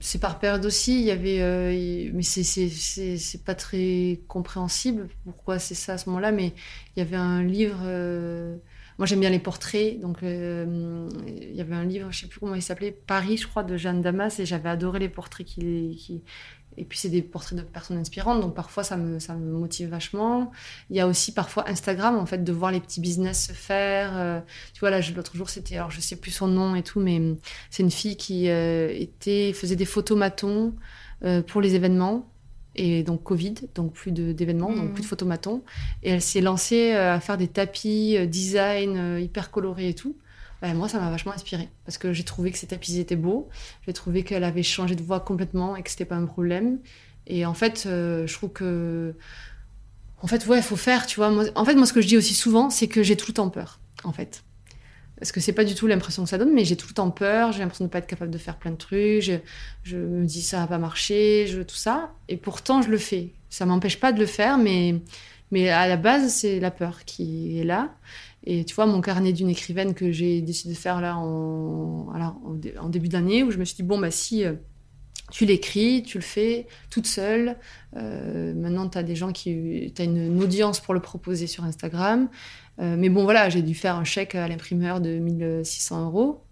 c'est 0.00 0.20
par 0.20 0.38
période 0.38 0.64
aussi, 0.64 0.98
il 1.00 1.04
y 1.04 1.10
avait, 1.10 2.10
mais 2.12 2.22
c'est 2.22 3.44
pas 3.44 3.54
très 3.54 4.20
compréhensible 4.28 5.08
pourquoi 5.24 5.58
c'est 5.58 5.74
ça 5.74 5.94
à 5.94 5.98
ce 5.98 6.08
moment-là, 6.08 6.32
mais 6.32 6.54
il 6.96 7.00
y 7.00 7.02
avait 7.02 7.16
un 7.16 7.42
livre 7.42 7.82
moi, 8.98 9.06
j'aime 9.06 9.20
bien 9.20 9.30
les 9.30 9.38
portraits. 9.38 9.98
Donc, 10.00 10.22
euh, 10.22 11.08
il 11.26 11.54
y 11.54 11.60
avait 11.60 11.74
un 11.74 11.84
livre, 11.84 12.12
je 12.12 12.20
sais 12.20 12.26
plus 12.26 12.40
comment 12.40 12.54
il 12.54 12.62
s'appelait, 12.62 12.92
Paris, 12.92 13.36
je 13.36 13.46
crois, 13.46 13.64
de 13.64 13.76
Jeanne 13.76 14.02
Damas, 14.02 14.38
et 14.38 14.46
j'avais 14.46 14.68
adoré 14.68 14.98
les 14.98 15.08
portraits 15.08 15.46
qui. 15.46 16.22
Et 16.76 16.84
puis, 16.84 16.98
c'est 16.98 17.08
des 17.08 17.22
portraits 17.22 17.56
de 17.56 17.62
personnes 17.62 17.98
inspirantes, 17.98 18.40
donc 18.40 18.54
parfois, 18.54 18.82
ça 18.82 18.96
me, 18.96 19.20
ça 19.20 19.34
me 19.34 19.52
motive 19.52 19.90
vachement. 19.90 20.50
Il 20.90 20.96
y 20.96 21.00
a 21.00 21.06
aussi 21.06 21.32
parfois 21.32 21.68
Instagram, 21.68 22.16
en 22.16 22.26
fait, 22.26 22.42
de 22.42 22.52
voir 22.52 22.72
les 22.72 22.80
petits 22.80 23.00
business 23.00 23.46
se 23.46 23.52
faire. 23.52 24.16
Euh, 24.16 24.40
tu 24.72 24.80
vois, 24.80 24.90
là, 24.90 25.00
l'autre 25.14 25.36
jour, 25.36 25.48
c'était, 25.48 25.76
alors 25.76 25.92
je 25.92 26.00
sais 26.00 26.16
plus 26.16 26.32
son 26.32 26.48
nom 26.48 26.74
et 26.74 26.82
tout, 26.82 26.98
mais 26.98 27.20
c'est 27.70 27.84
une 27.84 27.92
fille 27.92 28.16
qui 28.16 28.48
euh, 28.48 28.88
était, 28.92 29.52
faisait 29.52 29.76
des 29.76 29.84
photomatons 29.84 30.74
pour 31.46 31.62
les 31.62 31.74
événements 31.74 32.28
et 32.76 33.02
donc 33.02 33.22
Covid, 33.22 33.54
donc 33.74 33.92
plus 33.92 34.12
d'événements, 34.12 34.72
donc 34.72 34.92
plus 34.92 35.02
de 35.02 35.06
mmh. 35.06 35.10
photomatons. 35.10 35.62
Et 36.02 36.10
elle 36.10 36.22
s'est 36.22 36.40
lancée 36.40 36.92
euh, 36.92 37.14
à 37.14 37.20
faire 37.20 37.36
des 37.36 37.48
tapis 37.48 38.16
euh, 38.16 38.26
design 38.26 38.96
euh, 38.96 39.20
hyper 39.20 39.50
colorés 39.50 39.88
et 39.88 39.94
tout. 39.94 40.16
Bah, 40.60 40.72
moi, 40.74 40.88
ça 40.88 40.98
m'a 40.98 41.10
vachement 41.10 41.32
inspirée 41.32 41.68
parce 41.84 41.98
que 41.98 42.12
j'ai 42.12 42.24
trouvé 42.24 42.50
que 42.50 42.58
ces 42.58 42.66
tapis 42.66 42.98
étaient 42.98 43.16
beaux. 43.16 43.48
J'ai 43.86 43.92
trouvé 43.92 44.22
qu'elle 44.24 44.44
avait 44.44 44.62
changé 44.62 44.96
de 44.96 45.02
voix 45.02 45.20
complètement 45.20 45.76
et 45.76 45.82
que 45.82 45.90
c'était 45.90 46.04
pas 46.04 46.16
un 46.16 46.26
problème. 46.26 46.78
Et 47.26 47.46
en 47.46 47.54
fait, 47.54 47.84
je 47.84 48.32
trouve 48.34 48.50
que, 48.50 49.14
en 50.20 50.26
fait, 50.26 50.46
ouais, 50.46 50.58
il 50.58 50.62
faut 50.62 50.76
faire, 50.76 51.06
tu 51.06 51.16
vois. 51.16 51.32
en 51.54 51.64
fait, 51.64 51.74
moi, 51.74 51.86
ce 51.86 51.94
que 51.94 52.02
je 52.02 52.06
dis 52.06 52.18
aussi 52.18 52.34
souvent, 52.34 52.68
c'est 52.68 52.86
que 52.86 53.02
j'ai 53.02 53.16
tout 53.16 53.26
le 53.28 53.34
temps 53.34 53.48
peur, 53.48 53.80
en 54.04 54.12
fait. 54.12 54.44
Parce 55.24 55.32
que 55.32 55.40
c'est 55.40 55.54
pas 55.54 55.64
du 55.64 55.74
tout 55.74 55.86
l'impression 55.86 56.24
que 56.24 56.28
ça 56.28 56.36
donne, 56.36 56.52
mais 56.52 56.66
j'ai 56.66 56.76
tout 56.76 56.86
le 56.86 56.92
temps 56.92 57.10
peur, 57.10 57.50
j'ai 57.50 57.60
l'impression 57.60 57.86
de 57.86 57.90
pas 57.90 57.96
être 57.96 58.06
capable 58.06 58.30
de 58.30 58.36
faire 58.36 58.58
plein 58.58 58.72
de 58.72 58.76
trucs, 58.76 59.22
je, 59.82 59.96
me 59.96 60.26
dis 60.26 60.42
ça 60.42 60.58
va 60.58 60.66
pas 60.66 60.76
marcher, 60.76 61.46
tout 61.66 61.74
ça. 61.74 62.12
Et 62.28 62.36
pourtant, 62.36 62.82
je 62.82 62.90
le 62.90 62.98
fais. 62.98 63.30
Ça 63.48 63.64
m'empêche 63.64 63.98
pas 63.98 64.12
de 64.12 64.20
le 64.20 64.26
faire, 64.26 64.58
mais, 64.58 65.00
à 65.70 65.88
la 65.88 65.96
base, 65.96 66.30
c'est 66.30 66.60
la 66.60 66.70
peur 66.70 67.06
qui 67.06 67.58
est 67.58 67.64
là. 67.64 67.94
Et 68.44 68.66
tu 68.66 68.74
vois, 68.74 68.84
mon 68.84 69.00
carnet 69.00 69.32
d'une 69.32 69.48
écrivaine 69.48 69.94
que 69.94 70.12
j'ai 70.12 70.42
décidé 70.42 70.74
de 70.74 70.78
faire 70.78 71.00
là 71.00 71.16
en, 71.16 72.04
début 72.90 73.08
d'année, 73.08 73.44
où 73.44 73.50
je 73.50 73.56
me 73.56 73.64
suis 73.64 73.76
dit, 73.76 73.82
bon, 73.82 73.98
bah 73.98 74.10
si 74.10 74.44
euh, 74.44 74.52
tu 75.30 75.46
l'écris, 75.46 76.02
tu 76.02 76.18
le 76.18 76.22
fais 76.22 76.66
toute 76.90 77.06
seule. 77.06 77.56
Euh, 77.96 78.52
maintenant, 78.54 78.88
tu 78.88 78.98
as 78.98 79.02
des 79.02 79.16
gens 79.16 79.32
qui. 79.32 79.92
Tu 79.94 80.02
as 80.02 80.04
une, 80.04 80.42
audience 80.42 80.80
pour 80.80 80.92
le 80.92 81.00
proposer 81.00 81.46
sur 81.46 81.64
Instagram. 81.64 82.28
Euh, 82.80 82.96
mais 82.98 83.08
bon, 83.08 83.24
voilà, 83.24 83.48
j'ai 83.48 83.62
dû 83.62 83.74
faire 83.74 83.96
un 83.96 84.04
chèque 84.04 84.34
à 84.34 84.48
l'imprimeur 84.48 85.00
de 85.00 85.18
1600 85.18 86.06
euros. 86.06 86.44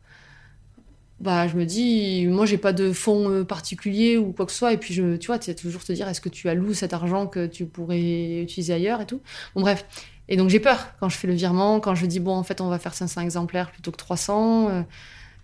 Bah, 1.21 1.47
je 1.47 1.57
me 1.57 1.65
dis, 1.65 2.27
moi, 2.27 2.47
j'ai 2.47 2.59
pas 2.59 2.73
de 2.73 2.93
fonds 2.93 3.31
euh, 3.31 3.45
particuliers 3.45 4.17
ou 4.17 4.33
quoi 4.33 4.45
que 4.45 4.51
ce 4.53 4.59
soit. 4.59 4.73
Et 4.73 4.77
puis, 4.77 4.93
je, 4.93 5.17
tu 5.17 5.29
vois, 5.29 5.39
tu 5.39 5.55
toujours 5.55 5.85
te 5.85 5.93
dire, 5.93 6.09
est-ce 6.09 6.21
que 6.21 6.29
tu 6.29 6.49
alloues 6.49 6.75
cet 6.75 6.93
argent 6.93 7.29
que 7.29 7.47
tu 7.47 7.67
pourrais 7.67 8.41
utiliser 8.43 8.73
ailleurs 8.73 9.01
et 9.01 9.07
tout? 9.07 9.21
Bon, 9.55 9.61
bref. 9.61 9.87
Et 10.29 10.37
donc, 10.37 10.49
j'ai 10.49 10.59
peur 10.61 10.95
quand 10.99 11.09
je 11.09 11.17
fais 11.17 11.29
le 11.29 11.35
virement, 11.35 11.79
quand 11.79 11.95
je 11.95 12.07
dis, 12.07 12.19
bon, 12.19 12.35
en 12.35 12.43
fait, 12.43 12.61
on 12.61 12.69
va 12.69 12.79
faire 12.81 12.95
500 12.95 13.21
exemplaires 13.21 13.71
plutôt 13.71 13.93
que 13.93 13.97
300. 13.99 14.71
Euh, 14.71 14.83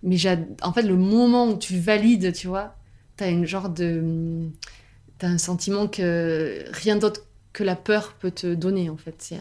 mais 0.03 0.16
en 0.62 0.72
fait, 0.72 0.83
le 0.83 0.97
moment 0.97 1.49
où 1.49 1.59
tu 1.59 1.79
valides, 1.79 2.33
tu 2.33 2.49
vois, 2.49 2.74
tu 3.16 3.24
as 3.24 3.29
une 3.29 3.47
genre 3.47 3.68
de. 3.68 4.49
T'as 5.18 5.29
un 5.29 5.39
sentiment 5.39 5.89
que 5.89 6.64
rien 6.72 6.97
d'autre 6.97 7.22
que 7.59 7.64
la 7.64 7.74
peur 7.74 8.12
peut 8.12 8.30
te 8.30 8.54
donner 8.54 8.88
en 8.88 8.96
fait. 8.96 9.34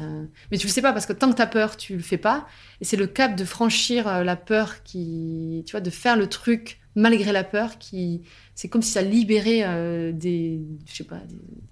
Mais 0.50 0.58
tu 0.58 0.66
le 0.66 0.72
sais 0.72 0.82
pas 0.82 0.92
parce 0.92 1.06
que 1.06 1.14
tant 1.14 1.30
que 1.30 1.36
tu 1.36 1.42
as 1.44 1.48
peur, 1.48 1.78
tu 1.78 1.94
le 1.96 2.02
fais 2.02 2.18
pas. 2.18 2.48
Et 2.82 2.86
c'est 2.86 2.98
le 2.98 3.06
cap 3.06 3.36
de 3.36 3.46
franchir 3.46 4.08
euh, 4.08 4.24
la 4.24 4.36
peur 4.36 4.82
qui, 4.82 5.62
tu 5.68 5.74
vois, 5.74 5.82
de 5.82 5.92
faire 5.92 6.18
le 6.18 6.26
truc 6.26 6.80
malgré 6.96 7.32
la 7.32 7.44
peur 7.44 7.78
qui, 7.78 8.24
c'est 8.56 8.70
comme 8.70 8.82
si 8.82 8.90
ça 8.90 9.04
libérait 9.04 9.62
euh, 9.66 10.12
des, 10.12 10.62
je 10.88 10.96
sais 10.96 11.04
pas, 11.04 11.22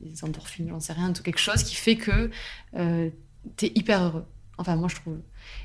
des, 0.01 0.23
endorphines, 0.23 0.69
j'en 0.69 0.79
sais 0.79 0.93
rien, 0.93 1.13
tout 1.13 1.23
quelque 1.23 1.39
chose 1.39 1.63
qui 1.63 1.73
fait 1.73 1.95
que 1.95 2.29
euh, 2.75 3.09
tu 3.57 3.65
es 3.65 3.71
hyper 3.73 4.03
heureux. 4.03 4.25
Enfin 4.59 4.75
moi 4.75 4.87
je 4.87 4.97
trouve. 4.97 5.17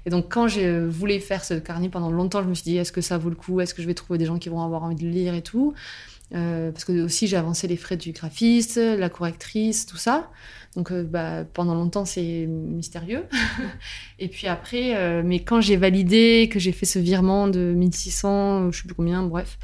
Et 0.06 0.10
donc 0.10 0.32
quand 0.32 0.48
j'ai 0.48 0.86
voulu 0.86 1.20
faire 1.20 1.44
ce 1.44 1.52
carnet 1.52 1.90
pendant 1.90 2.10
longtemps, 2.10 2.42
je 2.42 2.48
me 2.48 2.54
suis 2.54 2.64
dit 2.64 2.78
est-ce 2.78 2.90
que 2.90 3.02
ça 3.02 3.18
vaut 3.18 3.28
le 3.28 3.36
coup, 3.36 3.60
est-ce 3.60 3.74
que 3.74 3.82
je 3.82 3.86
vais 3.86 3.92
trouver 3.92 4.18
des 4.18 4.24
gens 4.24 4.38
qui 4.38 4.48
vont 4.48 4.62
avoir 4.62 4.82
envie 4.82 4.96
de 4.96 5.06
lire 5.06 5.34
et 5.34 5.42
tout? 5.42 5.74
Parce 6.30 6.84
que 6.84 7.04
aussi 7.04 7.26
j'ai 7.26 7.36
avancé 7.36 7.66
les 7.66 7.76
frais 7.76 7.96
du 7.96 8.12
graphiste, 8.12 8.76
la 8.76 9.08
correctrice, 9.08 9.86
tout 9.86 9.96
ça. 9.96 10.30
Donc 10.76 10.92
euh, 10.92 11.02
bah, 11.02 11.44
pendant 11.52 11.74
longtemps, 11.74 12.04
c'est 12.04 12.46
mystérieux. 12.46 13.24
et 14.18 14.28
puis 14.28 14.46
après, 14.46 14.96
euh, 14.96 15.22
mais 15.24 15.42
quand 15.42 15.60
j'ai 15.60 15.76
validé, 15.76 16.48
que 16.50 16.58
j'ai 16.58 16.72
fait 16.72 16.86
ce 16.86 16.98
virement 16.98 17.48
de 17.48 17.72
1600, 17.74 18.70
je 18.70 18.78
sais 18.78 18.86
plus 18.86 18.94
combien, 18.94 19.22
bref, 19.22 19.58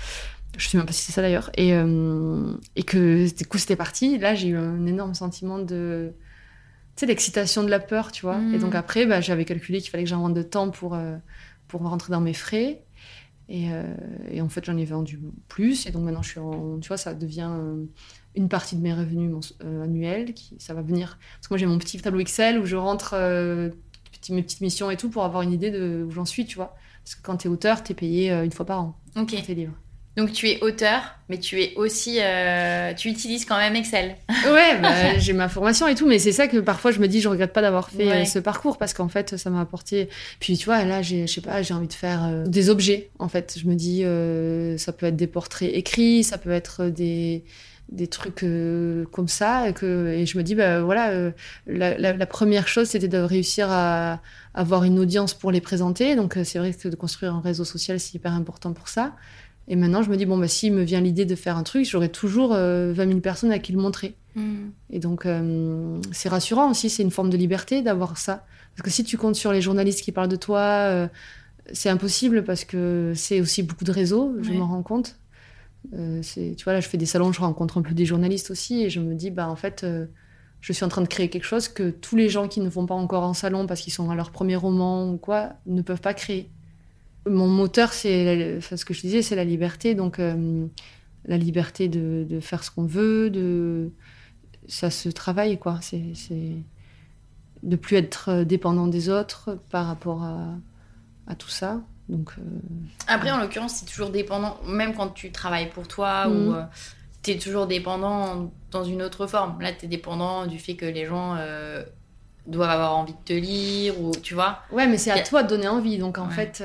je 0.57 0.69
sais 0.69 0.77
même 0.77 0.87
pas 0.87 0.93
si 0.93 1.03
c'est 1.03 1.13
ça 1.13 1.23
d'ailleurs, 1.23 1.51
et, 1.57 1.75
euh, 1.75 2.53
et 2.75 2.83
que 2.83 3.33
du 3.37 3.47
coup 3.47 3.59
c'était 3.59 3.77
parti, 3.77 4.19
là 4.19 4.35
j'ai 4.35 4.49
eu 4.49 4.57
un 4.57 4.87
énorme 4.87 5.15
sentiment 5.15 5.59
de 5.59 6.13
tu 6.97 7.01
sais, 7.01 7.07
l'excitation 7.07 7.63
de 7.63 7.69
la 7.69 7.79
peur, 7.79 8.11
tu 8.11 8.23
vois. 8.23 8.39
Et 8.55 8.59
donc 8.59 8.73
mm. 8.73 8.77
après, 8.77 9.05
bah, 9.05 9.21
j'avais 9.21 9.45
calculé 9.45 9.83
qu'il 9.83 9.91
fallait 9.91 10.05
que 10.05 10.09
j'invente 10.09 10.33
de 10.33 10.43
temps 10.43 10.71
pour, 10.71 10.97
pour 11.69 11.83
rentrer 11.83 12.11
dans 12.11 12.23
mes 12.23 12.33
frais. 12.33 12.86
Et, 13.49 13.69
et 14.31 14.41
en 14.41 14.49
fait, 14.49 14.65
j'en 14.65 14.77
ai 14.77 14.85
vendu 14.85 15.21
plus. 15.49 15.87
Et 15.87 15.93
donc 15.93 16.03
maintenant, 16.03 16.23
je 16.23 16.31
suis 16.31 16.41
en, 16.41 16.81
tu 16.81 16.89
vois, 16.89 16.97
ça 16.97 17.15
devient 17.15 17.51
une 18.37 18.49
partie 18.49 18.77
de 18.77 18.83
mes 18.83 18.93
revenus 18.93 19.55
euh, 19.65 19.85
annuels. 19.85 20.35
Qui, 20.35 20.55
ça 20.59 20.75
va 20.75 20.83
venir. 20.83 21.19
Parce 21.37 21.49
que 21.49 21.55
moi, 21.55 21.59
j'ai 21.59 21.67
mon 21.67 21.79
petit 21.79 21.99
tableau 21.99 22.21
Excel 22.21 22.59
où 22.59 22.67
je 22.67 22.77
rentre 22.77 23.15
euh, 23.15 23.71
mes 24.31 24.43
petites 24.43 24.61
missions 24.61 24.91
et 24.91 24.97
tout 24.97 25.09
pour 25.09 25.25
avoir 25.25 25.43
une 25.43 25.53
idée 25.53 25.71
de 25.71 26.05
où 26.07 26.11
j'en 26.11 26.25
suis, 26.25 26.47
tu 26.47 26.57
vois. 26.57 26.77
Parce 27.03 27.15
que 27.15 27.23
quand 27.23 27.39
tu 27.39 27.49
es 27.49 27.51
auteur, 27.51 27.83
tu 27.83 27.93
es 27.93 27.95
payé 27.95 28.31
euh, 28.31 28.45
une 28.45 28.53
fois 28.53 28.67
par 28.67 28.81
an 28.83 28.99
ok 29.17 29.43
tes 29.45 29.55
livres. 29.55 29.75
Donc 30.17 30.33
tu 30.33 30.49
es 30.49 30.63
auteur, 30.63 31.03
mais 31.29 31.39
tu 31.39 31.61
es 31.63 31.75
aussi, 31.77 32.21
tu 32.97 33.09
utilises 33.09 33.45
quand 33.45 33.59
même 33.59 33.77
Excel. 33.77 34.17
ouais, 34.47 34.79
bah, 34.81 35.19
j'ai 35.19 35.33
ma 35.33 35.49
formation 35.49 35.87
et 35.89 35.95
tout, 35.95 36.07
mais 36.07 36.19
c'est 36.19 36.33
ça 36.33 36.49
que 36.49 36.57
parfois 36.59 36.91
je 36.91 37.01
me 37.01 37.07
dis, 37.07 37.21
je 37.21 37.29
regrette 37.29 37.53
pas 37.53 37.63
d'avoir 37.63 37.91
fait 37.91 38.25
ce 38.25 38.39
parcours 38.39 38.79
parce 38.79 38.95
qu'en 38.95 39.09
fait 39.09 39.37
ça 39.37 39.51
m'a 39.51 39.61
apporté. 39.61 40.09
Puis 40.41 40.57
tu 40.57 40.65
vois, 40.65 40.85
là, 40.85 41.03
j'ai, 41.03 41.27
je 41.27 41.33
sais 41.33 41.41
pas, 41.41 41.63
j'ai 41.63 41.75
envie 41.75 41.89
de 41.89 41.93
faire 41.93 42.45
des 42.47 42.71
objets. 42.71 43.11
En 43.19 43.29
fait, 43.29 43.59
je 43.61 43.67
me 43.67 43.75
dis, 43.75 44.05
ça 44.79 44.93
peut 44.93 45.07
être 45.07 45.17
des 45.17 45.27
portraits 45.27 45.71
écrits, 45.73 46.25
ça 46.25 46.39
peut 46.39 46.51
être 46.51 46.87
des 46.87 47.45
des 47.91 48.09
trucs 48.09 48.43
euh, 48.43 49.05
comme 49.13 49.29
ça 49.29 49.69
et, 49.69 49.73
que, 49.73 50.09
et 50.09 50.27
je 50.27 50.37
me 50.37 50.43
dis 50.43 50.55
bah 50.55 50.83
voilà 50.83 51.11
euh, 51.11 51.31
la, 51.67 52.27
première 52.27 52.67
chose 52.67 52.89
c'était 52.89 53.09
de 53.09 53.19
réussir 53.19 53.69
à, 53.71 54.21
avoir 54.55 54.85
une 54.85 54.99
audience 54.99 55.35
pour 55.35 55.53
les 55.53 55.61
présenter 55.61 56.17
donc 56.17 56.37
euh, 56.37 56.45
c'est 56.45 56.59
vrai 56.59 56.73
que 56.73 56.89
de 56.89 56.97
construire 56.97 57.35
un 57.35 57.41
réseau 57.41 57.65
social 57.65 58.01
c'est 58.01 58.15
hyper 58.15 58.33
important 58.33 58.73
pour 58.73 58.89
ça 58.89 59.15
et 59.69 59.77
maintenant 59.77 60.03
je 60.03 60.11
me 60.11 60.17
dis 60.17 60.27
bon 60.27 60.39
bah 60.39 60.49
s'il 60.49 60.73
me 60.73 60.83
vient 60.83 61.01
l'idée 61.01 61.25
de 61.25 61.35
faire 61.35 61.57
un 61.57 61.63
truc 61.63 61.85
j'aurai 61.85 62.09
toujours 62.09 62.51
20 62.51 62.95
000 62.95 63.21
personnes 63.21 63.53
à 63.53 63.59
qui 63.59 63.73
le 63.73 63.79
montrer 63.79 64.15
mm. 64.35 64.69
et 64.91 64.99
donc 64.99 65.27
c'est 66.13 66.29
rassurant 66.29 66.71
aussi 66.71 66.89
c'est 66.89 67.03
une 67.03 67.11
forme 67.11 67.31
de 67.31 67.37
liberté 67.37 67.83
d'avoir 67.83 68.17
ça 68.19 68.47
parce 68.77 68.85
que 68.85 68.91
si 68.91 69.05
tu 69.05 69.17
comptes 69.17 69.37
sur 69.37 69.53
les 69.53 69.61
journalistes 69.61 70.03
qui 70.03 70.13
parlent 70.13 70.29
de 70.29 70.37
toi 70.37 71.09
c'est 71.73 71.89
impossible 71.89 72.45
parce 72.45 72.65
que 72.65 73.13
c'est 73.17 73.41
aussi 73.41 73.63
beaucoup 73.63 73.85
de 73.85 73.93
réseaux 73.93 74.37
je 74.43 74.53
m'en 74.53 74.69
rends 74.69 74.83
compte 74.83 75.17
euh, 75.95 76.23
tu 76.23 76.65
vois, 76.65 76.73
là, 76.73 76.81
je 76.81 76.89
fais 76.89 76.99
des 76.99 77.07
salons, 77.07 77.33
je 77.33 77.41
rencontre 77.41 77.79
un 77.79 77.83
peu 77.83 77.95
des 77.95 78.05
journalistes 78.05 78.51
aussi, 78.51 78.83
et 78.83 78.91
je 78.91 79.01
me 79.01 79.15
dis, 79.15 79.31
bah, 79.31 79.49
en 79.49 79.57
fait, 79.57 79.85
euh, 79.85 80.07
je 80.61 80.73
suis 80.73 80.85
en 80.85 80.89
train 80.89 81.03
de 81.03 81.07
créer 81.07 81.29
quelque 81.29 81.45
chose 81.45 81.69
que 81.69 81.91
tous 81.91 82.17
les 82.17 82.29
gens 82.29 82.49
qui 82.49 82.61
ne 82.61 82.69
vont 82.69 82.87
pas 82.87 82.95
encore 82.95 83.25
en 83.25 83.35
salon 83.35 83.67
parce 83.67 83.81
qu'ils 83.81 83.93
sont 83.93 84.11
à 84.11 84.15
leur 84.15 84.31
premier 84.31 84.57
roman 84.57 85.11
ou 85.11 85.17
quoi, 85.17 85.55
ne 85.67 85.83
peuvent 85.83 86.01
pas 86.01 86.15
créer. 86.15 86.51
Mon 87.27 87.49
moteur, 87.49 87.93
c'est 87.93 88.61
ce 88.61 88.85
que 88.85 88.95
je 88.95 89.01
disais, 89.01 89.23
c'est 89.23 89.37
la 89.37 89.45
liberté. 89.45 89.95
Donc, 89.95 90.19
euh, 90.19 90.67
la 91.25 91.37
liberté 91.37 91.89
de, 91.89 92.25
de, 92.29 92.41
faire 92.41 92.63
ce 92.63 92.71
qu'on 92.71 92.87
veut, 92.87 93.31
de 93.31 93.91
ça 94.69 94.91
se 94.91 95.09
travaille, 95.09 95.59
quoi. 95.59 95.81
C'est 95.81 96.53
de 97.63 97.77
plus 97.77 97.97
être 97.97 98.45
dépendant 98.45 98.87
des 98.87 99.09
autres 99.09 99.59
par 99.71 99.87
rapport 99.87 100.23
à, 100.23 100.55
à 101.27 101.35
tout 101.35 101.49
ça. 101.49 101.81
Donc, 102.09 102.33
euh, 102.39 102.43
Après, 103.09 103.31
en 103.31 103.39
l'occurrence, 103.39 103.75
c'est 103.75 103.87
toujours 103.87 104.11
dépendant, 104.11 104.59
même 104.67 104.95
quand 104.95 105.09
tu 105.09 105.33
travailles 105.33 105.71
pour 105.71 105.89
toi, 105.89 106.29
ou 106.29 106.35
mhm. 106.35 106.55
euh, 106.55 106.63
tu 107.23 107.33
es 107.33 107.39
toujours 107.39 107.67
dépendant 107.67 108.53
dans 108.71 108.85
une 108.85 109.03
autre 109.03 109.27
forme. 109.27 109.61
Là, 109.61 109.73
tu 109.73 109.87
es 109.87 109.89
dépendant 109.89 110.47
du 110.47 110.59
fait 110.59 110.77
que 110.77 110.87
les 110.87 111.07
gens 111.07 111.35
euh, 111.37 111.83
doivent 112.47 112.71
avoir 112.71 112.97
envie 112.97 113.13
de 113.13 113.25
te 113.25 113.33
lire, 113.33 114.01
ou 114.01 114.13
tu 114.23 114.35
vois. 114.35 114.61
Ouais, 114.71 114.87
mais 114.87 114.99
c'est 114.99 115.11
à 115.11 115.23
toi 115.23 115.43
de 115.43 115.49
donner 115.49 115.69
envie. 115.69 115.99
Donc, 115.99 116.19
en 116.19 116.29
fait, 116.29 116.63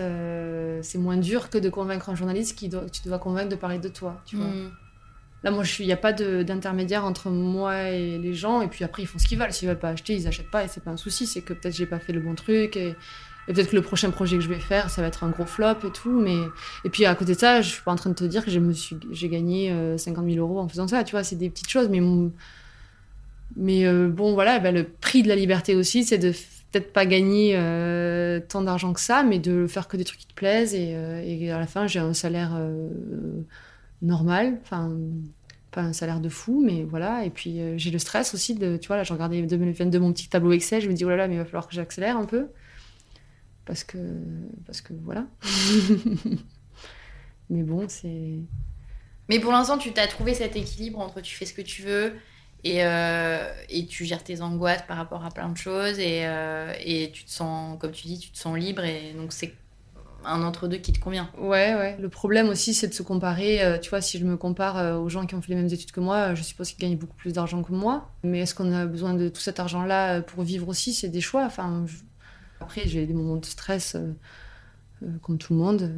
c'est 0.82 0.98
moins 0.98 1.18
dur 1.18 1.50
que 1.50 1.58
de 1.58 1.70
convaincre 1.70 2.10
un 2.10 2.16
journaliste 2.16 2.58
qui 2.58 2.70
doit, 2.70 2.86
tu 2.90 3.02
dois 3.08 3.20
convaincre 3.20 3.50
de 3.50 3.56
parler 3.56 3.80
de 3.80 3.90
toi, 3.90 4.22
tu 4.26 4.36
vois. 4.36 4.48
Mhm. 4.48 4.72
Là, 5.44 5.50
moi, 5.50 5.64
il 5.80 5.86
n'y 5.88 5.94
a 5.94 5.98
pas 5.98 6.14
d'intermédiaire 6.14 7.04
entre 7.04 7.30
moi 7.30 7.90
et 7.90 8.20
les 8.20 8.34
gens. 8.36 8.62
Et 8.62 8.68
puis 8.68 8.84
après, 8.84 9.02
ils 9.02 9.08
font 9.08 9.18
ce 9.18 9.28
qu'ils 9.28 9.40
veulent. 9.40 9.52
S'ils 9.52 9.68
veulent 9.68 9.80
pas 9.80 9.90
acheter, 9.90 10.14
ils 10.14 10.28
achètent 10.28 10.52
pas. 10.52 10.64
Et 10.64 10.68
c'est 10.68 10.84
pas 10.84 10.92
un 10.92 10.98
souci. 10.98 11.26
C'est 11.26 11.42
que 11.42 11.54
peut-être 11.54 11.76
j'ai 11.76 11.88
pas 11.88 11.98
fait 11.98 12.14
le 12.14 12.20
bon 12.20 12.36
truc. 12.36 12.78
Et 12.78 12.96
et 13.48 13.54
peut-être 13.54 13.72
que 13.72 13.76
le 13.76 13.82
prochain 13.82 14.12
projet 14.12 14.38
que 14.38 14.44
je 14.44 14.50
vais 14.50 14.60
faire, 14.60 14.90
ça 14.90 15.02
va 15.02 15.08
être 15.08 15.24
un 15.24 15.30
gros 15.30 15.46
flop 15.46 15.86
et 15.86 15.92
tout. 15.92 16.20
Mais... 16.20 16.38
Et 16.86 16.90
puis 16.90 17.06
à 17.06 17.16
côté 17.16 17.34
de 17.34 17.40
ça, 17.40 17.62
je 17.62 17.70
suis 17.70 17.82
pas 17.82 17.92
en 17.92 17.96
train 17.96 18.10
de 18.10 18.16
te 18.16 18.24
dire 18.24 18.46
que 18.46 18.52
j'ai 18.52 19.30
gagné 19.30 19.74
50 19.98 20.24
euh, 20.24 20.34
000 20.34 20.46
euros 20.46 20.60
en 20.60 20.68
faisant 20.68 20.88
ça. 20.88 21.04
Tu 21.04 21.12
vois, 21.12 21.24
c'est 21.24 21.36
des 21.36 21.50
petites 21.50 21.70
choses. 21.70 21.90
Mais, 21.90 22.02
mais 23.56 23.86
euh, 23.86 24.08
bon, 24.10 24.34
voilà, 24.34 24.60
ben, 24.60 24.74
le 24.74 24.84
prix 24.84 25.24
de 25.24 25.28
la 25.28 25.36
liberté 25.36 25.76
aussi, 25.76 26.04
c'est 26.04 26.18
de 26.18 26.32
peut-être 26.72 26.94
pas 26.94 27.06
gagner 27.06 27.54
euh, 27.56 28.40
tant 28.40 28.62
d'argent 28.62 28.94
que 28.94 29.00
ça, 29.00 29.24
mais 29.24 29.40
de 29.40 29.68
faire 29.68 29.88
que 29.88 29.98
des 29.98 30.06
trucs 30.06 30.20
qui 30.20 30.28
te 30.28 30.34
plaisent. 30.34 30.74
Et, 30.74 30.96
et 31.26 31.52
à 31.52 31.60
la 31.60 31.68
fin, 31.68 31.88
j'ai 31.88 32.00
un 32.00 32.14
salaire 32.14 32.58
normal. 34.02 34.60
Enfin 34.64 34.96
pas 35.72 35.82
un 35.82 35.94
salaire 35.94 36.20
de 36.20 36.28
fou, 36.28 36.62
mais 36.66 36.84
voilà. 36.84 37.24
Et 37.26 37.30
puis 37.30 37.60
j'ai 37.78 37.92
le 37.92 38.00
stress 38.00 38.34
aussi 38.34 38.56
de, 38.56 38.78
tu 38.78 38.88
vois, 38.88 38.98
là, 38.98 39.04
j'ai 39.04 39.14
regardé 39.14 39.42
de 39.42 40.00
mon 40.00 40.12
petit 40.12 40.28
tableau 40.28 40.52
Excel, 40.52 40.82
je 40.82 40.90
me 40.90 40.94
dis, 40.94 41.06
oh 41.06 41.10
là 41.10 41.16
là, 41.16 41.28
mais 41.30 41.36
il 41.36 41.38
va 41.38 41.46
falloir 41.46 41.68
que 41.68 41.74
j'accélère 41.74 42.18
un 42.18 42.26
peu. 42.26 42.48
parce 43.66 43.84
que, 43.86 43.98
parce 44.66 44.82
que 44.82 44.94
voilà. 45.04 45.28
Mais 47.52 47.64
bon, 47.64 47.86
c'est. 47.88 48.40
Mais 49.30 49.40
pour 49.40 49.52
l'instant, 49.52 49.78
tu 49.78 49.92
t'as 49.92 50.08
trouvé 50.08 50.34
cet 50.34 50.56
équilibre 50.56 51.00
entre 51.00 51.22
tu 51.22 51.36
fais 51.36 51.46
ce 51.46 51.54
que 51.54 51.62
tu 51.62 51.84
veux 51.84 52.14
et, 52.64 52.84
euh, 52.86 53.52
et 53.70 53.86
tu 53.86 54.06
gères 54.06 54.24
tes 54.24 54.42
angoisses 54.42 54.84
par 54.88 54.98
rapport 54.98 55.26
à 55.26 55.32
plein 55.32 55.50
de 55.50 55.58
choses 55.58 55.98
et, 56.00 56.26
euh, 56.26 56.74
et 56.84 57.12
tu 57.12 57.26
te 57.26 57.32
sens, 57.32 57.78
comme 57.80 57.92
tu 57.92 58.08
dis, 58.08 58.20
tu 58.20 58.32
te 58.32 58.38
sens 58.38 58.58
libre 58.58 58.84
et 58.84 59.14
donc 59.14 59.34
c'est 59.34 59.54
un 60.24 60.44
entre-deux 60.44 60.78
qui 60.78 60.94
te 60.94 61.00
convient. 61.00 61.28
Ouais, 61.40 61.74
ouais. 61.74 61.98
Le 62.00 62.08
problème 62.08 62.48
aussi, 62.50 62.76
c'est 62.76 62.88
de 62.88 62.94
se 62.94 63.02
comparer. 63.02 63.64
euh, 63.64 63.80
tu 63.80 63.90
vois, 63.90 64.02
si 64.02 64.20
je 64.20 64.26
me 64.26 64.38
compare 64.38 65.02
aux 65.02 65.10
gens 65.10 65.26
qui 65.26 65.34
ont 65.34 65.42
fait 65.42 65.50
les 65.50 65.56
mêmes 65.56 65.74
études 65.74 65.92
que 65.92 66.00
moi, 66.00 66.36
je 66.36 66.44
suppose 66.44 66.70
qu'ils 66.72 66.80
gagnent 66.88 66.98
beaucoup 66.98 67.16
plus 67.16 67.34
d'argent 67.34 67.64
que 67.64 67.72
moi. 67.72 68.08
Mais 68.24 68.42
est-ce 68.42 68.54
qu'on 68.54 68.72
a 68.72 68.86
besoin 68.86 69.16
de 69.16 69.30
tout 69.30 69.42
cet 69.42 69.60
argent-là 69.60 70.22
pour 70.22 70.44
vivre 70.44 70.68
aussi? 70.68 70.94
C'est 70.94 71.10
des 71.10 71.22
choix. 71.22 71.44
Enfin, 71.46 71.86
Après, 72.60 72.84
j'ai 72.86 73.08
des 73.08 73.14
moments 73.16 73.38
de 73.38 73.46
stress, 73.46 73.98
comme 75.24 75.40
tout 75.40 75.54
le 75.54 75.60
monde. 75.60 75.92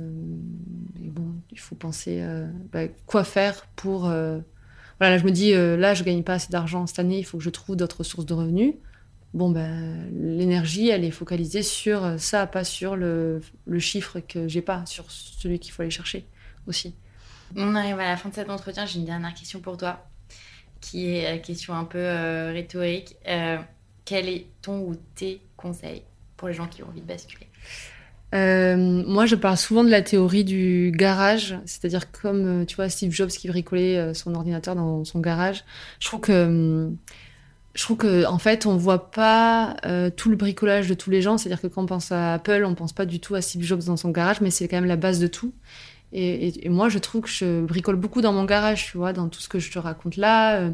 mais 0.98 1.10
bon, 1.10 1.34
il 1.52 1.60
faut 1.60 1.76
penser 1.76 2.26
bah, 2.72 2.88
quoi 3.06 3.26
faire 3.26 3.68
pour. 3.76 4.10
Voilà, 5.00 5.16
là, 5.16 5.18
je 5.18 5.26
me 5.26 5.32
dis, 5.32 5.54
euh, 5.54 5.78
là, 5.78 5.94
je 5.94 6.04
gagne 6.04 6.24
pas 6.24 6.34
assez 6.34 6.52
d'argent 6.52 6.86
cette 6.88 7.00
année, 7.00 7.20
il 7.20 7.24
faut 7.24 7.38
que 7.38 7.44
je 7.44 7.50
trouve 7.50 7.76
d'autres 7.76 8.04
sources 8.04 8.26
de 8.26 8.34
revenus. 8.34 8.76
Bon, 9.34 9.50
ben, 9.50 10.10
l'énergie, 10.12 10.90
elle 10.90 11.04
est 11.04 11.12
focalisée 11.12 11.64
sur 11.64 12.20
ça, 12.20 12.46
pas 12.46 12.64
sur 12.64 12.96
le, 12.96 13.42
le 13.66 13.80
chiffre 13.80 14.20
que 14.20 14.48
j'ai 14.48 14.62
pas, 14.62 14.86
sur 14.86 15.10
celui 15.10 15.60
qu'il 15.60 15.72
faut 15.72 15.82
aller 15.82 15.92
chercher 15.92 16.28
aussi. 16.68 16.94
On 17.56 17.76
arrive 17.76 18.00
à 18.00 18.10
la 18.10 18.18
fin 18.18 18.30
de 18.30 18.36
cet 18.36 18.50
entretien. 18.50 18.86
J'ai 18.86 19.00
une 19.00 19.06
dernière 19.06 19.34
question 19.34 19.60
pour 19.60 19.78
toi, 19.78 20.08
qui 20.82 21.16
est 21.16 21.42
question 21.42 21.74
un 21.74 21.86
peu 21.86 21.98
euh, 21.98 22.52
rhétorique. 22.52 23.16
Euh, 23.28 23.58
quel 24.06 24.28
est 24.28 24.48
ton 24.62 24.82
ou 24.82 24.96
tes 25.16 25.42
conseils 25.58 26.04
pour 26.38 26.48
les 26.48 26.54
gens 26.54 26.68
qui 26.68 26.84
ont 26.84 26.88
envie 26.88 27.02
de 27.02 27.08
basculer? 27.08 27.48
Euh, 28.34 29.04
moi, 29.06 29.26
je 29.26 29.36
parle 29.36 29.58
souvent 29.58 29.84
de 29.84 29.90
la 29.90 30.02
théorie 30.02 30.44
du 30.44 30.92
garage, 30.96 31.56
c'est-à-dire 31.66 32.12
comme, 32.12 32.62
euh, 32.64 32.66
tu 32.66 32.76
vois, 32.76 32.90
Steve 32.90 33.12
Jobs 33.12 33.30
qui 33.30 33.48
bricolait 33.48 33.98
euh, 33.98 34.14
son 34.14 34.34
ordinateur 34.34 34.76
dans 34.76 35.06
son 35.06 35.20
garage. 35.20 35.64
Je 36.00 36.08
trouve 36.08 36.22
que, 36.22 36.46
hum, 36.46 36.98
je 37.76 37.84
trouve 37.84 37.98
que, 37.98 38.26
en 38.26 38.40
fait, 38.40 38.66
on 38.66 38.76
voit 38.78 39.12
pas 39.12 39.76
tout 40.16 40.30
le 40.30 40.36
bricolage 40.36 40.88
de 40.88 40.94
tous 40.94 41.10
les 41.10 41.24
gens. 41.24 41.38
C'est-à-dire 41.40 41.62
que 41.62 41.68
quand 41.68 41.84
on 41.84 41.86
pense 41.88 42.12
à 42.12 42.36
Apple, 42.36 42.64
on 42.66 42.76
pense 42.76 42.94
pas 42.94 43.06
du 43.06 43.20
tout 43.20 43.34
à 43.34 43.42
Steve 43.42 43.64
Jobs 43.64 43.84
dans 43.86 43.98
son 43.98 44.12
garage, 44.12 44.42
mais 44.42 44.52
c'est 44.52 44.68
quand 44.68 44.78
même 44.78 44.86
la 44.86 44.96
base 44.96 45.20
de 45.20 45.26
tout. 45.26 45.54
Et, 46.12 46.70
moi, 46.70 46.90
je 46.90 47.00
trouve 47.00 47.22
que 47.22 47.30
je 47.30 47.62
bricole 47.62 47.96
beaucoup 47.96 48.22
dans 48.22 48.32
mon 48.32 48.46
garage, 48.46 48.86
tu 48.92 48.98
vois, 48.98 49.12
dans 49.12 49.28
tout 49.28 49.42
ce 49.42 49.50
que 49.50 49.58
je 49.58 49.72
te 49.72 49.80
raconte 49.80 50.18
là. 50.18 50.70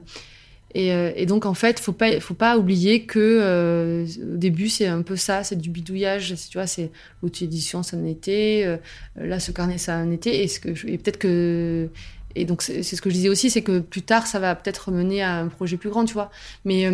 Et, 0.76 0.94
euh, 0.94 1.12
et 1.16 1.26
donc, 1.26 1.46
en 1.46 1.54
fait, 1.54 1.80
faut 1.80 1.94
pas, 1.94 2.20
faut 2.20 2.36
pas 2.36 2.58
oublier 2.58 3.06
que 3.06 3.20
euh, 3.20 4.06
au 4.34 4.38
début, 4.38 4.70
c'est 4.70 4.86
un 4.88 5.02
peu 5.02 5.16
ça, 5.16 5.44
c'est 5.44 5.56
du 5.56 5.70
bidouillage. 5.70 6.36
Tu 6.50 6.58
vois, 6.58 6.68
c'est 6.68 6.92
l'auto-édition, 7.24 7.82
ça 7.84 7.98
en 7.98 8.06
était. 8.06 8.64
euh, 8.66 8.78
là, 9.16 9.40
ce 9.40 9.52
carnet, 9.52 9.78
ça 9.78 9.98
en 9.98 10.12
était. 10.12 10.44
Et, 10.44 10.48
et 10.86 10.98
peut-être 10.98 11.18
que. 11.18 11.90
Et 12.36 12.46
donc, 12.46 12.62
c'est 12.62 12.84
ce 12.84 13.02
que 13.02 13.10
je 13.10 13.16
disais 13.16 13.30
aussi, 13.30 13.50
c'est 13.50 13.64
que 13.64 13.80
plus 13.80 14.04
tard, 14.04 14.28
ça 14.28 14.38
va 14.38 14.54
peut-être 14.54 14.92
mener 14.92 15.24
à 15.24 15.38
un 15.38 15.48
projet 15.48 15.78
plus 15.78 15.90
grand, 15.90 16.06
tu 16.06 16.14
vois. 16.14 16.30
Mais, 16.64 16.88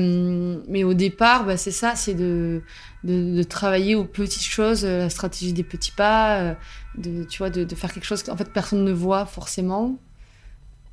mais 0.70 0.86
au 0.86 0.94
départ, 0.94 1.46
bah, 1.46 1.58
c'est 1.58 1.72
ça, 1.72 1.94
c'est 1.96 2.14
de, 2.14 2.62
de, 3.04 3.44
travailler 3.44 3.96
aux 3.96 4.06
petites 4.06 4.46
choses, 4.46 4.86
la 4.86 5.10
stratégie 5.10 5.52
des 5.52 5.64
petits 5.64 5.92
pas, 5.92 6.56
de, 6.98 7.26
tu 7.26 7.40
vois, 7.40 7.50
de 7.50 7.76
faire 7.76 7.94
quelque 7.94 8.06
chose 8.06 8.24
qu'en 8.24 8.38
fait 8.38 8.50
personne 8.54 8.86
ne 8.86 8.94
voit 8.94 9.26
forcément. 9.26 10.00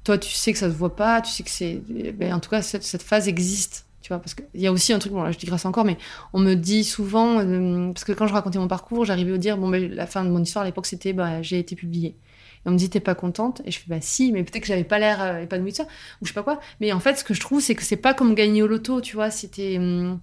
Toi, 0.05 0.19
tu 0.19 0.31
sais 0.31 0.53
que 0.53 0.59
ça 0.59 0.71
se 0.71 0.75
voit 0.75 0.97
pas, 0.97 1.21
tu 1.21 1.31
sais 1.31 1.43
que 1.43 1.51
c'est. 1.51 1.81
Ben, 2.15 2.35
en 2.35 2.41
tout 2.41 2.51
cas, 2.51 2.63
cette, 2.63 3.03
phase 3.03 3.29
existe. 3.29 3.87
Tu 4.03 4.09
vois, 4.09 4.19
parce 4.19 4.35
qu'il 4.35 4.61
y 4.61 4.67
a 4.67 4.73
aussi 4.73 4.93
un 4.93 4.99
truc, 4.99 5.13
bon 5.13 5.23
là 5.23 5.31
je 5.31 5.39
digresse 5.39 5.65
encore, 5.65 5.85
mais 5.85 5.97
on 6.33 6.41
me 6.41 6.55
dit 6.55 6.83
souvent, 6.83 7.39
euh, 7.39 7.93
parce 7.93 8.03
que 8.03 8.11
quand 8.11 8.27
je 8.27 8.33
racontais 8.33 8.59
mon 8.59 8.67
parcours, 8.67 9.05
j'arrivais 9.05 9.33
à 9.33 9.39
dire, 9.39 9.57
bon 9.57 9.69
ben 9.69 9.95
la 9.95 10.09
fin 10.09 10.25
de 10.25 10.31
mon 10.31 10.43
histoire 10.43 10.65
à 10.65 10.67
l'époque 10.67 10.87
c'était, 10.87 11.13
bah, 11.13 11.41
j'ai 11.41 11.61
été 11.61 11.77
publiée. 11.77 12.17
Et 12.65 12.69
on 12.69 12.73
me 12.73 12.77
dit, 12.77 12.91
t'es 12.91 12.99
pas 12.99 13.15
contente? 13.15 13.63
Et 13.65 13.71
je 13.71 13.79
fais, 13.79 13.85
bah 13.87 14.01
si, 14.01 14.33
mais 14.33 14.43
peut-être 14.43 14.63
que 14.63 14.67
j'avais 14.67 14.83
pas 14.83 14.99
l'air 14.99 15.23
euh, 15.23 15.43
épanouie 15.43 15.71
de 15.71 15.77
ça, 15.77 15.85
ou 16.21 16.25
je 16.25 16.29
sais 16.29 16.35
pas 16.35 16.43
quoi. 16.43 16.59
Mais 16.81 16.93
en 16.93 16.99
fait, 16.99 17.15
ce 17.17 17.23
que 17.23 17.33
je 17.33 17.41
trouve, 17.41 17.61
c'est 17.61 17.77
que 17.77 17.85
c'est 17.85 17.97
pas 17.97 18.13
comme 18.13 18.35
gagner 18.35 18.65
au 18.65 18.67
loto, 18.67 19.01
tu 19.01 19.15
vois, 19.15 19.31
c'était. 19.31 19.79
hum, 19.79 20.19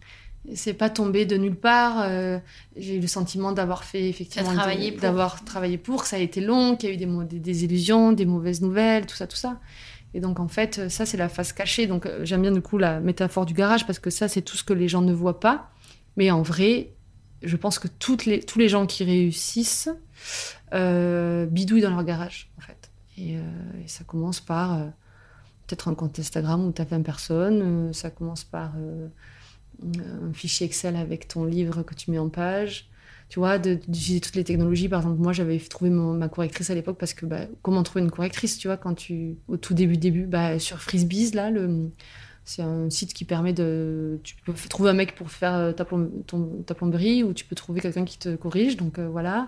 c'est 0.54 0.74
pas 0.74 0.90
tombé 0.90 1.26
de 1.26 1.38
nulle 1.38 1.56
part. 1.56 2.02
euh, 2.02 2.40
j'ai 2.76 2.96
eu 2.96 3.00
le 3.00 3.08
sentiment 3.08 3.52
d'avoir 3.52 3.84
fait 3.84 4.10
effectivement. 4.10 4.54
T'as. 4.56 5.02
D'avoir 5.02 5.44
travaillé 5.44 5.78
pour, 5.78 6.04
que 6.04 6.08
ça 6.08 6.16
a 6.16 6.20
été 6.20 6.42
long, 6.42 6.76
qu'il 6.76 6.90
y 6.90 6.92
a 6.92 6.96
eu 6.96 6.98
des, 6.98 7.26
des, 7.26 7.40
des 7.40 7.64
illusions, 7.66 8.12
des 8.14 8.26
mauvaises 8.26 8.62
nouvelles, 8.62 9.06
tout 9.06 9.16
ça, 9.16 9.28
tout 9.28 9.38
ça. 9.38 9.60
Et 10.14 10.22
donc, 10.22 10.40
en 10.40 10.48
fait, 10.48 10.90
ça, 10.90 11.06
c'est 11.06 11.18
la 11.18 11.30
face 11.30 11.54
cachée. 11.54 11.88
Donc, 11.88 12.06
euh, 12.06 12.26
j'aime 12.26 12.42
bien, 12.42 12.52
du 12.52 12.62
coup, 12.62 12.78
la 12.78 13.00
métaphore 13.00 13.46
du 13.46 13.54
garage 13.54 13.86
parce 13.86 14.00
que 14.00 14.10
ça, 14.10 14.28
c'est 14.28 14.42
tout 14.42 14.58
ce 14.58 14.64
que 14.64 14.74
les 14.74 14.88
gens 14.88 15.02
ne 15.02 15.14
voient 15.14 15.40
pas. 15.40 15.70
Mais 16.18 16.32
en 16.32 16.42
vrai, 16.42 16.94
je 17.44 17.56
pense 17.56 17.80
que 17.80 17.88
toutes 17.88 18.26
les, 18.26 18.40
tous 18.40 18.60
les 18.60 18.70
gens 18.70 18.86
qui 18.86 19.04
réussissent 19.04 19.90
euh, 20.74 21.46
bidouillent 21.46 21.82
dans 21.82 21.92
leur 21.92 22.04
garage, 22.04 22.50
en 22.58 22.62
fait. 22.62 22.90
Et, 23.18 23.38
euh, 23.38 23.42
et 23.84 23.88
ça 23.88 24.04
commence 24.04 24.40
par 24.40 24.78
peut-être 25.68 25.88
un 25.88 25.94
compte 25.94 26.18
Instagram 26.18 26.66
où 26.66 26.72
tu 26.72 26.82
as 26.82 26.86
20 26.86 27.04
personnes. 27.04 27.94
ça 27.94 28.10
commence 28.10 28.44
par 28.44 28.72
un 29.84 30.34
fichier 30.34 30.66
Excel 30.66 30.96
avec 30.96 31.28
ton 31.28 31.46
livre 31.46 31.84
que 31.84 31.96
tu 31.96 32.12
mets 32.12 32.20
en 32.20 32.30
page. 32.30 32.90
Tu 33.30 33.38
vois, 33.38 33.60
d'utiliser 33.60 34.22
toutes 34.22 34.36
les 34.36 34.44
technologies. 34.44 34.90
Par 34.90 35.02
exemple, 35.02 35.22
moi, 35.22 35.34
j'avais 35.34 35.60
trouvé 35.60 35.92
ma 35.92 36.30
correctrice 36.30 36.72
à 36.72 36.76
l'époque 36.76 36.98
parce 36.98 37.14
que 37.14 37.28
bah, 37.28 37.42
comment 37.62 37.84
trouver 37.84 38.04
une 38.04 38.10
correctrice, 38.10 38.58
tu 38.58 38.68
vois, 38.68 38.78
quand 38.78 38.96
tu, 38.96 39.36
au 39.48 39.58
tout 39.58 39.76
début, 39.76 39.98
début, 39.98 40.26
bah, 40.26 40.58
sur 40.58 40.82
Frisbees, 40.82 41.36
là, 41.36 41.52
le, 41.52 41.92
c'est 42.44 42.64
un 42.64 42.90
site 42.90 43.14
qui 43.14 43.26
permet 43.26 43.54
de. 43.54 44.20
Tu 44.24 44.36
peux 44.44 44.54
trouver 44.54 44.90
un 44.90 44.94
mec 44.94 45.14
pour 45.14 45.30
faire 45.30 45.54
euh, 45.54 45.72
ta, 45.74 45.86
ta 46.66 46.74
plomberie 46.74 47.24
ou 47.24 47.34
tu 47.34 47.46
peux 47.46 47.56
trouver 47.56 47.82
quelqu'un 47.82 48.04
qui 48.06 48.18
te 48.18 48.36
corrige. 48.36 48.78
Donc 48.78 48.98
euh, 48.98 49.08
voilà. 49.08 49.46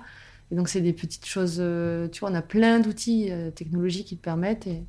Et 0.52 0.56
donc, 0.56 0.70
c'est 0.70 0.82
des 0.82 0.94
petites 0.94 1.26
choses. 1.26 1.58
euh, 1.60 2.08
tu 2.10 2.20
vois, 2.20 2.30
on 2.30 2.36
a 2.36 2.42
plein 2.44 2.80
d'outils 2.80 3.32
euh, 3.32 3.50
technologiques 3.52 4.08
qui 4.08 4.18
te 4.18 4.22
permettent 4.24 4.68
et 4.68 4.84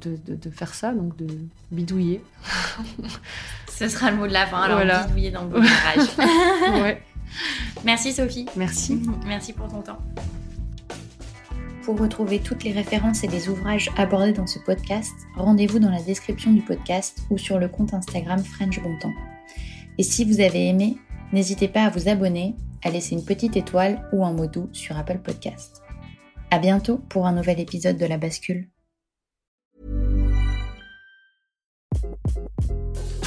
de, 0.00 0.16
de- 0.26 0.34
de 0.34 0.50
faire 0.50 0.74
ça, 0.74 0.92
donc 0.92 1.16
de 1.16 1.26
bidouiller. 1.70 2.22
Ce 3.68 3.88
sera 3.88 4.10
le 4.10 4.16
mot 4.16 4.26
de 4.26 4.32
la 4.32 4.46
fin. 4.46 4.62
Alors, 4.62 4.78
Voilà. 4.78 5.04
bidouiller 5.04 5.30
dans 5.30 5.42
le 5.44 5.48
beau 5.48 5.60
garage. 5.60 6.82
ouais. 6.82 7.02
Merci 7.84 8.12
Sophie. 8.12 8.46
Merci. 8.56 9.00
Merci 9.26 9.52
pour 9.52 9.68
ton 9.68 9.82
temps. 9.82 9.98
Pour 11.84 11.98
retrouver 11.98 12.40
toutes 12.40 12.64
les 12.64 12.72
références 12.72 13.24
et 13.24 13.28
les 13.28 13.48
ouvrages 13.48 13.90
abordés 13.96 14.32
dans 14.32 14.46
ce 14.46 14.58
podcast, 14.58 15.12
rendez-vous 15.36 15.78
dans 15.78 15.90
la 15.90 16.02
description 16.02 16.52
du 16.52 16.60
podcast 16.60 17.20
ou 17.30 17.38
sur 17.38 17.58
le 17.58 17.68
compte 17.68 17.94
Instagram 17.94 18.42
French 18.44 18.80
Bontemps. 18.82 19.12
Et 19.96 20.02
si 20.02 20.24
vous 20.24 20.40
avez 20.40 20.68
aimé, 20.68 20.98
n'hésitez 21.32 21.66
pas 21.68 21.84
à 21.84 21.90
vous 21.90 22.08
abonner, 22.08 22.54
à 22.84 22.90
laisser 22.90 23.14
une 23.14 23.24
petite 23.24 23.56
étoile 23.56 24.06
ou 24.12 24.24
un 24.24 24.32
mot 24.32 24.46
doux 24.46 24.68
sur 24.72 24.98
Apple 24.98 25.18
Podcast. 25.18 25.82
À 26.50 26.58
bientôt 26.58 26.98
pour 27.08 27.26
un 27.26 27.32
nouvel 27.32 27.58
épisode 27.60 27.96
de 27.96 28.06
La 28.06 28.18
Bascule. 28.18 28.68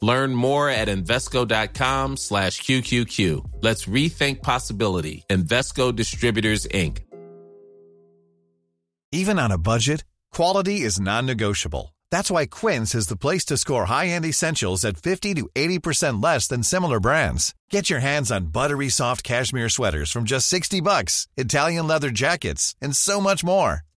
Learn 0.00 0.34
more 0.34 0.70
at 0.70 0.88
Invesco.com 0.88 2.16
slash 2.16 2.62
QQQ. 2.62 3.62
Let's 3.62 3.86
rethink 3.86 4.42
possibility. 4.42 5.24
Invesco 5.28 5.94
Distributors, 5.94 6.66
Inc. 6.66 7.00
Even 9.10 9.38
on 9.38 9.50
a 9.50 9.58
budget, 9.58 10.04
quality 10.32 10.82
is 10.82 11.00
non-negotiable. 11.00 11.94
That's 12.10 12.30
why 12.30 12.46
Quince 12.46 12.94
is 12.94 13.06
the 13.06 13.16
place 13.16 13.44
to 13.46 13.56
score 13.56 13.86
high-end 13.86 14.24
essentials 14.26 14.84
at 14.84 14.98
50 14.98 15.34
to 15.34 15.48
80% 15.54 16.22
less 16.22 16.46
than 16.46 16.62
similar 16.62 17.00
brands. 17.00 17.54
Get 17.70 17.90
your 17.90 18.00
hands 18.00 18.30
on 18.30 18.52
buttery 18.52 18.90
soft 18.90 19.24
cashmere 19.24 19.70
sweaters 19.70 20.10
from 20.12 20.24
just 20.24 20.46
60 20.48 20.80
bucks, 20.82 21.26
Italian 21.36 21.86
leather 21.86 22.10
jackets, 22.10 22.76
and 22.80 22.94
so 22.94 23.20
much 23.20 23.42
more. 23.42 23.82